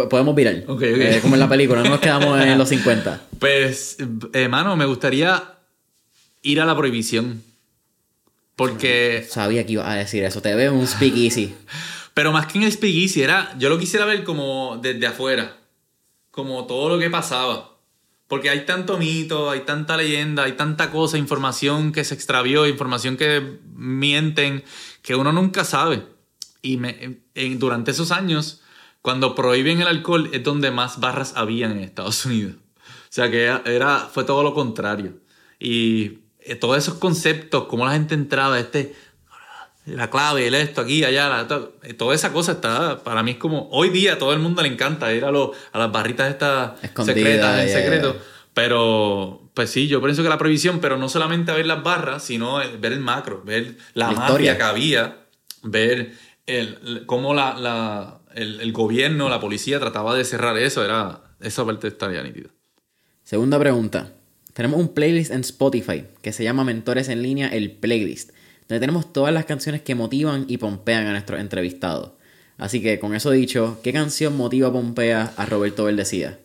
podemos 0.09 0.35
virar. 0.35 0.63
Ok, 0.67 0.69
ok. 0.69 0.83
Eh, 0.83 1.19
como 1.23 1.35
en 1.35 1.41
la 1.41 1.49
película, 1.49 1.83
no 1.83 1.91
nos 1.91 2.01
quedamos 2.01 2.41
en 2.41 2.59
los 2.59 2.69
50. 2.69 3.23
Pues, 3.39 3.99
eh, 4.33 4.49
mano, 4.49 4.77
me 4.77 4.87
gustaría 4.87 5.59
ir 6.43 6.61
a 6.61 6.65
la 6.65 6.77
prohibición. 6.77 7.43
Porque. 8.55 9.27
Sabía 9.29 9.67
que 9.67 9.73
iba 9.73 9.91
a 9.91 9.95
decir 9.95 10.25
eso. 10.25 10.41
Te 10.41 10.55
veo 10.55 10.73
en 10.73 10.79
un 10.79 10.87
speakeasy. 10.87 11.55
Pero 12.15 12.33
más 12.33 12.47
que 12.47 12.59
en 12.59 12.65
el 12.65 12.73
speakeasy, 12.73 13.23
era. 13.23 13.55
Yo 13.59 13.69
lo 13.69 13.79
quisiera 13.79 14.07
ver 14.07 14.25
como 14.25 14.79
desde 14.83 15.07
afuera. 15.07 15.57
Como 16.37 16.67
todo 16.67 16.91
lo 16.91 16.99
que 16.99 17.09
pasaba. 17.09 17.79
Porque 18.29 18.51
hay 18.51 18.67
tanto 18.67 18.99
mito, 18.99 19.51
hay 19.51 19.61
tanta 19.61 19.97
leyenda, 19.97 20.43
hay 20.43 20.53
tanta 20.53 20.91
cosa, 20.91 21.17
información 21.17 21.93
que 21.93 22.05
se 22.05 22.15
extravió, 22.15 22.67
información 22.67 23.17
que 23.17 23.59
mienten, 23.75 24.63
que 25.01 25.15
uno 25.15 25.33
nunca 25.33 25.65
sabe. 25.65 26.07
Y 26.61 26.77
me, 26.77 27.21
en, 27.35 27.59
durante 27.59 27.93
esos 27.93 28.11
años, 28.11 28.61
cuando 29.01 29.35
prohíben 29.35 29.81
el 29.81 29.87
alcohol, 29.87 30.29
es 30.35 30.45
donde 30.45 30.71
más 30.71 31.01
barras 31.01 31.33
habían 31.37 31.73
en 31.73 31.79
Estados 31.79 32.27
Unidos. 32.27 32.57
O 32.57 33.13
sea 33.17 33.31
que 33.31 33.45
era, 33.45 34.11
fue 34.13 34.25
todo 34.25 34.43
lo 34.43 34.53
contrario. 34.53 35.15
Y 35.59 36.19
eh, 36.41 36.55
todos 36.55 36.77
esos 36.77 36.99
conceptos, 36.99 37.65
cómo 37.65 37.87
la 37.87 37.93
gente 37.93 38.15
entraba, 38.15 38.61
este, 38.61 38.95
la 39.87 40.11
clave, 40.11 40.49
el 40.49 40.55
esto, 40.55 40.81
aquí, 40.81 41.05
allá, 41.05 41.47
eh, 41.85 41.95
toda 41.95 42.15
esa 42.15 42.33
cosa 42.33 42.53
está, 42.53 43.03
para 43.05 43.23
mí 43.23 43.33
es 43.33 43.37
como, 43.37 43.69
hoy 43.71 43.89
día 43.91 44.15
a 44.15 44.19
todo 44.19 44.33
el 44.33 44.41
mundo 44.41 44.63
le 44.63 44.69
encanta 44.69 45.13
ir 45.15 45.25
a, 45.25 45.29
a 45.29 45.79
las 45.79 45.93
barritas 45.93 46.31
estas 46.31 46.73
secretas, 47.05 47.63
en 47.63 47.69
secreto. 47.69 48.17
Pero, 48.53 49.51
pues 49.55 49.71
sí, 49.71 49.87
yo 49.87 50.01
pienso 50.01 50.23
que 50.23 50.29
la 50.29 50.39
prohibición, 50.39 50.81
pero 50.81 50.97
no 50.97 51.09
solamente 51.09 51.53
ver 51.53 51.67
las 51.67 51.83
barras, 51.83 52.25
sino 52.25 52.57
ver 52.57 52.93
el 52.93 53.01
macro, 53.01 53.43
ver 53.45 53.77
la, 53.95 54.11
mafia 54.11 54.57
que 54.57 54.63
había, 54.63 55.19
ver 55.63 56.15
el, 56.47 57.05
cómo 57.07 57.35
la, 57.35 57.55
la, 57.55 58.19
el, 58.35 58.61
el, 58.61 58.73
gobierno, 58.73 59.29
la 59.29 59.41
policía 59.41 59.79
trataba 59.79 60.17
de 60.17 60.25
cerrar 60.25 60.57
eso, 60.59 60.85
era, 60.85 61.21
esa 61.41 61.65
parte 61.65 61.89
estaría 61.89 62.23
nítida. 62.23 62.49
Segunda 63.23 63.59
pregunta. 63.59 64.13
Tenemos 64.53 64.81
un 64.81 64.95
playlist 64.95 65.33
en 65.33 65.43
Spotify 65.43 66.07
que 66.23 66.33
se 66.33 66.43
llama 66.43 66.65
Mentores 66.65 67.11
en 67.11 67.23
línea, 67.23 67.49
el 67.49 67.73
playlist, 67.73 68.31
donde 68.69 68.81
tenemos 68.81 69.13
todas 69.13 69.33
las 69.33 69.45
canciones 69.45 69.83
que 69.83 69.95
motivan 69.95 70.45
y 70.49 70.59
pompean 70.59 71.07
a 71.07 71.13
nuestros 71.13 71.41
entrevistados. 71.41 72.13
Así 72.59 72.81
que 72.81 72.99
con 72.99 73.15
eso 73.15 73.31
dicho, 73.31 73.79
¿qué 73.83 73.93
canción 73.93 74.37
motiva 74.37 74.73
pompea 74.73 75.33
a 75.37 75.47
Roberto 75.47 75.85
Verdecía? 75.85 76.39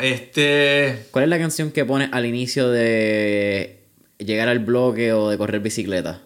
este... 0.00 1.06
¿Cuál 1.10 1.24
es 1.24 1.30
la 1.30 1.38
canción 1.38 1.72
que 1.72 1.84
pones 1.84 2.08
al 2.12 2.24
inicio 2.24 2.68
de 2.68 3.82
llegar 4.18 4.48
al 4.48 4.60
bloque 4.60 5.12
o 5.12 5.28
de 5.28 5.38
correr 5.38 5.60
bicicleta? 5.60 6.22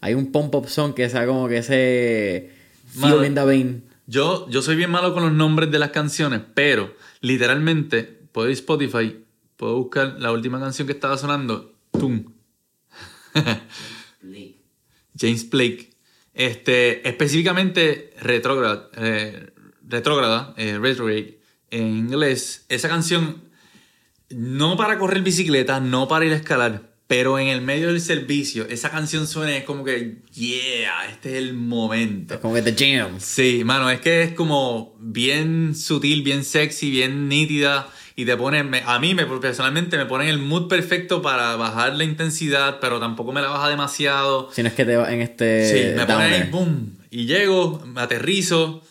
Hay 0.00 0.14
un 0.14 0.30
pump-up 0.30 0.68
song 0.68 0.94
que 0.94 1.08
sea 1.08 1.26
como 1.26 1.48
que 1.48 1.58
ese... 1.58 2.50
Feel 2.92 3.34
vein. 3.46 3.84
Yo, 4.06 4.48
yo 4.48 4.62
soy 4.62 4.76
bien 4.76 4.90
malo 4.90 5.12
con 5.14 5.22
los 5.22 5.32
nombres 5.32 5.70
de 5.70 5.78
las 5.78 5.90
canciones, 5.90 6.40
pero 6.54 6.94
literalmente 7.20 8.02
puedo 8.02 8.48
ir 8.48 8.52
a 8.52 8.54
Spotify, 8.54 9.24
puedo 9.56 9.76
buscar 9.76 10.16
la 10.18 10.32
última 10.32 10.58
canción 10.58 10.86
que 10.86 10.94
estaba 10.94 11.16
sonando, 11.16 11.74
Tum. 11.92 12.29
James 15.18 15.48
Blake. 15.50 15.90
Este, 16.34 17.06
específicamente 17.08 18.14
retrógrada, 18.20 18.88
eh, 18.96 19.50
retrógrada, 19.86 20.54
eh, 20.56 20.78
retrograde, 20.80 21.40
en 21.70 21.86
inglés, 21.86 22.64
esa 22.68 22.88
canción, 22.88 23.42
no 24.30 24.76
para 24.76 24.98
correr 24.98 25.22
bicicleta, 25.22 25.80
no 25.80 26.08
para 26.08 26.24
ir 26.24 26.32
a 26.32 26.36
escalar, 26.36 26.90
pero 27.06 27.38
en 27.38 27.48
el 27.48 27.60
medio 27.60 27.88
del 27.88 28.00
servicio, 28.00 28.66
esa 28.68 28.90
canción 28.90 29.26
suena 29.26 29.56
es 29.56 29.64
como 29.64 29.84
que, 29.84 30.22
yeah, 30.32 31.06
este 31.10 31.30
es 31.30 31.36
el 31.38 31.54
momento. 31.54 32.34
Es 32.34 32.40
como 32.40 32.54
que 32.54 32.62
the 32.62 32.72
jam. 32.72 33.18
Sí, 33.18 33.62
mano, 33.64 33.90
es 33.90 34.00
que 34.00 34.22
es 34.22 34.32
como 34.32 34.96
bien 35.00 35.74
sutil, 35.74 36.22
bien 36.22 36.44
sexy, 36.44 36.90
bien 36.90 37.28
nítida. 37.28 37.88
Y 38.16 38.24
te 38.24 38.36
pone, 38.36 38.82
a 38.84 38.98
mí 38.98 39.14
me, 39.14 39.26
personalmente 39.26 39.96
me 39.96 40.06
pone 40.06 40.24
en 40.24 40.30
el 40.30 40.38
mood 40.38 40.68
perfecto 40.68 41.22
para 41.22 41.56
bajar 41.56 41.94
la 41.94 42.04
intensidad, 42.04 42.78
pero 42.80 43.00
tampoco 43.00 43.32
me 43.32 43.40
la 43.40 43.48
baja 43.48 43.68
demasiado. 43.68 44.50
Si 44.52 44.62
no 44.62 44.68
es 44.68 44.74
que 44.74 44.84
te 44.84 44.96
va 44.96 45.12
en 45.12 45.20
este. 45.20 45.66
Sí, 45.66 45.96
me 45.96 46.06
pone 46.06 46.24
ahí, 46.24 46.48
boom. 46.50 46.98
Y 47.10 47.26
llego, 47.26 47.82
me 47.86 48.00
aterrizo, 48.00 48.82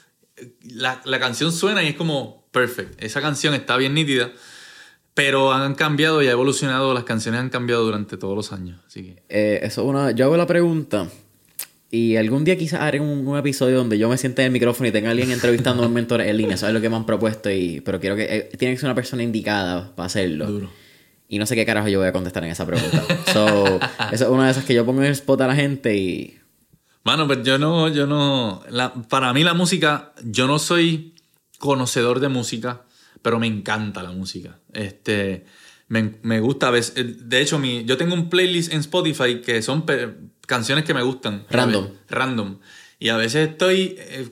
la, 0.64 1.02
la 1.06 1.20
canción 1.20 1.52
suena 1.52 1.84
y 1.84 1.88
es 1.88 1.96
como, 1.96 2.48
perfect. 2.52 3.02
Esa 3.02 3.22
canción 3.22 3.54
está 3.54 3.78
bien 3.78 3.94
nítida. 3.94 4.32
Pero 5.14 5.52
han 5.52 5.76
cambiado 5.76 6.22
y 6.24 6.28
ha 6.28 6.32
evolucionado, 6.32 6.94
las 6.94 7.04
canciones 7.04 7.42
han 7.42 7.50
cambiado 7.50 7.84
durante 7.84 8.16
todos 8.16 8.36
los 8.38 8.54
años. 8.54 8.80
Así 8.88 9.04
que... 9.04 9.24
Eh, 9.28 9.60
eso 9.64 9.84
una, 9.84 10.12
yo 10.12 10.26
hago 10.26 10.38
la 10.38 10.48
pregunta. 10.48 11.10
Y 11.92 12.18
algún 12.18 12.44
día 12.44 12.56
quizás 12.56 12.82
haré 12.82 13.00
un, 13.00 13.38
episodio 13.38 13.78
donde 13.78 13.98
yo 13.98 14.10
me 14.10 14.18
siente 14.18 14.44
en 14.44 14.48
el 14.48 14.52
micrófono 14.52 14.88
y 14.88 14.92
tenga 14.92 15.08
a 15.10 15.12
alguien 15.12 15.32
entrevistando 15.32 15.84
a 15.84 15.88
un 15.88 15.94
mentor 15.94 16.22
en 16.22 16.38
línea. 16.38 16.56
Eso 16.56 16.68
es 16.68 16.74
lo 16.74 16.82
que 16.82 16.90
me 16.90 16.96
han 16.96 17.06
propuesto. 17.06 17.50
Y, 17.50 17.82
pero 17.82 18.00
quiero 18.00 18.16
que. 18.16 18.24
Eh, 18.24 18.50
tiene 18.58 18.76
que 18.76 18.80
ser 18.80 18.88
una 18.88 18.96
persona 18.96 19.24
indicada 19.24 19.96
para 19.96 20.06
hacerlo. 20.06 20.46
Duro. 20.46 20.70
Y 21.28 21.40
no 21.40 21.46
sé 21.46 21.56
qué 21.56 21.66
carajo 21.66 21.88
yo 21.88 22.00
voy 22.00 22.08
a 22.08 22.12
contestar 22.14 22.44
en 22.44 22.52
esa 22.52 22.66
pregunta. 22.66 23.04
so, 23.34 23.80
eso 24.12 24.26
es 24.26 24.30
una 24.30 24.46
de 24.46 24.52
esas 24.52 24.66
que 24.66 24.76
yo 24.76 24.86
pongo 24.86 25.02
en 25.02 25.08
el 25.08 25.14
spot 25.14 25.42
a 25.42 25.48
la 25.48 25.56
gente 25.56 25.96
y. 25.96 26.38
Mano, 27.04 27.28
pero 27.28 27.42
yo 27.42 27.58
no. 27.58 27.88
Yo 27.88 28.06
no 28.06 28.64
para 29.10 29.34
mí 29.34 29.44
la 29.44 29.56
música. 29.56 30.14
Yo 30.24 30.46
no 30.46 30.60
soy 30.60 31.16
conocedor 31.58 32.20
de 32.20 32.30
música, 32.30 32.84
pero 33.24 33.40
me 33.40 33.48
encanta 33.48 34.04
la 34.04 34.12
música. 34.12 34.60
Este, 34.74 35.46
me, 35.88 36.18
me 36.22 36.40
gusta 36.40 36.68
a 36.68 36.72
veces. 36.72 37.28
De 37.28 37.42
hecho, 37.42 37.58
mi, 37.58 37.84
yo 37.86 37.98
tengo 37.98 38.14
un 38.14 38.30
playlist 38.30 38.72
en 38.74 38.82
Spotify 38.82 39.42
que 39.42 39.64
son 39.64 39.86
canciones 40.50 40.84
que 40.84 40.96
me 40.96 41.04
gustan. 41.04 41.46
Random. 41.50 41.88
random. 42.10 42.58
Y 42.98 43.10
a 43.10 43.18
veces 43.18 43.50
estoy 43.50 43.96
eh, 44.00 44.30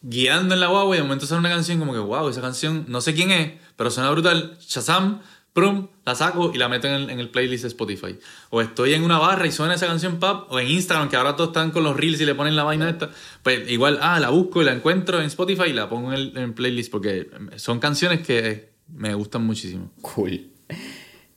guiando 0.00 0.54
en 0.54 0.60
la 0.60 0.68
guagua 0.68 0.96
y 0.96 0.98
de 0.98 1.04
momento 1.04 1.26
sale 1.26 1.40
una 1.40 1.50
canción 1.50 1.78
como 1.78 1.92
que, 1.92 1.98
wow, 1.98 2.28
esa 2.28 2.40
canción, 2.40 2.86
no 2.88 3.02
sé 3.02 3.14
quién 3.14 3.30
es, 3.30 3.52
pero 3.76 3.90
suena 3.90 4.10
brutal. 4.10 4.56
Shazam, 4.66 5.20
prum, 5.52 5.88
la 6.06 6.14
saco 6.14 6.52
y 6.54 6.58
la 6.58 6.70
meto 6.70 6.88
en 6.88 7.20
el, 7.20 7.28
playlist 7.28 7.64
de 7.64 7.68
Spotify. 7.68 8.18
O 8.48 8.62
estoy 8.62 8.94
en 8.94 9.04
una 9.04 9.18
barra 9.18 9.46
y 9.46 9.52
suena 9.52 9.74
esa 9.74 9.86
canción 9.86 10.18
pop, 10.18 10.50
o 10.50 10.58
en 10.58 10.68
Instagram, 10.68 11.10
que 11.10 11.16
ahora 11.16 11.36
todos 11.36 11.50
están 11.50 11.70
con 11.70 11.84
los 11.84 11.94
reels 11.94 12.18
y 12.22 12.24
le 12.24 12.34
ponen 12.34 12.56
la 12.56 12.64
vaina 12.64 12.88
esta. 12.88 13.10
Pues 13.42 13.70
igual, 13.70 13.98
ah, 14.00 14.18
la 14.18 14.30
busco 14.30 14.62
y 14.62 14.64
la 14.64 14.72
encuentro 14.72 15.20
en 15.20 15.26
Spotify 15.26 15.68
y 15.68 15.74
la 15.74 15.90
pongo 15.90 16.14
en 16.14 16.34
el 16.34 16.54
playlist 16.54 16.90
porque 16.90 17.28
son 17.56 17.78
canciones 17.78 18.26
que 18.26 18.70
me 18.88 19.12
gustan 19.12 19.44
muchísimo. 19.44 19.92
Cool. 20.00 20.48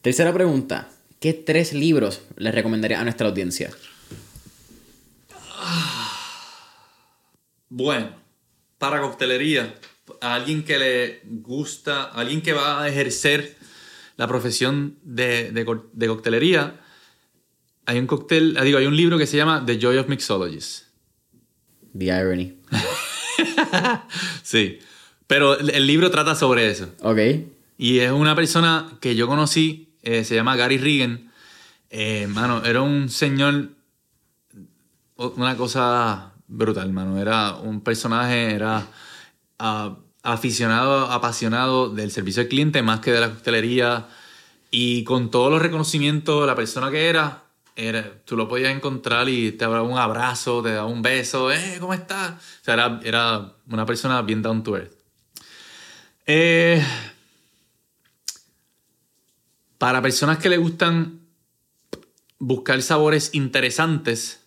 Tercera 0.02 0.34
pregunta. 0.34 0.90
¿Qué 1.20 1.34
tres 1.34 1.74
libros 1.74 2.22
le 2.38 2.52
recomendaría 2.52 3.00
a 3.00 3.04
nuestra 3.04 3.28
audiencia? 3.28 3.70
Bueno, 7.74 8.10
para 8.80 9.00
coctelería, 9.00 9.74
a 10.20 10.36
alguien 10.36 10.64
que 10.64 10.78
le 10.78 11.22
gusta, 11.24 12.04
a 12.04 12.20
alguien 12.20 12.42
que 12.42 12.52
va 12.52 12.84
a 12.84 12.90
ejercer 12.90 13.56
la 14.18 14.28
profesión 14.28 14.98
de, 15.04 15.52
de, 15.54 16.08
coctelería, 16.08 16.82
hay 17.86 17.98
un 17.98 18.08
cóctel, 18.08 18.58
ah, 18.60 18.66
digo, 18.66 18.78
hay 18.78 18.88
un 18.88 18.98
libro 18.98 19.18
que 19.18 19.26
se 19.26 19.38
llama 19.38 19.64
The 19.66 19.80
Joy 19.80 19.98
of 20.00 20.10
Mixologists. 20.10 20.92
The 21.98 22.06
Irony. 22.08 22.58
sí. 24.44 24.80
Pero 25.26 25.58
el 25.58 25.88
libro 25.88 26.12
trata 26.12 26.36
sobre 26.36 26.70
eso. 26.70 26.94
Ok. 27.04 27.20
Y 27.78 28.00
es 28.00 28.12
una 28.12 28.36
persona 28.36 28.98
que 29.00 29.16
yo 29.16 29.28
conocí, 29.28 29.96
eh, 30.04 30.26
se 30.26 30.36
llama 30.36 30.58
Gary 30.58 30.78
Regan. 30.78 31.32
Eh, 31.90 32.28
mano, 32.28 32.66
era 32.66 32.82
un 32.82 33.08
señor, 33.08 33.70
una 35.16 35.56
cosa 35.56 36.31
brutal, 36.52 36.92
mano. 36.92 37.20
Era 37.20 37.56
un 37.56 37.82
personaje, 37.82 38.54
era 38.54 38.88
uh, 39.60 39.96
aficionado, 40.22 41.12
apasionado 41.12 41.90
del 41.90 42.12
servicio 42.12 42.44
al 42.44 42.50
cliente 42.50 42.82
más 42.82 43.00
que 43.00 43.12
de 43.12 43.22
la 43.22 43.30
coctelería. 43.30 44.08
Y 44.70 45.04
con 45.04 45.32
todos 45.32 45.52
los 45.52 45.62
reconocimientos, 45.62 46.46
la 46.46 46.56
persona 46.56 46.92
que 46.92 47.10
era, 47.10 47.44
era, 47.76 48.22
tú 48.26 48.38
lo 48.38 48.48
podías 48.48 48.74
encontrar 48.74 49.28
y 49.28 49.52
te 49.52 49.66
daba 49.66 49.82
un 49.82 49.98
abrazo, 49.98 50.62
te 50.62 50.74
daba 50.74 50.88
un 50.88 51.02
beso, 51.02 51.52
¡eh, 51.52 51.78
¿cómo 51.80 51.94
estás? 51.94 52.32
O 52.32 52.64
sea, 52.64 52.76
era, 52.76 53.00
era 53.04 53.54
una 53.70 53.86
persona 53.86 54.22
bien 54.22 54.42
down 54.42 54.64
to 54.64 54.78
earth. 54.78 54.94
Eh, 56.26 56.82
para 59.78 60.02
personas 60.02 60.38
que 60.38 60.50
le 60.50 60.58
gustan 60.58 61.22
buscar 62.40 62.82
sabores 62.82 63.34
interesantes, 63.34 64.41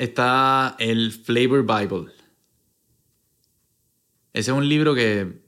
está 0.00 0.76
el 0.78 1.12
Flavor 1.12 1.62
Bible. 1.62 2.10
Ese 4.32 4.50
es 4.50 4.56
un 4.56 4.66
libro 4.66 4.94
que 4.94 5.42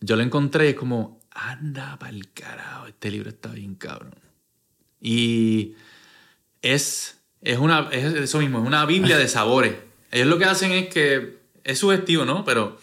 yo 0.00 0.16
lo 0.16 0.22
encontré 0.22 0.74
como, 0.74 1.22
anda 1.30 1.98
el 2.10 2.30
carajo, 2.32 2.86
este 2.86 3.10
libro 3.10 3.30
está 3.30 3.48
bien 3.52 3.74
cabrón. 3.74 4.14
Y 5.00 5.74
es, 6.60 7.18
es, 7.40 7.58
una, 7.58 7.88
es 7.92 8.04
eso 8.14 8.40
mismo, 8.40 8.58
es 8.58 8.66
una 8.66 8.84
Biblia 8.84 9.16
de 9.16 9.26
sabores. 9.26 9.74
Ellos 10.10 10.26
lo 10.26 10.36
que 10.36 10.44
hacen 10.44 10.72
es 10.72 10.92
que, 10.92 11.38
es 11.64 11.78
sugestivo, 11.78 12.26
¿no? 12.26 12.44
Pero 12.44 12.78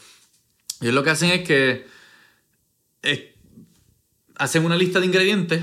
ellos 0.82 0.96
lo 0.96 1.04
que 1.04 1.12
hacen 1.12 1.30
es 1.30 1.48
que 1.48 1.86
hacen 4.38 4.66
una 4.66 4.76
lista 4.76 5.00
de 5.00 5.06
ingredientes 5.06 5.62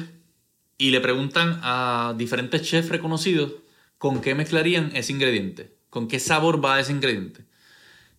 y 0.78 0.92
le 0.92 1.00
preguntan 1.00 1.58
a 1.64 2.14
diferentes 2.16 2.62
chefs 2.62 2.90
reconocidos 2.90 3.54
con 4.00 4.22
qué 4.22 4.34
mezclarían 4.34 4.92
ese 4.94 5.12
ingrediente, 5.12 5.74
con 5.90 6.08
qué 6.08 6.18
sabor 6.18 6.64
va 6.64 6.80
ese 6.80 6.90
ingrediente. 6.90 7.44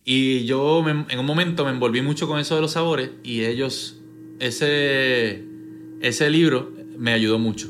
Y 0.04 0.44
yo 0.44 0.88
en 0.88 1.18
un 1.18 1.26
momento 1.26 1.64
me 1.64 1.72
envolví 1.72 2.02
mucho 2.02 2.28
con 2.28 2.38
eso 2.38 2.54
de 2.54 2.60
los 2.60 2.70
sabores 2.70 3.10
y 3.24 3.42
ellos, 3.42 3.96
ese, 4.38 5.44
ese 6.00 6.30
libro 6.30 6.72
me 6.96 7.12
ayudó 7.12 7.40
mucho. 7.40 7.68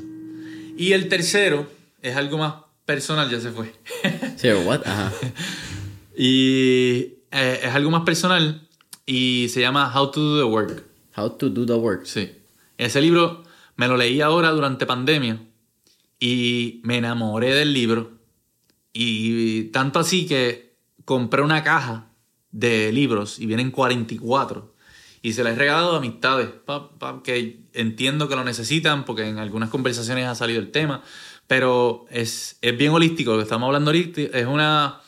Y 0.77 0.93
el 0.93 1.09
tercero 1.09 1.67
es 2.03 2.15
algo 2.15 2.37
más 2.37 2.57
personal, 2.85 3.31
ya 3.31 3.41
se 3.41 3.51
fue. 3.51 3.73
Sí, 4.37 4.49
what? 4.51 4.83
Ajá. 4.85 5.11
Y 6.15 7.15
eh, 7.31 7.61
es 7.63 7.75
algo 7.75 7.91
más 7.91 8.03
personal 8.03 8.69
y 9.07 9.47
se 9.49 9.63
llama 9.63 9.91
How 9.99 10.11
to 10.11 10.21
Do 10.21 10.37
the 10.37 10.45
Work. 10.45 10.85
How 11.17 11.31
to 11.31 11.49
do 11.49 11.65
the 11.65 11.73
work. 11.73 12.05
Sí. 12.05 12.31
Ese 12.77 13.01
libro 13.01 13.43
me 13.77 13.89
lo 13.89 13.97
leí 13.97 14.21
ahora 14.21 14.51
durante 14.51 14.85
pandemia 14.85 15.41
y 16.25 16.81
me 16.85 16.99
enamoré 16.99 17.53
del 17.53 17.73
libro. 17.73 18.13
Y 18.93 19.65
tanto 19.65 19.99
así 19.99 20.27
que 20.27 20.77
compré 21.05 21.43
una 21.43 21.65
caja 21.65 22.13
de 22.53 22.93
libros 22.93 23.41
y 23.41 23.47
vienen 23.47 23.71
44. 23.73 24.73
Y 25.23 25.33
se 25.33 25.43
las 25.43 25.55
he 25.55 25.57
regalado 25.57 25.95
a 25.95 25.99
amistades 25.99 26.49
pa- 26.65 26.91
pa- 26.99 27.23
que 27.25 27.61
entiendo 27.73 28.29
que 28.29 28.37
lo 28.37 28.45
necesitan 28.45 29.05
porque 29.05 29.29
en 29.29 29.39
algunas 29.39 29.69
conversaciones 29.71 30.27
ha 30.27 30.35
salido 30.35 30.61
el 30.61 30.71
tema. 30.71 31.03
Pero 31.47 32.07
es, 32.11 32.57
es 32.63 32.77
bien 32.79 32.93
holístico 32.93 33.33
lo 33.33 33.39
que 33.39 33.43
estamos 33.45 33.67
hablando 33.67 33.91
ahorita. 33.91 34.21
Es 34.21 34.47
una. 34.47 35.01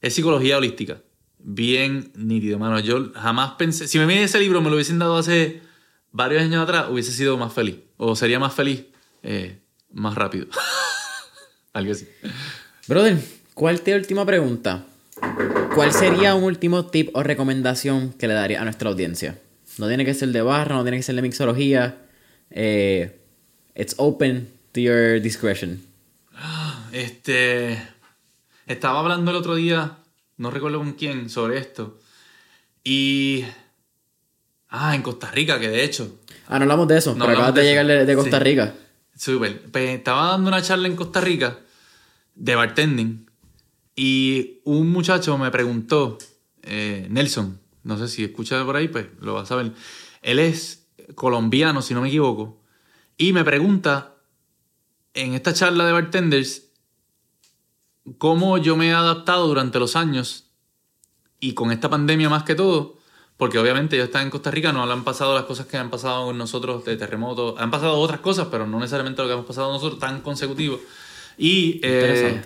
Es 0.00 0.14
psicología 0.14 0.56
holística. 0.58 1.02
Bien 1.38 2.10
nítido, 2.14 2.58
mano. 2.58 2.78
Yo 2.80 3.12
jamás 3.14 3.52
pensé. 3.58 3.86
Si 3.86 3.98
me 3.98 4.06
viene 4.06 4.22
ese 4.24 4.40
libro, 4.40 4.60
me 4.62 4.70
lo 4.70 4.76
hubiesen 4.76 4.98
dado 4.98 5.16
hace 5.18 5.60
varios 6.10 6.42
años 6.42 6.62
atrás, 6.62 6.86
hubiese 6.90 7.12
sido 7.12 7.36
más 7.36 7.52
feliz. 7.52 7.76
O 7.96 8.16
sería 8.16 8.38
más 8.38 8.54
feliz 8.54 8.84
eh, 9.22 9.60
más 9.94 10.14
rápido. 10.14 10.46
Algo 11.72 11.92
así. 11.92 12.08
Brother, 12.86 13.18
¿cuál 13.54 13.80
te 13.80 13.94
última 13.94 14.26
pregunta? 14.26 14.84
¿Cuál 15.74 15.92
sería 15.92 16.34
un 16.34 16.44
último 16.44 16.86
tip 16.86 17.10
o 17.14 17.22
recomendación 17.22 18.12
que 18.12 18.28
le 18.28 18.34
daría 18.34 18.60
a 18.60 18.64
nuestra 18.64 18.90
audiencia? 18.90 19.38
No 19.78 19.88
tiene 19.88 20.04
que 20.04 20.14
ser 20.14 20.28
de 20.28 20.42
barra, 20.42 20.76
no 20.76 20.82
tiene 20.82 20.98
que 20.98 21.02
ser 21.02 21.16
de 21.16 21.22
mixología. 21.22 21.98
Eh, 22.50 23.20
it's 23.74 23.94
open 23.98 24.52
to 24.72 24.80
your 24.80 25.20
discretion. 25.20 25.82
Este. 26.92 27.82
Estaba 28.66 29.00
hablando 29.00 29.32
el 29.32 29.36
otro 29.36 29.56
día, 29.56 29.96
no 30.36 30.52
recuerdo 30.52 30.78
con 30.78 30.92
quién, 30.92 31.28
sobre 31.28 31.58
esto. 31.58 31.98
Y. 32.84 33.44
Ah, 34.68 34.94
en 34.94 35.02
Costa 35.02 35.28
Rica, 35.32 35.58
que 35.58 35.68
de 35.68 35.82
hecho. 35.82 36.20
Ah, 36.46 36.58
no 36.58 36.64
hablamos 36.64 36.86
de 36.86 36.98
eso, 36.98 37.14
No 37.16 37.24
pero 37.26 37.38
acabas 37.38 37.54
de 37.54 37.62
de 37.62 37.66
llegar 37.68 37.86
de, 37.86 38.04
de 38.06 38.14
Costa 38.14 38.38
Sí. 38.38 38.44
Rica. 38.44 38.74
Súper. 39.16 39.70
Pues, 39.70 39.90
estaba 39.90 40.28
dando 40.28 40.48
una 40.48 40.62
charla 40.62 40.88
en 40.88 40.96
Costa 40.96 41.20
Rica 41.20 41.58
de 42.34 42.54
bartending. 42.54 43.30
Y 43.96 44.60
un 44.64 44.90
muchacho 44.90 45.38
me 45.38 45.50
preguntó, 45.50 46.18
eh, 46.62 47.06
Nelson, 47.10 47.60
no 47.84 47.96
sé 47.98 48.08
si 48.08 48.24
escucha 48.24 48.64
por 48.64 48.76
ahí, 48.76 48.88
pues 48.88 49.06
lo 49.20 49.34
vas 49.34 49.50
a 49.52 49.56
ver. 49.56 49.72
Él 50.22 50.38
es 50.38 50.86
colombiano, 51.14 51.82
si 51.82 51.94
no 51.94 52.00
me 52.00 52.08
equivoco. 52.08 52.60
Y 53.16 53.32
me 53.32 53.44
pregunta, 53.44 54.16
en 55.12 55.34
esta 55.34 55.54
charla 55.54 55.86
de 55.86 55.92
bartenders, 55.92 56.64
cómo 58.18 58.58
yo 58.58 58.76
me 58.76 58.88
he 58.88 58.92
adaptado 58.92 59.46
durante 59.46 59.78
los 59.78 59.96
años 59.96 60.50
y 61.38 61.54
con 61.54 61.70
esta 61.70 61.88
pandemia 61.88 62.28
más 62.28 62.42
que 62.42 62.54
todo, 62.54 62.98
porque 63.36 63.58
obviamente 63.58 63.96
ellos 63.96 64.06
están 64.06 64.22
en 64.22 64.30
Costa 64.30 64.50
Rica, 64.50 64.72
no 64.72 64.82
han 64.90 65.04
pasado 65.04 65.34
las 65.34 65.44
cosas 65.44 65.66
que 65.66 65.76
han 65.76 65.90
pasado 65.90 66.26
con 66.26 66.38
nosotros 66.38 66.84
de 66.84 66.96
terremotos, 66.96 67.54
han 67.58 67.70
pasado 67.70 67.98
otras 67.98 68.20
cosas, 68.20 68.48
pero 68.50 68.66
no 68.66 68.78
necesariamente 68.78 69.22
lo 69.22 69.28
que 69.28 69.34
hemos 69.34 69.46
pasado 69.46 69.72
nosotros 69.72 69.98
tan 69.98 70.20
consecutivo. 70.20 70.80
Y 71.36 71.80
eh, 71.82 72.40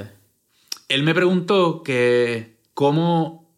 él 0.88 1.02
me 1.02 1.14
preguntó 1.14 1.82
que 1.82 2.56
cómo 2.72 3.48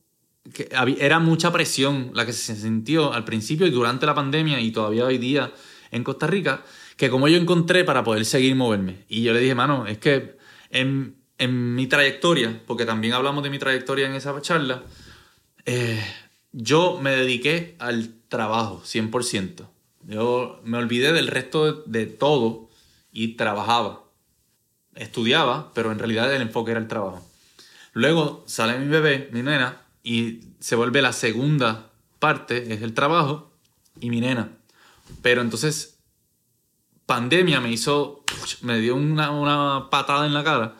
que 0.53 0.69
era 0.99 1.19
mucha 1.19 1.53
presión 1.53 2.11
la 2.15 2.27
que 2.27 2.33
se 2.33 2.57
sintió 2.57 3.13
al 3.13 3.25
principio 3.25 3.67
y 3.67 3.71
durante 3.71 4.07
la 4.07 4.15
pandemia 4.15 4.61
y 4.61 4.73
todavía 4.73 5.05
hoy 5.05 5.19
día 5.19 5.53
en 5.91 6.03
Costa 6.03 6.27
Rica, 6.27 6.65
que 6.97 7.11
como 7.11 7.29
yo 7.29 7.37
encontré 7.37 7.85
para 7.85 8.03
poder 8.03 8.25
seguir 8.25 8.55
moverme. 8.57 9.05
Y 9.09 9.23
yo 9.23 9.33
le 9.33 9.41
dije, 9.41 9.55
mano, 9.55 9.87
es 9.87 9.99
que 9.99 10.37
en, 10.71 11.17
en 11.39 11.75
mi 11.75 11.87
trayectoria, 11.87 12.63
porque 12.67 12.85
también 12.85 13.15
hablamos 13.15 13.43
de 13.43 13.51
mi 13.51 13.59
trayectoria 13.59 14.07
en 14.07 14.15
esa 14.15 14.41
charla, 14.41 14.83
eh, 15.67 16.03
yo 16.53 16.99
me 17.01 17.11
dediqué 17.11 17.77
al 17.79 18.15
trabajo 18.29 18.83
100%. 18.85 19.67
Yo 20.07 20.61
me 20.65 20.79
olvidé 20.79 21.13
del 21.13 21.29
resto 21.29 21.85
de, 21.85 22.07
todo 22.07 22.69
y 23.13 23.35
trabajaba. 23.35 24.05
Estudiaba, 24.95 25.73
pero 25.75 25.93
en 25.93 25.99
realidad 25.99 26.35
el 26.35 26.43
enfoque 26.43 26.73
era 26.73 26.81
el 26.81 26.89
trabajo. 26.89 27.27
Luego 27.93 28.45
sale 28.47 28.79
mi 28.79 28.87
bebé, 28.87 29.29
mi 29.33 29.43
nena, 29.43 29.83
y 30.03 30.41
se 30.59 30.77
vuelve 30.77 31.03
la 31.03 31.13
segunda 31.13 31.91
parte, 32.19 32.73
es 32.73 32.83
el 32.83 32.95
trabajo 32.95 33.53
y 34.01 34.11
mi 34.11 34.21
nena. 34.21 34.51
Pero 35.23 35.43
entonces, 35.43 35.99
pandemia 37.07 37.61
me 37.61 37.71
hizo, 37.71 38.25
me 38.63 38.79
dio 38.79 38.97
una 38.97 39.89
patada 39.91 40.27
en 40.27 40.35
la 40.35 40.45
cara 40.45 40.77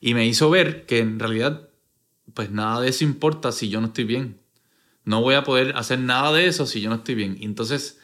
y 0.00 0.14
me 0.14 0.26
hizo 0.26 0.50
ver 0.50 0.86
que 0.86 0.98
en 0.98 1.18
realidad, 1.18 1.68
pues 2.34 2.50
nada 2.50 2.80
de 2.80 2.88
eso 2.88 3.04
importa 3.04 3.52
si 3.52 3.68
yo 3.68 3.80
no 3.80 3.88
estoy 3.88 4.04
bien. 4.04 4.41
No 5.04 5.20
voy 5.20 5.34
a 5.34 5.42
poder 5.44 5.76
hacer 5.76 5.98
nada 5.98 6.32
de 6.32 6.46
eso 6.46 6.66
si 6.66 6.80
yo 6.80 6.88
no 6.90 6.96
estoy 6.96 7.14
bien. 7.14 7.36
Y 7.40 7.44
entonces, 7.44 7.98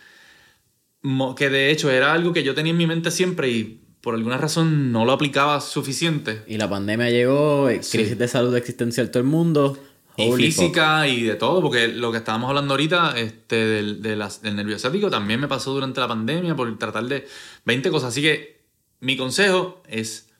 que 1.36 1.48
de 1.50 1.70
hecho 1.70 1.90
era 1.90 2.12
algo 2.12 2.32
que 2.32 2.42
yo 2.42 2.54
tenía 2.54 2.72
en 2.72 2.76
mi 2.78 2.86
mente 2.86 3.10
siempre 3.10 3.48
y 3.50 3.82
por 4.00 4.14
alguna 4.14 4.36
razón 4.38 4.92
no 4.92 5.04
lo 5.04 5.12
aplicaba 5.12 5.60
suficiente. 5.60 6.42
Y 6.46 6.56
la 6.56 6.68
pandemia 6.68 7.10
llegó, 7.10 7.68
eh, 7.68 7.82
Sí. 7.82 7.98
crisis 7.98 8.18
de 8.18 8.28
salud 8.28 8.54
existencial 8.56 9.10
todo 9.10 9.22
el 9.22 9.28
mundo. 9.28 9.78
Y 10.16 10.26
fuck. 10.30 10.36
física 10.36 11.06
y 11.06 11.22
de 11.22 11.36
todo, 11.36 11.62
porque 11.62 11.86
lo 11.86 12.10
que 12.10 12.18
estábamos 12.18 12.48
hablando 12.48 12.74
ahorita 12.74 13.16
este, 13.16 13.54
del, 13.54 14.02
de 14.02 14.16
las- 14.16 14.42
del 14.42 14.56
nervio 14.56 14.76
también 15.10 15.38
me 15.38 15.46
pasó 15.46 15.72
durante 15.72 16.00
la 16.00 16.08
pandemia 16.08 16.56
por 16.56 16.76
tratar 16.76 17.04
de 17.04 17.24
20 17.64 17.88
cosas. 17.90 18.08
Así 18.08 18.22
que 18.22 18.60
mi 18.98 19.16
consejo 19.16 19.80
es, 19.86 20.30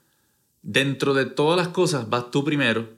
dentro 0.62 1.14
de 1.14 1.26
todas 1.26 1.56
las 1.56 1.68
cosas, 1.68 2.10
vas 2.10 2.32
tú 2.32 2.43
primero 2.44 2.89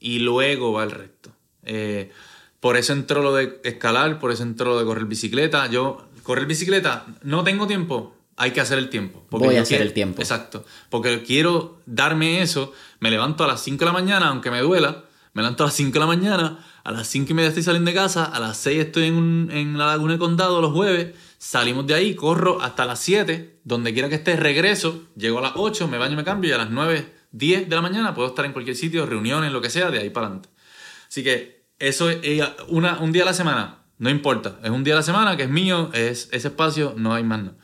y 0.00 0.18
luego 0.18 0.72
va 0.72 0.82
el 0.82 0.90
resto. 0.90 1.30
Eh, 1.62 2.10
por 2.60 2.76
eso 2.76 2.92
entró 2.92 3.22
lo 3.22 3.34
de 3.34 3.60
escalar, 3.64 4.18
por 4.18 4.30
eso 4.32 4.42
entró 4.42 4.70
lo 4.72 4.78
de 4.78 4.84
correr 4.84 5.04
bicicleta. 5.06 5.66
Yo, 5.68 6.08
correr 6.22 6.46
bicicleta, 6.46 7.06
no 7.22 7.44
tengo 7.44 7.66
tiempo, 7.66 8.14
hay 8.36 8.50
que 8.52 8.60
hacer 8.60 8.78
el 8.78 8.88
tiempo. 8.90 9.24
Voy 9.30 9.56
a 9.56 9.62
hacer 9.62 9.78
quiero- 9.78 9.84
el 9.84 9.92
tiempo. 9.92 10.20
Exacto. 10.22 10.64
Porque 10.90 11.22
quiero 11.22 11.78
darme 11.86 12.42
eso. 12.42 12.72
Me 13.00 13.10
levanto 13.10 13.44
a 13.44 13.46
las 13.46 13.60
5 13.62 13.80
de 13.80 13.86
la 13.86 13.92
mañana, 13.92 14.28
aunque 14.28 14.50
me 14.50 14.60
duela. 14.60 15.04
Me 15.34 15.42
levanto 15.42 15.62
a 15.64 15.66
las 15.66 15.74
5 15.74 15.92
de 15.94 16.00
la 16.00 16.06
mañana. 16.06 16.64
A 16.84 16.90
las 16.92 17.06
5 17.08 17.30
y 17.32 17.34
media 17.34 17.48
estoy 17.48 17.62
saliendo 17.62 17.90
de 17.90 17.96
casa. 17.96 18.24
A 18.24 18.38
las 18.40 18.56
6 18.58 18.80
estoy 18.86 19.04
en, 19.04 19.14
un- 19.14 19.50
en 19.52 19.76
la 19.78 19.86
Laguna 19.86 20.12
de 20.14 20.18
Condado 20.18 20.60
los 20.60 20.72
jueves. 20.72 21.14
Salimos 21.38 21.86
de 21.86 21.94
ahí, 21.94 22.14
corro 22.14 22.60
hasta 22.62 22.84
las 22.86 22.98
7. 23.00 23.60
Donde 23.64 23.92
quiera 23.92 24.08
que 24.08 24.16
esté, 24.16 24.36
regreso. 24.36 25.02
Llego 25.16 25.38
a 25.38 25.42
las 25.42 25.52
8, 25.56 25.86
me 25.88 25.98
baño, 25.98 26.16
me 26.16 26.24
cambio. 26.24 26.50
Y 26.50 26.52
a 26.54 26.58
las 26.58 26.70
9, 26.70 27.12
10 27.32 27.68
de 27.68 27.74
la 27.76 27.82
mañana 27.82 28.14
puedo 28.14 28.28
estar 28.28 28.44
en 28.44 28.52
cualquier 28.52 28.76
sitio, 28.76 29.04
reuniones, 29.06 29.52
lo 29.52 29.60
que 29.60 29.70
sea, 29.70 29.90
de 29.90 29.98
ahí 29.98 30.10
para 30.10 30.26
adelante. 30.26 30.48
Así 31.08 31.22
que 31.24 31.57
eso 31.78 32.10
es 32.10 32.18
eh, 32.22 32.42
una, 32.68 32.98
un 33.00 33.12
día 33.12 33.22
a 33.22 33.26
la 33.26 33.34
semana. 33.34 33.76
No 33.98 34.10
importa. 34.10 34.56
Es 34.62 34.70
un 34.70 34.84
día 34.84 34.94
a 34.94 34.98
la 34.98 35.02
semana 35.02 35.36
que 35.36 35.44
es 35.44 35.50
mío. 35.50 35.90
Es 35.92 36.28
ese 36.32 36.48
espacio, 36.48 36.94
no 36.96 37.14
hay 37.14 37.24
más 37.24 37.40
nada. 37.40 37.54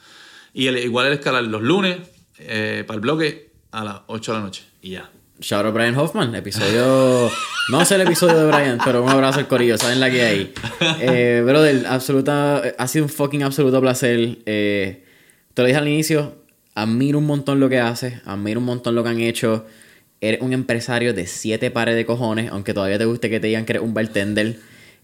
Y 0.53 0.67
el- 0.67 0.79
igual 0.79 1.07
el 1.07 1.13
escalar 1.15 1.45
los 1.45 1.63
lunes 1.63 1.99
eh, 2.39 2.85
para 2.87 2.97
el 2.97 3.01
bloque 3.01 3.53
a 3.71 3.85
las 3.85 3.97
8 4.07 4.33
de 4.33 4.39
la 4.39 4.45
noche. 4.45 4.65
Y 4.83 4.91
ya. 4.91 5.11
Shout 5.41 5.65
out 5.67 5.75
Brian 5.75 5.97
Hoffman, 5.97 6.33
episodio. 6.35 7.29
no 7.71 7.85
sé 7.85 7.97
el 7.97 8.03
episodio 8.03 8.39
de 8.39 8.47
Brian, 8.47 8.79
pero 8.85 9.03
un 9.03 9.11
abrazo 9.11 9.41
al 9.41 9.49
corillo, 9.49 9.77
saben 9.77 9.99
la 9.99 10.09
que 10.11 10.23
hay. 10.23 10.55
Eh, 11.01 11.43
brother, 11.45 11.87
absoluta, 11.89 12.59
ha 12.79 12.87
sido 12.89 13.05
un 13.07 13.09
fucking 13.11 13.43
absoluto 13.43 13.81
placer. 13.81 14.39
Eh, 14.47 15.05
te 15.53 15.63
lo 15.63 15.67
dije 15.67 15.79
al 15.79 15.89
inicio, 15.89 16.37
admiro 16.77 17.19
un 17.19 17.27
montón 17.27 17.59
lo 17.59 17.69
que 17.69 17.81
haces, 17.81 18.21
admiro 18.27 18.61
un 18.61 18.67
montón 18.67 18.95
lo 18.95 19.03
que 19.03 19.09
han 19.11 19.21
hecho. 19.21 19.67
Eres 20.27 20.41
un 20.41 20.55
empresario 20.55 21.13
de 21.13 21.27
siete 21.27 21.71
pares 21.71 21.97
de 21.97 22.07
cojones, 22.07 22.51
aunque 22.51 22.73
todavía 22.73 22.97
te 22.97 23.05
guste 23.05 23.29
que 23.29 23.41
te 23.41 23.49
digan 23.49 23.67
que 23.67 23.73
eres 23.73 23.83
un 23.83 23.93
bartender. 23.93 24.59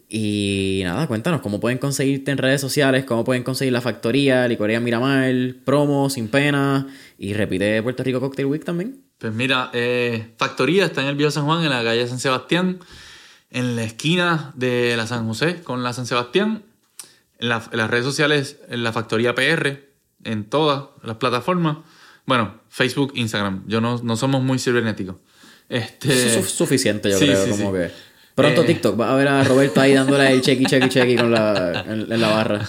Y 0.09 0.81
nada, 0.85 1.07
cuéntanos 1.07 1.43
cómo 1.43 1.61
pueden 1.61 1.77
conseguirte 1.77 2.31
en 2.31 2.39
redes 2.39 2.63
sociales, 2.63 3.05
cómo 3.05 3.23
pueden 3.23 3.43
conseguir 3.43 3.75
la 3.75 3.83
factoría, 3.83 4.49
Licorería 4.49 4.81
Miramar, 4.81 5.31
promo, 5.67 6.09
sin 6.09 6.29
pena. 6.29 6.87
Y 7.19 7.35
repite 7.35 7.83
Puerto 7.83 8.03
Rico 8.03 8.19
Cocktail 8.19 8.47
Week 8.47 8.65
también. 8.65 9.03
Pues 9.19 9.35
mira, 9.35 9.69
eh, 9.75 10.33
Factoría 10.39 10.87
está 10.87 11.03
en 11.03 11.09
el 11.09 11.17
Viejo 11.17 11.31
San 11.31 11.45
Juan, 11.45 11.63
en 11.65 11.69
la 11.69 11.85
calle 11.85 12.09
San 12.09 12.19
Sebastián, 12.19 12.79
en 13.51 13.77
la 13.77 13.85
esquina 13.85 14.53
de 14.55 14.97
la 14.97 15.07
San 15.07 15.27
José 15.27 15.63
con 15.63 15.83
la 15.83 15.93
San 15.93 16.07
Sebastián. 16.07 16.63
En 17.39 17.51
las 17.51 17.91
redes 17.91 18.07
sociales, 18.07 18.59
en 18.71 18.83
la 18.83 18.93
Factoría 18.95 19.35
PR, 19.35 19.85
en 20.25 20.45
todas 20.45 20.85
las 21.03 21.17
plataformas. 21.17 21.77
Bueno, 22.31 22.61
Facebook, 22.69 23.11
Instagram. 23.17 23.65
Yo 23.67 23.81
no, 23.81 23.99
no 24.05 24.17
somos 24.17 24.41
muy 24.41 24.61
cibernéticos. 24.61 25.17
Este, 25.69 26.13
Eso 26.29 26.39
es 26.39 26.49
suficiente, 26.51 27.11
yo 27.11 27.19
sí, 27.19 27.25
creo. 27.27 27.45
sí, 27.45 27.51
como 27.51 27.73
sí. 27.73 27.79
que. 27.79 27.91
Pronto 28.37 28.63
Eh. 28.63 28.67
TikTok. 28.67 29.01
Va 29.01 29.13
a 29.13 29.17
ver 29.17 29.27
a 29.27 29.43
Roberto 29.43 29.81
ahí 29.81 29.95
dándole 29.95 30.31
el 30.31 30.41
chequi, 30.41 30.65
chequi, 30.65 30.89
chequi 30.89 31.17
con 31.17 31.33
la, 31.33 31.85
en, 31.89 32.13
en 32.13 32.21
la 32.21 32.29
barra. 32.29 32.69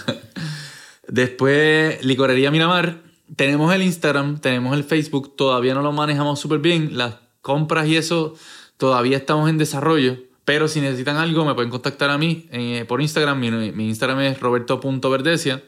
Después, 1.06 2.04
Licorería 2.04 2.50
Miramar. 2.50 3.02
Tenemos 3.36 3.72
el 3.72 3.82
Instagram, 3.82 4.40
tenemos 4.40 4.76
el 4.76 4.82
Facebook. 4.82 5.36
Todavía 5.36 5.74
no 5.74 5.82
lo 5.82 5.92
manejamos 5.92 6.40
súper 6.40 6.58
bien. 6.58 6.98
Las 6.98 7.14
compras 7.40 7.86
y 7.86 7.96
eso 7.96 8.34
todavía 8.78 9.16
estamos 9.16 9.48
en 9.48 9.58
desarrollo. 9.58 10.16
Pero 10.44 10.66
si 10.66 10.80
necesitan 10.80 11.18
algo, 11.18 11.44
me 11.44 11.54
pueden 11.54 11.70
contactar 11.70 12.10
a 12.10 12.18
mí 12.18 12.48
eh, 12.50 12.84
por 12.88 13.00
Instagram. 13.00 13.38
Mi, 13.38 13.50
mi 13.52 13.88
Instagram 13.88 14.22
es 14.22 14.40
roberto.verdesia. 14.40 15.62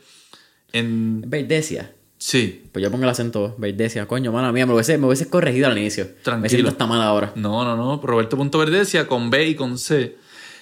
En... 0.73 1.23
Verdesia. 1.25 1.93
Sí, 2.27 2.63
Pues 2.73 2.83
yo 2.83 2.91
pongo 2.91 3.05
el 3.05 3.11
acento 3.11 3.55
Verdesia. 3.59 4.07
Coño, 4.07 4.33
mano 4.33 4.51
mía, 4.51 4.65
me 4.65 4.73
hubiese, 4.73 4.97
me 4.97 5.07
hubiese 5.07 5.29
corregido 5.29 5.67
al 5.67 5.77
inicio. 5.77 6.07
Me 6.07 6.23
Tranquilo. 6.23 6.49
siento 6.49 6.69
hasta 6.71 6.87
mal 6.87 7.03
ahora. 7.03 7.33
No, 7.35 7.65
no, 7.67 7.77
no. 7.77 8.01
Roberto.verdesia 8.03 9.07
con 9.07 9.29
B 9.29 9.47
y 9.49 9.55
con 9.55 9.77
C. 9.77 10.17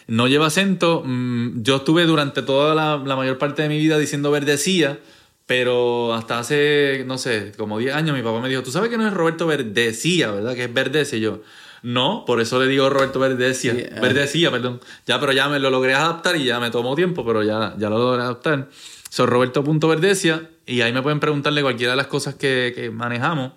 no 0.08 0.26
lleva 0.26 0.46
acento. 0.48 1.04
Mm, 1.06 1.62
yo 1.62 1.76
estuve 1.76 2.04
durante 2.04 2.42
toda 2.42 2.74
la, 2.74 2.96
la 3.06 3.14
mayor 3.14 3.38
parte 3.38 3.62
de 3.62 3.68
mi 3.68 3.78
vida 3.78 3.96
diciendo 3.96 4.32
verdecía, 4.32 4.98
pero 5.46 6.12
hasta 6.14 6.40
hace, 6.40 7.04
no 7.06 7.16
sé, 7.16 7.52
como 7.56 7.78
10 7.78 7.94
años 7.94 8.16
mi 8.16 8.24
papá 8.24 8.40
me 8.40 8.48
dijo, 8.48 8.64
tú 8.64 8.72
sabes 8.72 8.90
que 8.90 8.98
no 8.98 9.06
es 9.06 9.14
Roberto 9.14 9.46
Verdecía, 9.46 10.32
¿verdad? 10.32 10.56
Que 10.56 10.64
es 10.64 10.74
Verdece. 10.74 11.18
Y 11.18 11.20
yo, 11.20 11.42
no, 11.84 12.24
por 12.26 12.40
eso 12.40 12.60
le 12.60 12.66
digo 12.66 12.90
Roberto 12.90 13.20
Verdecía. 13.20 13.72
Sí, 13.72 13.84
ah. 13.88 14.00
Verdecía, 14.00 14.50
perdón. 14.50 14.80
Ya, 15.06 15.20
pero 15.20 15.30
ya 15.30 15.48
me 15.48 15.60
lo 15.60 15.70
logré 15.70 15.94
adaptar 15.94 16.34
y 16.34 16.44
ya 16.44 16.58
me 16.58 16.72
tomó 16.72 16.96
tiempo, 16.96 17.24
pero 17.24 17.44
ya, 17.44 17.76
ya 17.78 17.88
lo 17.88 17.98
logré 18.00 18.22
adaptar. 18.24 18.68
Soy 19.10 19.26
Roberto.verdecia 19.26 20.48
y 20.66 20.80
ahí 20.80 20.92
me 20.92 21.02
pueden 21.02 21.20
preguntarle 21.20 21.62
cualquiera 21.62 21.92
de 21.92 21.96
las 21.96 22.06
cosas 22.06 22.34
que, 22.34 22.72
que 22.74 22.90
manejamos 22.90 23.52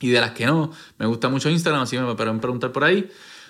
y 0.00 0.08
de 0.08 0.20
las 0.20 0.32
que 0.32 0.46
no. 0.46 0.72
Me 0.98 1.06
gusta 1.06 1.28
mucho 1.28 1.50
Instagram, 1.50 1.82
así 1.82 1.98
me 1.98 2.14
pueden 2.14 2.40
preguntar 2.40 2.72
por 2.72 2.84
ahí. 2.84 3.08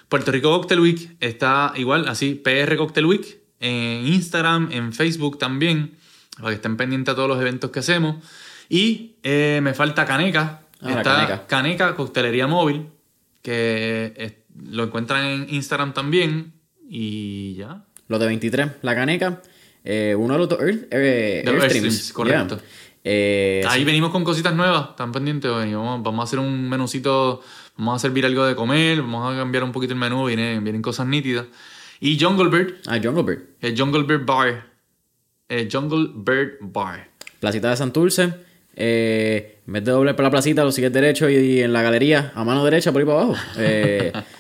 Puerto 0.09 0.33
Rico 0.33 0.51
Cocktail 0.51 0.81
Week 0.81 1.17
está 1.21 1.73
igual, 1.77 2.09
así, 2.09 2.35
PR 2.35 2.77
Cocktail 2.77 3.07
Week, 3.07 3.39
en 3.61 4.07
Instagram, 4.07 4.71
en 4.73 4.93
Facebook 4.93 5.39
también, 5.39 5.97
para 6.37 6.51
que 6.51 6.55
estén 6.55 6.77
pendientes 6.77 7.13
a 7.13 7.15
todos 7.15 7.29
los 7.29 7.41
eventos 7.41 7.71
que 7.71 7.81
hacemos. 7.81 8.17
Y 8.71 9.17
eh, 9.23 9.61
me 9.63 9.75
falta 9.75 10.05
Caneca, 10.05 10.63
Ah, 10.81 10.91
está 10.91 11.15
Caneca. 11.15 11.47
Caneca. 11.47 11.97
Coctelería 11.97 12.47
Móvil, 12.47 12.87
que 13.43 14.45
lo 14.65 14.85
encuentran 14.85 15.25
en 15.25 15.55
Instagram 15.55 15.93
también. 15.93 16.53
Y 16.89 17.55
ya. 17.55 17.85
Los 18.07 18.21
de 18.21 18.27
23, 18.27 18.71
la 18.83 18.95
caneca. 18.95 19.43
Eh, 19.85 20.15
uno 20.17 20.35
de 20.35 20.39
los 20.39 20.49
dos 20.49 20.61
Earth, 20.61 20.87
eh, 20.91 21.43
De 21.45 21.53
los 21.53 21.63
Airstreams, 21.63 22.13
correcto. 22.13 22.57
yeah. 22.57 22.65
Eh, 23.05 23.63
Ahí 23.69 23.81
sí. 23.81 23.85
venimos 23.85 24.11
con 24.11 24.25
cositas 24.25 24.55
nuevas, 24.55 24.91
están 24.91 25.13
pendientes. 25.13 25.51
hoy. 25.51 25.73
Vamos, 25.73 26.03
vamos 26.03 26.21
a 26.21 26.25
hacer 26.25 26.39
un 26.39 26.69
menucito, 26.69 27.41
vamos 27.77 27.97
a 27.97 27.99
servir 28.01 28.27
algo 28.27 28.45
de 28.45 28.55
comer, 28.55 29.01
vamos 29.01 29.33
a 29.33 29.37
cambiar 29.39 29.65
un 29.65 29.73
poquito 29.73 29.95
el 29.95 29.99
menú, 29.99 30.27
vienen, 30.27 30.63
vienen 30.65 30.83
cosas 30.83 31.07
nítidas. 31.07 31.47
Y 32.01 32.19
Jungle 32.21 32.49
Bird, 32.51 32.75
Ah, 32.87 32.99
Jungle 33.03 33.23
Bird. 33.23 33.43
el 33.61 33.79
Jungle 33.79 34.03
Bird 34.03 34.25
Bar. 34.27 34.67
El 35.49 35.69
Jungle 35.73 36.11
Bird 36.15 36.59
Bar. 36.61 37.09
Placita 37.41 37.71
de 37.71 37.77
Santurce. 37.77 38.35
Eh, 38.81 39.59
en 39.67 39.73
vez 39.73 39.85
de 39.85 39.91
doblar 39.91 40.15
por 40.15 40.25
la 40.25 40.31
placita, 40.31 40.63
lo 40.63 40.71
sigues 40.71 40.93
derecho 40.93 41.29
y, 41.29 41.61
en 41.63 41.73
la 41.73 41.83
galería, 41.83 42.31
a 42.35 42.45
mano 42.45 42.65
derecha, 42.65 42.93
por 42.93 43.01
ahí 43.01 43.07
para 43.07 43.21
abajo. 43.23 43.37
Eh, 43.57 44.13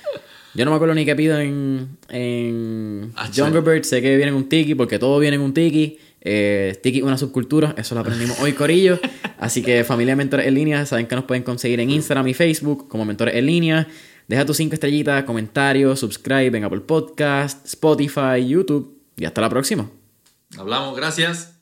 yo 0.58 0.64
no 0.64 0.72
me 0.72 0.74
acuerdo 0.74 0.94
ni 0.94 1.04
qué 1.04 1.14
pido 1.14 1.38
en, 1.38 1.96
en 2.08 3.12
Ah, 3.14 3.30
Jungle 3.34 3.60
Bird. 3.60 3.84
Sé 3.84 4.02
que 4.02 4.16
viene 4.16 4.30
en 4.30 4.34
un 4.34 4.48
tiki, 4.48 4.74
porque 4.74 4.98
todo 4.98 5.18
viene 5.20 5.36
en 5.36 5.42
un 5.42 5.54
tiki. 5.54 5.98
Eh, 6.20 6.76
tiki 6.82 6.98
es 6.98 7.04
una 7.04 7.16
subcultura, 7.16 7.76
eso 7.78 7.94
lo 7.94 8.00
aprendimos 8.00 8.40
hoy, 8.40 8.52
Corillo. 8.54 8.98
Así 9.38 9.62
que, 9.62 9.84
familia 9.84 10.12
de 10.12 10.16
Mentores 10.16 10.46
en 10.48 10.54
Línea, 10.54 10.84
saben 10.84 11.06
que 11.06 11.14
nos 11.14 11.24
pueden 11.24 11.44
conseguir 11.44 11.78
en 11.78 11.90
Instagram 11.90 12.26
y 12.26 12.34
Facebook 12.34 12.88
como 12.88 13.04
Mentores 13.04 13.36
en 13.36 13.46
Línea. 13.46 13.86
Deja 14.26 14.44
tus 14.44 14.56
cinco 14.56 14.74
estrellitas, 14.74 15.22
comentarios, 15.22 16.00
subscribe 16.00 16.58
en 16.58 16.64
Apple 16.64 16.80
Podcast, 16.80 17.64
Spotify, 17.64 18.44
YouTube. 18.46 18.98
Y 19.16 19.24
hasta 19.24 19.40
la 19.40 19.48
próxima. 19.48 19.88
Hablamos, 20.58 20.96
gracias. 20.96 21.57